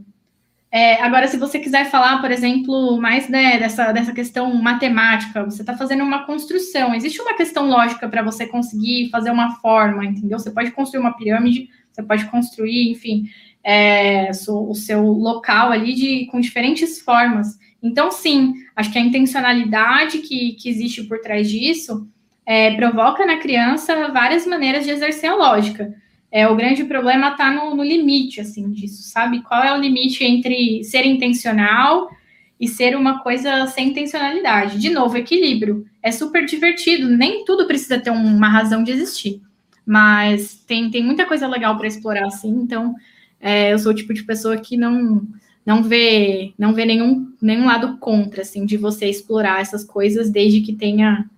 É, 0.70 1.02
agora, 1.02 1.28
se 1.28 1.38
você 1.38 1.60
quiser 1.60 1.90
falar, 1.90 2.20
por 2.20 2.30
exemplo, 2.30 3.00
mais 3.00 3.30
né, 3.30 3.58
dessa, 3.58 3.94
dessa 3.94 4.12
questão 4.12 4.54
matemática, 4.56 5.46
você 5.46 5.62
está 5.62 5.78
fazendo 5.78 6.04
uma 6.04 6.26
construção, 6.26 6.94
existe 6.94 7.22
uma 7.22 7.36
questão 7.36 7.70
lógica 7.70 8.08
para 8.10 8.22
você 8.22 8.46
conseguir 8.46 9.10
fazer 9.10 9.32
uma 9.32 9.56
forma, 9.56 10.04
entendeu? 10.04 10.38
Você 10.38 10.52
pode 10.52 10.72
construir 10.72 11.00
uma 11.00 11.16
pirâmide, 11.16 11.70
você 11.90 12.04
pode 12.04 12.26
construir, 12.26 12.92
enfim, 12.92 13.30
é, 13.70 14.32
o 14.48 14.74
seu 14.74 15.02
local 15.02 15.74
ali 15.74 15.94
de, 15.94 16.26
com 16.28 16.40
diferentes 16.40 17.02
formas. 17.02 17.60
Então, 17.84 18.10
sim, 18.10 18.54
acho 18.74 18.90
que 18.90 18.98
a 18.98 19.02
intencionalidade 19.02 20.20
que, 20.20 20.54
que 20.54 20.70
existe 20.70 21.04
por 21.04 21.20
trás 21.20 21.50
disso 21.50 22.08
é, 22.46 22.74
provoca 22.76 23.26
na 23.26 23.40
criança 23.40 24.08
várias 24.08 24.48
maneiras 24.48 24.86
de 24.86 24.92
exercer 24.92 25.30
a 25.30 25.36
lógica. 25.36 25.94
É, 26.32 26.48
o 26.48 26.56
grande 26.56 26.86
problema 26.86 27.32
está 27.32 27.52
no, 27.52 27.76
no, 27.76 27.84
limite, 27.84 28.40
assim, 28.40 28.72
disso, 28.72 29.04
sabe? 29.04 29.42
Qual 29.42 29.62
é 29.62 29.78
o 29.78 29.82
limite 29.82 30.24
entre 30.24 30.82
ser 30.86 31.06
intencional 31.06 32.10
e 32.58 32.70
ser 32.70 32.96
uma 32.96 33.20
coisa 33.20 33.68
sem 33.68 33.90
intencionalidade? 33.90 34.80
De 34.80 34.90
novo, 34.90 35.18
equilíbrio. 35.18 35.86
É 36.02 36.10
super 36.10 36.46
divertido, 36.46 37.10
nem 37.10 37.44
tudo 37.44 37.68
precisa 37.68 38.00
ter 38.00 38.12
uma 38.12 38.48
razão 38.48 38.82
de 38.82 38.94
existir. 38.94 39.42
Mas 39.86 40.56
tem, 40.66 40.90
tem 40.90 41.04
muita 41.04 41.26
coisa 41.26 41.48
legal 41.48 41.78
para 41.78 41.88
explorar, 41.88 42.28
assim, 42.28 42.50
então 42.50 42.96
é, 43.40 43.74
eu 43.74 43.80
sou 43.80 43.92
o 43.92 43.96
tipo 43.96 44.14
de 44.14 44.24
pessoa 44.24 44.58
que 44.58 44.78
não 44.78 45.28
não 45.66 45.84
vê 45.84 46.54
não 46.58 46.74
vê 46.74 46.86
nenhum, 46.86 47.34
nenhum 47.42 47.66
lado 47.66 47.98
contra 47.98 48.42
assim 48.42 48.66
de 48.66 48.78
você 48.78 49.08
explorar 49.08 49.62
essas 49.62 49.84
coisas 49.84 50.30
desde 50.30 50.62
que 50.62 50.74
tenha 50.74 51.30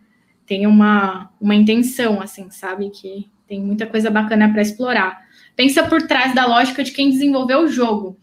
tenha 0.45 0.69
uma, 0.69 1.29
uma 1.39 1.55
intenção 1.55 2.21
assim 2.21 2.49
sabe? 2.49 2.89
Que 2.89 3.27
tem 3.47 3.59
muita 3.59 3.87
coisa 3.87 4.11
bacana 4.11 4.51
para 4.51 4.61
explorar. 4.61 5.21
Pensa 5.55 5.83
por 5.83 6.03
trás 6.03 6.33
da 6.35 6.45
lógica 6.45 6.83
de 6.83 6.91
quem 6.91 7.09
desenvolveu 7.09 7.61
o 7.61 7.67
jogo. 7.67 8.15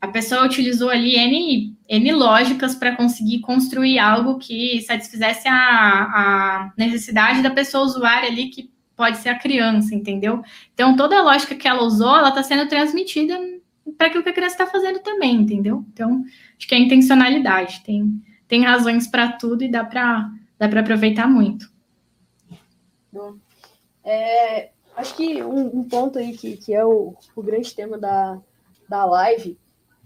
A 0.00 0.08
pessoa 0.08 0.46
utilizou 0.46 0.88
ali 0.88 1.14
N, 1.14 1.76
N 1.88 2.12
lógicas 2.12 2.74
para 2.74 2.96
conseguir 2.96 3.40
construir 3.40 3.98
algo 4.00 4.38
que 4.38 4.80
satisfizesse 4.80 5.46
a, 5.46 5.54
a 5.54 6.72
necessidade 6.76 7.42
da 7.42 7.50
pessoa 7.50 7.84
usuária 7.84 8.28
ali 8.28 8.48
que 8.48 8.68
pode 8.96 9.18
ser 9.18 9.30
a 9.30 9.38
criança, 9.38 9.94
entendeu? 9.94 10.42
Então, 10.74 10.96
toda 10.96 11.18
a 11.18 11.22
lógica 11.22 11.54
que 11.54 11.66
ela 11.66 11.82
usou, 11.82 12.16
ela 12.16 12.28
está 12.28 12.42
sendo 12.42 12.68
transmitida 12.68 13.38
para 13.96 14.08
aquilo 14.08 14.22
que 14.22 14.30
a 14.30 14.32
criança 14.32 14.54
está 14.54 14.66
fazendo 14.66 15.00
também, 15.00 15.34
entendeu? 15.34 15.84
Então, 15.92 16.24
acho 16.56 16.68
que 16.68 16.74
é 16.74 16.78
intencionalidade. 16.78 17.82
Tem, 17.84 18.22
tem 18.46 18.64
razões 18.64 19.06
para 19.06 19.32
tudo 19.32 19.64
e 19.64 19.70
dá 19.70 19.84
para 19.84 20.30
dá 20.58 20.80
aproveitar 20.80 21.26
muito. 21.26 21.70
Bom, 23.12 23.36
é, 24.04 24.70
acho 24.96 25.16
que 25.16 25.42
um, 25.42 25.80
um, 25.80 25.84
ponto 25.84 26.18
aí 26.18 26.36
que, 26.36 26.56
que 26.56 26.72
é 26.72 26.84
o, 26.84 27.14
o 27.34 27.42
grande 27.42 27.74
tema 27.74 27.98
da, 27.98 28.38
da 28.88 29.04
live, 29.04 29.58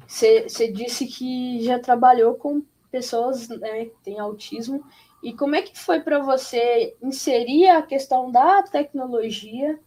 você 0.06 0.72
disse 0.72 1.06
que 1.06 1.62
já 1.62 1.78
trabalhou 1.78 2.34
com 2.34 2.62
pessoas 2.90 3.48
né, 3.48 3.86
que 3.86 3.96
têm 4.02 4.18
autismo. 4.18 4.84
E 5.22 5.32
como 5.32 5.56
é 5.56 5.62
que 5.62 5.78
foi 5.78 6.00
para 6.00 6.18
você 6.18 6.94
inserir 7.02 7.68
a 7.68 7.82
questão 7.82 8.30
da 8.30 8.62
tecnologia 8.62 9.78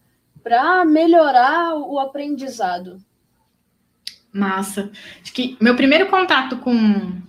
para 0.44 0.84
melhorar 0.86 1.76
o 1.76 2.00
aprendizado? 2.00 2.98
Massa. 4.32 4.92
Acho 5.22 5.34
que 5.34 5.58
meu 5.60 5.76
primeiro 5.76 6.08
contato 6.08 6.58
com, 6.58 7.22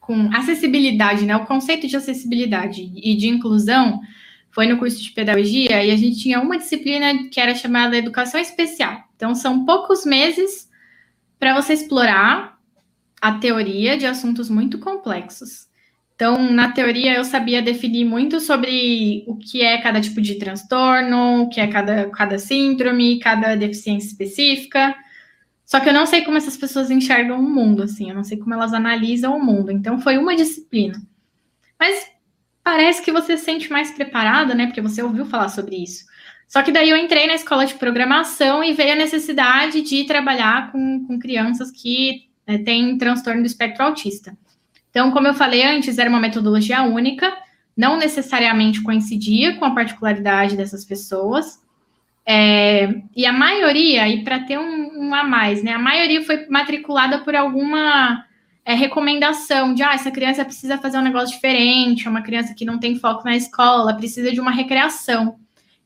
com 0.00 0.30
acessibilidade, 0.34 1.24
né, 1.24 1.36
o 1.36 1.46
conceito 1.46 1.86
de 1.86 1.96
acessibilidade 1.96 2.92
e 2.94 3.16
de 3.16 3.28
inclusão 3.28 4.00
foi 4.50 4.66
no 4.66 4.78
curso 4.78 5.00
de 5.00 5.10
pedagogia 5.12 5.84
e 5.84 5.90
a 5.90 5.96
gente 5.96 6.20
tinha 6.20 6.40
uma 6.40 6.58
disciplina 6.58 7.28
que 7.28 7.40
era 7.40 7.54
chamada 7.54 7.96
educação 7.96 8.40
especial. 8.40 9.04
Então 9.14 9.34
são 9.34 9.64
poucos 9.64 10.04
meses 10.04 10.68
para 11.38 11.54
você 11.54 11.74
explorar 11.74 12.58
a 13.20 13.38
teoria 13.38 13.96
de 13.96 14.06
assuntos 14.06 14.48
muito 14.48 14.78
complexos. 14.78 15.67
Então, 16.18 16.50
na 16.50 16.72
teoria, 16.72 17.14
eu 17.14 17.22
sabia 17.22 17.62
definir 17.62 18.04
muito 18.04 18.40
sobre 18.40 19.22
o 19.28 19.36
que 19.36 19.62
é 19.62 19.80
cada 19.80 20.00
tipo 20.00 20.20
de 20.20 20.34
transtorno, 20.34 21.42
o 21.42 21.48
que 21.48 21.60
é 21.60 21.68
cada, 21.68 22.10
cada 22.10 22.40
síndrome, 22.40 23.20
cada 23.20 23.54
deficiência 23.54 24.08
específica. 24.08 24.96
Só 25.64 25.78
que 25.78 25.88
eu 25.88 25.92
não 25.92 26.06
sei 26.06 26.22
como 26.22 26.36
essas 26.36 26.56
pessoas 26.56 26.90
enxergam 26.90 27.38
o 27.38 27.48
mundo, 27.48 27.84
assim, 27.84 28.08
eu 28.08 28.16
não 28.16 28.24
sei 28.24 28.36
como 28.36 28.52
elas 28.52 28.74
analisam 28.74 29.36
o 29.36 29.44
mundo. 29.44 29.70
Então, 29.70 30.00
foi 30.00 30.18
uma 30.18 30.34
disciplina. 30.34 31.00
Mas 31.78 32.10
parece 32.64 33.00
que 33.00 33.12
você 33.12 33.36
se 33.36 33.44
sente 33.44 33.70
mais 33.70 33.92
preparada, 33.92 34.56
né? 34.56 34.66
Porque 34.66 34.80
você 34.80 35.00
ouviu 35.00 35.24
falar 35.24 35.50
sobre 35.50 35.76
isso. 35.76 36.04
Só 36.48 36.64
que 36.64 36.72
daí 36.72 36.90
eu 36.90 36.96
entrei 36.96 37.28
na 37.28 37.34
escola 37.36 37.64
de 37.64 37.74
programação 37.74 38.64
e 38.64 38.72
veio 38.72 38.94
a 38.94 38.96
necessidade 38.96 39.82
de 39.82 40.02
trabalhar 40.02 40.72
com, 40.72 41.06
com 41.06 41.16
crianças 41.16 41.70
que 41.70 42.28
é, 42.44 42.58
têm 42.58 42.98
transtorno 42.98 43.40
do 43.40 43.46
espectro 43.46 43.84
autista. 43.84 44.36
Então, 44.98 45.12
como 45.12 45.28
eu 45.28 45.34
falei 45.34 45.62
antes, 45.62 45.96
era 45.96 46.10
uma 46.10 46.18
metodologia 46.18 46.82
única, 46.82 47.32
não 47.76 47.96
necessariamente 47.96 48.82
coincidia 48.82 49.54
com 49.54 49.64
a 49.64 49.70
particularidade 49.70 50.56
dessas 50.56 50.84
pessoas. 50.84 51.62
É, 52.26 52.92
e 53.14 53.24
a 53.24 53.32
maioria, 53.32 54.08
e 54.08 54.24
para 54.24 54.40
ter 54.40 54.58
um, 54.58 55.04
um, 55.04 55.14
a 55.14 55.22
mais, 55.22 55.62
né? 55.62 55.72
A 55.72 55.78
maioria 55.78 56.24
foi 56.24 56.48
matriculada 56.48 57.20
por 57.20 57.36
alguma 57.36 58.24
é, 58.64 58.74
recomendação 58.74 59.72
de 59.72 59.84
ah, 59.84 59.94
essa 59.94 60.10
criança 60.10 60.44
precisa 60.44 60.76
fazer 60.78 60.98
um 60.98 61.02
negócio 61.02 61.36
diferente, 61.36 62.08
é 62.08 62.10
uma 62.10 62.22
criança 62.22 62.52
que 62.52 62.64
não 62.64 62.80
tem 62.80 62.98
foco 62.98 63.22
na 63.24 63.36
escola, 63.36 63.94
precisa 63.94 64.32
de 64.32 64.40
uma 64.40 64.50
recreação. 64.50 65.38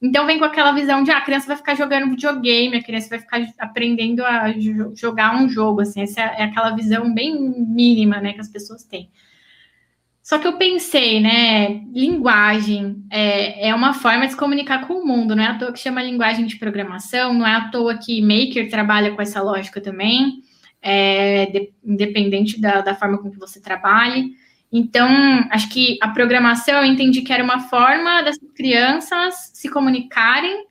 Então 0.02 0.26
vem 0.26 0.36
com 0.36 0.44
aquela 0.44 0.72
visão 0.72 1.04
de 1.04 1.12
ah, 1.12 1.18
a 1.18 1.20
criança 1.20 1.46
vai 1.46 1.56
ficar 1.56 1.76
jogando 1.76 2.10
videogame, 2.10 2.76
a 2.76 2.82
criança 2.82 3.08
vai 3.08 3.20
ficar 3.20 3.46
aprendendo 3.56 4.24
a 4.24 4.52
jogar 4.96 5.36
um 5.36 5.48
jogo, 5.48 5.82
assim, 5.82 6.02
essa 6.02 6.20
é 6.20 6.42
aquela 6.42 6.70
visão 6.74 7.14
bem 7.14 7.38
mínima, 7.38 8.20
né, 8.20 8.32
que 8.32 8.40
as 8.40 8.48
pessoas 8.48 8.82
têm. 8.82 9.08
Só 10.20 10.38
que 10.38 10.46
eu 10.46 10.54
pensei, 10.54 11.20
né, 11.20 11.82
linguagem 11.94 13.04
é, 13.10 13.68
é 13.68 13.74
uma 13.74 13.94
forma 13.94 14.26
de 14.26 14.32
se 14.32 14.38
comunicar 14.38 14.88
com 14.88 14.94
o 14.94 15.06
mundo, 15.06 15.36
não 15.36 15.44
é 15.44 15.46
à 15.46 15.58
toa 15.58 15.72
que 15.72 15.78
chama 15.78 16.02
linguagem 16.02 16.46
de 16.46 16.56
programação, 16.56 17.32
não 17.32 17.46
é 17.46 17.54
à 17.54 17.68
toa 17.68 17.96
que 17.96 18.20
Maker 18.20 18.68
trabalha 18.68 19.12
com 19.12 19.22
essa 19.22 19.40
lógica 19.40 19.80
também, 19.80 20.42
é, 20.80 21.46
de, 21.46 21.72
independente 21.84 22.60
da, 22.60 22.80
da 22.80 22.94
forma 22.96 23.18
com 23.18 23.30
que 23.30 23.38
você 23.38 23.60
trabalhe. 23.60 24.32
Então, 24.72 25.06
acho 25.50 25.68
que 25.68 25.98
a 26.00 26.08
programação 26.08 26.76
eu 26.78 26.84
entendi 26.84 27.20
que 27.20 27.32
era 27.32 27.44
uma 27.44 27.60
forma 27.60 28.22
das 28.22 28.38
crianças 28.56 29.50
se 29.52 29.68
comunicarem, 29.68 30.64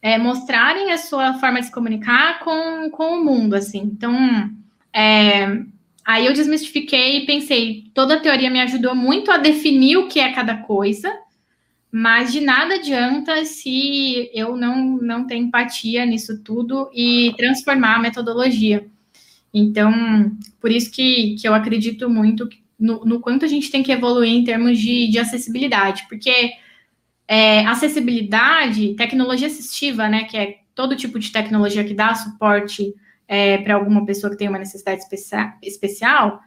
é, 0.00 0.16
mostrarem 0.16 0.92
a 0.92 0.98
sua 0.98 1.34
forma 1.34 1.58
de 1.58 1.66
se 1.66 1.72
comunicar 1.72 2.38
com, 2.38 2.88
com 2.90 3.18
o 3.18 3.24
mundo, 3.24 3.54
assim. 3.54 3.80
Então, 3.80 4.14
é, 4.92 5.60
aí 6.04 6.26
eu 6.26 6.32
desmistifiquei 6.32 7.18
e 7.18 7.26
pensei, 7.26 7.90
toda 7.92 8.14
a 8.14 8.20
teoria 8.20 8.48
me 8.48 8.60
ajudou 8.60 8.94
muito 8.94 9.32
a 9.32 9.38
definir 9.38 9.96
o 9.96 10.06
que 10.06 10.20
é 10.20 10.32
cada 10.32 10.58
coisa, 10.58 11.12
mas 11.90 12.32
de 12.32 12.40
nada 12.40 12.76
adianta 12.76 13.44
se 13.44 14.30
eu 14.32 14.56
não, 14.56 14.96
não 14.98 15.26
ter 15.26 15.36
empatia 15.36 16.06
nisso 16.06 16.42
tudo 16.44 16.88
e 16.94 17.34
transformar 17.36 17.96
a 17.96 18.00
metodologia. 18.00 18.86
Então, 19.52 19.92
por 20.60 20.70
isso 20.70 20.90
que, 20.90 21.34
que 21.34 21.46
eu 21.46 21.52
acredito 21.52 22.08
muito 22.08 22.48
que 22.48 22.61
no, 22.82 23.04
no, 23.04 23.20
quanto 23.20 23.44
a 23.44 23.48
gente 23.48 23.70
tem 23.70 23.82
que 23.82 23.92
evoluir 23.92 24.32
em 24.32 24.42
termos 24.42 24.78
de, 24.78 25.08
de 25.08 25.18
acessibilidade, 25.18 26.04
porque 26.08 26.52
é, 27.28 27.64
acessibilidade, 27.64 28.94
tecnologia 28.94 29.46
assistiva, 29.46 30.08
né, 30.08 30.24
que 30.24 30.36
é 30.36 30.58
todo 30.74 30.96
tipo 30.96 31.18
de 31.18 31.30
tecnologia 31.30 31.84
que 31.84 31.94
dá 31.94 32.14
suporte 32.14 32.92
é, 33.28 33.58
para 33.58 33.76
alguma 33.76 34.04
pessoa 34.04 34.30
que 34.30 34.36
tem 34.36 34.48
uma 34.48 34.58
necessidade 34.58 35.00
especia 35.00 35.54
especial, 35.62 36.40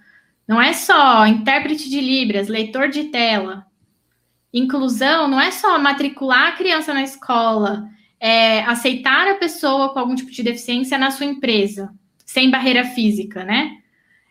não 0.46 0.62
é 0.62 0.74
só 0.74 1.26
intérprete 1.26 1.90
de 1.90 2.02
Libras, 2.02 2.50
leitor 2.50 2.90
de 2.90 3.06
tela. 3.06 3.66
Inclusão 4.54 5.28
não 5.28 5.40
é 5.40 5.52
só 5.52 5.80
matricular 5.80 6.50
a 6.50 6.52
criança 6.52 6.94
na 6.94 7.02
escola, 7.02 7.90
é 8.20 8.60
aceitar 8.62 9.28
a 9.28 9.36
pessoa 9.36 9.94
com 9.94 10.00
algum 10.00 10.16
tipo 10.16 10.32
de 10.32 10.44
deficiência 10.44 10.98
na 10.98 11.12
sua 11.12 11.26
empresa, 11.26 11.94
sem 12.26 12.52
barreira 12.52 12.84
física, 12.84 13.44
né? 13.44 13.78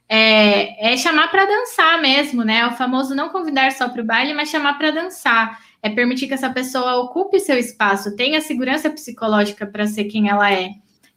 É, 0.09 0.93
é 0.93 0.97
chamar 0.97 1.29
para 1.29 1.47
dançar 1.47 2.01
mesmo, 2.01 2.45
né? 2.45 2.67
O 2.67 2.73
famoso 2.73 3.15
não 3.15 3.31
convidar 3.31 3.73
só 3.73 3.89
para 3.89 4.03
o 4.03 4.05
baile, 4.05 4.35
mas 4.35 4.51
chamar 4.51 4.79
para 4.79 4.91
dançar. 4.91 5.59
É 5.83 5.91
permitir 5.91 6.27
que 6.27 6.35
essa 6.35 6.51
pessoa 6.51 6.97
ocupe 6.97 7.39
seu 7.41 7.59
espaço, 7.59 8.17
tenha 8.17 8.41
segurança 8.41 8.89
psicológica 8.89 9.67
para 9.67 9.87
ser 9.87 10.05
quem 10.05 10.29
ela 10.29 10.51
é. 10.51 10.71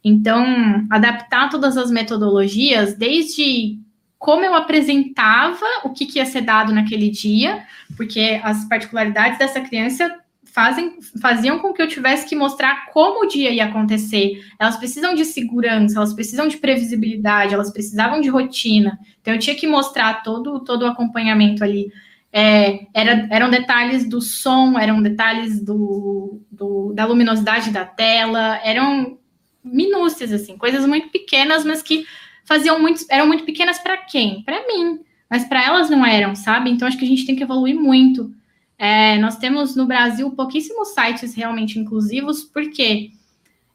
Então, 0.04 0.86
adaptar 0.90 1.48
todas 1.48 1.76
as 1.76 1.90
metodologias, 1.90 2.94
desde 2.94 3.78
como 4.18 4.44
eu 4.44 4.54
apresentava 4.54 5.64
o 5.84 5.90
que, 5.90 6.06
que 6.06 6.18
ia 6.18 6.26
ser 6.26 6.42
dado 6.42 6.72
naquele 6.72 7.08
dia, 7.08 7.64
porque 7.96 8.40
as 8.42 8.64
particularidades 8.68 9.38
dessa 9.38 9.60
criança 9.60 10.12
fazem, 10.58 10.98
faziam 11.22 11.60
com 11.60 11.72
que 11.72 11.80
eu 11.80 11.86
tivesse 11.86 12.28
que 12.28 12.34
mostrar 12.34 12.86
como 12.86 13.24
o 13.24 13.28
dia 13.28 13.52
ia 13.52 13.66
acontecer. 13.66 14.44
Elas 14.58 14.76
precisam 14.76 15.14
de 15.14 15.24
segurança, 15.24 15.96
elas 15.96 16.12
precisam 16.12 16.48
de 16.48 16.56
previsibilidade, 16.56 17.54
elas 17.54 17.70
precisavam 17.70 18.20
de 18.20 18.28
rotina. 18.28 18.98
Então, 19.20 19.34
eu 19.34 19.38
tinha 19.38 19.54
que 19.54 19.68
mostrar 19.68 20.20
todo, 20.24 20.58
todo 20.64 20.82
o 20.82 20.86
acompanhamento 20.86 21.62
ali. 21.62 21.92
É, 22.32 22.86
era, 22.92 23.28
eram 23.30 23.48
detalhes 23.50 24.08
do 24.08 24.20
som, 24.20 24.76
eram 24.76 25.00
detalhes 25.00 25.64
do, 25.64 26.40
do, 26.50 26.92
da 26.92 27.06
luminosidade 27.06 27.70
da 27.70 27.84
tela, 27.84 28.60
eram 28.64 29.16
minúcias, 29.62 30.32
assim, 30.32 30.58
coisas 30.58 30.84
muito 30.86 31.08
pequenas, 31.10 31.64
mas 31.64 31.82
que 31.82 32.04
faziam 32.44 32.80
muito, 32.80 33.04
eram 33.08 33.28
muito 33.28 33.44
pequenas 33.44 33.78
para 33.78 33.96
quem? 33.96 34.42
Para 34.42 34.66
mim, 34.66 34.98
mas 35.30 35.44
para 35.44 35.64
elas 35.64 35.88
não 35.88 36.04
eram, 36.04 36.34
sabe? 36.34 36.68
Então 36.68 36.88
acho 36.88 36.98
que 36.98 37.04
a 37.04 37.08
gente 37.08 37.24
tem 37.24 37.36
que 37.36 37.44
evoluir 37.44 37.76
muito 37.76 38.36
é, 38.78 39.18
nós 39.18 39.36
temos 39.36 39.74
no 39.74 39.86
Brasil 39.86 40.30
pouquíssimos 40.30 40.88
sites 40.94 41.34
realmente 41.34 41.78
inclusivos, 41.78 42.44
por 42.44 42.70
quê? 42.70 43.10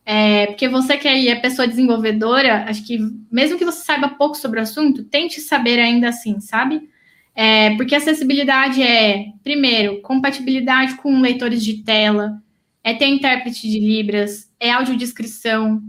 É, 0.05 0.47
porque 0.47 0.67
você 0.67 0.97
que 0.97 1.07
é 1.07 1.35
pessoa 1.35 1.67
desenvolvedora, 1.67 2.65
acho 2.69 2.85
que 2.85 2.97
mesmo 3.31 3.57
que 3.57 3.65
você 3.65 3.84
saiba 3.84 4.09
pouco 4.09 4.35
sobre 4.35 4.59
o 4.59 4.63
assunto, 4.63 5.03
tente 5.03 5.41
saber 5.41 5.80
ainda 5.80 6.09
assim, 6.09 6.39
sabe? 6.39 6.89
É, 7.35 7.75
porque 7.75 7.95
acessibilidade 7.95 8.81
é, 8.81 9.27
primeiro, 9.43 10.01
compatibilidade 10.01 10.95
com 10.95 11.19
leitores 11.19 11.63
de 11.63 11.84
tela, 11.84 12.41
é 12.84 12.93
ter 12.93 13.07
intérprete 13.07 13.67
de 13.69 13.80
Libras, 13.80 14.51
é 14.59 14.71
audiodescrição, 14.71 15.81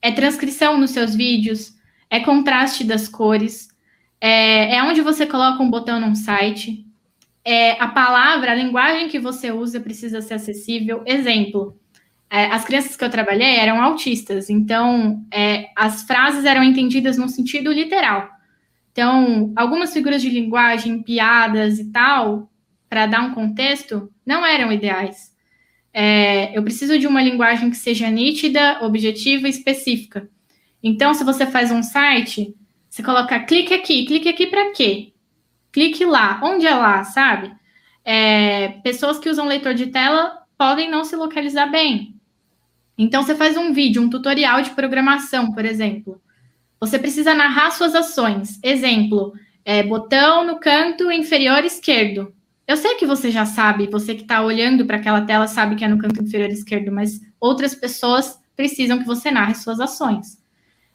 é 0.00 0.12
transcrição 0.12 0.78
nos 0.78 0.90
seus 0.90 1.14
vídeos, 1.14 1.74
é 2.10 2.20
contraste 2.20 2.84
das 2.84 3.08
cores, 3.08 3.68
é, 4.20 4.76
é 4.76 4.82
onde 4.82 5.00
você 5.00 5.26
coloca 5.26 5.62
um 5.62 5.70
botão 5.70 5.98
num 5.98 6.14
site, 6.14 6.83
é, 7.44 7.72
a 7.72 7.88
palavra, 7.88 8.52
a 8.52 8.54
linguagem 8.54 9.08
que 9.08 9.18
você 9.18 9.52
usa 9.52 9.78
precisa 9.78 10.22
ser 10.22 10.34
acessível. 10.34 11.02
Exemplo, 11.04 11.78
é, 12.30 12.46
as 12.46 12.64
crianças 12.64 12.96
que 12.96 13.04
eu 13.04 13.10
trabalhei 13.10 13.56
eram 13.56 13.82
autistas, 13.82 14.50
então 14.50 15.24
é, 15.30 15.68
as 15.76 16.02
frases 16.02 16.44
eram 16.44 16.64
entendidas 16.64 17.16
no 17.18 17.28
sentido 17.28 17.70
literal. 17.72 18.30
Então, 18.90 19.52
algumas 19.56 19.92
figuras 19.92 20.22
de 20.22 20.30
linguagem, 20.30 21.02
piadas 21.02 21.78
e 21.78 21.90
tal, 21.90 22.50
para 22.88 23.06
dar 23.06 23.22
um 23.22 23.34
contexto, 23.34 24.10
não 24.24 24.46
eram 24.46 24.72
ideais. 24.72 25.32
É, 25.92 26.56
eu 26.56 26.62
preciso 26.62 26.98
de 26.98 27.06
uma 27.06 27.22
linguagem 27.22 27.70
que 27.70 27.76
seja 27.76 28.10
nítida, 28.10 28.84
objetiva 28.84 29.46
e 29.46 29.50
específica. 29.50 30.28
Então, 30.82 31.14
se 31.14 31.24
você 31.24 31.46
faz 31.46 31.70
um 31.70 31.82
site, 31.82 32.54
você 32.88 33.02
coloca 33.02 33.40
clique 33.40 33.74
aqui, 33.74 34.06
clique 34.06 34.28
aqui 34.28 34.46
para 34.46 34.72
quê? 34.72 35.13
Clique 35.74 36.04
lá. 36.04 36.40
Onde 36.42 36.66
é 36.66 36.74
lá, 36.74 37.02
sabe? 37.02 37.52
É, 38.04 38.68
pessoas 38.84 39.18
que 39.18 39.28
usam 39.28 39.48
leitor 39.48 39.74
de 39.74 39.88
tela 39.88 40.38
podem 40.56 40.88
não 40.88 41.04
se 41.04 41.16
localizar 41.16 41.66
bem. 41.66 42.14
Então, 42.96 43.24
você 43.24 43.34
faz 43.34 43.56
um 43.56 43.72
vídeo, 43.72 44.00
um 44.00 44.08
tutorial 44.08 44.62
de 44.62 44.70
programação, 44.70 45.52
por 45.52 45.64
exemplo. 45.64 46.22
Você 46.78 46.96
precisa 46.96 47.34
narrar 47.34 47.72
suas 47.72 47.92
ações. 47.92 48.60
Exemplo, 48.62 49.34
é, 49.64 49.82
botão 49.82 50.46
no 50.46 50.60
canto 50.60 51.10
inferior 51.10 51.64
esquerdo. 51.64 52.32
Eu 52.68 52.76
sei 52.76 52.94
que 52.94 53.04
você 53.04 53.30
já 53.30 53.44
sabe, 53.44 53.88
você 53.88 54.14
que 54.14 54.22
está 54.22 54.42
olhando 54.42 54.86
para 54.86 54.96
aquela 54.96 55.22
tela 55.22 55.48
sabe 55.48 55.74
que 55.74 55.84
é 55.84 55.88
no 55.88 55.98
canto 55.98 56.22
inferior 56.22 56.50
esquerdo, 56.50 56.92
mas 56.92 57.20
outras 57.40 57.74
pessoas 57.74 58.38
precisam 58.54 59.00
que 59.00 59.06
você 59.06 59.30
narre 59.30 59.54
suas 59.56 59.80
ações. 59.80 60.38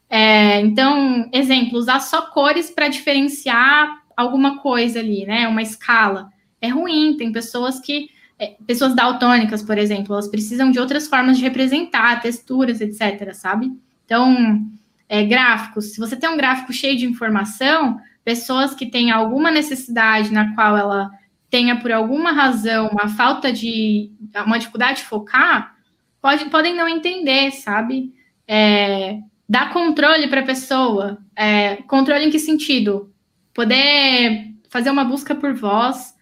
É, 0.10 0.62
então, 0.62 1.30
exemplo, 1.34 1.78
usar 1.78 2.00
só 2.00 2.22
cores 2.22 2.72
para 2.72 2.88
diferenciar 2.88 4.00
alguma 4.20 4.60
coisa 4.60 5.00
ali, 5.00 5.26
né? 5.26 5.48
Uma 5.48 5.62
escala. 5.62 6.30
É 6.62 6.68
ruim, 6.68 7.16
tem 7.18 7.32
pessoas 7.32 7.80
que. 7.80 8.10
É, 8.38 8.56
pessoas 8.66 8.96
daltônicas, 8.96 9.62
por 9.62 9.78
exemplo, 9.78 10.14
elas 10.14 10.28
precisam 10.28 10.72
de 10.72 10.80
outras 10.80 11.08
formas 11.08 11.38
de 11.38 11.44
representar, 11.44 12.22
texturas, 12.22 12.80
etc., 12.80 13.34
sabe? 13.34 13.72
Então, 14.06 14.66
é, 15.10 15.24
gráficos. 15.24 15.94
Se 15.94 16.00
você 16.00 16.16
tem 16.16 16.30
um 16.30 16.38
gráfico 16.38 16.72
cheio 16.72 16.98
de 16.98 17.06
informação, 17.06 18.00
pessoas 18.24 18.74
que 18.74 18.86
têm 18.86 19.12
alguma 19.12 19.52
necessidade 19.52 20.32
na 20.32 20.54
qual 20.54 20.78
ela 20.78 21.12
tenha, 21.50 21.80
por 21.80 21.92
alguma 21.92 22.32
razão, 22.32 22.90
uma 22.90 23.10
falta 23.10 23.52
de. 23.52 24.12
uma 24.46 24.58
dificuldade 24.58 25.00
de 25.00 25.06
focar, 25.06 25.76
pode, 26.22 26.46
podem 26.46 26.76
não 26.76 26.88
entender, 26.88 27.52
sabe? 27.52 28.14
É, 28.48 29.20
dar 29.48 29.74
controle 29.74 30.28
para 30.28 30.42
a 30.42 30.46
pessoa. 30.46 31.18
É, 31.36 31.78
controle 31.88 32.26
em 32.26 32.30
que 32.30 32.40
sentido? 32.40 33.12
Poder 33.60 34.54
fazer 34.70 34.90
uma 34.90 35.04
busca 35.04 35.36
por 35.36 35.54
voz, 35.54 36.16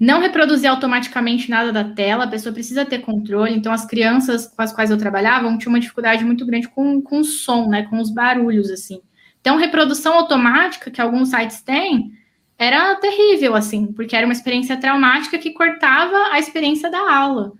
não 0.00 0.22
reproduzir 0.22 0.70
automaticamente 0.70 1.50
nada 1.50 1.70
da 1.70 1.84
tela, 1.84 2.24
a 2.24 2.26
pessoa 2.26 2.50
precisa 2.50 2.82
ter 2.82 3.00
controle. 3.00 3.54
Então, 3.54 3.70
as 3.70 3.84
crianças 3.84 4.46
com 4.46 4.62
as 4.62 4.72
quais 4.72 4.90
eu 4.90 4.96
trabalhava 4.96 5.54
tinham 5.58 5.68
uma 5.74 5.78
dificuldade 5.78 6.24
muito 6.24 6.46
grande 6.46 6.68
com, 6.68 7.02
com 7.02 7.18
o 7.18 7.24
som, 7.24 7.68
né? 7.68 7.82
Com 7.82 8.00
os 8.00 8.08
barulhos, 8.08 8.70
assim. 8.70 9.02
Então, 9.38 9.58
reprodução 9.58 10.14
automática, 10.14 10.90
que 10.90 10.98
alguns 10.98 11.28
sites 11.28 11.60
têm, 11.60 12.12
era 12.58 12.96
terrível, 12.96 13.54
assim, 13.54 13.92
porque 13.92 14.16
era 14.16 14.26
uma 14.26 14.32
experiência 14.32 14.78
traumática 14.78 15.36
que 15.36 15.50
cortava 15.50 16.16
a 16.32 16.38
experiência 16.38 16.90
da 16.90 17.14
aula 17.14 17.52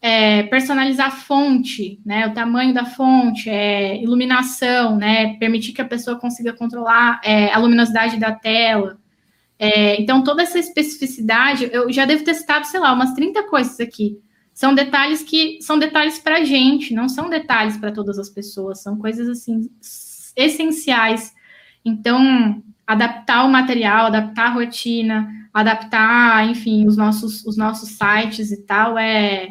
é, 0.00 0.44
personalizar 0.44 1.08
a 1.08 1.10
fonte, 1.10 2.00
né, 2.04 2.26
o 2.26 2.34
tamanho 2.34 2.72
da 2.72 2.84
fonte, 2.84 3.48
é, 3.48 4.00
iluminação, 4.02 4.96
né, 4.96 5.34
permitir 5.38 5.72
que 5.72 5.80
a 5.80 5.86
pessoa 5.86 6.18
consiga 6.18 6.52
controlar 6.52 7.20
é, 7.24 7.52
a 7.52 7.58
luminosidade 7.58 8.18
da 8.18 8.32
tela. 8.32 8.98
É, 9.58 10.00
então, 10.00 10.22
toda 10.22 10.42
essa 10.42 10.58
especificidade, 10.58 11.68
eu 11.72 11.90
já 11.92 12.04
devo 12.04 12.24
ter 12.24 12.34
citado, 12.34 12.66
sei 12.66 12.78
lá, 12.78 12.92
umas 12.92 13.14
30 13.14 13.42
coisas 13.44 13.80
aqui. 13.80 14.20
São 14.52 14.74
detalhes 14.74 15.22
que 15.22 15.58
são 15.60 15.78
detalhes 15.78 16.18
para 16.18 16.36
a 16.36 16.44
gente, 16.44 16.94
não 16.94 17.08
são 17.08 17.28
detalhes 17.28 17.76
para 17.76 17.92
todas 17.92 18.18
as 18.18 18.28
pessoas, 18.28 18.82
são 18.82 18.96
coisas 18.96 19.28
assim 19.28 19.70
essenciais. 20.34 21.34
Então, 21.84 22.62
adaptar 22.86 23.44
o 23.44 23.50
material, 23.50 24.06
adaptar 24.06 24.46
a 24.46 24.54
rotina, 24.54 25.28
adaptar, 25.52 26.48
enfim, 26.48 26.86
os 26.86 26.96
nossos, 26.96 27.44
os 27.44 27.56
nossos 27.56 27.90
sites 27.90 28.52
e 28.52 28.62
tal, 28.62 28.98
é, 28.98 29.48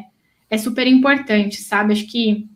é 0.48 0.58
super 0.58 0.86
importante, 0.86 1.56
sabe? 1.56 1.92
Acho 1.92 2.06
que 2.06 2.48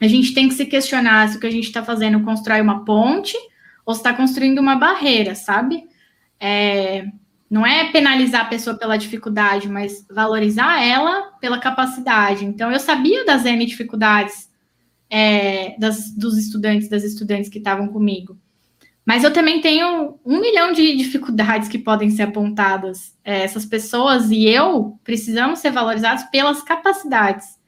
a 0.00 0.08
gente 0.08 0.32
tem 0.32 0.48
que 0.48 0.54
se 0.54 0.64
questionar 0.66 1.28
se 1.28 1.36
o 1.36 1.40
que 1.40 1.46
a 1.46 1.50
gente 1.50 1.66
está 1.66 1.82
fazendo 1.82 2.22
constrói 2.22 2.60
uma 2.60 2.84
ponte 2.84 3.36
ou 3.84 3.94
está 3.94 4.14
construindo 4.14 4.58
uma 4.58 4.76
barreira, 4.76 5.34
sabe? 5.34 5.84
É, 6.38 7.06
não 7.50 7.66
é 7.66 7.90
penalizar 7.90 8.42
a 8.42 8.48
pessoa 8.48 8.76
pela 8.76 8.96
dificuldade, 8.96 9.68
mas 9.68 10.06
valorizar 10.10 10.82
ela 10.82 11.32
pela 11.40 11.58
capacidade. 11.58 12.44
Então, 12.44 12.70
eu 12.70 12.78
sabia 12.78 13.24
das 13.24 13.44
N 13.44 13.66
dificuldades 13.66 14.48
é, 15.10 15.76
das, 15.78 16.14
dos 16.14 16.38
estudantes, 16.38 16.88
das 16.88 17.02
estudantes 17.02 17.50
que 17.50 17.58
estavam 17.58 17.88
comigo. 17.88 18.38
Mas 19.04 19.24
eu 19.24 19.32
também 19.32 19.60
tenho 19.60 20.18
um 20.24 20.40
milhão 20.40 20.72
de 20.72 20.96
dificuldades 20.96 21.68
que 21.68 21.78
podem 21.78 22.10
ser 22.10 22.24
apontadas. 22.24 23.16
É, 23.24 23.42
essas 23.42 23.64
pessoas 23.64 24.30
e 24.30 24.44
eu 24.44 24.98
precisamos 25.02 25.58
ser 25.58 25.70
valorizados 25.70 26.24
pelas 26.24 26.62
capacidades. 26.62 27.58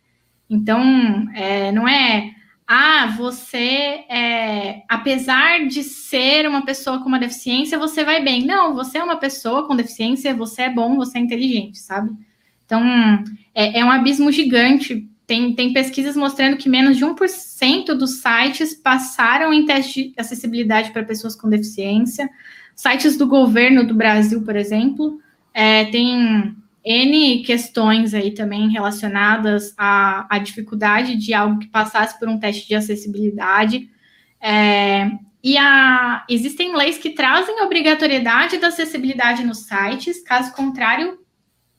Então, 0.49 1.27
é, 1.35 1.73
não 1.73 1.89
é, 1.89 2.35
ah, 2.67 3.07
você, 3.17 4.05
é, 4.09 4.83
apesar 4.89 5.67
de 5.67 5.83
ser 5.83 6.47
uma 6.49 6.65
pessoa 6.65 7.01
com 7.01 7.09
uma 7.09 7.19
deficiência, 7.19 7.79
você 7.79 8.05
vai 8.05 8.23
bem. 8.23 8.45
Não, 8.45 8.75
você 8.75 8.99
é 8.99 9.05
uma 9.05 9.17
pessoa 9.17 9.67
com 9.67 9.75
deficiência, 9.75 10.35
você 10.35 10.63
é 10.63 10.71
bom, 10.71 10.97
você 10.97 11.19
é 11.19 11.21
inteligente, 11.23 11.79
sabe? 11.79 12.11
Então, 12.65 12.83
é, 13.55 13.81
é 13.81 13.85
um 13.85 13.91
abismo 13.91 14.31
gigante 14.31 15.09
tem, 15.27 15.55
tem 15.55 15.73
pesquisas 15.73 16.17
mostrando 16.17 16.57
que 16.57 16.69
menos 16.69 16.97
de 16.97 17.05
1% 17.05 17.95
dos 17.95 18.21
sites 18.21 18.75
passaram 18.75 19.53
em 19.53 19.65
teste 19.65 20.09
de 20.09 20.15
acessibilidade 20.17 20.91
para 20.91 21.05
pessoas 21.05 21.37
com 21.37 21.49
deficiência. 21.49 22.29
Sites 22.75 23.17
do 23.17 23.27
governo 23.27 23.87
do 23.87 23.95
Brasil, 23.95 24.43
por 24.43 24.57
exemplo, 24.57 25.21
é, 25.55 25.85
tem 25.87 26.57
N 26.85 27.43
questões 27.45 28.13
aí 28.13 28.33
também 28.33 28.69
relacionadas 28.71 29.73
à, 29.79 30.27
à, 30.29 30.39
dificuldade 30.39 31.17
de 31.17 31.33
algo 31.33 31.61
que 31.61 31.69
passasse 31.69 32.19
por 32.19 32.29
um 32.29 32.39
teste 32.39 32.67
de 32.67 32.75
acessibilidade. 32.75 33.89
É, 34.41 35.09
e 35.45 35.57
a, 35.57 36.25
existem 36.29 36.75
leis 36.77 36.99
que 36.99 37.11
trazem 37.11 37.63
obrigatoriedade 37.63 38.59
da 38.59 38.69
acessibilidade 38.69 39.45
nos 39.45 39.67
sites, 39.67 40.23
caso 40.23 40.53
contrário, 40.55 41.19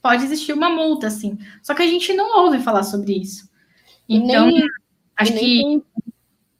pode 0.03 0.25
existir 0.25 0.51
uma 0.51 0.69
multa, 0.69 1.07
assim. 1.07 1.39
Só 1.61 1.73
que 1.73 1.81
a 1.81 1.87
gente 1.87 2.13
não 2.13 2.43
ouve 2.43 2.59
falar 2.59 2.83
sobre 2.83 3.13
isso. 3.13 3.49
Então, 4.07 4.47
nem, 4.47 4.67
acho 5.15 5.31
que. 5.31 5.39
Tem, 5.39 5.83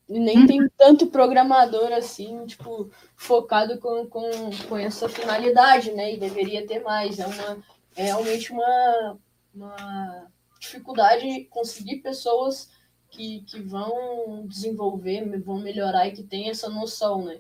nem 0.08 0.40
hum. 0.40 0.48
tem 0.48 0.70
tanto 0.78 1.08
programador 1.08 1.92
assim, 1.92 2.46
tipo, 2.46 2.90
focado 3.16 3.78
com, 3.80 4.06
com, 4.08 4.30
com 4.70 4.78
essa 4.78 5.10
finalidade, 5.10 5.92
né? 5.92 6.14
E 6.14 6.18
deveria 6.18 6.66
ter 6.66 6.82
mais. 6.82 7.20
É, 7.20 7.28
uma, 7.28 7.58
é 7.98 8.04
realmente 8.06 8.52
uma, 8.52 9.18
uma 9.54 10.28
dificuldade 10.60 11.46
conseguir 11.50 11.98
pessoas 11.98 12.70
que, 13.10 13.42
que 13.42 13.60
vão 13.60 14.46
desenvolver, 14.48 15.42
vão 15.42 15.60
melhorar 15.60 16.08
e 16.08 16.14
que 16.14 16.24
tem 16.24 16.50
essa 16.50 16.70
noção, 16.70 17.26
né? 17.26 17.40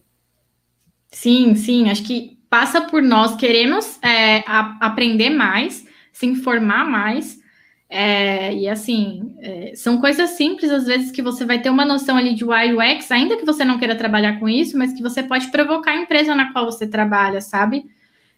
Sim, 1.11 1.55
sim, 1.55 1.89
acho 1.89 2.03
que 2.03 2.39
passa 2.49 2.81
por 2.81 3.01
nós 3.01 3.35
queremos 3.35 4.01
é, 4.03 4.39
a, 4.39 4.77
aprender 4.81 5.29
mais, 5.29 5.85
se 6.13 6.25
informar 6.25 6.89
mais. 6.89 7.41
É, 7.89 8.53
e 8.55 8.67
assim, 8.67 9.35
é, 9.39 9.73
são 9.75 9.99
coisas 9.99 10.31
simples, 10.31 10.71
às 10.71 10.85
vezes, 10.85 11.11
que 11.11 11.21
você 11.21 11.45
vai 11.45 11.61
ter 11.61 11.69
uma 11.69 11.85
noção 11.85 12.15
ali 12.15 12.33
de 12.33 12.45
UX, 12.45 13.11
ainda 13.11 13.35
que 13.35 13.45
você 13.45 13.65
não 13.65 13.77
queira 13.77 13.95
trabalhar 13.95 14.39
com 14.39 14.47
isso, 14.47 14.77
mas 14.77 14.93
que 14.93 15.03
você 15.03 15.21
pode 15.21 15.51
provocar 15.51 15.91
a 15.91 16.01
empresa 16.01 16.33
na 16.33 16.51
qual 16.53 16.65
você 16.65 16.87
trabalha, 16.87 17.41
sabe? 17.41 17.85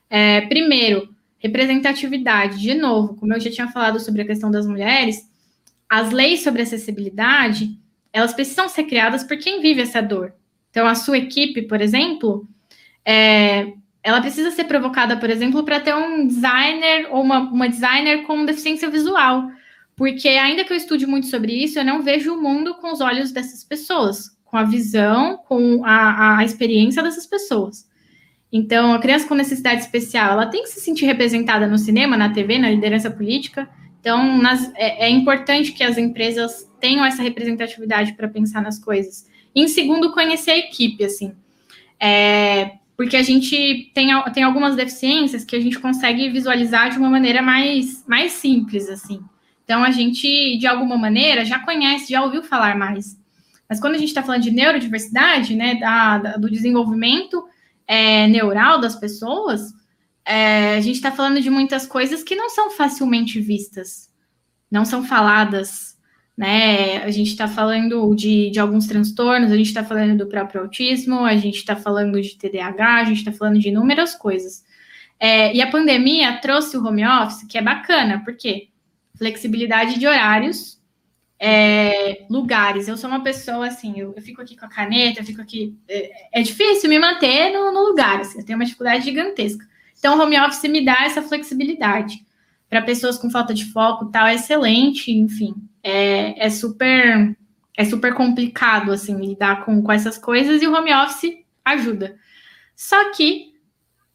É, 0.10 0.41
primeiro, 0.41 1.10
representatividade. 1.38 2.60
De 2.60 2.73
novo, 2.73 3.15
como 3.15 3.34
eu 3.34 3.39
já 3.39 3.52
tinha 3.52 3.68
falado 3.68 3.99
sobre 3.99 4.23
a 4.23 4.26
questão 4.26 4.49
das 4.49 4.65
mulheres, 4.65 5.30
as 5.89 6.11
leis 6.11 6.43
sobre 6.43 6.61
acessibilidade, 6.64 7.77
elas 8.11 8.34
precisam 8.34 8.68
ser 8.68 8.85
criadas 8.85 9.23
por 9.23 9.38
quem 9.38 9.61
vive 9.61 9.81
essa 9.81 10.02
dor. 10.02 10.34
Então, 10.69 10.88
a 10.88 10.95
sua 10.95 11.18
equipe, 11.18 11.61
por 11.61 11.80
exemplo, 11.80 12.47
é, 13.06 13.73
ela 14.06 14.22
precisa 14.22 14.52
ser 14.52 14.65
provocada, 14.65 15.18
por 15.18 15.32
exemplo, 15.32 15.64
para 15.64 15.80
ter 15.80 15.95
um 15.95 16.27
designer 16.27 17.07
ou 17.10 17.23
uma, 17.23 17.40
uma 17.40 17.68
designer 17.68 18.22
com 18.22 18.45
deficiência 18.45 18.88
visual. 18.88 19.49
Porque, 19.95 20.27
ainda 20.27 20.64
que 20.64 20.72
eu 20.72 20.77
estude 20.77 21.07
muito 21.07 21.26
sobre 21.26 21.52
isso, 21.52 21.80
eu 21.80 21.84
não 21.84 22.03
vejo 22.03 22.36
o 22.36 22.40
mundo 22.40 22.76
com 22.76 22.94
os 22.94 23.02
olhos 23.02 23.32
dessas 23.32 23.64
pessoas, 23.64 24.30
com 24.44 24.57
a 24.57 24.64
visão, 24.64 25.38
com 25.48 25.84
a, 25.84 26.38
a 26.38 26.44
experiência 26.44 27.02
dessas 27.02 27.26
pessoas. 27.26 27.90
Então, 28.53 28.94
a 28.94 28.99
criança 28.99 29.27
com 29.27 29.34
necessidade 29.34 29.82
especial, 29.82 30.34
ela 30.34 30.45
tem 30.45 30.61
que 30.61 30.69
se 30.69 30.82
sentir 30.82 31.07
representada 31.07 31.65
no 31.65 31.77
cinema, 31.80 32.15
na 32.15 32.32
TV, 32.32 32.60
na 32.60 32.69
liderança 32.69 33.10
política. 33.10 33.68
Então, 33.99 34.38
nas, 34.38 34.72
é, 34.76 35.07
é, 35.07 35.10
importante 35.10 35.72
que 35.72 35.84
as 35.84 35.98
empresas 35.98 36.69
tenham 36.80 37.03
essa 37.03 37.23
representatividade 37.23 38.14
para 38.14 38.27
pensar 38.27 38.61
nas 38.61 38.77
coisas. 38.77 39.27
E, 39.56 39.64
em 39.64 39.68
segundo, 39.68 40.14
conhecer 40.14 40.52
a 40.52 40.57
equipe, 40.60 41.03
assim. 41.03 41.34
É, 41.99 42.85
porque 42.95 43.17
a 43.17 43.23
gente 43.23 43.91
tem, 43.93 44.09
tem 44.34 44.43
algumas 44.43 44.76
deficiências 44.76 45.43
que 45.43 45.55
a 45.55 45.59
gente 45.59 45.80
consegue 45.80 46.30
visualizar 46.30 46.89
de 46.89 46.97
uma 46.97 47.09
maneira 47.09 47.41
mais, 47.41 48.05
mais 48.07 48.34
simples, 48.34 48.89
assim. 48.89 49.22
Então, 49.63 49.84
a 49.84 49.91
gente, 49.91 50.57
de 50.57 50.67
alguma 50.67 50.97
maneira, 50.97 51.43
já 51.43 51.59
conhece, 51.59 52.11
já 52.11 52.23
ouviu 52.23 52.43
falar 52.43 52.77
mais. 52.77 53.17
Mas 53.67 53.80
quando 53.80 53.95
a 53.95 53.97
gente 53.97 54.09
está 54.09 54.23
falando 54.23 54.43
de 54.43 54.51
neurodiversidade, 54.51 55.55
né, 55.55 55.76
da, 55.76 56.17
da 56.19 56.38
do 56.38 56.49
desenvolvimento 56.49 57.43
é, 57.88 58.27
neural 58.27 58.80
das 58.80 58.95
pessoas, 58.95 59.73
é, 60.23 60.76
a 60.76 60.81
gente 60.81 60.95
está 60.95 61.11
falando 61.11 61.41
de 61.41 61.49
muitas 61.49 61.85
coisas 61.85 62.23
que 62.23 62.35
não 62.35 62.49
são 62.49 62.72
facilmente 62.72 63.41
vistas, 63.41 64.09
não 64.72 64.85
são 64.85 65.03
faladas, 65.03 65.94
né? 66.38 66.98
A 67.03 67.12
gente 67.12 67.30
está 67.30 67.48
falando 67.48 68.14
de, 68.14 68.49
de 68.49 68.60
alguns 68.60 68.88
transtornos, 68.88 69.52
a 69.52 69.57
gente 69.57 69.68
está 69.68 69.84
falando 69.84 70.18
do 70.18 70.28
próprio 70.28 70.62
autismo, 70.62 71.24
a 71.24 71.36
gente 71.38 71.57
está 71.57 71.76
falando 71.76 72.22
de 72.22 72.38
TDAH, 72.38 72.95
a 72.95 73.03
gente 73.06 73.20
está 73.20 73.32
falando 73.32 73.60
de 73.60 73.70
inúmeras 73.70 74.16
coisas. 74.16 74.64
É, 75.20 75.56
e 75.56 75.62
a 75.62 75.72
pandemia 75.72 76.38
trouxe 76.41 76.78
o 76.78 76.86
home 76.86 77.07
office, 77.07 77.48
que 77.48 77.57
é 77.57 77.62
bacana, 77.62 78.22
porque 78.26 78.68
flexibilidade 79.18 79.98
de 79.98 80.06
horários, 80.06 80.78
é, 81.40 82.26
lugares. 82.30 82.88
Eu 82.88 82.98
sou 82.98 83.10
uma 83.10 83.24
pessoa 83.24 83.68
assim, 83.68 83.98
eu, 83.98 84.14
eu, 84.16 84.22
fico 84.22 84.41
aqui 84.41 84.57
com 84.57 84.66
a 84.66 84.70
caneta, 84.70 85.22
eu 85.22 85.26
fico 85.26 85.41
aqui. 85.41 85.74
É, 85.88 86.40
é 86.40 86.41
difícil 86.41 86.90
me 86.90 86.99
manter 86.99 87.52
no, 87.52 87.72
no 87.72 87.88
lugar, 87.88 88.20
assim, 88.20 88.40
eu 88.40 88.45
tenho 88.45 88.60
uma 88.60 88.66
dificuldade 88.66 89.06
gigantesca. 89.06 89.66
Então, 89.98 90.18
o 90.18 90.22
home 90.22 90.40
office 90.40 90.70
me 90.70 90.84
dá 90.84 91.06
essa 91.06 91.22
flexibilidade. 91.22 92.26
Para 92.70 92.82
pessoas 92.82 93.18
com 93.18 93.30
falta 93.30 93.53
de 93.53 93.66
foco 93.66 94.07
tal, 94.07 94.28
é 94.28 94.36
excelente, 94.36 95.12
enfim. 95.12 95.56
É, 95.88 96.48
é 96.48 96.49
super 96.49 97.38
é 97.78 97.86
super 97.86 98.14
complicado 98.14 98.91
assim 98.91 99.20
lidar 99.20 99.66
com, 99.66 99.84
com 99.84 99.91
essas 99.91 100.18
coisas 100.18 100.62
e 100.62 100.68
o 100.68 100.74
home 100.74 100.94
office 100.94 101.38
ajuda. 101.64 102.18
Só 102.76 103.12
que 103.12 103.53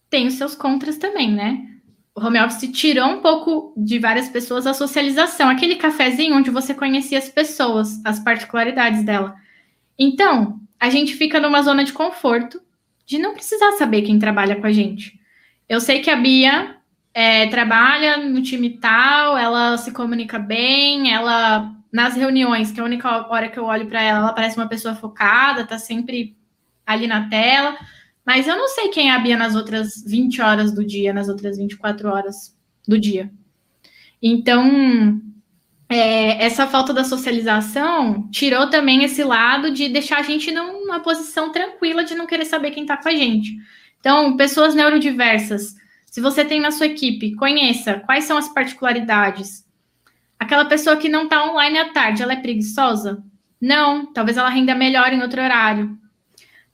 tem 0.09 0.27
os 0.27 0.35
seus 0.35 0.55
contras 0.55 0.97
também, 0.97 1.31
né? 1.31 1.71
o 2.15 2.27
home 2.27 2.41
office 2.41 2.71
tirou 2.73 3.09
um 3.09 3.21
pouco 3.21 3.73
de 3.77 3.99
várias 3.99 4.29
pessoas 4.29 4.67
a 4.67 4.75
socialização, 4.75 5.49
aquele 5.49 5.77
cafezinho 5.77 6.37
onde 6.37 6.51
você 6.51 6.75
conhecia 6.75 7.19
as 7.19 7.29
pessoas, 7.29 8.01
as 8.05 8.19
particularidades 8.21 9.05
dela. 9.05 9.35
Então, 9.99 10.61
a 10.79 10.91
gente 10.91 11.15
fica 11.15 11.41
numa 11.41 11.63
zona 11.63 11.85
de 11.85 11.93
conforto 11.93 12.61
de 13.07 13.19
não 13.19 13.35
precisar 13.35 13.73
saber 13.73 14.03
quem 14.03 14.19
trabalha 14.19 14.57
com 14.57 14.67
a 14.67 14.73
gente. 14.73 15.19
Eu 15.69 15.81
sei 15.81 16.01
que 16.01 16.11
a 16.11 16.17
Bia 16.17 16.77
é, 17.21 17.47
trabalha 17.49 18.17
no 18.17 18.41
time 18.43 18.71
tal, 18.79 19.37
ela 19.37 19.77
se 19.77 19.93
comunica 19.93 20.39
bem, 20.39 21.13
ela 21.13 21.71
nas 21.93 22.15
reuniões, 22.15 22.73
que 22.73 22.81
é 22.81 22.83
a 22.83 22.87
única 22.87 23.29
hora 23.29 23.51
que 23.51 23.59
eu 23.59 23.65
olho 23.65 23.87
para 23.87 24.01
ela, 24.01 24.19
ela 24.21 24.33
parece 24.33 24.57
uma 24.57 24.69
pessoa 24.69 24.95
focada, 24.95 25.67
tá 25.67 25.79
sempre 25.79 26.35
ali 26.87 27.07
na 27.07 27.29
tela. 27.29 27.77
Mas 28.25 28.49
eu 28.49 28.57
não 28.57 28.69
sei 28.69 28.89
quem 28.89 29.11
é 29.11 29.15
a 29.15 29.19
Bia 29.19 29.37
nas 29.37 29.55
outras 29.55 30.03
20 30.07 30.41
horas 30.41 30.73
do 30.73 30.83
dia, 30.83 31.13
nas 31.13 31.29
outras 31.29 31.59
24 31.59 32.09
horas 32.09 32.57
do 32.89 32.99
dia. 32.99 33.31
Então, 34.23 35.21
é, 35.91 36.43
essa 36.43 36.67
falta 36.67 36.95
da 36.95 37.05
socialização 37.05 38.31
tirou 38.31 38.71
também 38.71 39.05
esse 39.05 39.23
lado 39.23 39.73
de 39.73 39.91
deixar 39.91 40.21
a 40.21 40.23
gente 40.23 40.51
numa 40.51 41.01
posição 41.01 41.53
tranquila 41.53 42.03
de 42.03 42.15
não 42.15 42.27
querer 42.27 42.47
saber 42.47 42.71
quem 42.71 42.85
está 42.85 42.97
com 42.97 43.11
a 43.11 43.15
gente. 43.15 43.59
Então, 43.99 44.37
pessoas 44.39 44.75
neurodiversas, 44.75 45.75
se 46.11 46.21
você 46.21 46.45
tem 46.45 46.61
na 46.61 46.71
sua 46.71 46.87
equipe, 46.87 47.35
conheça 47.37 48.01
quais 48.01 48.25
são 48.25 48.37
as 48.37 48.49
particularidades. 48.53 49.65
Aquela 50.39 50.67
pessoa 50.67 50.99
que 50.99 51.09
não 51.09 51.25
está 51.25 51.51
online 51.51 51.79
à 51.79 51.93
tarde, 51.93 52.23
ela 52.23 52.35
é 52.35 52.37
preguiçosa? 52.37 53.25
Não, 53.59 54.13
talvez 54.13 54.37
ela 54.37 54.51
renda 54.51 54.75
melhor 54.75 55.13
em 55.13 55.23
outro 55.23 55.41
horário 55.41 55.99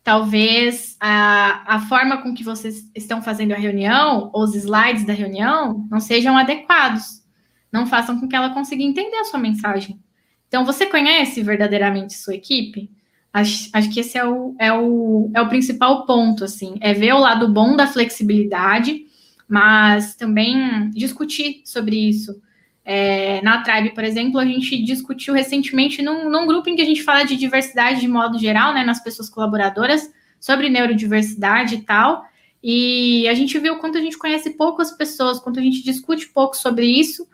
talvez 0.06 0.96
a, 1.00 1.74
a 1.74 1.80
forma 1.80 2.22
com 2.22 2.32
que 2.32 2.44
vocês 2.44 2.88
estão 2.94 3.20
fazendo 3.20 3.50
a 3.50 3.56
reunião, 3.56 4.30
os 4.32 4.54
slides 4.54 5.04
da 5.04 5.12
reunião, 5.12 5.84
não 5.90 5.98
sejam 5.98 6.38
adequados. 6.38 7.24
Não 7.72 7.88
façam 7.88 8.20
com 8.20 8.28
que 8.28 8.36
ela 8.36 8.50
consiga 8.50 8.84
entender 8.84 9.16
a 9.16 9.24
sua 9.24 9.40
mensagem. 9.40 9.98
Então, 10.46 10.64
você 10.64 10.86
conhece 10.86 11.42
verdadeiramente 11.42 12.14
sua 12.14 12.36
equipe? 12.36 12.88
Acho, 13.32 13.68
acho 13.72 13.90
que 13.90 13.98
esse 13.98 14.16
é 14.16 14.24
o, 14.24 14.54
é, 14.60 14.72
o, 14.72 15.28
é 15.34 15.42
o 15.42 15.48
principal 15.48 16.06
ponto, 16.06 16.44
assim, 16.44 16.76
é 16.80 16.94
ver 16.94 17.12
o 17.12 17.18
lado 17.18 17.48
bom 17.48 17.74
da 17.74 17.88
flexibilidade, 17.88 19.05
mas 19.48 20.14
também 20.14 20.90
discutir 20.90 21.62
sobre 21.64 21.96
isso. 21.96 22.40
É, 22.84 23.40
na 23.42 23.62
Tribe, 23.62 23.94
por 23.94 24.04
exemplo, 24.04 24.38
a 24.38 24.44
gente 24.44 24.80
discutiu 24.82 25.34
recentemente 25.34 26.02
num, 26.02 26.30
num, 26.30 26.46
grupo 26.46 26.68
em 26.68 26.76
que 26.76 26.82
a 26.82 26.86
gente 26.86 27.02
fala 27.02 27.24
de 27.24 27.36
diversidade 27.36 28.00
de 28.00 28.06
modo 28.06 28.38
geral, 28.38 28.72
né, 28.72 28.84
nas 28.84 29.02
pessoas 29.02 29.28
colaboradoras, 29.28 30.08
sobre 30.38 30.68
neurodiversidade 30.68 31.74
e 31.74 31.82
tal. 31.82 32.24
E 32.62 33.26
a 33.28 33.34
gente 33.34 33.58
viu 33.58 33.76
quanto 33.76 33.98
a 33.98 34.00
gente 34.00 34.16
conhece 34.16 34.50
poucas 34.50 34.92
pessoas, 34.92 35.40
quanto 35.40 35.58
a 35.58 35.62
gente 35.62 35.82
discute 35.82 36.28
pouco 36.28 36.56
sobre 36.56 36.86
isso, 36.86 37.28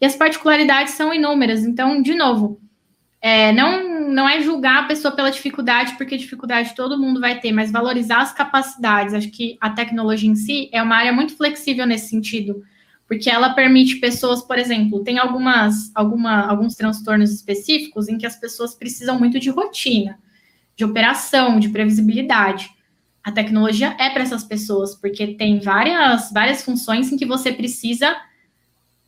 e 0.00 0.06
as 0.06 0.16
particularidades 0.16 0.94
são 0.94 1.12
inúmeras. 1.12 1.64
Então, 1.64 2.00
de 2.02 2.14
novo, 2.14 2.60
é, 3.20 3.52
não, 3.52 4.08
não 4.08 4.28
é 4.28 4.40
julgar 4.40 4.84
a 4.84 4.86
pessoa 4.86 5.14
pela 5.14 5.30
dificuldade, 5.30 5.94
porque 5.96 6.16
dificuldade 6.16 6.74
todo 6.74 6.98
mundo 6.98 7.20
vai 7.20 7.38
ter, 7.38 7.52
mas 7.52 7.70
valorizar 7.70 8.20
as 8.20 8.32
capacidades. 8.32 9.14
Acho 9.14 9.30
que 9.30 9.56
a 9.60 9.70
tecnologia 9.70 10.30
em 10.30 10.34
si 10.34 10.68
é 10.72 10.82
uma 10.82 10.96
área 10.96 11.12
muito 11.12 11.36
flexível 11.36 11.86
nesse 11.86 12.08
sentido 12.08 12.62
porque 13.10 13.28
ela 13.28 13.54
permite 13.54 13.96
pessoas, 13.96 14.40
por 14.40 14.56
exemplo, 14.56 15.02
tem 15.02 15.18
algumas, 15.18 15.90
alguma, 15.96 16.46
alguns 16.46 16.76
transtornos 16.76 17.32
específicos 17.32 18.08
em 18.08 18.16
que 18.16 18.24
as 18.24 18.36
pessoas 18.36 18.72
precisam 18.72 19.18
muito 19.18 19.40
de 19.40 19.50
rotina, 19.50 20.16
de 20.76 20.84
operação, 20.84 21.58
de 21.58 21.70
previsibilidade. 21.70 22.70
A 23.20 23.32
tecnologia 23.32 23.96
é 23.98 24.10
para 24.10 24.22
essas 24.22 24.44
pessoas, 24.44 24.94
porque 24.94 25.34
tem 25.34 25.58
várias, 25.58 26.30
várias 26.30 26.62
funções 26.62 27.10
em 27.10 27.16
que 27.16 27.26
você 27.26 27.50
precisa 27.50 28.16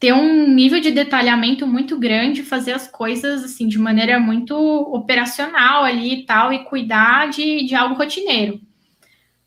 ter 0.02 0.12
um 0.12 0.48
nível 0.48 0.80
de 0.80 0.90
detalhamento 0.90 1.64
muito 1.64 1.96
grande, 1.96 2.42
fazer 2.42 2.72
as 2.72 2.88
coisas 2.88 3.44
assim 3.44 3.68
de 3.68 3.78
maneira 3.78 4.18
muito 4.18 4.52
operacional 4.56 5.84
ali 5.84 6.14
e 6.14 6.26
tal, 6.26 6.52
e 6.52 6.64
cuidar 6.64 7.30
de, 7.30 7.64
de 7.64 7.76
algo 7.76 7.94
rotineiro. 7.94 8.60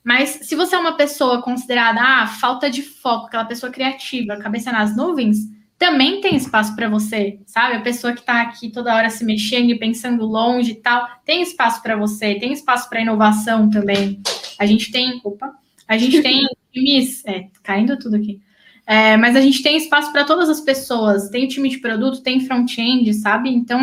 Mas 0.02 0.30
se 0.44 0.56
você 0.56 0.74
é 0.78 0.80
uma 0.80 0.96
pessoa 0.96 1.42
considerada 1.42 2.00
ah, 2.02 2.28
falta 2.28 2.70
de 2.70 2.84
foco, 2.84 3.26
aquela 3.26 3.44
pessoa 3.44 3.70
criativa, 3.70 4.38
cabeça 4.38 4.72
nas 4.72 4.96
nuvens, 4.96 5.40
também 5.78 6.22
tem 6.22 6.38
espaço 6.38 6.74
para 6.74 6.88
você, 6.88 7.38
sabe? 7.46 7.76
A 7.76 7.82
pessoa 7.82 8.14
que 8.14 8.22
está 8.22 8.42
aqui 8.42 8.72
toda 8.72 8.96
hora 8.96 9.10
se 9.10 9.26
mexendo 9.26 9.72
e 9.72 9.78
pensando 9.78 10.26
longe 10.26 10.72
e 10.72 10.76
tal, 10.76 11.06
tem 11.26 11.42
espaço 11.42 11.84
para 11.84 11.98
você, 11.98 12.36
tem 12.36 12.54
espaço 12.54 12.90
para 12.90 13.02
inovação 13.02 13.70
também. 13.70 14.22
A 14.58 14.66
gente 14.66 14.90
tem, 14.90 15.20
opa, 15.22 15.52
a 15.86 15.98
gente 15.98 16.22
tem 16.22 16.48
times, 16.72 17.26
é, 17.26 17.50
caindo 17.62 18.00
tudo 18.00 18.16
aqui. 18.16 18.40
É, 18.88 19.18
mas 19.18 19.36
a 19.36 19.42
gente 19.42 19.64
tem 19.64 19.78
espaço 19.78 20.12
para 20.12 20.24
todas 20.24 20.48
as 20.48 20.62
pessoas, 20.62 21.30
tem 21.30 21.48
time 21.48 21.70
de 21.70 21.80
produto, 21.80 22.22
tem 22.22 22.40
front-end, 22.46 23.14
sabe? 23.16 23.50
Então, 23.50 23.80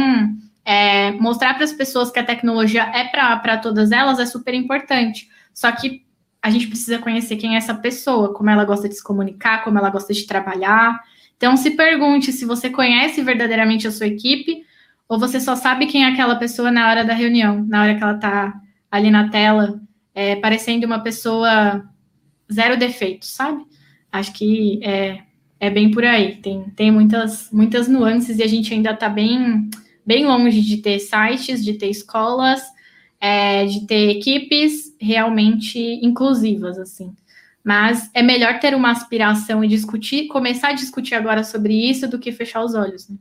é, 0.64 1.10
mostrar 1.12 1.54
para 1.54 1.64
as 1.64 1.72
pessoas 1.72 2.10
que 2.10 2.18
a 2.18 2.24
tecnologia 2.24 2.82
é 2.82 3.04
para 3.04 3.58
todas 3.58 3.90
elas 3.90 4.20
é 4.20 4.26
super 4.26 4.54
importante. 4.54 5.28
Só 5.52 5.72
que 5.72 6.04
a 6.40 6.50
gente 6.50 6.68
precisa 6.68 6.98
conhecer 6.98 7.36
quem 7.36 7.54
é 7.54 7.58
essa 7.58 7.74
pessoa, 7.74 8.32
como 8.32 8.50
ela 8.50 8.64
gosta 8.64 8.88
de 8.88 8.94
se 8.94 9.02
comunicar, 9.02 9.64
como 9.64 9.78
ela 9.78 9.90
gosta 9.90 10.12
de 10.12 10.26
trabalhar. 10.26 11.00
Então, 11.36 11.56
se 11.56 11.72
pergunte 11.72 12.32
se 12.32 12.44
você 12.44 12.70
conhece 12.70 13.22
verdadeiramente 13.22 13.86
a 13.86 13.92
sua 13.92 14.06
equipe 14.06 14.64
ou 15.08 15.18
você 15.18 15.40
só 15.40 15.56
sabe 15.56 15.86
quem 15.86 16.04
é 16.04 16.08
aquela 16.08 16.36
pessoa 16.36 16.70
na 16.70 16.88
hora 16.88 17.04
da 17.04 17.12
reunião, 17.12 17.64
na 17.68 17.82
hora 17.82 17.94
que 17.96 18.02
ela 18.02 18.14
está 18.14 18.54
ali 18.90 19.10
na 19.10 19.28
tela, 19.28 19.80
é, 20.14 20.36
parecendo 20.36 20.86
uma 20.86 21.00
pessoa 21.00 21.84
zero 22.52 22.76
defeitos, 22.76 23.28
sabe? 23.28 23.64
Acho 24.12 24.32
que 24.34 24.78
é, 24.84 25.22
é 25.58 25.70
bem 25.70 25.90
por 25.90 26.04
aí. 26.04 26.36
Tem, 26.36 26.64
tem 26.76 26.90
muitas, 26.92 27.50
muitas 27.50 27.88
nuances 27.88 28.38
e 28.38 28.42
a 28.42 28.46
gente 28.46 28.72
ainda 28.72 28.92
está 28.92 29.08
bem, 29.08 29.70
bem 30.06 30.26
longe 30.26 30.60
de 30.60 30.76
ter 30.76 31.00
sites, 31.00 31.64
de 31.64 31.74
ter 31.74 31.88
escolas 31.88 32.62
é, 33.22 33.64
de 33.66 33.86
ter 33.86 34.10
equipes 34.10 34.92
realmente 35.00 35.78
inclusivas, 36.04 36.76
assim. 36.76 37.14
Mas 37.62 38.10
é 38.12 38.20
melhor 38.20 38.58
ter 38.58 38.74
uma 38.74 38.90
aspiração 38.90 39.62
e 39.62 39.68
discutir, 39.68 40.26
começar 40.26 40.70
a 40.70 40.72
discutir 40.72 41.14
agora 41.14 41.44
sobre 41.44 41.72
isso 41.72 42.08
do 42.08 42.18
que 42.18 42.32
fechar 42.32 42.64
os 42.64 42.74
olhos. 42.74 43.08
Né? 43.08 43.16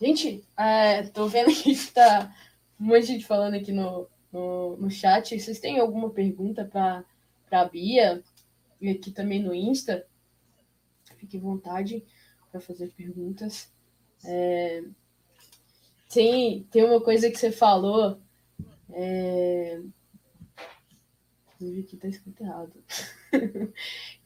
Gente, 0.00 0.44
é, 0.56 1.02
tô 1.02 1.26
vendo 1.26 1.52
que 1.52 1.72
está 1.72 2.32
um 2.78 2.84
monte 2.84 3.00
de 3.00 3.06
gente 3.08 3.26
falando 3.26 3.54
aqui 3.54 3.72
no, 3.72 4.06
no, 4.32 4.76
no 4.76 4.90
chat. 4.90 5.38
Vocês 5.38 5.58
têm 5.58 5.78
alguma 5.78 6.10
pergunta 6.10 6.64
para 6.64 7.04
a 7.50 7.64
Bia? 7.64 8.22
E 8.80 8.88
aqui 8.88 9.10
também 9.10 9.42
no 9.42 9.54
Insta. 9.54 10.06
Fique 11.16 11.36
à 11.36 11.40
vontade 11.40 12.04
para 12.50 12.60
fazer 12.60 12.88
perguntas. 12.96 13.70
É, 14.24 14.82
tem, 16.08 16.64
tem 16.70 16.84
uma 16.84 17.00
coisa 17.00 17.30
que 17.30 17.38
você 17.38 17.52
falou. 17.52 18.18
É... 18.92 19.80
Aqui 21.56 21.96
tá 22.00 22.08
escrito 22.08 22.42
errado. 22.42 22.72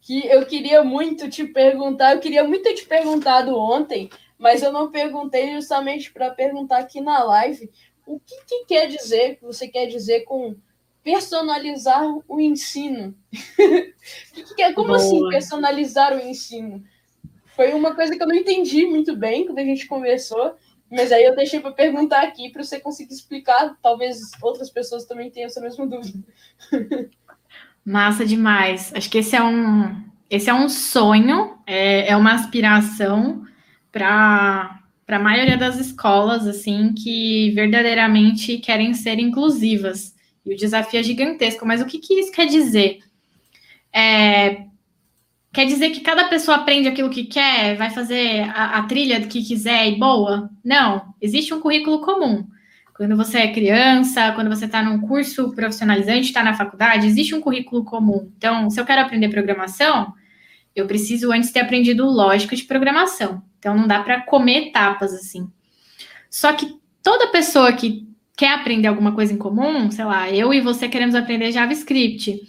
que 0.00 0.26
eu 0.26 0.46
queria 0.46 0.84
muito 0.84 1.28
te 1.28 1.44
perguntar, 1.44 2.14
eu 2.14 2.20
queria 2.20 2.44
muito 2.44 2.62
ter 2.62 2.74
te 2.74 2.86
perguntado 2.86 3.56
ontem, 3.58 4.08
mas 4.38 4.62
eu 4.62 4.70
não 4.70 4.90
perguntei 4.90 5.52
justamente 5.52 6.12
para 6.12 6.30
perguntar 6.30 6.78
aqui 6.78 7.00
na 7.00 7.24
live 7.24 7.70
o 8.06 8.20
que, 8.20 8.36
que 8.46 8.64
quer 8.66 8.86
dizer, 8.86 9.36
que 9.36 9.44
você 9.44 9.68
quer 9.68 9.86
dizer 9.86 10.24
com 10.24 10.56
personalizar 11.02 12.02
o 12.26 12.40
ensino. 12.40 13.14
que 14.32 14.54
que 14.54 14.62
é, 14.62 14.72
como 14.72 14.94
assim 14.94 15.10
Boa. 15.10 15.28
assim 15.28 15.30
personalizar 15.30 16.16
o 16.16 16.20
ensino? 16.20 16.82
Foi 17.54 17.72
uma 17.72 17.94
coisa 17.94 18.16
que 18.16 18.22
eu 18.22 18.26
não 18.26 18.34
entendi 18.34 18.86
muito 18.86 19.14
bem 19.14 19.46
quando 19.46 19.58
a 19.58 19.64
gente 19.64 19.86
conversou. 19.86 20.56
Mas 20.90 21.10
aí 21.10 21.24
eu 21.24 21.34
deixei 21.34 21.60
para 21.60 21.72
perguntar 21.72 22.22
aqui 22.22 22.50
para 22.50 22.62
você 22.62 22.78
conseguir 22.78 23.14
explicar. 23.14 23.76
Talvez 23.82 24.18
outras 24.40 24.70
pessoas 24.70 25.04
também 25.04 25.30
tenham 25.30 25.46
essa 25.46 25.60
mesma 25.60 25.86
dúvida. 25.86 26.18
Massa 27.84 28.24
demais. 28.24 28.92
Acho 28.94 29.10
que 29.10 29.18
esse 29.18 29.36
é 29.36 29.42
um, 29.42 30.02
esse 30.30 30.48
é 30.48 30.54
um 30.54 30.68
sonho, 30.68 31.58
é, 31.66 32.08
é 32.08 32.16
uma 32.16 32.34
aspiração 32.34 33.44
para 33.92 34.83
para 35.06 35.16
a 35.16 35.20
maioria 35.20 35.56
das 35.56 35.78
escolas, 35.78 36.46
assim, 36.46 36.92
que 36.92 37.50
verdadeiramente 37.50 38.58
querem 38.58 38.94
ser 38.94 39.18
inclusivas. 39.18 40.14
E 40.44 40.54
o 40.54 40.56
desafio 40.56 41.00
é 41.00 41.02
gigantesco. 41.02 41.66
Mas 41.66 41.80
o 41.80 41.86
que, 41.86 41.98
que 41.98 42.14
isso 42.14 42.32
quer 42.32 42.46
dizer? 42.46 43.00
É, 43.92 44.64
Quer 45.54 45.66
dizer 45.66 45.90
que 45.90 46.00
cada 46.00 46.24
pessoa 46.24 46.56
aprende 46.56 46.88
aquilo 46.88 47.08
que 47.08 47.22
quer, 47.22 47.76
vai 47.76 47.88
fazer 47.88 48.40
a, 48.52 48.78
a 48.78 48.82
trilha 48.82 49.20
que 49.20 49.40
quiser 49.40 49.86
e 49.86 49.96
boa? 49.96 50.50
Não, 50.64 51.14
existe 51.22 51.54
um 51.54 51.60
currículo 51.60 52.00
comum. 52.00 52.44
Quando 52.92 53.16
você 53.16 53.38
é 53.38 53.52
criança, 53.52 54.32
quando 54.32 54.48
você 54.48 54.64
está 54.64 54.82
num 54.82 55.00
curso 55.00 55.52
profissionalizante, 55.54 56.26
está 56.26 56.42
na 56.42 56.54
faculdade, 56.54 57.06
existe 57.06 57.36
um 57.36 57.40
currículo 57.40 57.84
comum. 57.84 58.32
Então, 58.36 58.68
se 58.68 58.80
eu 58.80 58.84
quero 58.84 59.02
aprender 59.02 59.28
programação, 59.28 60.12
eu 60.74 60.86
preciso 60.86 61.32
antes 61.32 61.52
ter 61.52 61.60
aprendido 61.60 62.04
lógica 62.06 62.56
de 62.56 62.64
programação. 62.64 63.42
Então, 63.58 63.76
não 63.76 63.86
dá 63.86 64.02
para 64.02 64.22
comer 64.22 64.68
etapas 64.68 65.12
assim. 65.14 65.48
Só 66.28 66.52
que 66.52 66.78
toda 67.02 67.28
pessoa 67.28 67.72
que 67.72 68.06
quer 68.36 68.52
aprender 68.52 68.88
alguma 68.88 69.12
coisa 69.12 69.32
em 69.32 69.38
comum, 69.38 69.90
sei 69.90 70.04
lá, 70.04 70.30
eu 70.30 70.52
e 70.52 70.60
você 70.60 70.88
queremos 70.88 71.14
aprender 71.14 71.52
JavaScript 71.52 72.40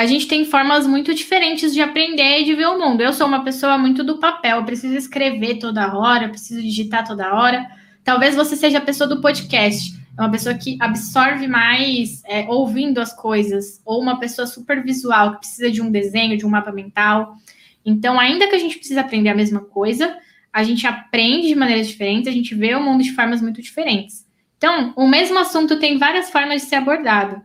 a 0.00 0.06
gente 0.06 0.26
tem 0.26 0.46
formas 0.46 0.86
muito 0.86 1.14
diferentes 1.14 1.74
de 1.74 1.82
aprender 1.82 2.40
e 2.40 2.44
de 2.44 2.54
ver 2.54 2.68
o 2.68 2.78
mundo. 2.78 3.02
Eu 3.02 3.12
sou 3.12 3.26
uma 3.26 3.44
pessoa 3.44 3.76
muito 3.76 4.02
do 4.02 4.18
papel, 4.18 4.64
preciso 4.64 4.94
escrever 4.94 5.58
toda 5.58 5.94
hora, 5.94 6.30
preciso 6.30 6.62
digitar 6.62 7.06
toda 7.06 7.34
hora. 7.34 7.70
Talvez 8.02 8.34
você 8.34 8.56
seja 8.56 8.78
a 8.78 8.80
pessoa 8.80 9.06
do 9.06 9.20
podcast, 9.20 9.94
é 10.16 10.22
uma 10.22 10.30
pessoa 10.30 10.54
que 10.54 10.78
absorve 10.80 11.46
mais 11.46 12.22
é, 12.24 12.46
ouvindo 12.48 12.98
as 12.98 13.12
coisas, 13.12 13.80
ou 13.84 14.00
uma 14.00 14.18
pessoa 14.18 14.46
super 14.46 14.82
visual, 14.82 15.32
que 15.32 15.40
precisa 15.40 15.70
de 15.70 15.82
um 15.82 15.90
desenho, 15.90 16.38
de 16.38 16.46
um 16.46 16.48
mapa 16.48 16.72
mental. 16.72 17.36
Então, 17.84 18.18
ainda 18.18 18.48
que 18.48 18.54
a 18.54 18.58
gente 18.58 18.78
precise 18.78 18.98
aprender 18.98 19.30
a 19.30 19.34
mesma 19.34 19.60
coisa, 19.60 20.16
a 20.52 20.62
gente 20.62 20.86
aprende 20.86 21.48
de 21.48 21.54
maneiras 21.54 21.88
diferentes, 21.88 22.28
a 22.28 22.34
gente 22.34 22.54
vê 22.54 22.74
o 22.74 22.82
mundo 22.82 23.02
de 23.02 23.12
formas 23.12 23.40
muito 23.40 23.62
diferentes. 23.62 24.26
Então, 24.56 24.92
o 24.96 25.08
mesmo 25.08 25.38
assunto 25.38 25.78
tem 25.78 25.96
várias 25.96 26.30
formas 26.30 26.62
de 26.62 26.68
ser 26.68 26.76
abordado. 26.76 27.40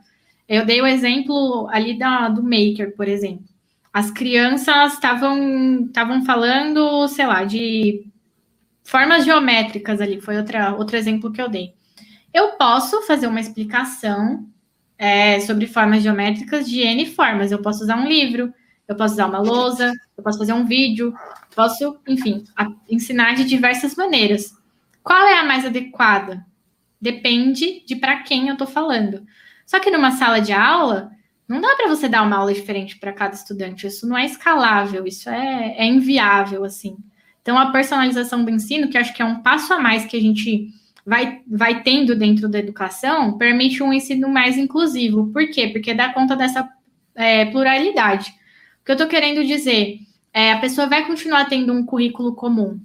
Eu 0.48 0.66
dei 0.66 0.82
o 0.82 0.88
exemplo 0.88 1.68
ali 1.72 1.98
da, 1.98 2.28
do 2.30 2.44
Maker, 2.44 2.95
por 2.95 3.07
exemplo. 3.07 3.45
As 3.94 4.12
crianças 4.12 4.94
estavam 4.94 6.26
falando, 6.26 7.07
sei 7.07 7.26
lá, 7.26 7.45
de 7.45 8.06
formas 8.84 9.26
geométricas 9.26 10.02
ali, 10.02 10.20
foi 10.20 10.38
outra, 10.38 10.76
outro 10.76 10.98
exemplo 10.98 11.32
que 11.32 11.41
eu 11.41 11.49
dei. 11.49 11.74
Eu 12.34 12.52
posso 12.57 13.02
fazer 13.03 13.28
uma 13.28 13.40
explicação 13.40 14.45
é, 14.98 15.40
sobre 15.40 15.68
formas 15.68 16.03
geométricas 16.03 16.70
de 16.70 16.82
N 16.82 17.06
formas. 17.06 17.52
Eu 17.52 17.62
posso 17.62 17.84
usar 17.84 17.98
um 17.98 18.07
livro, 18.07 18.53
eu 18.88 18.95
posso 18.95 19.14
usar 19.14 19.28
uma 19.28 19.40
lousa, 19.40 19.94
eu 20.18 20.24
posso 20.24 20.38
fazer 20.38 20.53
um 20.53 20.66
vídeo, 20.66 21.14
posso, 21.56 21.98
enfim, 22.07 22.44
ensinar 22.90 23.34
de 23.36 23.45
diversas 23.45 23.95
maneiras. 23.95 24.53
Qual 25.03 25.28
é 25.28 25.40
a 25.40 25.45
mais 25.45 25.66
adequada? 25.66 26.45
Depende 26.99 27.84
de 27.86 27.95
para 27.95 28.22
quem 28.24 28.48
eu 28.48 28.53
estou 28.53 28.68
falando. 28.68 29.26
Só 29.66 29.80
que 29.80 29.91
numa 29.91 30.12
sala 30.12 30.40
de 30.40 30.53
aula, 30.53 31.12
não 31.48 31.62
dá 31.62 31.76
para 31.76 31.88
você 31.88 32.07
dar 32.07 32.24
uma 32.24 32.38
aula 32.38 32.53
diferente 32.53 32.98
para 32.98 33.14
cada 33.14 33.36
estudante. 33.36 33.88
Isso 33.88 34.07
não 34.07 34.18
é 34.18 34.26
escalável, 34.26 35.06
isso 35.06 35.30
é, 35.30 35.76
é 35.78 35.86
inviável, 35.86 36.64
assim. 36.64 36.98
Então, 37.41 37.57
a 37.57 37.72
personalização 37.72 38.44
do 38.44 38.49
ensino, 38.49 38.88
que 38.90 38.98
acho 38.98 39.14
que 39.14 39.22
é 39.22 39.26
um 39.26 39.41
passo 39.41 39.72
a 39.74 39.80
mais 39.80 40.06
que 40.06 40.18
a 40.18 40.22
gente 40.22 40.70
vai, 41.06 41.41
vai 41.48 41.84
tendo 41.84 42.16
dentro 42.16 42.49
da 42.49 42.57
educação, 42.57 43.38
permite 43.38 43.84
um 43.84 43.94
ensino 43.94 44.28
mais 44.28 44.57
inclusivo. 44.57 45.32
Por 45.32 45.48
quê? 45.52 45.68
Porque 45.68 45.94
dá 45.94 46.12
conta 46.12 46.36
dessa 46.36 46.68
é, 47.14 47.45
pluralidade. 47.45 48.34
O 48.86 48.88
que 48.88 48.91
eu 48.91 48.94
estou 48.94 49.07
querendo 49.07 49.44
dizer 49.44 49.98
é 50.32 50.52
a 50.52 50.60
pessoa 50.60 50.86
vai 50.86 51.07
continuar 51.07 51.45
tendo 51.45 51.74
um 51.74 51.84
currículo 51.84 52.36
comum, 52.36 52.80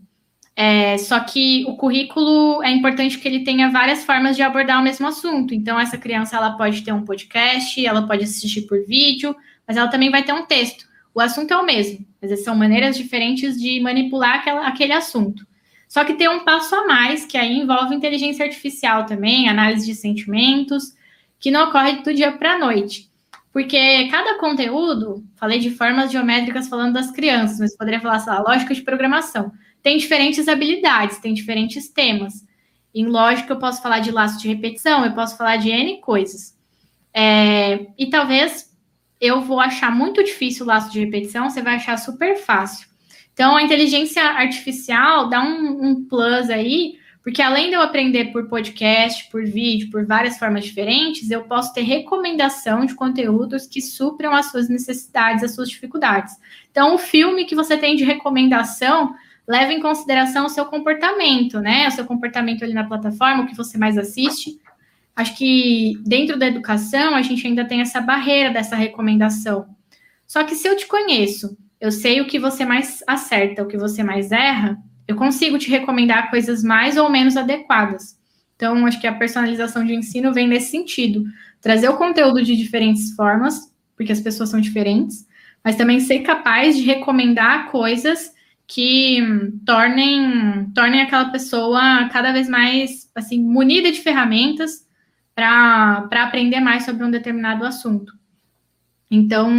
é, 0.57 0.97
só 0.99 1.21
que 1.21 1.65
o 1.67 1.77
currículo 1.77 2.63
é 2.63 2.71
importante 2.71 3.19
que 3.19 3.29
ele 3.29 3.45
tenha 3.45 3.71
várias 3.71 4.03
formas 4.05 4.35
de 4.35 4.43
abordar 4.43 4.81
o 4.81 4.83
mesmo 4.83 5.07
assunto. 5.07 5.55
Então, 5.55 5.79
essa 5.79 5.99
criança 5.99 6.37
ela 6.37 6.57
pode 6.57 6.83
ter 6.83 6.93
um 6.93 7.05
podcast, 7.05 7.85
ela 7.85 8.07
pode 8.07 8.25
assistir 8.25 8.63
por 8.63 8.83
vídeo, 8.85 9.37
mas 9.67 9.77
ela 9.77 9.89
também 9.89 10.11
vai 10.11 10.23
ter 10.23 10.33
um 10.33 10.45
texto. 10.45 10.87
O 11.15 11.21
assunto 11.21 11.53
é 11.53 11.57
o 11.57 11.65
mesmo, 11.67 12.07
mas 12.21 12.45
são 12.45 12.55
maneiras 12.55 12.97
diferentes 12.97 13.61
de 13.61 13.81
manipular 13.81 14.37
aquela, 14.37 14.67
aquele 14.67 14.93
assunto. 14.95 15.47
Só 15.89 16.05
que 16.05 16.15
tem 16.15 16.29
um 16.29 16.45
passo 16.45 16.75
a 16.75 16.87
mais, 16.87 17.27
que 17.27 17.37
aí 17.37 17.59
envolve 17.59 17.95
inteligência 17.95 18.45
artificial 18.45 19.07
também, 19.07 19.49
análise 19.49 19.87
de 19.87 19.95
sentimentos, 19.95 20.95
que 21.39 21.51
não 21.51 21.69
ocorre 21.69 22.03
do 22.03 22.15
dia 22.15 22.33
para 22.33 22.55
a 22.55 22.59
noite. 22.59 23.10
Porque 23.53 24.09
cada 24.11 24.39
conteúdo, 24.39 25.25
falei 25.37 25.59
de 25.59 25.71
formas 25.71 26.13
geométricas 26.13 26.69
falando 26.69 26.93
das 26.93 27.11
crianças, 27.11 27.59
mas 27.59 27.77
poderia 27.77 28.01
falar, 28.01 28.21
sei 28.21 28.33
lá, 28.33 28.41
lógica 28.41 28.75
de 28.75 28.83
programação 28.83 29.53
tem 29.83 29.97
diferentes 29.97 30.49
habilidades, 30.49 31.19
tem 31.19 31.35
diferentes 31.35 31.89
temas. 31.89 32.47
Em 32.95 33.07
lógica, 33.07 33.53
eu 33.53 33.59
posso 33.59 33.83
falar 33.83 34.01
de 34.01 34.11
laço 34.11 34.41
de 34.41 34.49
repetição, 34.49 35.05
eu 35.05 35.13
posso 35.13 35.37
falar 35.37 35.57
de 35.57 35.71
N 35.71 36.01
coisas. 36.01 36.57
É, 37.15 37.87
e 37.99 38.09
talvez 38.11 38.71
eu 39.21 39.41
vou 39.41 39.61
achar 39.61 39.95
muito 39.95 40.23
difícil 40.23 40.65
o 40.65 40.69
laço 40.69 40.91
de 40.91 41.01
repetição, 41.01 41.49
você 41.49 41.63
vai 41.63 41.77
achar 41.77 41.97
super 41.97 42.37
fácil. 42.37 42.89
Então, 43.33 43.57
a 43.57 43.63
inteligência 43.63 44.23
artificial 44.23 45.29
dá 45.29 45.43
um, 45.43 45.89
um 45.89 46.05
plus 46.05 46.51
aí, 46.51 46.99
porque 47.31 47.43
além 47.43 47.69
de 47.69 47.77
eu 47.77 47.81
aprender 47.81 48.33
por 48.33 48.49
podcast, 48.49 49.31
por 49.31 49.45
vídeo, 49.45 49.89
por 49.89 50.05
várias 50.05 50.37
formas 50.37 50.65
diferentes, 50.65 51.31
eu 51.31 51.45
posso 51.45 51.73
ter 51.73 51.83
recomendação 51.83 52.85
de 52.85 52.93
conteúdos 52.93 53.69
que 53.69 53.81
supram 53.81 54.35
as 54.35 54.51
suas 54.51 54.69
necessidades, 54.69 55.45
as 55.45 55.55
suas 55.55 55.71
dificuldades. 55.71 56.35
Então, 56.73 56.93
o 56.93 56.99
filme 56.99 57.45
que 57.45 57.55
você 57.55 57.77
tem 57.77 57.95
de 57.95 58.03
recomendação 58.03 59.15
leva 59.47 59.73
em 59.73 59.81
consideração 59.81 60.47
o 60.47 60.49
seu 60.49 60.67
comportamento, 60.67 61.61
né? 61.61 61.87
O 61.87 61.93
seu 61.93 62.05
comportamento 62.05 62.65
ali 62.65 62.75
na 62.75 62.83
plataforma, 62.83 63.45
o 63.45 63.47
que 63.47 63.57
você 63.57 63.79
mais 63.79 63.97
assiste. 63.97 64.59
Acho 65.15 65.37
que 65.37 66.03
dentro 66.05 66.37
da 66.37 66.49
educação 66.49 67.15
a 67.15 67.23
gente 67.23 67.47
ainda 67.47 67.65
tem 67.65 67.81
essa 67.81 68.01
barreira 68.01 68.51
dessa 68.51 68.75
recomendação. 68.75 69.69
Só 70.27 70.43
que 70.43 70.57
se 70.57 70.67
eu 70.67 70.77
te 70.77 70.89
conheço, 70.89 71.57
eu 71.81 71.93
sei 71.93 72.21
o 72.21 72.27
que 72.27 72.41
você 72.41 72.65
mais 72.65 73.05
acerta, 73.07 73.63
o 73.63 73.69
que 73.69 73.79
você 73.79 74.03
mais 74.03 74.33
erra, 74.33 74.83
eu 75.11 75.17
consigo 75.17 75.59
te 75.59 75.69
recomendar 75.69 76.31
coisas 76.31 76.63
mais 76.63 76.97
ou 76.97 77.11
menos 77.11 77.37
adequadas. 77.37 78.17
Então, 78.55 78.87
acho 78.87 79.01
que 79.01 79.09
a 79.09 79.15
personalização 79.15 79.85
de 79.85 79.93
ensino 79.93 80.33
vem 80.33 80.47
nesse 80.47 80.71
sentido. 80.71 81.25
Trazer 81.61 81.89
o 81.89 81.97
conteúdo 81.97 82.41
de 82.45 82.57
diferentes 82.57 83.13
formas, 83.17 83.73
porque 83.97 84.13
as 84.13 84.21
pessoas 84.21 84.51
são 84.51 84.61
diferentes, 84.61 85.27
mas 85.65 85.75
também 85.75 85.99
ser 85.99 86.21
capaz 86.21 86.77
de 86.77 86.85
recomendar 86.85 87.73
coisas 87.73 88.33
que 88.69 89.21
tornem, 89.67 90.71
tornem 90.73 91.03
aquela 91.03 91.25
pessoa 91.25 92.09
cada 92.13 92.31
vez 92.31 92.49
mais 92.49 93.11
assim 93.13 93.43
munida 93.43 93.91
de 93.91 94.01
ferramentas 94.01 94.87
para 95.35 96.07
aprender 96.23 96.61
mais 96.61 96.85
sobre 96.85 97.05
um 97.05 97.11
determinado 97.11 97.65
assunto. 97.65 98.13
Então, 99.11 99.51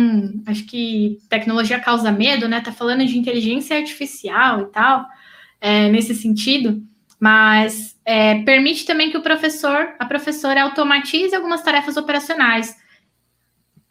acho 0.45 0.65
que 0.65 1.17
tecnologia 1.27 1.77
causa 1.77 2.09
medo, 2.09 2.47
né? 2.47 2.61
Tá 2.61 2.71
falando 2.71 3.05
de 3.05 3.17
inteligência 3.17 3.75
artificial 3.75 4.61
e 4.61 4.65
tal, 4.67 5.05
é, 5.61 5.87
nesse 5.89 6.13
sentido, 6.13 6.83
mas 7.19 7.95
é, 8.03 8.41
permite 8.43 8.85
também 8.85 9.11
que 9.11 9.17
o 9.17 9.21
professor, 9.21 9.93
a 9.97 10.05
professora 10.05 10.63
automatize 10.63 11.33
algumas 11.33 11.61
tarefas 11.61 11.95
operacionais 11.95 12.75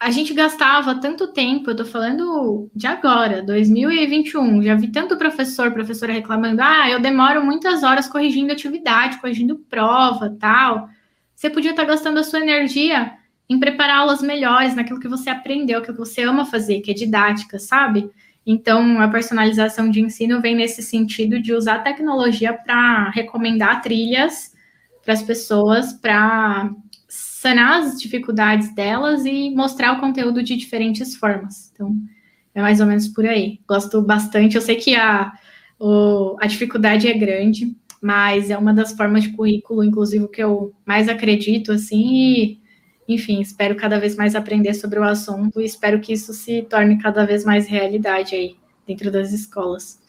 a 0.01 0.09
gente 0.09 0.33
gastava 0.33 0.99
tanto 0.99 1.27
tempo, 1.27 1.69
eu 1.69 1.75
tô 1.75 1.85
falando 1.85 2.67
de 2.75 2.87
agora, 2.87 3.43
2021, 3.43 4.63
já 4.63 4.73
vi 4.73 4.87
tanto 4.87 5.15
professor, 5.15 5.71
professora 5.71 6.11
reclamando, 6.11 6.59
ah, 6.59 6.89
eu 6.89 6.99
demoro 6.99 7.45
muitas 7.45 7.83
horas 7.83 8.07
corrigindo 8.07 8.51
atividade, 8.51 9.19
corrigindo 9.21 9.57
prova, 9.69 10.35
tal. 10.39 10.89
Você 11.35 11.51
podia 11.51 11.69
estar 11.69 11.83
gastando 11.83 12.17
a 12.17 12.23
sua 12.23 12.39
energia 12.39 13.11
em 13.47 13.59
preparar 13.59 13.99
aulas 13.99 14.23
melhores, 14.23 14.73
naquilo 14.73 14.99
que 14.99 15.07
você 15.07 15.29
aprendeu, 15.29 15.83
que 15.83 15.91
você 15.91 16.23
ama 16.23 16.47
fazer, 16.47 16.81
que 16.81 16.89
é 16.89 16.95
didática, 16.95 17.59
sabe? 17.59 18.09
Então, 18.45 18.99
a 18.99 19.07
personalização 19.07 19.89
de 19.89 20.01
ensino 20.01 20.41
vem 20.41 20.55
nesse 20.55 20.81
sentido 20.81 21.39
de 21.41 21.53
usar 21.53 21.75
a 21.75 21.81
tecnologia 21.81 22.53
para 22.53 23.09
recomendar 23.11 23.81
trilhas 23.81 24.51
para 25.03 25.13
as 25.13 25.21
pessoas, 25.21 25.93
para 25.93 26.71
sanar 27.07 27.81
as 27.81 27.99
dificuldades 27.99 28.73
delas 28.73 29.25
e 29.25 29.49
mostrar 29.51 29.93
o 29.93 29.99
conteúdo 29.99 30.43
de 30.43 30.55
diferentes 30.55 31.15
formas. 31.15 31.71
Então, 31.73 31.95
é 32.53 32.61
mais 32.61 32.79
ou 32.79 32.85
menos 32.87 33.07
por 33.07 33.25
aí. 33.25 33.59
Gosto 33.67 34.01
bastante. 34.01 34.55
Eu 34.55 34.61
sei 34.61 34.75
que 34.75 34.95
a, 34.95 35.31
o, 35.79 36.35
a 36.39 36.47
dificuldade 36.47 37.07
é 37.07 37.13
grande, 37.13 37.75
mas 38.01 38.49
é 38.49 38.57
uma 38.57 38.73
das 38.73 38.93
formas 38.93 39.23
de 39.23 39.29
currículo, 39.29 39.83
inclusive, 39.83 40.27
que 40.27 40.41
eu 40.41 40.73
mais 40.85 41.07
acredito, 41.07 41.71
assim, 41.71 42.13
e, 42.13 42.60
enfim, 43.13 43.41
espero 43.41 43.75
cada 43.75 43.99
vez 43.99 44.15
mais 44.15 44.35
aprender 44.35 44.73
sobre 44.73 44.99
o 44.99 45.03
assunto 45.03 45.61
e 45.61 45.65
espero 45.65 45.99
que 45.99 46.13
isso 46.13 46.33
se 46.33 46.61
torne 46.63 47.01
cada 47.01 47.25
vez 47.25 47.43
mais 47.43 47.67
realidade 47.67 48.35
aí, 48.35 48.57
dentro 48.85 49.11
das 49.11 49.31
escolas. 49.31 49.99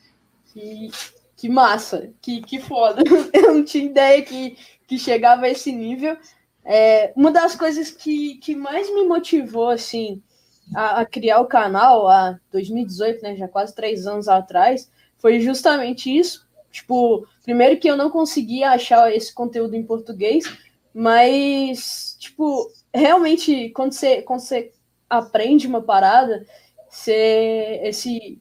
Que, 0.53 0.91
que 1.37 1.49
massa, 1.49 2.11
que, 2.20 2.43
que 2.43 2.61
foda. 2.61 3.03
Eu 3.33 3.55
não 3.55 3.65
tinha 3.65 3.85
ideia 3.85 4.23
que, 4.23 4.57
que 4.87 4.99
chegava 4.99 5.47
a 5.47 5.51
esse 5.51 5.73
nível, 5.73 6.16
é, 6.65 7.12
uma 7.16 7.31
das 7.31 7.57
coisas 7.57 7.91
que, 7.91 8.37
que 8.37 8.55
mais 8.55 8.93
me 8.93 9.05
motivou, 9.05 9.70
assim, 9.70 10.23
a, 10.74 11.01
a, 11.01 11.07
criar 11.07 11.41
o 11.41 11.47
canal, 11.47 12.09
há 12.09 12.39
2018, 12.53 13.23
né, 13.23 13.37
já 13.37 13.49
quase 13.49 13.74
três 13.74 14.07
anos 14.07 14.29
atrás, 14.29 14.91
foi 15.19 15.41
justamente 15.41 16.16
isso. 16.16 16.47
Tipo, 16.70 17.27
primeiro 17.43 17.79
que 17.79 17.89
eu 17.89 17.97
não 17.97 18.11
conseguia 18.11 18.70
achar 18.70 19.12
esse 19.12 19.33
conteúdo 19.35 19.74
em 19.74 19.83
português, 19.83 20.45
mas, 20.95 22.16
tipo, 22.19 22.70
realmente, 22.94 23.70
quando 23.70 23.93
você, 23.93 24.23
quando 24.23 24.40
você 24.40 24.73
aprende 25.09 25.66
uma 25.66 25.82
parada, 25.82 26.47
você, 26.89 27.81
esse, 27.85 28.40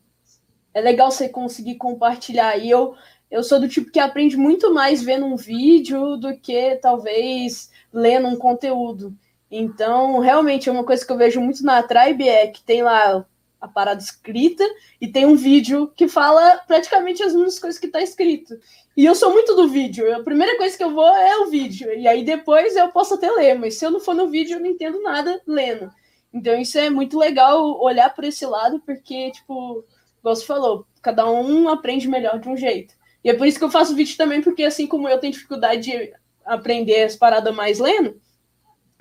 é 0.74 0.82
legal 0.82 1.12
você 1.12 1.30
conseguir 1.30 1.76
compartilhar. 1.76 2.58
E 2.58 2.70
eu, 2.70 2.96
eu 3.30 3.44
sou 3.44 3.60
do 3.60 3.68
tipo 3.68 3.92
que 3.92 4.00
aprende 4.00 4.38
muito 4.38 4.74
mais 4.74 5.02
vendo 5.02 5.26
um 5.26 5.36
vídeo 5.36 6.18
do 6.18 6.38
que 6.38 6.76
talvez 6.76 7.72
lendo 7.94 8.28
um 8.28 8.36
conteúdo. 8.36 9.16
Então, 9.50 10.20
realmente, 10.20 10.70
é 10.70 10.72
uma 10.72 10.86
coisa 10.86 11.06
que 11.06 11.12
eu 11.12 11.18
vejo 11.18 11.42
muito 11.42 11.64
na 11.64 11.84
Tribe 11.84 12.28
é 12.28 12.48
que 12.48 12.62
tem 12.64 12.82
lá 12.84 13.26
a 13.60 13.68
parada 13.68 14.02
escrita 14.02 14.64
e 15.00 15.08
tem 15.08 15.26
um 15.26 15.36
vídeo 15.36 15.92
que 15.96 16.08
fala 16.08 16.58
praticamente 16.66 17.22
as 17.22 17.34
mesmas 17.34 17.60
coisas 17.60 17.80
que 17.80 17.86
está 17.86 18.02
escrito. 18.02 18.56
E 18.96 19.06
eu 19.06 19.16
sou 19.16 19.32
muito 19.32 19.56
do 19.56 19.68
vídeo. 19.68 20.14
A 20.16 20.22
primeira 20.22 20.58
coisa 20.58 20.78
que 20.78 20.84
eu 20.84 20.92
vou 20.92 21.08
é 21.08 21.38
o 21.40 21.50
vídeo. 21.50 21.92
E 21.94 22.08
aí 22.08 22.24
depois 22.24 22.76
eu 22.76 22.90
posso 22.90 23.14
até 23.14 23.30
ler, 23.32 23.56
mas 23.56 23.76
se 23.76 23.86
eu 23.86 23.92
não 23.92 24.00
for 24.00 24.14
no 24.14 24.30
vídeo, 24.30 24.56
eu 24.56 24.60
não 24.60 24.68
entendo 24.68 25.02
nada 25.02 25.42
lendo. 25.48 25.90
Então 26.34 26.60
isso 26.60 26.78
é 26.78 26.90
muito 26.90 27.18
legal 27.18 27.82
olhar 27.82 28.14
por 28.14 28.24
esse 28.24 28.46
lado, 28.46 28.82
porque, 28.86 29.32
tipo, 29.32 29.86
como 30.22 30.36
você 30.36 30.46
falou, 30.46 30.86
cada 31.02 31.30
um 31.30 31.68
aprende 31.70 32.08
melhor 32.08 32.40
de 32.40 32.48
um 32.48 32.56
jeito. 32.56 32.94
E 33.24 33.30
é 33.30 33.34
por 33.34 33.48
isso 33.48 33.58
que 33.58 33.64
eu 33.64 33.72
faço 33.72 33.96
vídeo 33.96 34.18
também, 34.18 34.42
porque 34.42 34.64
assim 34.64 34.88
como 34.88 35.08
eu 35.08 35.20
tenho 35.20 35.34
dificuldade 35.34 35.84
de 35.84 36.14
aprender 36.46 37.04
as 37.04 37.16
paradas 37.16 37.54
mais 37.56 37.80
lendo, 37.80 38.20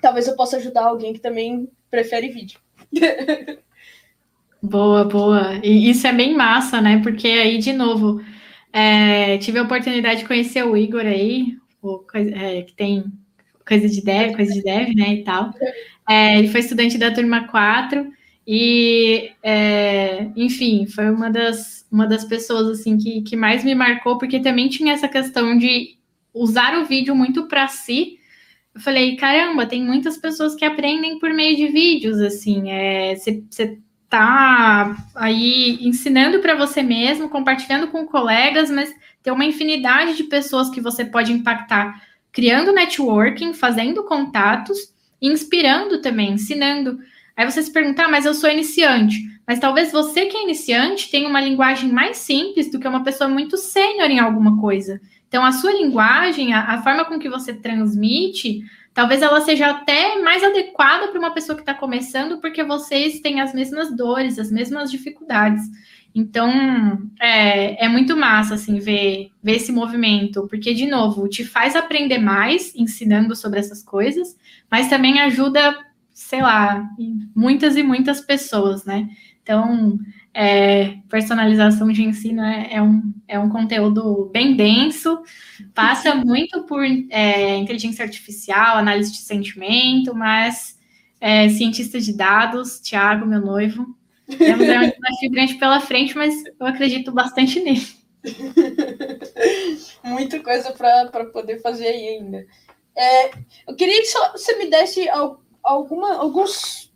talvez 0.00 0.26
eu 0.28 0.36
possa 0.36 0.56
ajudar 0.56 0.84
alguém 0.84 1.12
que 1.12 1.20
também 1.20 1.68
prefere 1.90 2.28
vídeo. 2.28 2.58
boa, 4.62 5.04
boa. 5.04 5.60
E 5.62 5.90
isso 5.90 6.06
é 6.06 6.12
bem 6.12 6.34
massa, 6.34 6.80
né? 6.80 7.00
Porque 7.02 7.28
aí, 7.28 7.58
de 7.58 7.72
novo, 7.72 8.20
é, 8.72 9.38
tive 9.38 9.58
a 9.58 9.62
oportunidade 9.62 10.20
de 10.20 10.26
conhecer 10.26 10.64
o 10.64 10.76
Igor 10.76 11.06
aí, 11.06 11.56
o, 11.82 12.04
é, 12.14 12.62
que 12.62 12.72
tem 12.74 13.04
coisa 13.66 13.88
de 13.88 14.02
dev, 14.02 14.34
coisa 14.34 14.52
de 14.52 14.62
dev, 14.62 14.94
né, 14.94 15.14
e 15.14 15.24
tal. 15.24 15.52
É, 16.08 16.38
ele 16.38 16.48
foi 16.48 16.60
estudante 16.60 16.98
da 16.98 17.12
turma 17.12 17.46
4 17.48 18.10
e, 18.46 19.30
é, 19.42 20.28
enfim, 20.36 20.86
foi 20.86 21.10
uma 21.10 21.30
das, 21.30 21.86
uma 21.90 22.06
das 22.06 22.24
pessoas, 22.24 22.80
assim, 22.80 22.96
que, 22.98 23.22
que 23.22 23.36
mais 23.36 23.64
me 23.64 23.74
marcou, 23.74 24.18
porque 24.18 24.40
também 24.40 24.68
tinha 24.68 24.92
essa 24.92 25.08
questão 25.08 25.56
de 25.56 25.96
usar 26.34 26.78
o 26.78 26.84
vídeo 26.84 27.14
muito 27.14 27.46
para 27.46 27.68
si. 27.68 28.18
Eu 28.74 28.80
falei, 28.80 29.16
caramba, 29.16 29.66
tem 29.66 29.84
muitas 29.84 30.16
pessoas 30.16 30.54
que 30.54 30.64
aprendem 30.64 31.18
por 31.18 31.32
meio 31.32 31.56
de 31.56 31.68
vídeos, 31.68 32.20
assim, 32.20 32.70
é, 32.70 33.14
tá 34.10 34.96
aí 35.14 35.78
ensinando 35.80 36.40
para 36.40 36.56
você 36.56 36.82
mesmo, 36.82 37.30
compartilhando 37.30 37.86
com 37.86 38.04
colegas, 38.04 38.68
mas 38.68 38.92
tem 39.22 39.32
uma 39.32 39.44
infinidade 39.44 40.16
de 40.16 40.24
pessoas 40.24 40.68
que 40.68 40.80
você 40.80 41.04
pode 41.04 41.32
impactar 41.32 42.02
criando 42.32 42.72
networking, 42.72 43.54
fazendo 43.54 44.04
contatos, 44.04 44.92
inspirando 45.22 46.02
também, 46.02 46.32
ensinando. 46.32 46.98
Aí 47.36 47.48
você 47.48 47.62
se 47.62 47.72
perguntar, 47.72 48.06
ah, 48.06 48.10
mas 48.10 48.26
eu 48.26 48.34
sou 48.34 48.50
iniciante. 48.50 49.20
Mas 49.46 49.60
talvez 49.60 49.92
você 49.92 50.26
que 50.26 50.36
é 50.36 50.42
iniciante 50.42 51.10
tenha 51.10 51.28
uma 51.28 51.40
linguagem 51.40 51.90
mais 51.90 52.18
simples 52.18 52.70
do 52.70 52.78
que 52.78 52.88
uma 52.88 53.04
pessoa 53.04 53.28
muito 53.28 53.56
sênior 53.56 54.10
em 54.10 54.18
alguma 54.18 54.60
coisa. 54.60 55.00
Então, 55.28 55.44
a 55.44 55.52
sua 55.52 55.72
linguagem, 55.72 56.52
a, 56.52 56.74
a 56.74 56.82
forma 56.82 57.04
com 57.04 57.18
que 57.18 57.28
você 57.28 57.54
transmite, 57.54 58.62
talvez 58.92 59.22
ela 59.22 59.40
seja 59.40 59.70
até 59.70 60.20
mais 60.20 60.42
adequada 60.42 61.08
para 61.08 61.18
uma 61.18 61.32
pessoa 61.32 61.56
que 61.56 61.62
está 61.62 61.74
começando, 61.74 62.40
porque 62.40 62.62
vocês 62.64 63.20
têm 63.20 63.40
as 63.40 63.54
mesmas 63.54 63.94
dores, 63.94 64.38
as 64.38 64.50
mesmas 64.50 64.90
dificuldades. 64.90 65.62
Então, 66.14 66.50
é, 67.20 67.84
é 67.84 67.88
muito 67.88 68.16
massa, 68.16 68.54
assim, 68.54 68.78
ver, 68.80 69.30
ver 69.42 69.56
esse 69.56 69.70
movimento, 69.70 70.46
porque, 70.48 70.74
de 70.74 70.86
novo, 70.86 71.28
te 71.28 71.44
faz 71.44 71.76
aprender 71.76 72.18
mais 72.18 72.74
ensinando 72.74 73.36
sobre 73.36 73.60
essas 73.60 73.82
coisas, 73.82 74.36
mas 74.68 74.88
também 74.88 75.20
ajuda, 75.20 75.76
sei 76.12 76.42
lá, 76.42 76.84
muitas 77.34 77.76
e 77.76 77.82
muitas 77.82 78.20
pessoas, 78.20 78.84
né? 78.84 79.08
Então, 79.42 79.98
é, 80.32 80.98
personalização 81.08 81.90
de 81.90 82.02
ensino 82.02 82.42
é, 82.42 82.74
é, 82.74 82.82
um, 82.82 83.12
é 83.26 83.38
um 83.38 83.48
conteúdo 83.48 84.30
bem 84.32 84.54
denso, 84.54 85.22
passa 85.74 86.14
muito 86.14 86.64
por 86.64 86.84
é, 86.84 87.56
inteligência 87.56 88.04
artificial, 88.04 88.76
análise 88.76 89.12
de 89.12 89.18
sentimento, 89.18 90.14
mas 90.14 90.78
é, 91.20 91.48
cientista 91.48 92.00
de 92.00 92.12
dados, 92.12 92.80
Tiago, 92.80 93.26
meu 93.26 93.40
noivo, 93.40 93.86
temos 94.38 94.66
um 94.66 94.80
desafio 95.02 95.30
grande 95.30 95.54
pela 95.54 95.80
frente, 95.80 96.16
mas 96.16 96.34
eu 96.58 96.66
acredito 96.66 97.10
bastante 97.10 97.60
nele. 97.60 97.86
Muita 100.04 100.40
coisa 100.40 100.72
para 100.72 101.24
poder 101.26 101.60
fazer 101.60 101.88
aí 101.88 102.08
ainda. 102.08 102.46
É, 102.96 103.30
eu 103.66 103.74
queria 103.74 104.00
que 104.00 104.06
só 104.06 104.32
você 104.32 104.56
me 104.56 104.70
desse 104.70 105.08
alguma, 105.62 106.14
alguns, 106.16 106.92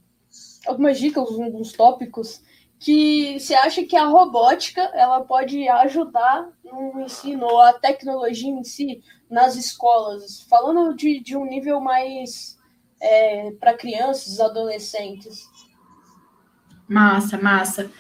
algumas 0.67 0.99
dicas, 0.99 1.25
alguns 1.25 1.73
tópicos 1.73 2.43
que 2.85 3.41
você 3.41 3.55
acha 3.55 3.83
que 3.83 3.97
a 3.97 4.05
robótica 4.05 4.83
ela 4.93 5.23
pode 5.23 5.67
ajudar 5.67 6.47
no 6.63 7.01
ensino, 7.01 7.47
ou 7.47 7.59
a 7.63 7.73
tecnologia 7.73 8.51
em 8.51 8.63
si, 8.63 9.03
nas 9.31 9.57
escolas, 9.57 10.43
falando 10.51 10.95
de, 10.95 11.19
de 11.19 11.35
um 11.35 11.47
nível 11.47 11.81
mais 11.81 12.59
é, 13.01 13.53
para 13.59 13.73
crianças, 13.73 14.39
adolescentes. 14.39 15.49
Massa, 16.87 17.39
massa. 17.39 17.91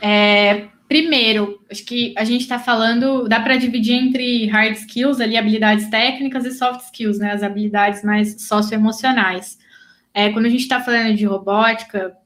É, 0.00 0.68
primeiro, 0.88 1.62
acho 1.70 1.84
que 1.84 2.14
a 2.16 2.24
gente 2.24 2.40
está 2.40 2.58
falando, 2.58 3.28
dá 3.28 3.40
para 3.40 3.58
dividir 3.58 3.92
entre 3.92 4.46
hard 4.46 4.74
skills, 4.74 5.20
ali, 5.20 5.36
habilidades 5.36 5.90
técnicas, 5.90 6.46
e 6.46 6.52
soft 6.52 6.86
skills, 6.86 7.18
né? 7.18 7.32
As 7.32 7.42
habilidades 7.42 8.02
mais 8.02 8.40
socioemocionais. 8.40 9.58
É, 10.14 10.32
quando 10.32 10.46
a 10.46 10.48
gente 10.48 10.62
está 10.62 10.80
falando 10.80 11.14
de 11.14 11.26
robótica, 11.26 12.16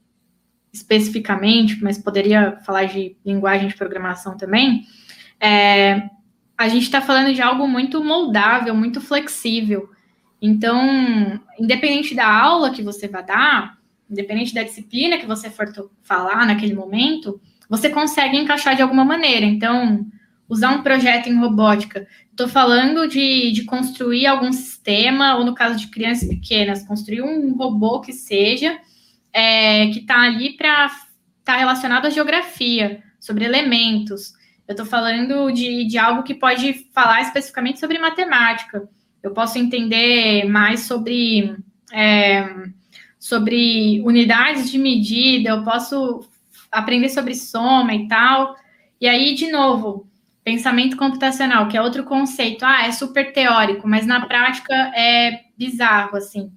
especificamente, 0.75 1.81
mas 1.81 1.97
poderia 1.97 2.57
falar 2.65 2.85
de 2.85 3.15
linguagem 3.25 3.67
de 3.67 3.75
programação 3.75 4.37
também, 4.37 4.85
é, 5.39 6.09
a 6.57 6.67
gente 6.67 6.83
está 6.83 7.01
falando 7.01 7.33
de 7.33 7.41
algo 7.41 7.67
muito 7.67 8.03
moldável, 8.03 8.75
muito 8.75 9.01
flexível. 9.01 9.89
Então, 10.41 11.39
independente 11.59 12.13
da 12.13 12.27
aula 12.27 12.71
que 12.71 12.83
você 12.83 13.07
vai 13.07 13.25
dar, 13.25 13.77
independente 14.09 14.53
da 14.53 14.63
disciplina 14.63 15.17
que 15.17 15.25
você 15.25 15.49
for 15.49 15.65
falar 16.03 16.45
naquele 16.45 16.73
momento, 16.73 17.41
você 17.69 17.89
consegue 17.89 18.37
encaixar 18.37 18.75
de 18.75 18.81
alguma 18.81 19.03
maneira. 19.03 19.45
Então, 19.45 20.05
usar 20.47 20.71
um 20.71 20.83
projeto 20.83 21.27
em 21.27 21.37
robótica. 21.37 22.07
Estou 22.29 22.47
falando 22.47 23.07
de, 23.07 23.51
de 23.51 23.63
construir 23.63 24.27
algum 24.27 24.51
sistema, 24.51 25.37
ou 25.37 25.45
no 25.45 25.55
caso 25.55 25.77
de 25.79 25.87
crianças 25.87 26.27
pequenas, 26.27 26.85
construir 26.85 27.21
um 27.21 27.55
robô 27.55 28.01
que 28.01 28.13
seja 28.13 28.77
é, 29.35 29.87
que 29.87 29.99
está 29.99 30.21
ali 30.21 30.53
para 30.55 30.85
estar 30.85 31.07
tá 31.43 31.57
relacionado 31.57 32.05
à 32.05 32.09
geografia, 32.09 33.03
sobre 33.19 33.43
elementos. 33.43 34.33
Eu 34.65 34.71
estou 34.71 34.85
falando 34.85 35.51
de, 35.51 35.85
de 35.85 35.97
algo 35.97 36.23
que 36.23 36.33
pode 36.33 36.87
falar 36.93 37.21
especificamente 37.21 37.79
sobre 37.79 37.99
matemática. 37.99 38.87
Eu 39.21 39.31
posso 39.31 39.59
entender 39.59 40.45
mais 40.45 40.81
sobre, 40.81 41.53
é, 41.91 42.47
sobre 43.19 44.01
unidades 44.05 44.71
de 44.71 44.77
medida, 44.77 45.49
eu 45.49 45.63
posso 45.63 46.29
aprender 46.71 47.09
sobre 47.09 47.35
soma 47.35 47.93
e 47.93 48.07
tal. 48.07 48.55
E 49.01 49.07
aí, 49.07 49.35
de 49.35 49.51
novo, 49.51 50.07
pensamento 50.45 50.95
computacional, 50.95 51.67
que 51.67 51.75
é 51.75 51.81
outro 51.81 52.05
conceito. 52.05 52.63
Ah, 52.63 52.85
é 52.87 52.91
super 52.91 53.33
teórico, 53.33 53.85
mas 53.87 54.05
na 54.05 54.25
prática 54.25 54.73
é 54.95 55.41
bizarro, 55.57 56.15
assim. 56.15 56.51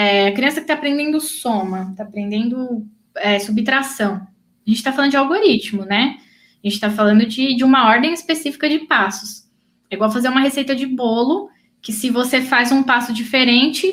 É, 0.00 0.30
criança 0.30 0.60
que 0.60 0.60
está 0.60 0.74
aprendendo 0.74 1.20
soma, 1.20 1.88
está 1.90 2.04
aprendendo 2.04 2.86
é, 3.16 3.40
subtração. 3.40 4.14
A 4.14 4.70
gente 4.70 4.76
está 4.76 4.92
falando 4.92 5.10
de 5.10 5.16
algoritmo, 5.16 5.84
né? 5.84 6.18
A 6.62 6.68
gente 6.68 6.74
está 6.74 6.88
falando 6.88 7.26
de, 7.26 7.56
de 7.56 7.64
uma 7.64 7.88
ordem 7.88 8.12
específica 8.12 8.68
de 8.68 8.78
passos. 8.86 9.50
É 9.90 9.96
igual 9.96 10.08
fazer 10.12 10.28
uma 10.28 10.40
receita 10.40 10.72
de 10.72 10.86
bolo, 10.86 11.50
que 11.82 11.92
se 11.92 12.10
você 12.10 12.40
faz 12.40 12.70
um 12.70 12.84
passo 12.84 13.12
diferente, 13.12 13.92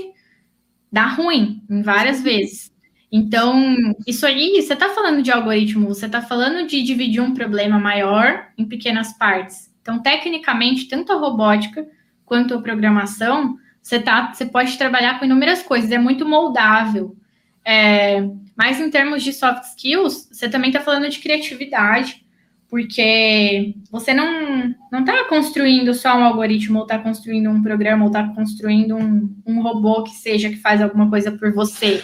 dá 0.91 1.07
ruim 1.07 1.63
em 1.67 1.81
várias 1.81 2.21
vezes. 2.21 2.71
Então, 3.11 3.75
isso 4.05 4.27
aí, 4.27 4.61
você 4.61 4.73
está 4.73 4.89
falando 4.89 5.23
de 5.23 5.31
algoritmo, 5.31 5.87
você 5.87 6.05
está 6.05 6.21
falando 6.21 6.67
de 6.67 6.83
dividir 6.83 7.19
um 7.19 7.33
problema 7.33 7.79
maior 7.79 8.45
em 8.55 8.65
pequenas 8.65 9.17
partes. 9.17 9.73
Então, 9.81 9.99
tecnicamente, 10.03 10.87
tanto 10.87 11.11
a 11.11 11.17
robótica 11.17 11.83
quanto 12.23 12.53
a 12.53 12.61
programação 12.61 13.57
você, 13.85 13.99
tá, 13.99 14.33
você 14.33 14.47
pode 14.47 14.75
trabalhar 14.79 15.19
com 15.19 15.25
inúmeras 15.25 15.61
coisas, 15.61 15.91
é 15.91 15.99
muito 15.99 16.27
moldável. 16.27 17.15
É, 17.63 18.27
mas 18.57 18.79
em 18.79 18.89
termos 18.89 19.21
de 19.21 19.31
soft 19.31 19.63
skills, 19.65 20.27
você 20.31 20.49
também 20.49 20.71
está 20.71 20.81
falando 20.81 21.07
de 21.07 21.19
criatividade, 21.19 22.25
porque 22.67 23.75
você 23.91 24.11
não 24.11 24.73
não 24.91 25.01
está 25.01 25.25
construindo 25.25 25.93
só 25.93 26.17
um 26.17 26.23
algoritmo, 26.23 26.79
ou 26.79 26.85
está 26.85 26.97
construindo 26.97 27.47
um 27.47 27.61
programa, 27.61 28.05
ou 28.05 28.07
está 28.07 28.27
construindo 28.27 28.95
um, 28.97 29.35
um 29.45 29.61
robô 29.61 30.01
que 30.01 30.15
seja 30.15 30.49
que 30.49 30.57
faz 30.57 30.81
alguma 30.81 31.07
coisa 31.07 31.31
por 31.31 31.53
você. 31.53 32.03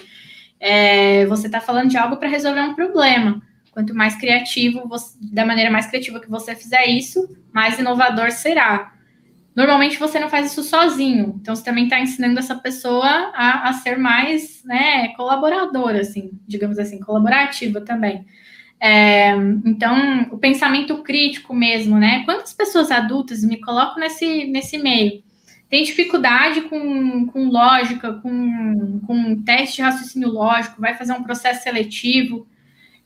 É, 0.60 1.26
você 1.26 1.48
está 1.48 1.60
falando 1.60 1.90
de 1.90 1.98
algo 1.98 2.18
para 2.18 2.30
resolver 2.30 2.62
um 2.62 2.76
problema. 2.76 3.42
Quanto 3.72 3.96
mais 3.96 4.16
criativo, 4.16 4.88
você, 4.88 5.18
da 5.20 5.44
maneira 5.48 5.72
mais 5.72 5.88
criativa 5.88 6.20
que 6.20 6.30
você 6.30 6.56
fizer 6.56 6.86
isso, 6.86 7.28
mais 7.52 7.80
inovador 7.80 8.30
será. 8.30 8.94
Normalmente 9.56 10.00
você 10.00 10.18
não 10.18 10.30
faz 10.30 10.52
isso 10.52 10.64
sozinho, 10.64 11.38
então 11.42 11.54
você 11.56 11.64
também 11.64 11.84
está 11.84 12.00
ensinando 12.00 12.40
essa 12.40 12.56
pessoa 12.56 13.06
a, 13.34 13.70
a 13.70 13.74
ser 13.74 13.98
mais 13.98 14.64
né, 14.64 15.10
colaboradora, 15.10 16.00
assim, 16.00 16.32
digamos 16.48 16.80
assim, 16.80 17.00
colaborativa 17.00 17.82
também. 17.82 18.26
É, 18.80 19.36
então, 19.66 20.28
o 20.32 20.38
pensamento 20.38 21.04
crítico 21.04 21.54
mesmo, 21.54 22.00
né? 22.00 22.24
Quantas 22.26 22.52
pessoas 22.52 22.90
adultas 22.90 23.44
me 23.44 23.60
colocam 23.62 24.00
nesse, 24.00 24.46
nesse 24.46 24.78
meio? 24.78 25.22
Tem 25.70 25.84
dificuldade 25.84 26.62
com, 26.62 27.28
com 27.28 27.48
lógica, 27.50 28.14
com, 28.14 29.00
com 29.06 29.42
teste 29.44 29.78
de 29.78 29.82
raciocínio 29.84 30.30
lógico, 30.30 30.82
vai 30.82 30.96
fazer 30.96 31.14
um 31.14 31.24
processo 31.24 31.62
seletivo. 31.62 32.48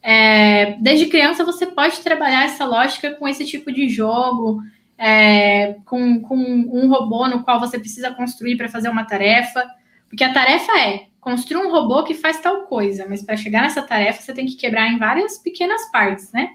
É, 0.02 0.78
desde 0.80 1.08
criança 1.08 1.44
você 1.44 1.66
pode 1.68 2.00
trabalhar 2.00 2.46
essa 2.46 2.64
lógica 2.66 3.12
com 3.16 3.28
esse 3.28 3.46
tipo 3.46 3.72
de 3.72 3.90
jogo, 3.90 4.62
é, 4.98 5.76
com, 5.86 6.22
com 6.22 6.38
um 6.38 6.88
robô 6.88 7.28
no 7.28 7.44
qual 7.44 7.60
você 7.60 7.78
precisa 7.78 8.12
construir 8.12 8.56
para 8.56 8.70
fazer 8.70 8.90
uma 8.90 9.06
tarefa, 9.06 9.66
porque 10.08 10.24
a 10.24 10.34
tarefa 10.34 10.72
é 10.80 11.08
construa 11.20 11.66
um 11.66 11.72
robô 11.72 12.04
que 12.04 12.14
faz 12.14 12.40
tal 12.40 12.64
coisa, 12.68 13.06
mas 13.10 13.24
para 13.24 13.36
chegar 13.36 13.64
nessa 13.64 13.82
tarefa 13.82 14.22
você 14.22 14.32
tem 14.32 14.46
que 14.46 14.56
quebrar 14.56 14.88
em 14.92 15.00
várias 15.00 15.40
pequenas 15.40 15.90
partes, 15.92 16.32
né? 16.32 16.50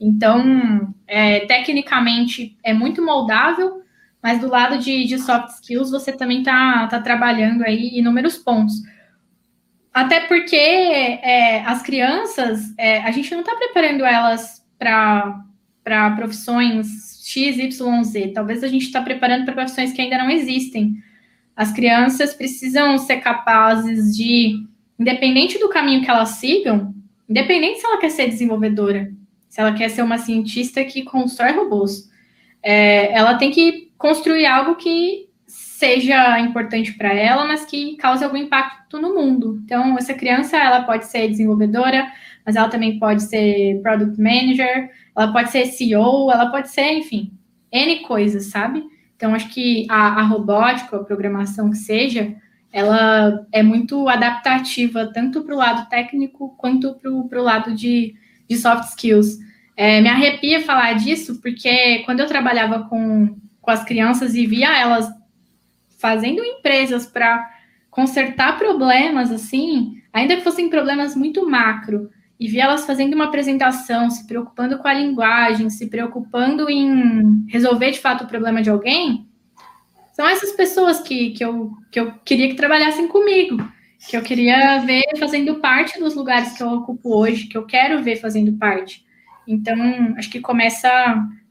Então, 0.00 0.92
é, 1.06 1.46
tecnicamente 1.46 2.56
é 2.64 2.72
muito 2.72 3.04
moldável, 3.04 3.82
mas 4.20 4.40
do 4.40 4.48
lado 4.48 4.78
de, 4.78 5.04
de 5.04 5.18
soft 5.18 5.50
skills 5.50 5.90
você 5.90 6.12
também 6.12 6.40
está 6.40 6.88
tá 6.88 7.00
trabalhando 7.00 7.62
aí 7.62 7.96
inúmeros 7.98 8.36
pontos. 8.36 8.74
Até 9.94 10.20
porque 10.20 10.56
é, 10.56 11.62
as 11.64 11.82
crianças, 11.82 12.74
é, 12.76 13.00
a 13.02 13.10
gente 13.12 13.30
não 13.32 13.40
está 13.40 13.54
preparando 13.54 14.04
elas 14.04 14.64
para 14.78 16.10
profissões 16.16 17.07
X, 17.28 17.58
Y, 17.58 18.04
Z. 18.04 18.28
Talvez 18.28 18.64
a 18.64 18.68
gente 18.68 18.86
está 18.86 19.02
preparando 19.02 19.44
para 19.44 19.52
profissões 19.52 19.92
que 19.92 20.00
ainda 20.00 20.16
não 20.16 20.30
existem. 20.30 20.96
As 21.54 21.72
crianças 21.72 22.32
precisam 22.32 22.96
ser 22.96 23.18
capazes 23.18 24.16
de, 24.16 24.64
independente 24.98 25.58
do 25.58 25.68
caminho 25.68 26.02
que 26.02 26.10
elas 26.10 26.30
sigam, 26.30 26.94
independente 27.28 27.80
se 27.80 27.86
ela 27.86 27.98
quer 27.98 28.10
ser 28.10 28.28
desenvolvedora, 28.28 29.12
se 29.46 29.60
ela 29.60 29.74
quer 29.74 29.90
ser 29.90 30.02
uma 30.02 30.16
cientista 30.16 30.82
que 30.84 31.02
constrói 31.02 31.52
robôs, 31.52 32.10
é, 32.62 33.12
ela 33.12 33.34
tem 33.34 33.50
que 33.50 33.90
construir 33.98 34.46
algo 34.46 34.76
que 34.76 35.28
seja 35.46 36.40
importante 36.40 36.94
para 36.94 37.12
ela, 37.12 37.46
mas 37.46 37.66
que 37.66 37.96
cause 37.98 38.24
algum 38.24 38.38
impacto 38.38 38.98
no 38.98 39.14
mundo. 39.14 39.60
Então, 39.64 39.98
essa 39.98 40.14
criança, 40.14 40.56
ela 40.56 40.82
pode 40.84 41.06
ser 41.06 41.28
desenvolvedora, 41.28 42.10
mas 42.44 42.56
ela 42.56 42.68
também 42.68 42.98
pode 42.98 43.22
ser 43.22 43.80
product 43.82 44.18
manager, 44.18 44.90
ela 45.18 45.32
pode 45.32 45.50
ser 45.50 45.66
CEO, 45.66 46.30
ela 46.30 46.50
pode 46.50 46.70
ser, 46.70 46.92
enfim, 46.92 47.32
N 47.72 48.00
coisas, 48.00 48.46
sabe? 48.46 48.84
Então, 49.16 49.34
acho 49.34 49.48
que 49.48 49.86
a, 49.90 50.20
a 50.20 50.22
robótica, 50.22 50.96
a 50.96 51.04
programação 51.04 51.70
que 51.70 51.76
seja, 51.76 52.36
ela 52.72 53.46
é 53.50 53.62
muito 53.62 54.08
adaptativa, 54.08 55.10
tanto 55.12 55.42
para 55.42 55.54
o 55.54 55.58
lado 55.58 55.88
técnico 55.88 56.54
quanto 56.56 56.94
para 56.94 57.40
o 57.40 57.42
lado 57.42 57.74
de, 57.74 58.14
de 58.48 58.56
soft 58.56 58.90
skills. 58.90 59.38
É, 59.76 60.00
me 60.00 60.08
arrepia 60.08 60.60
falar 60.60 60.92
disso, 60.94 61.40
porque 61.40 62.00
quando 62.04 62.20
eu 62.20 62.26
trabalhava 62.26 62.84
com, 62.88 63.36
com 63.60 63.70
as 63.70 63.84
crianças 63.84 64.34
e 64.34 64.46
via 64.46 64.76
elas 64.76 65.08
fazendo 65.98 66.44
empresas 66.44 67.06
para 67.06 67.48
consertar 67.90 68.56
problemas, 68.56 69.32
assim, 69.32 70.00
ainda 70.12 70.36
que 70.36 70.44
fossem 70.44 70.70
problemas 70.70 71.16
muito 71.16 71.48
macro, 71.48 72.10
e 72.38 72.48
vi 72.48 72.60
elas 72.60 72.86
fazendo 72.86 73.14
uma 73.14 73.26
apresentação, 73.26 74.10
se 74.10 74.26
preocupando 74.26 74.78
com 74.78 74.86
a 74.86 74.94
linguagem, 74.94 75.68
se 75.70 75.88
preocupando 75.88 76.70
em 76.70 77.44
resolver 77.48 77.90
de 77.90 78.00
fato 78.00 78.24
o 78.24 78.26
problema 78.28 78.62
de 78.62 78.70
alguém, 78.70 79.26
são 80.12 80.26
essas 80.28 80.52
pessoas 80.52 81.00
que, 81.00 81.30
que, 81.30 81.44
eu, 81.44 81.72
que 81.90 82.00
eu 82.00 82.12
queria 82.24 82.48
que 82.48 82.54
trabalhassem 82.54 83.08
comigo, 83.08 83.56
que 84.08 84.16
eu 84.16 84.22
queria 84.22 84.78
ver 84.78 85.02
fazendo 85.18 85.56
parte 85.56 85.98
dos 85.98 86.14
lugares 86.14 86.52
que 86.52 86.62
eu 86.62 86.68
ocupo 86.68 87.16
hoje, 87.16 87.46
que 87.46 87.56
eu 87.56 87.66
quero 87.66 88.02
ver 88.02 88.16
fazendo 88.16 88.52
parte. 88.56 89.04
Então, 89.46 89.76
acho 90.16 90.30
que 90.30 90.40
começa, 90.40 90.88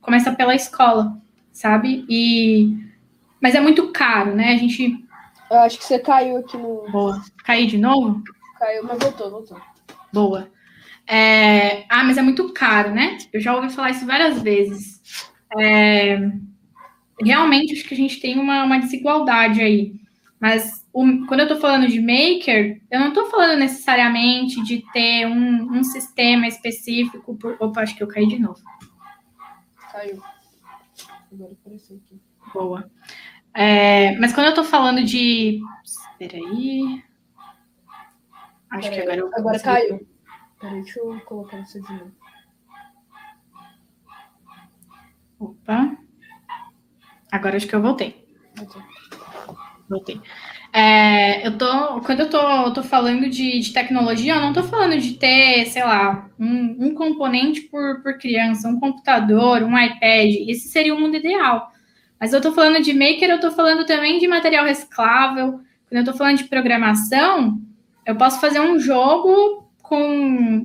começa 0.01 0.31
pela 0.34 0.55
escola, 0.55 1.18
sabe? 1.51 2.05
E 2.09 2.88
mas 3.41 3.55
é 3.55 3.59
muito 3.59 3.91
caro, 3.91 4.35
né? 4.35 4.53
A 4.53 4.57
gente. 4.57 5.05
Eu 5.49 5.59
acho 5.59 5.77
que 5.77 5.85
você 5.85 5.99
caiu 5.99 6.38
aqui 6.38 6.57
no. 6.57 6.89
Boa. 6.91 7.22
Caiu 7.43 7.68
de 7.68 7.77
novo? 7.77 8.23
Caiu, 8.59 8.84
mas 8.84 8.99
voltou, 8.99 9.31
voltou. 9.31 9.61
Boa. 10.11 10.49
É... 11.07 11.85
Ah, 11.89 12.03
mas 12.03 12.17
é 12.17 12.21
muito 12.21 12.51
caro, 12.51 12.93
né? 12.93 13.17
Eu 13.31 13.39
já 13.39 13.55
ouvi 13.55 13.69
falar 13.69 13.91
isso 13.91 14.05
várias 14.05 14.41
vezes. 14.41 15.01
É... 15.57 16.19
Realmente, 17.23 17.73
acho 17.73 17.88
que 17.88 17.93
a 17.93 17.97
gente 17.97 18.19
tem 18.19 18.38
uma, 18.38 18.63
uma 18.63 18.79
desigualdade 18.79 19.61
aí. 19.61 19.93
Mas 20.39 20.85
o... 20.91 21.25
quando 21.25 21.39
eu 21.39 21.47
tô 21.47 21.55
falando 21.55 21.88
de 21.88 22.01
maker, 22.01 22.81
eu 22.91 22.99
não 22.99 23.13
tô 23.13 23.25
falando 23.27 23.57
necessariamente 23.57 24.61
de 24.63 24.84
ter 24.91 25.25
um, 25.25 25.77
um 25.77 25.84
sistema 25.84 26.45
específico. 26.45 27.38
Por... 27.38 27.55
Opa, 27.59 27.81
acho 27.81 27.95
que 27.95 28.03
eu 28.03 28.07
caí 28.07 28.27
de 28.27 28.38
novo. 28.38 28.59
Caiu. 29.91 30.21
Agora 31.31 31.53
apareceu 31.53 32.01
aqui. 32.05 32.21
Boa. 32.53 32.91
É... 33.53 34.15
Mas 34.17 34.34
quando 34.34 34.47
eu 34.47 34.53
tô 34.53 34.63
falando 34.63 35.03
de. 35.03 35.61
Espera 35.84 36.38
aí. 36.38 37.01
Acho 38.69 38.91
que 38.91 38.99
agora 38.99 39.17
eu. 39.17 39.31
Agora 39.34 39.59
caiu. 39.59 40.16
Peraí, 40.59 40.81
deixa 40.81 40.99
eu 40.99 41.19
colocar 41.21 41.65
você 41.65 41.79
de 41.79 41.93
novo. 41.93 42.11
Opa. 45.39 45.97
Agora 47.31 47.57
acho 47.57 47.67
que 47.67 47.75
eu 47.75 47.81
voltei. 47.81 48.25
Voltei. 49.88 50.19
É, 50.73 51.47
eu 51.47 51.57
tô, 51.57 52.01
quando 52.01 52.21
eu 52.21 52.29
tô, 52.29 52.73
tô 52.73 52.84
falando 52.84 53.29
de, 53.29 53.59
de, 53.59 53.71
tecnologia, 53.71 54.35
eu 54.35 54.41
não 54.41 54.53
tô 54.53 54.63
falando 54.63 54.99
de 54.99 55.13
ter, 55.13 55.65
sei 55.67 55.84
lá, 55.84 56.29
um, 56.39 56.88
um, 56.88 56.93
componente 56.93 57.61
por, 57.61 58.01
por 58.01 58.17
criança, 58.17 58.67
um 58.67 58.79
computador, 58.79 59.63
um 59.63 59.77
iPad. 59.77 60.49
Esse 60.49 60.69
seria 60.69 60.93
o 60.93 60.99
mundo 60.99 61.15
ideal. 61.15 61.71
Mas 62.19 62.34
eu 62.34 62.41
tô 62.41 62.51
falando 62.51 62.81
de 62.81 62.93
maker, 62.93 63.29
eu 63.29 63.39
tô 63.39 63.51
falando 63.51 63.85
também 63.85 64.19
de 64.19 64.27
material 64.27 64.65
reciclável. 64.65 65.61
Quando 65.88 65.99
eu 65.99 66.05
tô 66.05 66.13
falando 66.13 66.38
de 66.38 66.45
programação, 66.45 67.61
eu 68.05 68.15
posso 68.15 68.41
fazer 68.41 68.59
um 68.59 68.79
jogo 68.79 69.66
com 69.88 69.97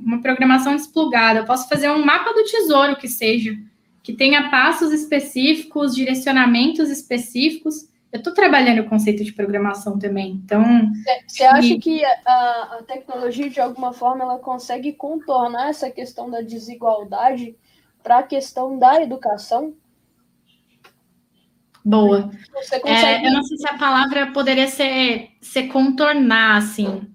uma 0.05 0.21
programação 0.21 0.75
desplugada. 0.75 1.39
Eu 1.39 1.45
posso 1.45 1.67
fazer 1.67 1.89
um 1.89 2.03
mapa 2.03 2.33
do 2.33 2.43
tesouro 2.43 2.95
que 2.95 3.07
seja, 3.07 3.57
que 4.01 4.13
tenha 4.13 4.49
passos 4.49 4.91
específicos, 4.91 5.95
direcionamentos 5.95 6.89
específicos. 6.89 7.87
Eu 8.11 8.19
estou 8.19 8.33
trabalhando 8.33 8.79
o 8.79 8.89
conceito 8.89 9.23
de 9.23 9.33
programação 9.33 9.97
também. 9.97 10.41
Então. 10.43 10.63
Você 11.25 11.43
acha 11.43 11.77
que 11.79 12.03
a, 12.03 12.11
a, 12.79 12.83
tecnologia, 12.85 13.49
de 13.49 13.59
alguma 13.59 13.93
forma, 13.93 14.23
ela 14.23 14.37
consegue 14.37 14.93
contornar 14.93 15.69
essa 15.69 15.89
questão 15.89 16.29
da 16.29 16.41
desigualdade 16.41 17.55
para 18.03 18.19
a 18.19 18.23
questão 18.23 18.77
da 18.77 19.01
educação? 19.01 19.73
Boa. 21.83 22.29
Consegue... 22.51 22.89
É, 22.89 23.27
eu 23.27 23.31
não 23.31 23.43
sei 23.43 23.57
se 23.57 23.67
a 23.67 23.77
palavra 23.77 24.31
poderia 24.31 24.67
ser, 24.67 25.29
ser 25.41 25.67
contornar, 25.67 26.57
assim 26.57 27.12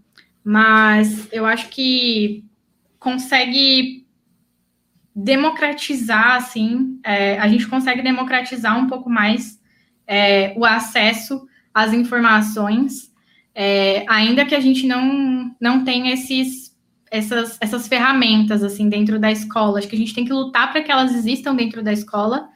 mas 0.48 1.28
eu 1.30 1.44
acho 1.44 1.68
que 1.68 2.42
consegue 2.98 4.06
democratizar, 5.14 6.36
assim, 6.36 6.98
é, 7.04 7.38
a 7.38 7.46
gente 7.48 7.68
consegue 7.68 8.00
democratizar 8.00 8.78
um 8.78 8.86
pouco 8.86 9.10
mais 9.10 9.60
é, 10.06 10.54
o 10.56 10.64
acesso 10.64 11.46
às 11.74 11.92
informações, 11.92 13.12
é, 13.54 14.06
ainda 14.08 14.46
que 14.46 14.54
a 14.54 14.60
gente 14.60 14.86
não, 14.86 15.54
não 15.60 15.84
tenha 15.84 16.14
esses, 16.14 16.74
essas, 17.10 17.58
essas 17.60 17.86
ferramentas, 17.86 18.64
assim, 18.64 18.88
dentro 18.88 19.18
da 19.18 19.30
escola. 19.30 19.78
Acho 19.78 19.88
que 19.88 19.96
a 19.96 19.98
gente 19.98 20.14
tem 20.14 20.24
que 20.24 20.32
lutar 20.32 20.72
para 20.72 20.82
que 20.82 20.90
elas 20.90 21.14
existam 21.14 21.54
dentro 21.54 21.82
da 21.82 21.92
escola, 21.92 22.48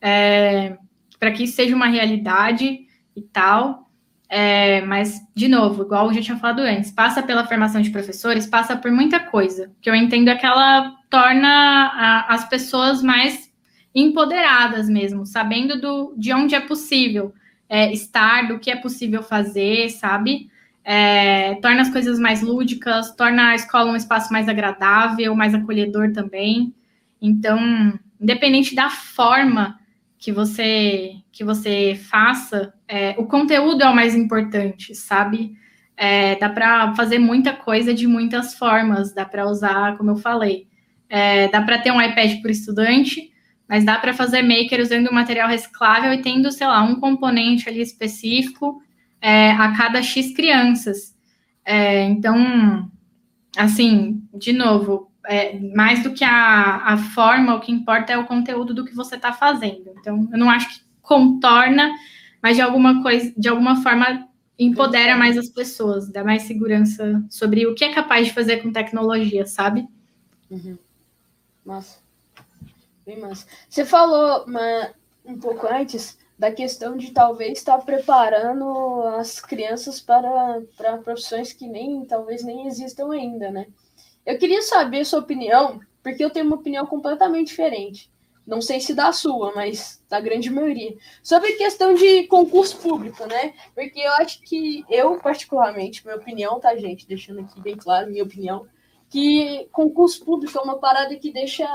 é, 0.00 0.78
para 1.18 1.32
que 1.32 1.42
isso 1.42 1.56
seja 1.56 1.74
uma 1.74 1.88
realidade 1.88 2.86
e 3.16 3.22
tal, 3.22 3.83
é, 4.36 4.80
mas, 4.80 5.24
de 5.32 5.46
novo, 5.46 5.84
igual 5.84 6.08
eu 6.08 6.14
já 6.14 6.20
tinha 6.20 6.36
falado 6.36 6.58
antes, 6.58 6.90
passa 6.90 7.22
pela 7.22 7.46
formação 7.46 7.80
de 7.80 7.90
professores, 7.90 8.48
passa 8.48 8.76
por 8.76 8.90
muita 8.90 9.20
coisa, 9.20 9.70
que 9.80 9.88
eu 9.88 9.94
entendo 9.94 10.28
é 10.28 10.34
que 10.34 10.44
ela 10.44 10.92
torna 11.08 11.48
a, 11.48 12.34
as 12.34 12.48
pessoas 12.48 13.00
mais 13.00 13.48
empoderadas 13.94 14.88
mesmo, 14.88 15.24
sabendo 15.24 15.80
do, 15.80 16.14
de 16.16 16.32
onde 16.32 16.56
é 16.56 16.58
possível 16.58 17.32
é, 17.68 17.92
estar, 17.92 18.48
do 18.48 18.58
que 18.58 18.72
é 18.72 18.74
possível 18.74 19.22
fazer, 19.22 19.88
sabe? 19.90 20.50
É, 20.82 21.54
torna 21.62 21.82
as 21.82 21.90
coisas 21.90 22.18
mais 22.18 22.42
lúdicas, 22.42 23.14
torna 23.14 23.50
a 23.50 23.54
escola 23.54 23.92
um 23.92 23.96
espaço 23.96 24.32
mais 24.32 24.48
agradável, 24.48 25.32
mais 25.36 25.54
acolhedor 25.54 26.12
também. 26.12 26.74
Então, 27.22 27.96
independente 28.20 28.74
da 28.74 28.90
forma 28.90 29.78
que 30.24 30.32
você 30.32 31.16
que 31.30 31.44
você 31.44 32.00
faça, 32.08 32.72
é, 32.88 33.14
o 33.18 33.26
conteúdo 33.26 33.82
é 33.82 33.88
o 33.90 33.94
mais 33.94 34.14
importante, 34.14 34.94
sabe? 34.94 35.52
É, 35.94 36.36
dá 36.36 36.48
para 36.48 36.94
fazer 36.94 37.18
muita 37.18 37.52
coisa 37.52 37.92
de 37.92 38.06
muitas 38.06 38.54
formas, 38.54 39.12
dá 39.12 39.26
para 39.26 39.46
usar, 39.46 39.98
como 39.98 40.12
eu 40.12 40.16
falei, 40.16 40.66
é, 41.10 41.48
dá 41.48 41.60
para 41.60 41.78
ter 41.78 41.92
um 41.92 42.00
iPad 42.00 42.40
por 42.40 42.50
estudante, 42.50 43.34
mas 43.68 43.84
dá 43.84 43.98
para 43.98 44.14
fazer 44.14 44.40
maker 44.40 44.80
usando 44.80 45.12
material 45.12 45.46
reciclável 45.46 46.14
e 46.14 46.22
tendo, 46.22 46.50
sei 46.50 46.68
lá, 46.68 46.82
um 46.82 46.98
componente 46.98 47.68
ali 47.68 47.82
específico 47.82 48.80
é, 49.20 49.50
a 49.50 49.76
cada 49.76 50.02
X 50.02 50.32
crianças. 50.34 51.14
É, 51.66 52.02
então, 52.04 52.90
assim, 53.58 54.22
de 54.32 54.54
novo, 54.54 55.12
é, 55.26 55.58
mais 55.74 56.02
do 56.02 56.12
que 56.12 56.24
a, 56.24 56.76
a 56.84 56.96
forma, 56.96 57.54
o 57.54 57.60
que 57.60 57.72
importa 57.72 58.12
é 58.12 58.18
o 58.18 58.26
conteúdo 58.26 58.74
do 58.74 58.84
que 58.84 58.94
você 58.94 59.16
está 59.16 59.32
fazendo. 59.32 59.92
Então, 59.98 60.28
eu 60.32 60.38
não 60.38 60.50
acho 60.50 60.68
que 60.68 60.84
contorna, 61.00 61.92
mas 62.42 62.56
de 62.56 62.62
alguma 62.62 63.02
coisa, 63.02 63.32
de 63.36 63.48
alguma 63.48 63.82
forma 63.82 64.28
empodera 64.58 65.16
mais 65.16 65.36
as 65.36 65.48
pessoas, 65.48 66.08
dá 66.08 66.22
mais 66.22 66.42
segurança 66.42 67.24
sobre 67.28 67.66
o 67.66 67.74
que 67.74 67.84
é 67.84 67.92
capaz 67.92 68.26
de 68.26 68.32
fazer 68.32 68.62
com 68.62 68.72
tecnologia, 68.72 69.46
sabe? 69.46 69.86
Uhum. 70.50 70.78
Massa. 71.64 71.98
Bem 73.04 73.18
massa. 73.18 73.46
Você 73.68 73.84
falou 73.84 74.44
uma, 74.46 74.90
um 75.24 75.38
pouco 75.38 75.66
antes 75.66 76.18
da 76.38 76.52
questão 76.52 76.96
de 76.96 77.12
talvez 77.12 77.58
estar 77.58 77.78
preparando 77.78 79.02
as 79.18 79.40
crianças 79.40 80.00
para, 80.00 80.62
para 80.76 80.98
profissões 80.98 81.52
que 81.52 81.66
nem 81.66 82.04
talvez 82.04 82.42
nem 82.44 82.66
existam 82.66 83.12
ainda, 83.12 83.50
né? 83.50 83.66
Eu 84.24 84.38
queria 84.38 84.62
saber 84.62 85.04
sua 85.04 85.20
opinião, 85.20 85.80
porque 86.02 86.24
eu 86.24 86.30
tenho 86.30 86.46
uma 86.46 86.56
opinião 86.56 86.86
completamente 86.86 87.48
diferente. 87.48 88.10
Não 88.46 88.60
sei 88.60 88.78
se 88.78 88.94
da 88.94 89.10
sua, 89.10 89.54
mas 89.54 90.02
da 90.08 90.20
grande 90.20 90.50
maioria. 90.50 90.94
Sobre 91.22 91.52
a 91.52 91.56
questão 91.56 91.94
de 91.94 92.26
concurso 92.26 92.76
público, 92.78 93.26
né? 93.26 93.54
Porque 93.74 94.00
eu 94.00 94.12
acho 94.12 94.42
que 94.42 94.84
eu, 94.88 95.18
particularmente, 95.18 96.04
minha 96.04 96.16
opinião, 96.16 96.60
tá, 96.60 96.76
gente? 96.76 97.06
Deixando 97.06 97.40
aqui 97.40 97.60
bem 97.60 97.76
claro 97.76 98.10
minha 98.10 98.22
opinião, 98.22 98.66
que 99.08 99.66
concurso 99.72 100.22
público 100.24 100.58
é 100.58 100.60
uma 100.60 100.78
parada 100.78 101.16
que 101.16 101.32
deixa 101.32 101.66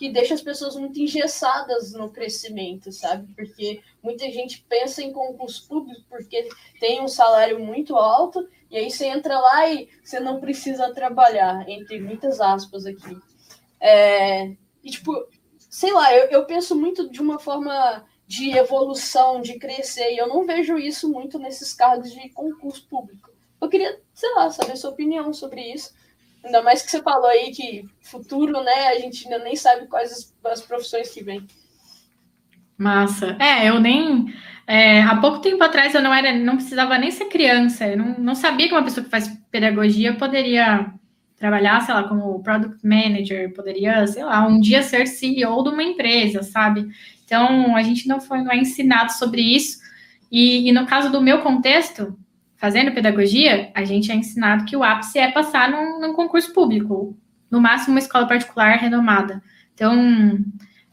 que 0.00 0.08
deixa 0.08 0.32
as 0.32 0.40
pessoas 0.40 0.76
muito 0.76 0.98
engessadas 0.98 1.92
no 1.92 2.08
crescimento, 2.08 2.90
sabe? 2.90 3.30
Porque 3.34 3.82
muita 4.02 4.24
gente 4.30 4.64
pensa 4.66 5.02
em 5.02 5.12
concurso 5.12 5.68
público 5.68 6.00
porque 6.08 6.48
tem 6.80 7.02
um 7.02 7.06
salário 7.06 7.60
muito 7.60 7.94
alto 7.94 8.48
e 8.70 8.78
aí 8.78 8.90
você 8.90 9.04
entra 9.04 9.38
lá 9.38 9.70
e 9.70 9.90
você 10.02 10.18
não 10.18 10.40
precisa 10.40 10.94
trabalhar, 10.94 11.68
entre 11.68 12.00
muitas 12.00 12.40
aspas 12.40 12.86
aqui. 12.86 13.14
É, 13.78 14.56
e, 14.82 14.90
tipo, 14.90 15.12
sei 15.68 15.92
lá, 15.92 16.16
eu, 16.16 16.30
eu 16.30 16.46
penso 16.46 16.74
muito 16.74 17.10
de 17.10 17.20
uma 17.20 17.38
forma 17.38 18.02
de 18.26 18.56
evolução, 18.56 19.42
de 19.42 19.58
crescer, 19.58 20.14
e 20.14 20.16
eu 20.16 20.28
não 20.28 20.46
vejo 20.46 20.78
isso 20.78 21.12
muito 21.12 21.38
nesses 21.38 21.74
cargos 21.74 22.10
de 22.10 22.30
concurso 22.30 22.86
público. 22.88 23.28
Eu 23.60 23.68
queria, 23.68 24.00
sei 24.14 24.32
lá, 24.34 24.48
saber 24.48 24.78
sua 24.78 24.92
opinião 24.92 25.30
sobre 25.34 25.60
isso. 25.60 25.92
Ainda 26.44 26.62
mais 26.62 26.82
que 26.82 26.90
você 26.90 27.02
falou 27.02 27.26
aí 27.26 27.50
que 27.50 27.84
futuro, 28.00 28.62
né? 28.62 28.88
A 28.88 28.98
gente 28.98 29.24
ainda 29.24 29.44
nem 29.44 29.56
sabe 29.56 29.86
quais 29.86 30.10
as, 30.12 30.34
as 30.52 30.62
profissões 30.62 31.10
que 31.10 31.22
vêm. 31.22 31.46
Massa. 32.78 33.36
É, 33.38 33.68
eu 33.68 33.78
nem. 33.78 34.34
É, 34.66 35.02
há 35.02 35.16
pouco 35.16 35.40
tempo 35.40 35.62
atrás 35.62 35.94
eu 35.94 36.00
não 36.00 36.14
era, 36.14 36.32
não 36.32 36.56
precisava 36.56 36.96
nem 36.96 37.10
ser 37.10 37.26
criança. 37.26 37.86
Eu 37.86 37.98
não, 37.98 38.18
não 38.18 38.34
sabia 38.34 38.68
que 38.68 38.74
uma 38.74 38.84
pessoa 38.84 39.04
que 39.04 39.10
faz 39.10 39.28
pedagogia 39.50 40.14
poderia 40.14 40.92
trabalhar, 41.36 41.80
sei 41.80 41.94
lá, 41.94 42.04
como 42.04 42.42
product 42.42 42.86
manager, 42.86 43.52
poderia, 43.54 44.06
sei 44.06 44.24
lá, 44.24 44.46
um 44.46 44.60
dia 44.60 44.82
ser 44.82 45.06
CEO 45.06 45.62
de 45.62 45.70
uma 45.70 45.82
empresa, 45.82 46.42
sabe? 46.42 46.88
Então 47.24 47.74
a 47.74 47.82
gente 47.82 48.06
não 48.06 48.20
foi 48.20 48.42
não 48.42 48.52
é 48.52 48.56
ensinado 48.56 49.12
sobre 49.12 49.40
isso. 49.40 49.78
E, 50.30 50.68
e 50.68 50.72
no 50.72 50.86
caso 50.86 51.10
do 51.10 51.20
meu 51.20 51.40
contexto, 51.40 52.16
fazendo 52.60 52.92
pedagogia, 52.92 53.72
a 53.74 53.84
gente 53.84 54.12
é 54.12 54.14
ensinado 54.14 54.66
que 54.66 54.76
o 54.76 54.84
ápice 54.84 55.18
é 55.18 55.32
passar 55.32 55.70
num, 55.70 55.98
num 55.98 56.12
concurso 56.12 56.52
público, 56.52 57.16
no 57.50 57.58
máximo 57.58 57.94
uma 57.94 58.00
escola 58.00 58.28
particular 58.28 58.76
renomada. 58.76 59.42
Então, 59.72 60.38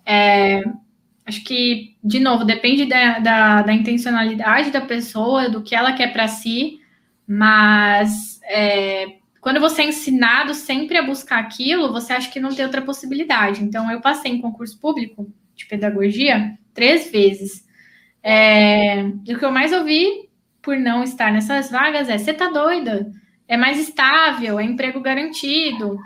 é, 0.06 0.64
acho 1.26 1.44
que, 1.44 1.98
de 2.02 2.22
novo, 2.22 2.46
depende 2.46 2.86
da, 2.86 3.20
da, 3.20 3.62
da, 3.64 3.74
intencionalidade 3.74 4.72
da 4.72 4.80
pessoa, 4.80 5.50
do 5.50 5.62
que 5.62 5.76
ela 5.76 5.92
quer 5.92 6.14
para 6.14 6.30
si, 6.30 6.80
mas 7.28 8.40
é, 8.44 9.18
quando 9.42 9.60
você 9.60 9.82
é 9.82 9.90
ensinado 9.90 10.54
sempre 10.54 10.98
a 10.98 11.04
buscar 11.04 11.40
aquilo, 11.40 11.92
você 11.92 12.14
acha 12.14 12.32
que 12.32 12.40
não 12.40 12.56
tem 12.56 12.64
outra 12.64 12.82
possibilidade. 12.82 13.62
Então, 13.62 13.92
eu 13.92 14.00
passei 14.00 14.32
em 14.32 14.42
concurso 14.42 14.80
público 14.80 15.30
de 15.54 15.66
pedagogia 15.66 16.58
três 16.74 17.12
vezes. 17.12 17.68
É, 18.24 19.02
e 19.26 19.36
o 19.36 19.38
que 19.38 19.44
eu 19.44 19.52
mais 19.52 19.74
ouvi 19.74 20.27
por 20.68 20.78
não 20.78 21.02
estar 21.02 21.32
nessas 21.32 21.72
vagas 21.72 22.10
é: 22.10 22.18
você 22.18 22.34
tá 22.34 22.50
doida? 22.50 23.10
É 23.48 23.56
mais 23.56 23.80
estável, 23.80 24.60
é 24.60 24.66
emprego 24.66 25.00
garantido. 25.00 25.98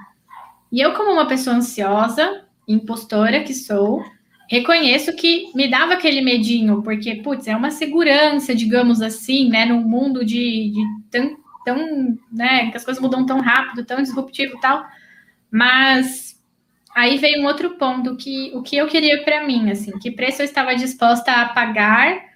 E 0.72 0.80
eu, 0.80 0.94
como 0.94 1.12
uma 1.12 1.28
pessoa 1.28 1.56
ansiosa, 1.56 2.46
impostora 2.68 3.44
que 3.44 3.56
sou, 3.56 4.06
reconheço 4.48 5.16
que 5.16 5.52
me 5.56 5.68
dava 5.68 5.94
aquele 5.94 6.22
medinho, 6.22 6.84
porque, 6.84 7.16
putz, 7.16 7.48
é 7.48 7.56
uma 7.56 7.72
segurança, 7.72 8.54
digamos 8.54 9.02
assim, 9.02 9.50
né, 9.50 9.66
num 9.66 9.82
mundo 9.82 10.24
de, 10.24 10.70
de 10.70 10.86
tão, 11.10 11.38
tão, 11.66 12.18
né, 12.32 12.70
que 12.70 12.78
as 12.78 12.86
coisas 12.86 13.02
mudam 13.02 13.26
tão 13.26 13.42
rápido, 13.42 13.84
tão 13.84 14.00
disruptivo 14.00 14.58
e 14.58 14.62
tal. 14.62 14.86
Mas 15.50 16.40
aí 16.96 17.18
veio 17.18 17.42
um 17.42 17.48
outro 17.48 17.72
ponto 17.72 18.16
que 18.16 18.52
o 18.54 18.62
que 18.62 18.78
eu 18.78 18.88
queria 18.88 19.24
para 19.24 19.44
mim, 19.44 19.72
assim, 19.72 19.98
que 19.98 20.12
preço 20.12 20.44
eu 20.44 20.46
estava 20.46 20.76
disposta 20.76 21.32
a 21.32 21.50
pagar 21.50 22.31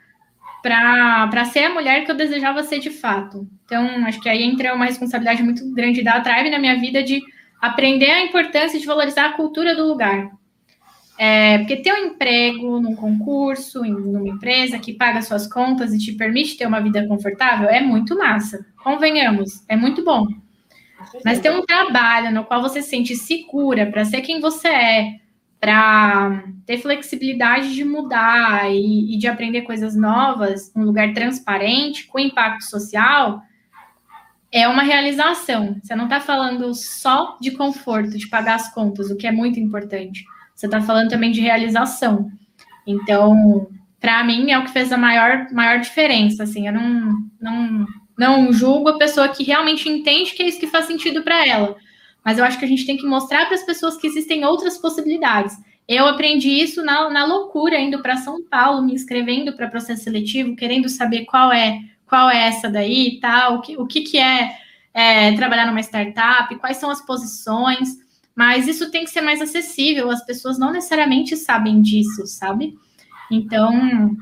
para 0.66 1.46
ser 1.46 1.66
a 1.66 1.74
mulher 1.76 2.04
que 2.04 2.12
eu 2.12 2.16
desejava 2.16 2.64
ser 2.64 2.80
de 2.80 2.90
fato. 2.90 3.48
Então, 3.66 4.04
acho 4.08 4.20
que 4.20 4.28
aí 4.28 4.42
entra 4.42 4.74
uma 4.74 4.86
responsabilidade 4.86 5.44
muito 5.44 5.72
grande 5.72 6.02
da 6.02 6.20
Tribe 6.22 6.50
na 6.50 6.58
minha 6.58 6.80
vida 6.80 7.04
de 7.04 7.22
aprender 7.62 8.10
a 8.10 8.26
importância 8.26 8.80
de 8.80 8.86
valorizar 8.86 9.28
a 9.28 9.34
cultura 9.34 9.76
do 9.76 9.86
lugar. 9.86 10.32
É, 11.20 11.60
porque 11.60 11.78
ter 11.78 11.94
um 11.94 12.08
emprego 12.08 12.80
num 12.82 12.96
concurso, 12.96 13.86
em 13.86 13.92
numa 13.92 14.28
empresa 14.28 14.80
que 14.80 14.92
paga 14.92 15.22
suas 15.22 15.46
contas 15.46 15.94
e 15.94 16.00
te 16.00 16.14
permite 16.14 16.58
ter 16.58 16.66
uma 16.66 16.82
vida 16.82 17.08
confortável 17.08 17.70
é 17.70 17.80
muito 17.80 18.18
massa. 18.18 18.66
Convenhamos, 18.84 19.64
é 19.70 19.76
muito 19.76 20.04
bom. 20.04 20.26
Mas 21.24 21.40
ter 21.40 21.52
um 21.52 21.64
trabalho 21.64 22.34
no 22.34 22.44
qual 22.44 22.60
você 22.60 22.82
se 22.82 22.90
sente 22.90 23.16
segura 23.16 23.86
para 23.86 24.04
ser 24.04 24.22
quem 24.22 24.42
você 24.42 24.68
é, 24.68 25.20
para 25.66 26.44
ter 26.64 26.78
flexibilidade 26.78 27.74
de 27.74 27.84
mudar 27.84 28.72
e, 28.72 29.16
e, 29.16 29.18
de 29.18 29.28
aprender 29.28 29.64
coisas 29.64 29.96
novas, 29.96 30.72
um 30.76 30.84
lugar 30.84 31.12
transparente, 31.12 32.06
com 32.06 32.20
impacto 32.20 32.66
social, 32.66 33.42
é 34.52 34.68
uma 34.68 34.84
realização. 34.84 35.76
Você 35.82 35.96
não 35.96 36.04
está 36.04 36.20
falando 36.22 36.72
só 36.76 37.36
de 37.42 37.50
conforto, 37.50 38.16
de 38.16 38.28
pagar 38.28 38.54
as 38.54 38.72
contas, 38.76 39.10
o 39.10 39.18
que 39.18 39.26
é 39.26 39.32
muito 39.32 39.60
importante. 39.60 40.24
Você 40.54 40.68
está 40.68 40.80
falando 40.82 41.10
também 41.10 41.32
de 41.32 41.42
realização. 41.42 42.30
Então, 42.86 43.68
para 44.00 44.24
mim, 44.24 44.52
é 44.52 44.60
o 44.60 44.66
que 44.66 44.72
fez 44.72 44.92
a 44.92 44.98
maior, 45.00 45.48
maior 45.52 45.80
diferença. 45.80 46.44
Assim, 46.44 46.68
eu 46.68 46.74
não, 46.74 47.12
não, 47.42 47.88
não 48.16 48.54
julgo 48.54 48.90
a 48.90 49.00
pessoa 49.00 49.30
que 49.30 49.44
realmente 49.44 49.90
entende 49.90 50.34
que 50.34 50.44
é 50.44 50.48
isso 50.48 50.60
que 50.60 50.68
faz 50.68 50.86
sentido 50.86 51.24
para 51.24 51.44
ela 51.44 51.76
mas 52.26 52.40
eu 52.40 52.44
acho 52.44 52.58
que 52.58 52.66
a 52.66 52.68
gente 52.68 52.86
tem 52.86 52.98
que 52.98 53.06
mostrar 53.06 53.46
para 53.46 53.56
as 53.56 53.64
pessoas 53.64 53.96
que 53.96 54.08
existem 54.08 54.44
outras 54.44 54.80
possibilidades. 54.80 55.56
Eu 55.88 56.08
aprendi 56.08 56.50
isso 56.50 56.84
na, 56.84 57.08
na 57.12 57.26
loucura, 57.26 57.80
indo 57.80 58.02
para 58.02 58.18
São 58.18 58.44
Paulo, 58.44 58.82
me 58.82 58.94
inscrevendo 58.94 59.54
para 59.54 59.68
processo 59.68 60.04
seletivo, 60.04 60.56
querendo 60.56 60.90
saber 60.90 61.26
qual 61.26 61.52
é 61.52 61.80
qual 62.08 62.30
é 62.30 62.48
essa 62.48 62.70
daí 62.70 63.08
e 63.08 63.20
tal, 63.20 63.56
o 63.56 63.62
que, 63.62 63.78
o 63.78 63.86
que, 63.86 64.02
que 64.02 64.18
é, 64.18 64.58
é 64.94 65.34
trabalhar 65.34 65.66
numa 65.66 65.80
startup, 65.82 66.56
quais 66.58 66.78
são 66.78 66.90
as 66.90 67.04
posições, 67.04 67.98
mas 68.36 68.68
isso 68.68 68.92
tem 68.92 69.04
que 69.04 69.10
ser 69.10 69.22
mais 69.22 69.42
acessível, 69.42 70.12
as 70.12 70.24
pessoas 70.24 70.60
não 70.60 70.72
necessariamente 70.72 71.36
sabem 71.36 71.82
disso, 71.82 72.26
sabe? 72.28 72.76
Então, 73.32 74.16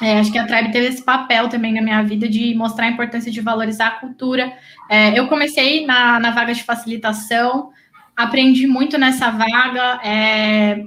é, 0.00 0.18
acho 0.18 0.32
que 0.32 0.38
a 0.38 0.46
Tribe 0.46 0.72
teve 0.72 0.86
esse 0.86 1.02
papel 1.02 1.48
também 1.48 1.74
na 1.74 1.82
minha 1.82 2.02
vida 2.02 2.28
de 2.28 2.54
mostrar 2.54 2.86
a 2.86 2.90
importância 2.90 3.30
de 3.30 3.40
valorizar 3.40 3.86
a 3.88 4.00
cultura. 4.00 4.52
É, 4.88 5.18
eu 5.18 5.28
comecei 5.28 5.84
na, 5.84 6.18
na 6.18 6.30
vaga 6.30 6.54
de 6.54 6.62
facilitação, 6.62 7.70
aprendi 8.16 8.66
muito 8.66 8.96
nessa 8.96 9.30
vaga, 9.30 10.00
é, 10.02 10.84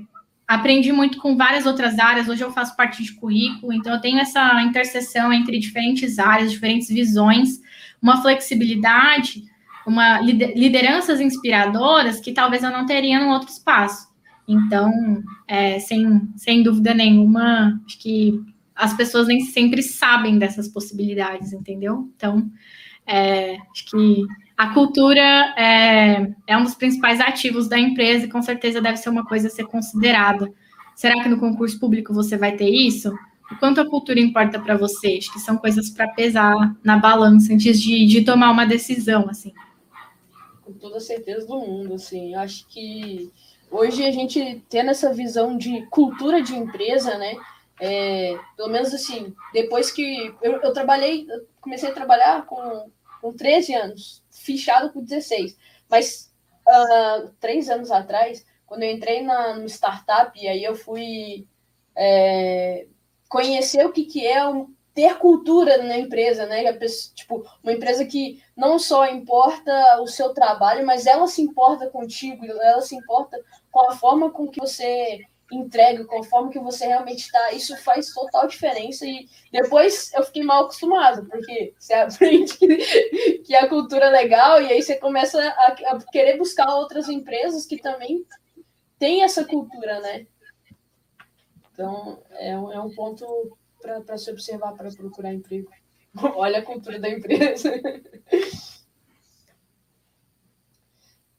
aprendi 0.47 0.91
muito 0.91 1.19
com 1.19 1.37
várias 1.37 1.67
outras 1.67 1.99
áreas. 1.99 2.27
Hoje 2.27 2.43
eu 2.43 2.51
faço 2.51 2.75
parte 2.75 3.03
de 3.03 3.13
currículo, 3.13 3.71
então 3.71 3.93
eu 3.93 4.01
tenho 4.01 4.19
essa 4.19 4.61
interseção 4.63 5.31
entre 5.31 5.59
diferentes 5.59 6.17
áreas, 6.17 6.51
diferentes 6.51 6.87
visões, 6.87 7.61
uma 8.01 8.19
flexibilidade, 8.19 9.43
uma 9.85 10.21
lideranças 10.21 11.21
inspiradoras 11.21 12.19
que 12.19 12.31
talvez 12.31 12.63
eu 12.63 12.71
não 12.71 12.85
teria 12.85 13.19
em 13.19 13.29
outro 13.29 13.49
espaço. 13.49 14.11
Então, 14.47 14.91
é, 15.47 15.79
sem, 15.79 16.21
sem 16.35 16.63
dúvida 16.63 16.93
nenhuma, 16.93 17.79
acho 17.85 17.97
que 17.99 18.52
as 18.83 18.93
pessoas 18.93 19.27
nem 19.27 19.39
sempre 19.39 19.81
sabem 19.81 20.37
dessas 20.37 20.67
possibilidades, 20.67 21.53
entendeu? 21.53 22.11
Então, 22.17 22.51
é, 23.07 23.55
acho 23.71 23.85
que 23.85 24.25
a 24.57 24.73
cultura 24.73 25.21
é, 25.57 26.29
é, 26.45 26.57
um 26.57 26.63
dos 26.63 26.75
principais 26.75 27.21
ativos 27.21 27.69
da 27.69 27.79
empresa 27.79 28.25
e 28.25 28.29
com 28.29 28.41
certeza 28.41 28.81
deve 28.81 28.97
ser 28.97 29.09
uma 29.09 29.25
coisa 29.25 29.47
a 29.47 29.51
ser 29.51 29.65
considerada. 29.67 30.51
Será 30.95 31.23
que 31.23 31.29
no 31.29 31.39
concurso 31.39 31.79
público 31.79 32.13
você 32.13 32.37
vai 32.37 32.57
ter 32.57 32.69
isso? 32.69 33.09
O 33.49 33.55
quanto 33.57 33.79
a 33.79 33.89
cultura 33.89 34.19
importa 34.19 34.59
para 34.59 34.75
você? 34.75 35.15
Acho 35.17 35.31
que 35.31 35.39
são 35.39 35.55
coisas 35.55 35.89
para 35.89 36.09
pesar 36.09 36.75
na 36.83 36.97
balança 36.97 37.53
antes 37.53 37.81
de, 37.81 38.05
de 38.05 38.25
tomar 38.25 38.51
uma 38.51 38.65
decisão, 38.65 39.29
assim. 39.29 39.53
Com 40.61 40.73
toda 40.73 40.99
certeza 40.99 41.47
do 41.47 41.57
mundo, 41.57 41.93
assim. 41.93 42.35
Acho 42.35 42.67
que 42.67 43.31
hoje 43.71 44.03
a 44.05 44.11
gente 44.11 44.61
tendo 44.69 44.91
essa 44.91 45.13
visão 45.13 45.57
de 45.57 45.85
cultura 45.85 46.41
de 46.41 46.53
empresa, 46.53 47.17
né? 47.17 47.33
É, 47.79 48.37
pelo 48.55 48.69
menos 48.69 48.93
assim, 48.93 49.33
depois 49.51 49.91
que 49.91 50.33
eu, 50.41 50.53
eu 50.61 50.73
trabalhei, 50.73 51.25
eu 51.29 51.47
comecei 51.59 51.89
a 51.89 51.93
trabalhar 51.93 52.45
com, 52.45 52.89
com 53.21 53.33
13 53.33 53.73
anos, 53.73 54.23
fichado 54.31 54.91
com 54.91 55.03
16. 55.03 55.57
Mas 55.89 56.33
uh, 56.67 57.29
três 57.39 57.69
anos 57.69 57.91
atrás, 57.91 58.45
quando 58.65 58.83
eu 58.83 58.91
entrei 58.91 59.21
na, 59.21 59.57
startup, 59.65 60.37
e 60.39 60.47
aí 60.47 60.63
eu 60.63 60.75
fui 60.75 61.47
é, 61.95 62.87
conhecer 63.29 63.85
o 63.85 63.91
que, 63.91 64.05
que 64.05 64.25
é 64.25 64.47
um, 64.47 64.73
ter 64.93 65.17
cultura 65.17 65.77
na 65.77 65.97
empresa, 65.97 66.45
né? 66.45 66.63
tipo, 67.15 67.45
uma 67.63 67.73
empresa 67.73 68.05
que 68.05 68.41
não 68.55 68.77
só 68.77 69.07
importa 69.07 69.99
o 70.01 70.07
seu 70.07 70.33
trabalho, 70.33 70.85
mas 70.85 71.05
ela 71.05 71.27
se 71.27 71.41
importa 71.41 71.89
contigo, 71.89 72.45
ela 72.45 72.81
se 72.81 72.95
importa 72.95 73.39
com 73.71 73.89
a 73.89 73.95
forma 73.95 74.31
com 74.31 74.47
que 74.47 74.59
você 74.59 75.25
entrega, 75.53 76.05
forma 76.23 76.49
que 76.49 76.59
você 76.59 76.87
realmente 76.87 77.21
está. 77.21 77.51
Isso 77.51 77.75
faz 77.77 78.13
total 78.13 78.47
diferença. 78.47 79.05
E 79.05 79.27
depois 79.51 80.11
eu 80.13 80.23
fiquei 80.23 80.43
mal 80.43 80.63
acostumado, 80.63 81.25
porque 81.27 81.73
você 81.77 81.93
aprende 81.95 82.57
que, 82.57 83.39
que 83.39 83.55
a 83.55 83.67
cultura 83.67 84.05
é 84.05 84.09
legal, 84.09 84.61
e 84.61 84.71
aí 84.71 84.81
você 84.81 84.95
começa 84.95 85.39
a, 85.39 85.67
a 85.67 85.99
querer 86.11 86.37
buscar 86.37 86.73
outras 86.75 87.09
empresas 87.09 87.65
que 87.65 87.77
também 87.77 88.25
têm 88.97 89.23
essa 89.23 89.45
cultura, 89.45 89.99
né? 89.99 90.25
Então, 91.71 92.21
é 92.31 92.57
um, 92.57 92.71
é 92.71 92.79
um 92.79 92.93
ponto 92.93 93.57
para 93.81 94.17
se 94.17 94.31
observar 94.31 94.73
para 94.73 94.91
procurar 94.91 95.33
emprego. 95.33 95.69
Olha 96.35 96.59
a 96.59 96.65
cultura 96.65 96.99
da 96.99 97.09
empresa. 97.09 97.71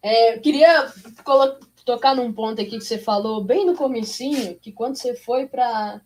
É, 0.06 0.34
eu 0.34 0.40
queria 0.42 0.92
tocar 1.84 2.14
num 2.14 2.32
ponto 2.32 2.60
aqui 2.60 2.78
que 2.78 2.84
você 2.84 2.98
falou 2.98 3.42
bem 3.42 3.66
no 3.66 3.76
comecinho, 3.76 4.56
que 4.58 4.72
quando 4.72 4.96
você 4.96 5.14
foi 5.14 5.46
para 5.46 6.00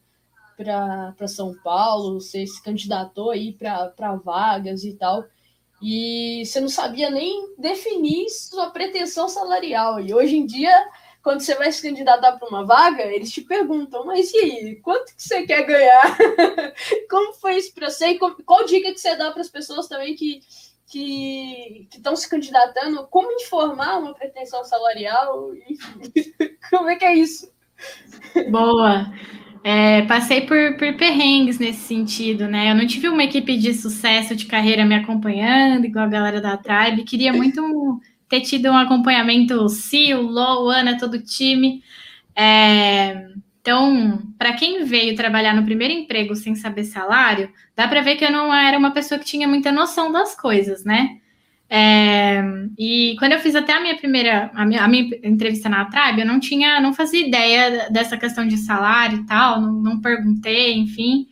para 0.57 1.29
São 1.29 1.55
Paulo, 1.63 2.21
você 2.21 2.45
se 2.45 2.61
candidatou 2.61 3.31
aí 3.31 3.53
para 3.53 4.17
vagas 4.17 4.83
e 4.83 4.93
tal, 4.95 5.25
e 5.81 6.43
você 6.45 6.61
não 6.61 6.69
sabia 6.69 7.11
nem 7.11 7.55
definir 7.57 8.29
sua 8.29 8.71
pretensão 8.71 9.29
salarial. 9.29 10.01
E 10.01 10.13
hoje 10.13 10.37
em 10.37 10.45
dia 10.45 10.75
quando 11.29 11.41
você 11.41 11.55
vai 11.57 11.71
se 11.71 11.83
candidatar 11.83 12.39
para 12.39 12.49
uma 12.49 12.65
vaga, 12.65 13.05
eles 13.05 13.31
te 13.31 13.43
perguntam, 13.43 14.07
mas 14.07 14.33
e 14.33 14.39
aí, 14.39 14.77
quanto 14.77 15.15
que 15.15 15.23
você 15.23 15.45
quer 15.47 15.63
ganhar? 15.67 16.17
Como 17.11 17.35
foi 17.35 17.57
isso 17.57 17.75
para 17.75 17.91
você? 17.91 18.09
E 18.09 18.19
qual 18.19 18.65
dica 18.65 18.93
que 18.93 18.99
você 18.99 19.15
dá 19.17 19.31
para 19.31 19.43
as 19.43 19.51
pessoas 19.51 19.89
também 19.89 20.15
que 20.15 20.41
que 20.89 21.89
estão 21.93 22.17
se 22.17 22.29
candidatando? 22.29 23.07
Como 23.09 23.33
informar 23.33 23.99
uma 23.99 24.15
pretensão 24.15 24.65
salarial? 24.65 25.53
Como 26.71 26.89
é 26.89 26.97
que 26.97 27.05
é 27.05 27.15
isso? 27.15 27.51
Boa. 28.51 29.13
É, 29.63 30.03
passei 30.03 30.43
por, 30.47 30.77
por 30.79 30.97
perrengues 30.97 31.59
nesse 31.59 31.81
sentido, 31.81 32.47
né? 32.47 32.71
Eu 32.71 32.75
não 32.75 32.87
tive 32.87 33.09
uma 33.09 33.25
equipe 33.25 33.57
de 33.57 33.75
sucesso 33.75 34.35
de 34.35 34.47
carreira 34.47 34.85
me 34.85 34.95
acompanhando, 34.95 35.85
igual 35.85 36.07
a 36.07 36.09
galera 36.09 36.41
da 36.41 36.57
Tribe. 36.57 37.05
Queria 37.05 37.33
muito 37.33 38.01
ter 38.29 38.41
tido 38.43 38.71
um 38.71 38.77
acompanhamento 38.77 39.69
Sil, 39.69 40.23
Low, 40.23 40.69
Ana, 40.71 40.99
todo 40.99 41.15
o 41.15 41.23
time. 41.23 41.83
É, 42.35 43.27
então, 43.69 44.23
para 44.39 44.55
quem 44.55 44.83
veio 44.87 45.15
trabalhar 45.15 45.55
no 45.55 45.63
primeiro 45.63 45.93
emprego 45.93 46.35
sem 46.35 46.55
saber 46.55 46.85
salário, 46.85 47.53
dá 47.77 47.87
para 47.87 48.01
ver 48.01 48.17
que 48.17 48.25
eu 48.25 48.33
não 48.33 48.53
era 48.55 48.79
uma 48.79 48.93
pessoa 48.93 49.19
que 49.19 49.27
tinha 49.27 49.47
muita 49.47 49.71
noção 49.71 50.11
das 50.11 50.35
coisas, 50.35 50.87
né? 50.87 51.19
É, 51.69 52.43
e 52.79 53.15
quando 53.19 53.33
eu 53.33 53.41
fiz 53.41 53.55
até 53.55 53.75
a 53.75 53.81
minha 53.81 53.95
primeira, 53.99 54.51
a 54.55 54.65
minha, 54.65 54.83
a 54.83 54.89
minha, 54.89 55.11
entrevista 55.23 55.69
na 55.69 55.85
Tribe, 55.85 56.21
eu 56.21 56.27
não 56.27 56.41
tinha, 56.41 56.81
não 56.81 56.95
fazia 56.95 57.27
ideia 57.27 57.91
dessa 57.91 58.17
questão 58.17 58.49
de 58.49 58.57
salário 58.57 59.19
e 59.19 59.27
tal, 59.27 59.61
não, 59.61 59.73
não 59.75 60.01
perguntei, 60.01 60.73
enfim. 60.79 61.29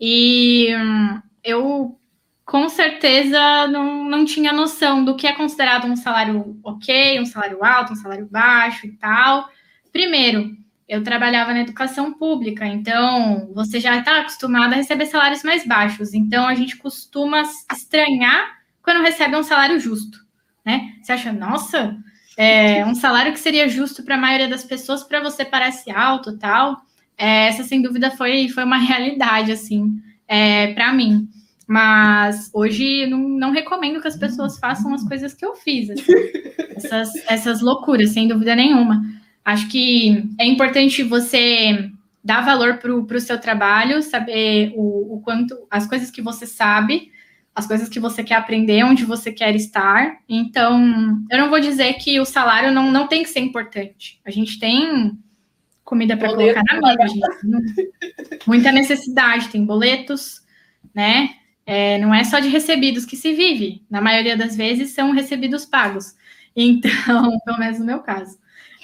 E 0.00 0.74
hum, 0.74 1.20
eu 1.44 1.98
com 2.46 2.66
certeza 2.70 3.66
não, 3.68 4.06
não 4.06 4.24
tinha 4.24 4.54
noção 4.54 5.04
do 5.04 5.16
que 5.16 5.26
é 5.26 5.34
considerado 5.34 5.86
um 5.86 5.96
salário 5.96 6.58
ok, 6.64 7.20
um 7.20 7.26
salário 7.26 7.62
alto, 7.62 7.92
um 7.92 7.96
salário 7.96 8.26
baixo 8.30 8.86
e 8.86 8.92
tal. 8.92 9.50
Primeiro, 9.92 10.63
eu 10.88 11.02
trabalhava 11.02 11.52
na 11.52 11.60
educação 11.60 12.12
pública, 12.12 12.66
então 12.66 13.50
você 13.54 13.80
já 13.80 13.98
está 13.98 14.20
acostumado 14.20 14.74
a 14.74 14.76
receber 14.76 15.06
salários 15.06 15.42
mais 15.42 15.66
baixos. 15.66 16.12
Então 16.12 16.46
a 16.46 16.54
gente 16.54 16.76
costuma 16.76 17.42
estranhar 17.72 18.58
quando 18.82 19.02
recebe 19.02 19.34
um 19.34 19.42
salário 19.42 19.80
justo, 19.80 20.18
né? 20.64 20.92
Você 21.02 21.12
acha, 21.12 21.32
nossa, 21.32 21.96
é, 22.36 22.84
um 22.84 22.94
salário 22.94 23.32
que 23.32 23.40
seria 23.40 23.68
justo 23.68 24.02
para 24.02 24.16
a 24.16 24.20
maioria 24.20 24.48
das 24.48 24.64
pessoas, 24.64 25.02
para 25.02 25.22
você 25.22 25.44
parece 25.44 25.90
alto 25.90 26.36
tal. 26.38 26.76
É, 27.16 27.46
essa 27.48 27.62
sem 27.62 27.80
dúvida 27.80 28.10
foi, 28.10 28.48
foi 28.48 28.64
uma 28.64 28.78
realidade, 28.78 29.52
assim, 29.52 29.98
é, 30.28 30.72
para 30.74 30.92
mim. 30.92 31.28
Mas 31.66 32.50
hoje 32.52 33.06
não, 33.06 33.20
não, 33.20 33.50
recomendo 33.50 34.02
que 34.02 34.08
as 34.08 34.18
pessoas 34.18 34.58
façam 34.58 34.92
as 34.92 35.02
coisas 35.08 35.32
que 35.32 35.46
eu 35.46 35.54
fiz, 35.54 35.88
assim. 35.88 36.12
essas, 36.76 37.10
essas 37.26 37.60
loucuras, 37.62 38.10
sem 38.10 38.28
dúvida 38.28 38.54
nenhuma. 38.54 39.02
Acho 39.44 39.68
que 39.68 40.24
é 40.38 40.46
importante 40.46 41.02
você 41.02 41.90
dar 42.22 42.40
valor 42.40 42.78
para 42.78 42.90
o 42.90 43.20
seu 43.20 43.38
trabalho, 43.38 44.02
saber 44.02 44.72
o, 44.74 45.16
o, 45.16 45.20
quanto, 45.20 45.54
as 45.70 45.86
coisas 45.86 46.10
que 46.10 46.22
você 46.22 46.46
sabe, 46.46 47.12
as 47.54 47.66
coisas 47.66 47.88
que 47.88 48.00
você 48.00 48.24
quer 48.24 48.36
aprender, 48.36 48.82
onde 48.82 49.04
você 49.04 49.30
quer 49.30 49.54
estar. 49.54 50.18
Então, 50.26 51.22
eu 51.30 51.38
não 51.38 51.50
vou 51.50 51.60
dizer 51.60 51.92
que 51.94 52.18
o 52.18 52.24
salário 52.24 52.72
não, 52.72 52.90
não 52.90 53.06
tem 53.06 53.22
que 53.22 53.28
ser 53.28 53.40
importante. 53.40 54.18
A 54.24 54.30
gente 54.30 54.58
tem 54.58 55.18
comida 55.84 56.16
para 56.16 56.34
colocar 56.34 56.62
na 56.64 56.80
mesa, 56.80 57.08
gente. 57.08 57.92
Muita 58.46 58.72
necessidade, 58.72 59.50
tem 59.50 59.64
boletos, 59.64 60.40
né? 60.94 61.36
É, 61.66 61.98
não 61.98 62.14
é 62.14 62.24
só 62.24 62.40
de 62.40 62.48
recebidos 62.48 63.06
que 63.06 63.16
se 63.16 63.32
vive, 63.32 63.82
na 63.88 64.00
maioria 64.00 64.36
das 64.36 64.56
vezes 64.56 64.90
são 64.90 65.12
recebidos 65.12 65.64
pagos. 65.64 66.14
Então, 66.56 67.38
pelo 67.44 67.58
menos 67.58 67.78
no 67.78 67.84
meu 67.84 68.00
caso. 68.00 68.38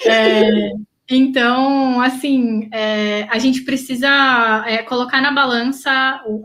É, 0.05 0.73
então, 1.11 2.01
assim, 2.01 2.69
é, 2.73 3.25
a 3.25 3.39
gente 3.39 3.63
precisa 3.63 4.65
é, 4.67 4.79
colocar 4.79 5.21
na 5.21 5.33
balança 5.33 5.91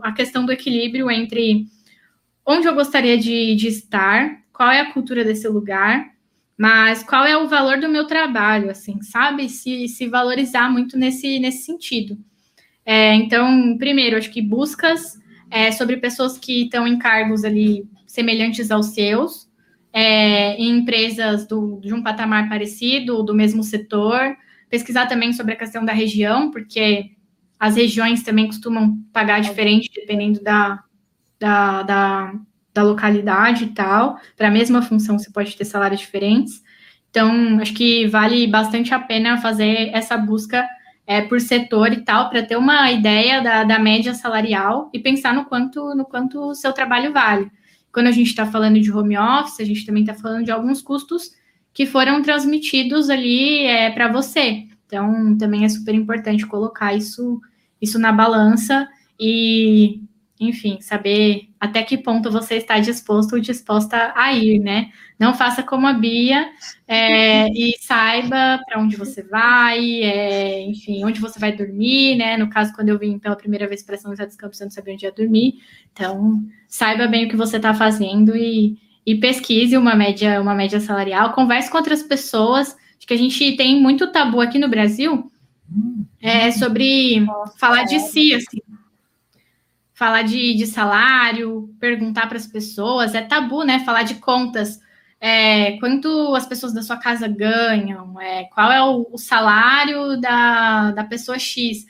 a 0.02 0.12
questão 0.12 0.44
do 0.44 0.52
equilíbrio 0.52 1.10
entre 1.10 1.66
onde 2.44 2.66
eu 2.66 2.74
gostaria 2.74 3.16
de, 3.16 3.54
de 3.54 3.68
estar, 3.68 4.40
qual 4.52 4.70
é 4.70 4.80
a 4.80 4.92
cultura 4.92 5.24
desse 5.24 5.48
lugar, 5.48 6.10
mas 6.58 7.02
qual 7.02 7.24
é 7.24 7.36
o 7.36 7.48
valor 7.48 7.78
do 7.78 7.88
meu 7.88 8.06
trabalho, 8.06 8.70
assim, 8.70 9.02
sabe? 9.02 9.48
Se, 9.48 9.88
se 9.88 10.08
valorizar 10.08 10.70
muito 10.70 10.96
nesse, 10.96 11.38
nesse 11.38 11.64
sentido. 11.64 12.18
É, 12.84 13.14
então, 13.14 13.76
primeiro, 13.78 14.16
acho 14.16 14.30
que 14.30 14.40
buscas 14.40 15.18
é, 15.50 15.70
sobre 15.72 15.96
pessoas 15.96 16.38
que 16.38 16.64
estão 16.64 16.86
em 16.86 16.98
cargos 16.98 17.44
ali 17.44 17.84
semelhantes 18.06 18.70
aos 18.70 18.86
seus, 18.86 19.45
é, 19.96 20.54
em 20.56 20.80
empresas 20.80 21.46
do, 21.46 21.80
de 21.80 21.94
um 21.94 22.02
patamar 22.02 22.50
parecido, 22.50 23.22
do 23.22 23.34
mesmo 23.34 23.62
setor, 23.62 24.36
pesquisar 24.68 25.06
também 25.06 25.32
sobre 25.32 25.54
a 25.54 25.56
questão 25.56 25.86
da 25.86 25.92
região, 25.94 26.50
porque 26.50 27.12
as 27.58 27.76
regiões 27.76 28.22
também 28.22 28.46
costumam 28.46 28.98
pagar 29.10 29.40
diferente 29.40 29.90
dependendo 29.94 30.42
da, 30.42 30.84
da, 31.40 31.82
da, 31.82 32.34
da 32.74 32.82
localidade 32.82 33.64
e 33.64 33.68
tal. 33.68 34.20
Para 34.36 34.48
a 34.48 34.50
mesma 34.50 34.82
função, 34.82 35.18
você 35.18 35.30
pode 35.30 35.56
ter 35.56 35.64
salários 35.64 36.00
diferentes. 36.00 36.62
Então, 37.08 37.58
acho 37.62 37.72
que 37.72 38.06
vale 38.06 38.46
bastante 38.46 38.92
a 38.92 38.98
pena 38.98 39.40
fazer 39.40 39.88
essa 39.94 40.14
busca 40.18 40.68
é, 41.06 41.22
por 41.22 41.40
setor 41.40 41.94
e 41.94 42.02
tal, 42.02 42.28
para 42.28 42.42
ter 42.42 42.58
uma 42.58 42.92
ideia 42.92 43.40
da, 43.40 43.64
da 43.64 43.78
média 43.78 44.12
salarial 44.12 44.90
e 44.92 44.98
pensar 44.98 45.32
no 45.32 45.46
quanto 45.46 45.94
no 45.94 46.04
quanto 46.04 46.38
o 46.38 46.54
seu 46.54 46.74
trabalho 46.74 47.14
vale. 47.14 47.50
Quando 47.96 48.08
a 48.08 48.12
gente 48.12 48.26
está 48.26 48.44
falando 48.44 48.78
de 48.78 48.92
home 48.92 49.16
office, 49.16 49.58
a 49.58 49.64
gente 49.64 49.86
também 49.86 50.02
está 50.02 50.12
falando 50.12 50.44
de 50.44 50.50
alguns 50.50 50.82
custos 50.82 51.30
que 51.72 51.86
foram 51.86 52.20
transmitidos 52.20 53.08
ali 53.08 53.62
é, 53.62 53.90
para 53.90 54.12
você. 54.12 54.66
Então, 54.84 55.34
também 55.38 55.64
é 55.64 55.68
super 55.70 55.94
importante 55.94 56.46
colocar 56.46 56.92
isso, 56.92 57.40
isso 57.80 57.98
na 57.98 58.12
balança 58.12 58.86
e, 59.18 60.02
enfim, 60.38 60.78
saber 60.80 61.48
até 61.58 61.82
que 61.82 61.96
ponto 61.96 62.30
você 62.30 62.56
está 62.56 62.78
disposto 62.78 63.34
ou 63.34 63.40
disposta 63.40 64.12
a 64.14 64.32
ir, 64.32 64.58
né? 64.58 64.90
Não 65.18 65.32
faça 65.32 65.62
como 65.62 65.86
a 65.86 65.94
Bia 65.94 66.46
é, 66.86 67.48
e 67.48 67.74
saiba 67.80 68.60
para 68.66 68.78
onde 68.78 68.96
você 68.96 69.22
vai, 69.22 70.02
é, 70.02 70.60
enfim, 70.62 71.04
onde 71.04 71.20
você 71.20 71.38
vai 71.38 71.52
dormir, 71.52 72.16
né? 72.16 72.36
No 72.36 72.50
caso, 72.50 72.74
quando 72.74 72.90
eu 72.90 72.98
vim 72.98 73.18
pela 73.18 73.34
primeira 73.34 73.66
vez 73.66 73.82
para 73.82 73.96
São 73.96 74.10
José 74.10 74.26
dos 74.26 74.36
Campos, 74.36 74.60
eu 74.60 74.66
não 74.66 74.70
sabia 74.70 74.92
onde 74.92 75.06
ia 75.06 75.12
dormir. 75.12 75.54
Então, 75.92 76.42
saiba 76.68 77.06
bem 77.06 77.24
o 77.24 77.28
que 77.30 77.36
você 77.36 77.56
está 77.56 77.72
fazendo 77.72 78.36
e, 78.36 78.78
e 79.06 79.14
pesquise 79.14 79.76
uma 79.76 79.94
média, 79.94 80.40
uma 80.40 80.54
média 80.54 80.80
salarial. 80.80 81.32
Converse 81.32 81.70
com 81.70 81.78
outras 81.78 82.02
pessoas. 82.02 82.76
Acho 82.98 83.06
que 83.06 83.14
a 83.14 83.18
gente 83.18 83.56
tem 83.56 83.80
muito 83.80 84.12
tabu 84.12 84.40
aqui 84.40 84.58
no 84.58 84.68
Brasil 84.68 85.32
é, 86.20 86.50
sobre 86.50 87.24
falar 87.58 87.84
de 87.84 87.98
si, 88.00 88.34
assim 88.34 88.60
falar 89.96 90.22
de, 90.22 90.54
de 90.54 90.66
salário, 90.66 91.74
perguntar 91.80 92.28
para 92.28 92.36
as 92.36 92.46
pessoas, 92.46 93.14
é 93.14 93.22
tabu, 93.22 93.64
né? 93.64 93.80
Falar 93.80 94.02
de 94.02 94.16
contas. 94.16 94.78
É, 95.18 95.78
quanto 95.78 96.34
as 96.34 96.46
pessoas 96.46 96.74
da 96.74 96.82
sua 96.82 96.98
casa 96.98 97.26
ganham, 97.26 98.20
é, 98.20 98.44
qual 98.44 98.70
é 98.70 98.84
o, 98.84 99.08
o, 99.10 99.16
salário 99.16 100.20
da, 100.20 100.90
da 100.90 101.02
pessoa 101.02 101.38
X. 101.38 101.86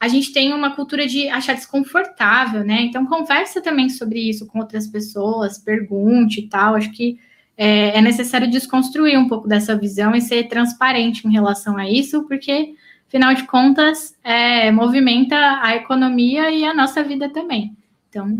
A 0.00 0.08
gente 0.08 0.32
tem 0.32 0.54
uma 0.54 0.74
cultura 0.74 1.06
de 1.06 1.28
achar 1.28 1.54
desconfortável, 1.54 2.64
né? 2.64 2.80
Então, 2.80 3.04
conversa 3.04 3.60
também 3.60 3.90
sobre 3.90 4.18
isso 4.18 4.46
com 4.46 4.60
outras 4.60 4.86
pessoas, 4.86 5.58
pergunte 5.58 6.40
e 6.40 6.48
tal. 6.48 6.76
Acho 6.76 6.90
que 6.92 7.18
é, 7.58 7.98
é 7.98 8.00
necessário 8.00 8.50
desconstruir 8.50 9.18
um 9.18 9.28
pouco 9.28 9.46
dessa 9.46 9.76
visão 9.76 10.14
e 10.14 10.22
ser 10.22 10.48
transparente 10.48 11.28
em 11.28 11.30
relação 11.30 11.76
a 11.76 11.86
isso, 11.86 12.26
porque, 12.26 12.74
afinal 13.10 13.34
de 13.34 13.44
contas, 13.44 14.16
é, 14.22 14.70
movimenta 14.70 15.36
a 15.60 15.74
economia 15.74 16.48
e 16.52 16.64
a 16.64 16.72
nossa 16.72 17.02
vida 17.02 17.28
também. 17.28 17.76
Então, 18.08 18.38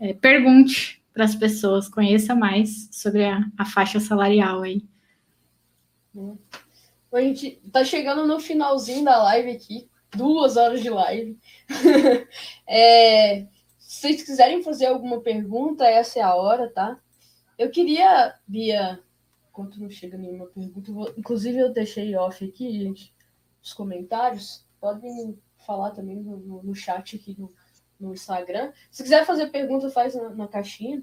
é, 0.00 0.14
pergunte 0.14 1.02
para 1.12 1.26
as 1.26 1.34
pessoas, 1.34 1.86
conheça 1.86 2.34
mais 2.34 2.88
sobre 2.90 3.26
a, 3.26 3.44
a 3.58 3.66
faixa 3.66 4.00
salarial 4.00 4.62
aí. 4.62 4.82
A 7.12 7.20
gente 7.20 7.60
tá 7.70 7.84
chegando 7.84 8.26
no 8.26 8.40
finalzinho 8.40 9.04
da 9.04 9.22
live 9.24 9.50
aqui, 9.50 9.86
duas 10.16 10.56
horas 10.56 10.80
de 10.80 10.88
live. 10.88 11.38
é, 12.66 13.46
se 13.78 14.00
vocês 14.00 14.22
quiserem 14.22 14.62
fazer 14.62 14.86
alguma 14.86 15.20
pergunta, 15.20 15.84
essa 15.84 16.20
é 16.20 16.22
a 16.22 16.34
hora, 16.34 16.70
tá? 16.70 16.98
Eu 17.58 17.68
queria, 17.68 18.34
Bia, 18.46 18.98
enquanto 19.50 19.78
não 19.78 19.90
chega 19.90 20.16
nenhuma 20.16 20.46
pergunta, 20.46 20.90
vou, 20.90 21.12
inclusive 21.18 21.58
eu 21.58 21.70
deixei 21.70 22.16
off 22.16 22.42
aqui, 22.42 22.72
gente, 22.72 23.12
os 23.62 23.72
comentários. 23.72 24.66
Podem 24.80 25.38
falar 25.66 25.90
também 25.90 26.16
no, 26.16 26.36
no, 26.38 26.62
no 26.62 26.74
chat 26.74 27.16
aqui 27.16 27.36
no, 27.38 27.52
no, 27.98 28.14
Instagram. 28.14 28.72
Se 28.90 29.02
quiser 29.02 29.26
fazer 29.26 29.48
pergunta, 29.50 29.90
faz 29.90 30.14
na, 30.14 30.30
na 30.30 30.48
caixinha. 30.48 31.02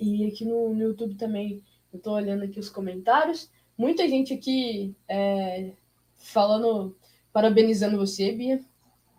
E 0.00 0.26
aqui 0.26 0.44
no, 0.44 0.74
no, 0.74 0.82
YouTube 0.82 1.16
também, 1.16 1.62
eu 1.92 1.98
tô 1.98 2.12
olhando 2.12 2.44
aqui 2.44 2.58
os 2.58 2.70
comentários. 2.70 3.50
Muita 3.76 4.08
gente 4.08 4.32
aqui 4.32 4.94
é, 5.08 5.72
falando, 6.16 6.96
parabenizando 7.32 7.98
você, 7.98 8.32
Bia, 8.32 8.64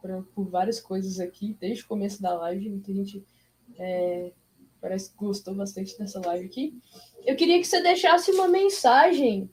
por, 0.02 0.24
por 0.34 0.50
várias 0.50 0.80
coisas 0.80 1.20
aqui, 1.20 1.56
desde 1.60 1.84
o 1.84 1.88
começo 1.88 2.22
da 2.22 2.34
live. 2.34 2.70
Muita 2.70 2.94
gente 2.94 3.26
é, 3.78 4.32
Parece 4.84 5.12
que 5.12 5.16
gostou 5.16 5.56
bastante 5.56 5.98
dessa 5.98 6.20
live 6.26 6.46
aqui. 6.46 6.78
Eu 7.26 7.38
queria 7.38 7.58
que 7.58 7.64
você 7.66 7.82
deixasse 7.82 8.30
uma 8.32 8.50
mensagem 8.50 9.50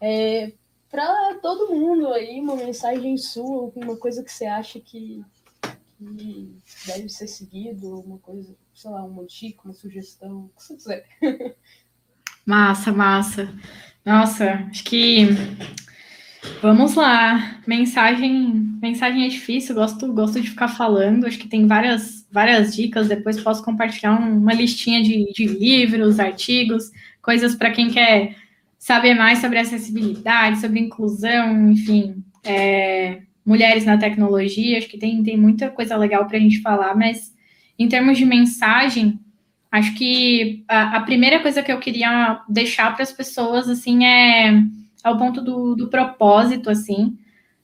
é, 0.00 0.52
para 0.92 1.36
todo 1.40 1.74
mundo 1.74 2.08
aí, 2.08 2.38
uma 2.38 2.54
mensagem 2.54 3.16
sua, 3.16 3.72
uma 3.74 3.96
coisa 3.96 4.22
que 4.22 4.30
você 4.30 4.44
acha 4.44 4.78
que, 4.78 5.24
que 5.98 6.54
deve 6.86 7.08
ser 7.08 7.26
seguido, 7.26 7.98
uma 8.00 8.18
coisa, 8.18 8.54
sei 8.74 8.90
lá, 8.90 9.02
uma 9.02 9.24
dica, 9.24 9.62
uma 9.64 9.72
sugestão, 9.72 10.44
o 10.44 10.48
que 10.54 10.62
você 10.62 10.76
quiser. 10.76 11.06
Massa, 12.44 12.90
massa. 12.90 13.54
Nossa, 14.04 14.66
acho 14.68 14.82
que 14.82 15.28
Vamos 16.60 16.96
lá. 16.96 17.60
Mensagem, 17.66 18.76
mensagem 18.82 19.24
é 19.24 19.28
difícil, 19.28 19.76
gosto, 19.76 20.12
gosto 20.12 20.40
de 20.40 20.50
ficar 20.50 20.68
falando. 20.68 21.24
Acho 21.24 21.38
que 21.38 21.48
tem 21.48 21.68
várias, 21.68 22.26
várias 22.32 22.74
dicas. 22.74 23.08
Depois 23.08 23.40
posso 23.40 23.64
compartilhar 23.64 24.18
uma 24.18 24.52
listinha 24.52 25.02
de, 25.02 25.32
de 25.32 25.46
livros, 25.46 26.18
artigos, 26.18 26.90
coisas 27.22 27.54
para 27.54 27.70
quem 27.70 27.90
quer 27.90 28.41
saber 28.82 29.14
mais 29.14 29.38
sobre 29.38 29.60
acessibilidade, 29.60 30.60
sobre 30.60 30.80
inclusão, 30.80 31.70
enfim, 31.70 32.16
é, 32.42 33.20
mulheres 33.46 33.84
na 33.84 33.96
tecnologia. 33.96 34.76
Acho 34.76 34.88
que 34.88 34.98
tem, 34.98 35.22
tem 35.22 35.36
muita 35.36 35.70
coisa 35.70 35.96
legal 35.96 36.26
para 36.26 36.36
a 36.36 36.40
gente 36.40 36.60
falar, 36.60 36.96
mas 36.96 37.32
em 37.78 37.86
termos 37.86 38.18
de 38.18 38.24
mensagem, 38.24 39.20
acho 39.70 39.94
que 39.94 40.64
a, 40.66 40.96
a 40.96 41.00
primeira 41.02 41.38
coisa 41.38 41.62
que 41.62 41.70
eu 41.70 41.78
queria 41.78 42.42
deixar 42.48 42.92
para 42.92 43.04
as 43.04 43.12
pessoas 43.12 43.68
assim 43.68 44.04
é 44.04 44.64
ao 45.04 45.16
ponto 45.16 45.40
do, 45.40 45.76
do 45.76 45.86
propósito, 45.86 46.68
assim. 46.68 47.16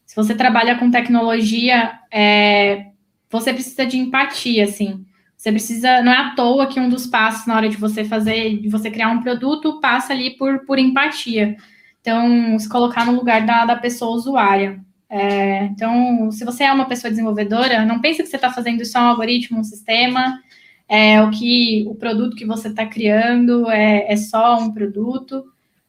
Se 0.06 0.14
você 0.14 0.36
trabalha 0.36 0.78
com 0.78 0.88
tecnologia, 0.88 1.98
é, 2.12 2.92
você 3.28 3.52
precisa 3.52 3.84
de 3.84 3.98
empatia, 3.98 4.62
assim. 4.62 5.04
Você 5.48 5.52
precisa, 5.52 6.02
não 6.02 6.12
é 6.12 6.16
à 6.16 6.30
toa 6.34 6.66
que 6.66 6.78
um 6.78 6.90
dos 6.90 7.06
passos 7.06 7.46
na 7.46 7.56
hora 7.56 7.68
de 7.70 7.76
você 7.78 8.04
fazer, 8.04 8.58
de 8.58 8.68
você 8.68 8.90
criar 8.90 9.08
um 9.08 9.22
produto, 9.22 9.80
passa 9.80 10.12
ali 10.12 10.36
por, 10.36 10.66
por 10.66 10.78
empatia. 10.78 11.56
Então, 12.02 12.58
se 12.58 12.68
colocar 12.68 13.06
no 13.06 13.12
lugar 13.12 13.46
da, 13.46 13.64
da 13.64 13.76
pessoa 13.76 14.14
usuária. 14.14 14.78
É, 15.08 15.64
então, 15.64 16.30
se 16.30 16.44
você 16.44 16.64
é 16.64 16.72
uma 16.72 16.84
pessoa 16.84 17.10
desenvolvedora, 17.10 17.86
não 17.86 17.98
pense 17.98 18.22
que 18.22 18.28
você 18.28 18.36
está 18.36 18.52
fazendo 18.52 18.84
só 18.84 19.00
um 19.00 19.06
algoritmo, 19.06 19.60
um 19.60 19.64
sistema, 19.64 20.38
é, 20.86 21.22
o 21.22 21.30
que 21.30 21.86
o 21.88 21.94
produto 21.94 22.36
que 22.36 22.44
você 22.44 22.68
está 22.68 22.84
criando 22.84 23.70
é, 23.70 24.12
é 24.12 24.16
só 24.18 24.58
um 24.58 24.70
produto. 24.70 25.46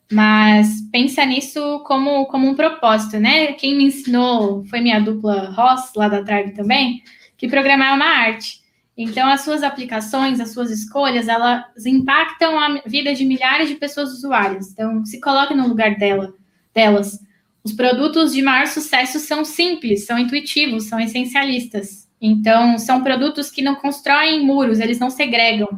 Mas 0.09 0.81
pensa 0.89 1.25
nisso 1.25 1.83
como, 1.85 2.27
como 2.27 2.47
um 2.47 2.55
propósito, 2.55 3.19
né? 3.19 3.47
Quem 3.53 3.75
me 3.75 3.83
ensinou 3.83 4.63
foi 4.65 4.79
minha 4.79 5.01
dupla 5.01 5.49
Ross, 5.49 5.91
lá 5.97 6.07
da 6.07 6.23
Tribe 6.23 6.53
também, 6.53 7.03
que 7.37 7.49
programar 7.49 7.89
é 7.89 7.95
uma 7.95 8.05
arte. 8.05 8.58
Então, 9.01 9.29
as 9.29 9.45
suas 9.45 9.63
aplicações, 9.63 10.41
as 10.41 10.51
suas 10.51 10.69
escolhas, 10.69 11.29
elas 11.29 11.85
impactam 11.85 12.59
a 12.59 12.81
vida 12.85 13.15
de 13.15 13.23
milhares 13.23 13.69
de 13.69 13.75
pessoas 13.75 14.11
usuárias. 14.11 14.73
Então, 14.73 15.05
se 15.05 15.21
coloque 15.21 15.53
no 15.53 15.69
lugar 15.69 15.95
dela, 15.95 16.33
delas. 16.73 17.17
Os 17.63 17.71
produtos 17.71 18.33
de 18.33 18.41
maior 18.41 18.67
sucesso 18.67 19.17
são 19.17 19.45
simples, 19.45 20.05
são 20.05 20.19
intuitivos, 20.19 20.83
são 20.83 20.99
essencialistas. 20.99 22.09
Então, 22.19 22.77
são 22.77 23.01
produtos 23.01 23.49
que 23.49 23.61
não 23.61 23.75
constroem 23.75 24.45
muros, 24.45 24.81
eles 24.81 24.99
não 24.99 25.09
segregam. 25.09 25.69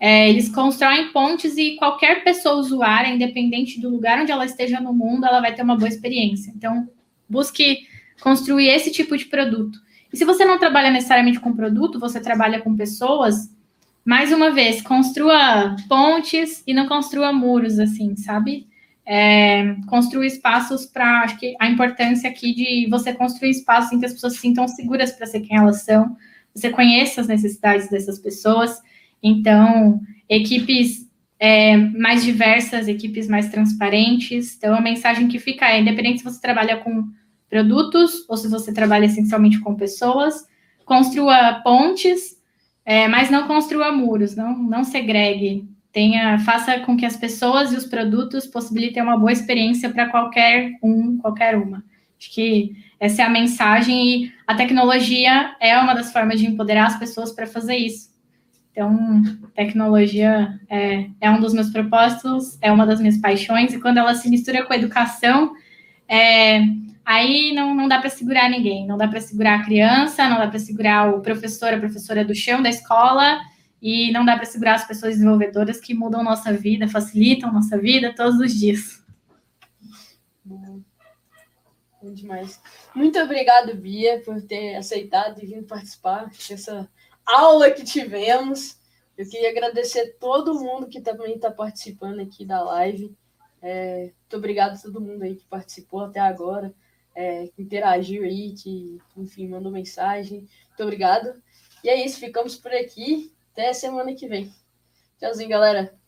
É, 0.00 0.28
eles 0.28 0.48
constroem 0.48 1.12
pontes 1.12 1.56
e 1.56 1.76
qualquer 1.76 2.24
pessoa 2.24 2.56
usuária, 2.56 3.14
independente 3.14 3.80
do 3.80 3.88
lugar 3.88 4.20
onde 4.20 4.32
ela 4.32 4.44
esteja 4.44 4.80
no 4.80 4.92
mundo, 4.92 5.24
ela 5.24 5.40
vai 5.40 5.54
ter 5.54 5.62
uma 5.62 5.76
boa 5.76 5.88
experiência. 5.88 6.52
Então, 6.56 6.88
busque 7.28 7.86
construir 8.20 8.66
esse 8.66 8.90
tipo 8.90 9.16
de 9.16 9.26
produto. 9.26 9.78
E 10.12 10.16
se 10.16 10.24
você 10.24 10.44
não 10.44 10.58
trabalha 10.58 10.90
necessariamente 10.90 11.40
com 11.40 11.54
produto, 11.54 11.98
você 11.98 12.20
trabalha 12.20 12.60
com 12.60 12.76
pessoas, 12.76 13.50
mais 14.04 14.32
uma 14.32 14.50
vez, 14.50 14.82
construa 14.82 15.76
pontes 15.88 16.62
e 16.66 16.74
não 16.74 16.86
construa 16.86 17.32
muros, 17.32 17.78
assim, 17.78 18.16
sabe? 18.16 18.66
É, 19.06 19.74
construa 19.88 20.26
espaços 20.26 20.86
para. 20.86 21.22
Acho 21.22 21.38
que 21.38 21.56
a 21.58 21.68
importância 21.68 22.28
aqui 22.28 22.54
de 22.54 22.88
você 22.90 23.12
construir 23.12 23.50
espaços 23.50 23.92
em 23.92 23.98
que 23.98 24.06
as 24.06 24.12
pessoas 24.12 24.34
se 24.34 24.40
sintam 24.40 24.68
seguras 24.68 25.12
para 25.12 25.26
ser 25.26 25.40
quem 25.40 25.56
elas 25.56 25.82
são, 25.82 26.16
você 26.54 26.70
conheça 26.70 27.20
as 27.20 27.26
necessidades 27.26 27.88
dessas 27.88 28.18
pessoas 28.18 28.80
então, 29.22 30.00
equipes 30.28 31.08
é, 31.38 31.76
mais 31.76 32.24
diversas, 32.24 32.88
equipes 32.88 33.28
mais 33.28 33.48
transparentes. 33.48 34.56
Então, 34.56 34.74
a 34.74 34.80
mensagem 34.80 35.28
que 35.28 35.38
fica 35.38 35.70
é: 35.70 35.80
independente 35.80 36.18
se 36.18 36.24
você 36.24 36.40
trabalha 36.40 36.78
com 36.78 37.08
produtos 37.52 38.24
ou 38.30 38.36
se 38.38 38.48
você 38.48 38.72
trabalha 38.72 39.04
essencialmente 39.04 39.60
com 39.60 39.74
pessoas, 39.74 40.46
construa 40.86 41.60
pontes, 41.62 42.38
é, 42.82 43.06
mas 43.06 43.30
não 43.30 43.46
construa 43.46 43.92
muros, 43.92 44.34
não, 44.34 44.56
não 44.56 44.82
segregue. 44.82 45.68
Tenha, 45.92 46.38
faça 46.38 46.80
com 46.80 46.96
que 46.96 47.04
as 47.04 47.14
pessoas 47.14 47.70
e 47.70 47.76
os 47.76 47.84
produtos 47.84 48.46
possibilitem 48.46 49.02
uma 49.02 49.18
boa 49.18 49.30
experiência 49.30 49.90
para 49.90 50.08
qualquer 50.08 50.78
um, 50.82 51.18
qualquer 51.18 51.54
uma. 51.54 51.84
Acho 52.18 52.32
que 52.34 52.74
essa 52.98 53.20
é 53.20 53.24
a 53.26 53.28
mensagem 53.28 54.24
e 54.24 54.32
a 54.46 54.54
tecnologia 54.54 55.54
é 55.60 55.76
uma 55.76 55.92
das 55.92 56.10
formas 56.10 56.40
de 56.40 56.46
empoderar 56.46 56.86
as 56.86 56.98
pessoas 56.98 57.32
para 57.32 57.46
fazer 57.46 57.76
isso. 57.76 58.10
Então, 58.70 59.22
tecnologia 59.54 60.58
é, 60.70 61.10
é 61.20 61.30
um 61.30 61.38
dos 61.38 61.52
meus 61.52 61.68
propósitos, 61.68 62.56
é 62.62 62.72
uma 62.72 62.86
das 62.86 62.98
minhas 62.98 63.18
paixões, 63.18 63.74
e 63.74 63.78
quando 63.78 63.98
ela 63.98 64.14
se 64.14 64.30
mistura 64.30 64.64
com 64.64 64.72
a 64.72 64.76
educação, 64.76 65.52
é, 66.08 66.62
aí 67.04 67.52
não, 67.54 67.74
não 67.74 67.88
dá 67.88 67.98
para 67.98 68.10
segurar 68.10 68.48
ninguém, 68.48 68.86
não 68.86 68.96
dá 68.96 69.08
para 69.08 69.20
segurar 69.20 69.60
a 69.60 69.64
criança, 69.64 70.28
não 70.28 70.38
dá 70.38 70.48
para 70.48 70.58
segurar 70.58 71.14
o 71.14 71.20
professor, 71.20 71.72
a 71.72 71.78
professora 71.78 72.24
do 72.24 72.34
chão 72.34 72.62
da 72.62 72.68
escola, 72.68 73.40
e 73.80 74.12
não 74.12 74.24
dá 74.24 74.36
para 74.36 74.46
segurar 74.46 74.74
as 74.74 74.86
pessoas 74.86 75.14
desenvolvedoras 75.14 75.80
que 75.80 75.92
mudam 75.92 76.22
nossa 76.22 76.52
vida, 76.52 76.88
facilitam 76.88 77.52
nossa 77.52 77.76
vida 77.76 78.14
todos 78.14 78.38
os 78.38 78.54
dias. 78.54 79.02
Bom, 80.44 80.82
demais. 82.14 82.60
Muito 82.94 83.18
obrigado, 83.18 83.74
Bia, 83.74 84.20
por 84.24 84.40
ter 84.42 84.76
aceitado 84.76 85.42
e 85.42 85.46
vindo 85.46 85.66
participar 85.66 86.30
dessa 86.48 86.88
aula 87.24 87.70
que 87.70 87.84
tivemos. 87.84 88.76
Eu 89.16 89.28
queria 89.28 89.50
agradecer 89.50 90.16
todo 90.18 90.58
mundo 90.58 90.88
que 90.88 91.00
também 91.00 91.34
está 91.34 91.50
participando 91.50 92.20
aqui 92.20 92.44
da 92.44 92.62
live. 92.62 93.14
É, 93.60 94.10
muito 94.18 94.36
obrigado 94.36 94.74
a 94.74 94.78
todo 94.78 95.00
mundo 95.00 95.22
aí 95.22 95.36
que 95.36 95.44
participou 95.44 96.00
até 96.00 96.18
agora, 96.18 96.74
é, 97.14 97.46
que 97.48 97.62
interagiu 97.62 98.22
aí, 98.24 98.52
que, 98.52 99.00
enfim, 99.16 99.48
mandou 99.48 99.70
mensagem. 99.70 100.48
Muito 100.68 100.82
obrigado. 100.82 101.42
E 101.84 101.88
é 101.88 102.04
isso, 102.04 102.18
ficamos 102.18 102.56
por 102.56 102.72
aqui. 102.72 103.32
Até 103.52 103.72
semana 103.72 104.14
que 104.14 104.26
vem. 104.26 104.52
Tchauzinho, 105.18 105.48
galera. 105.48 106.01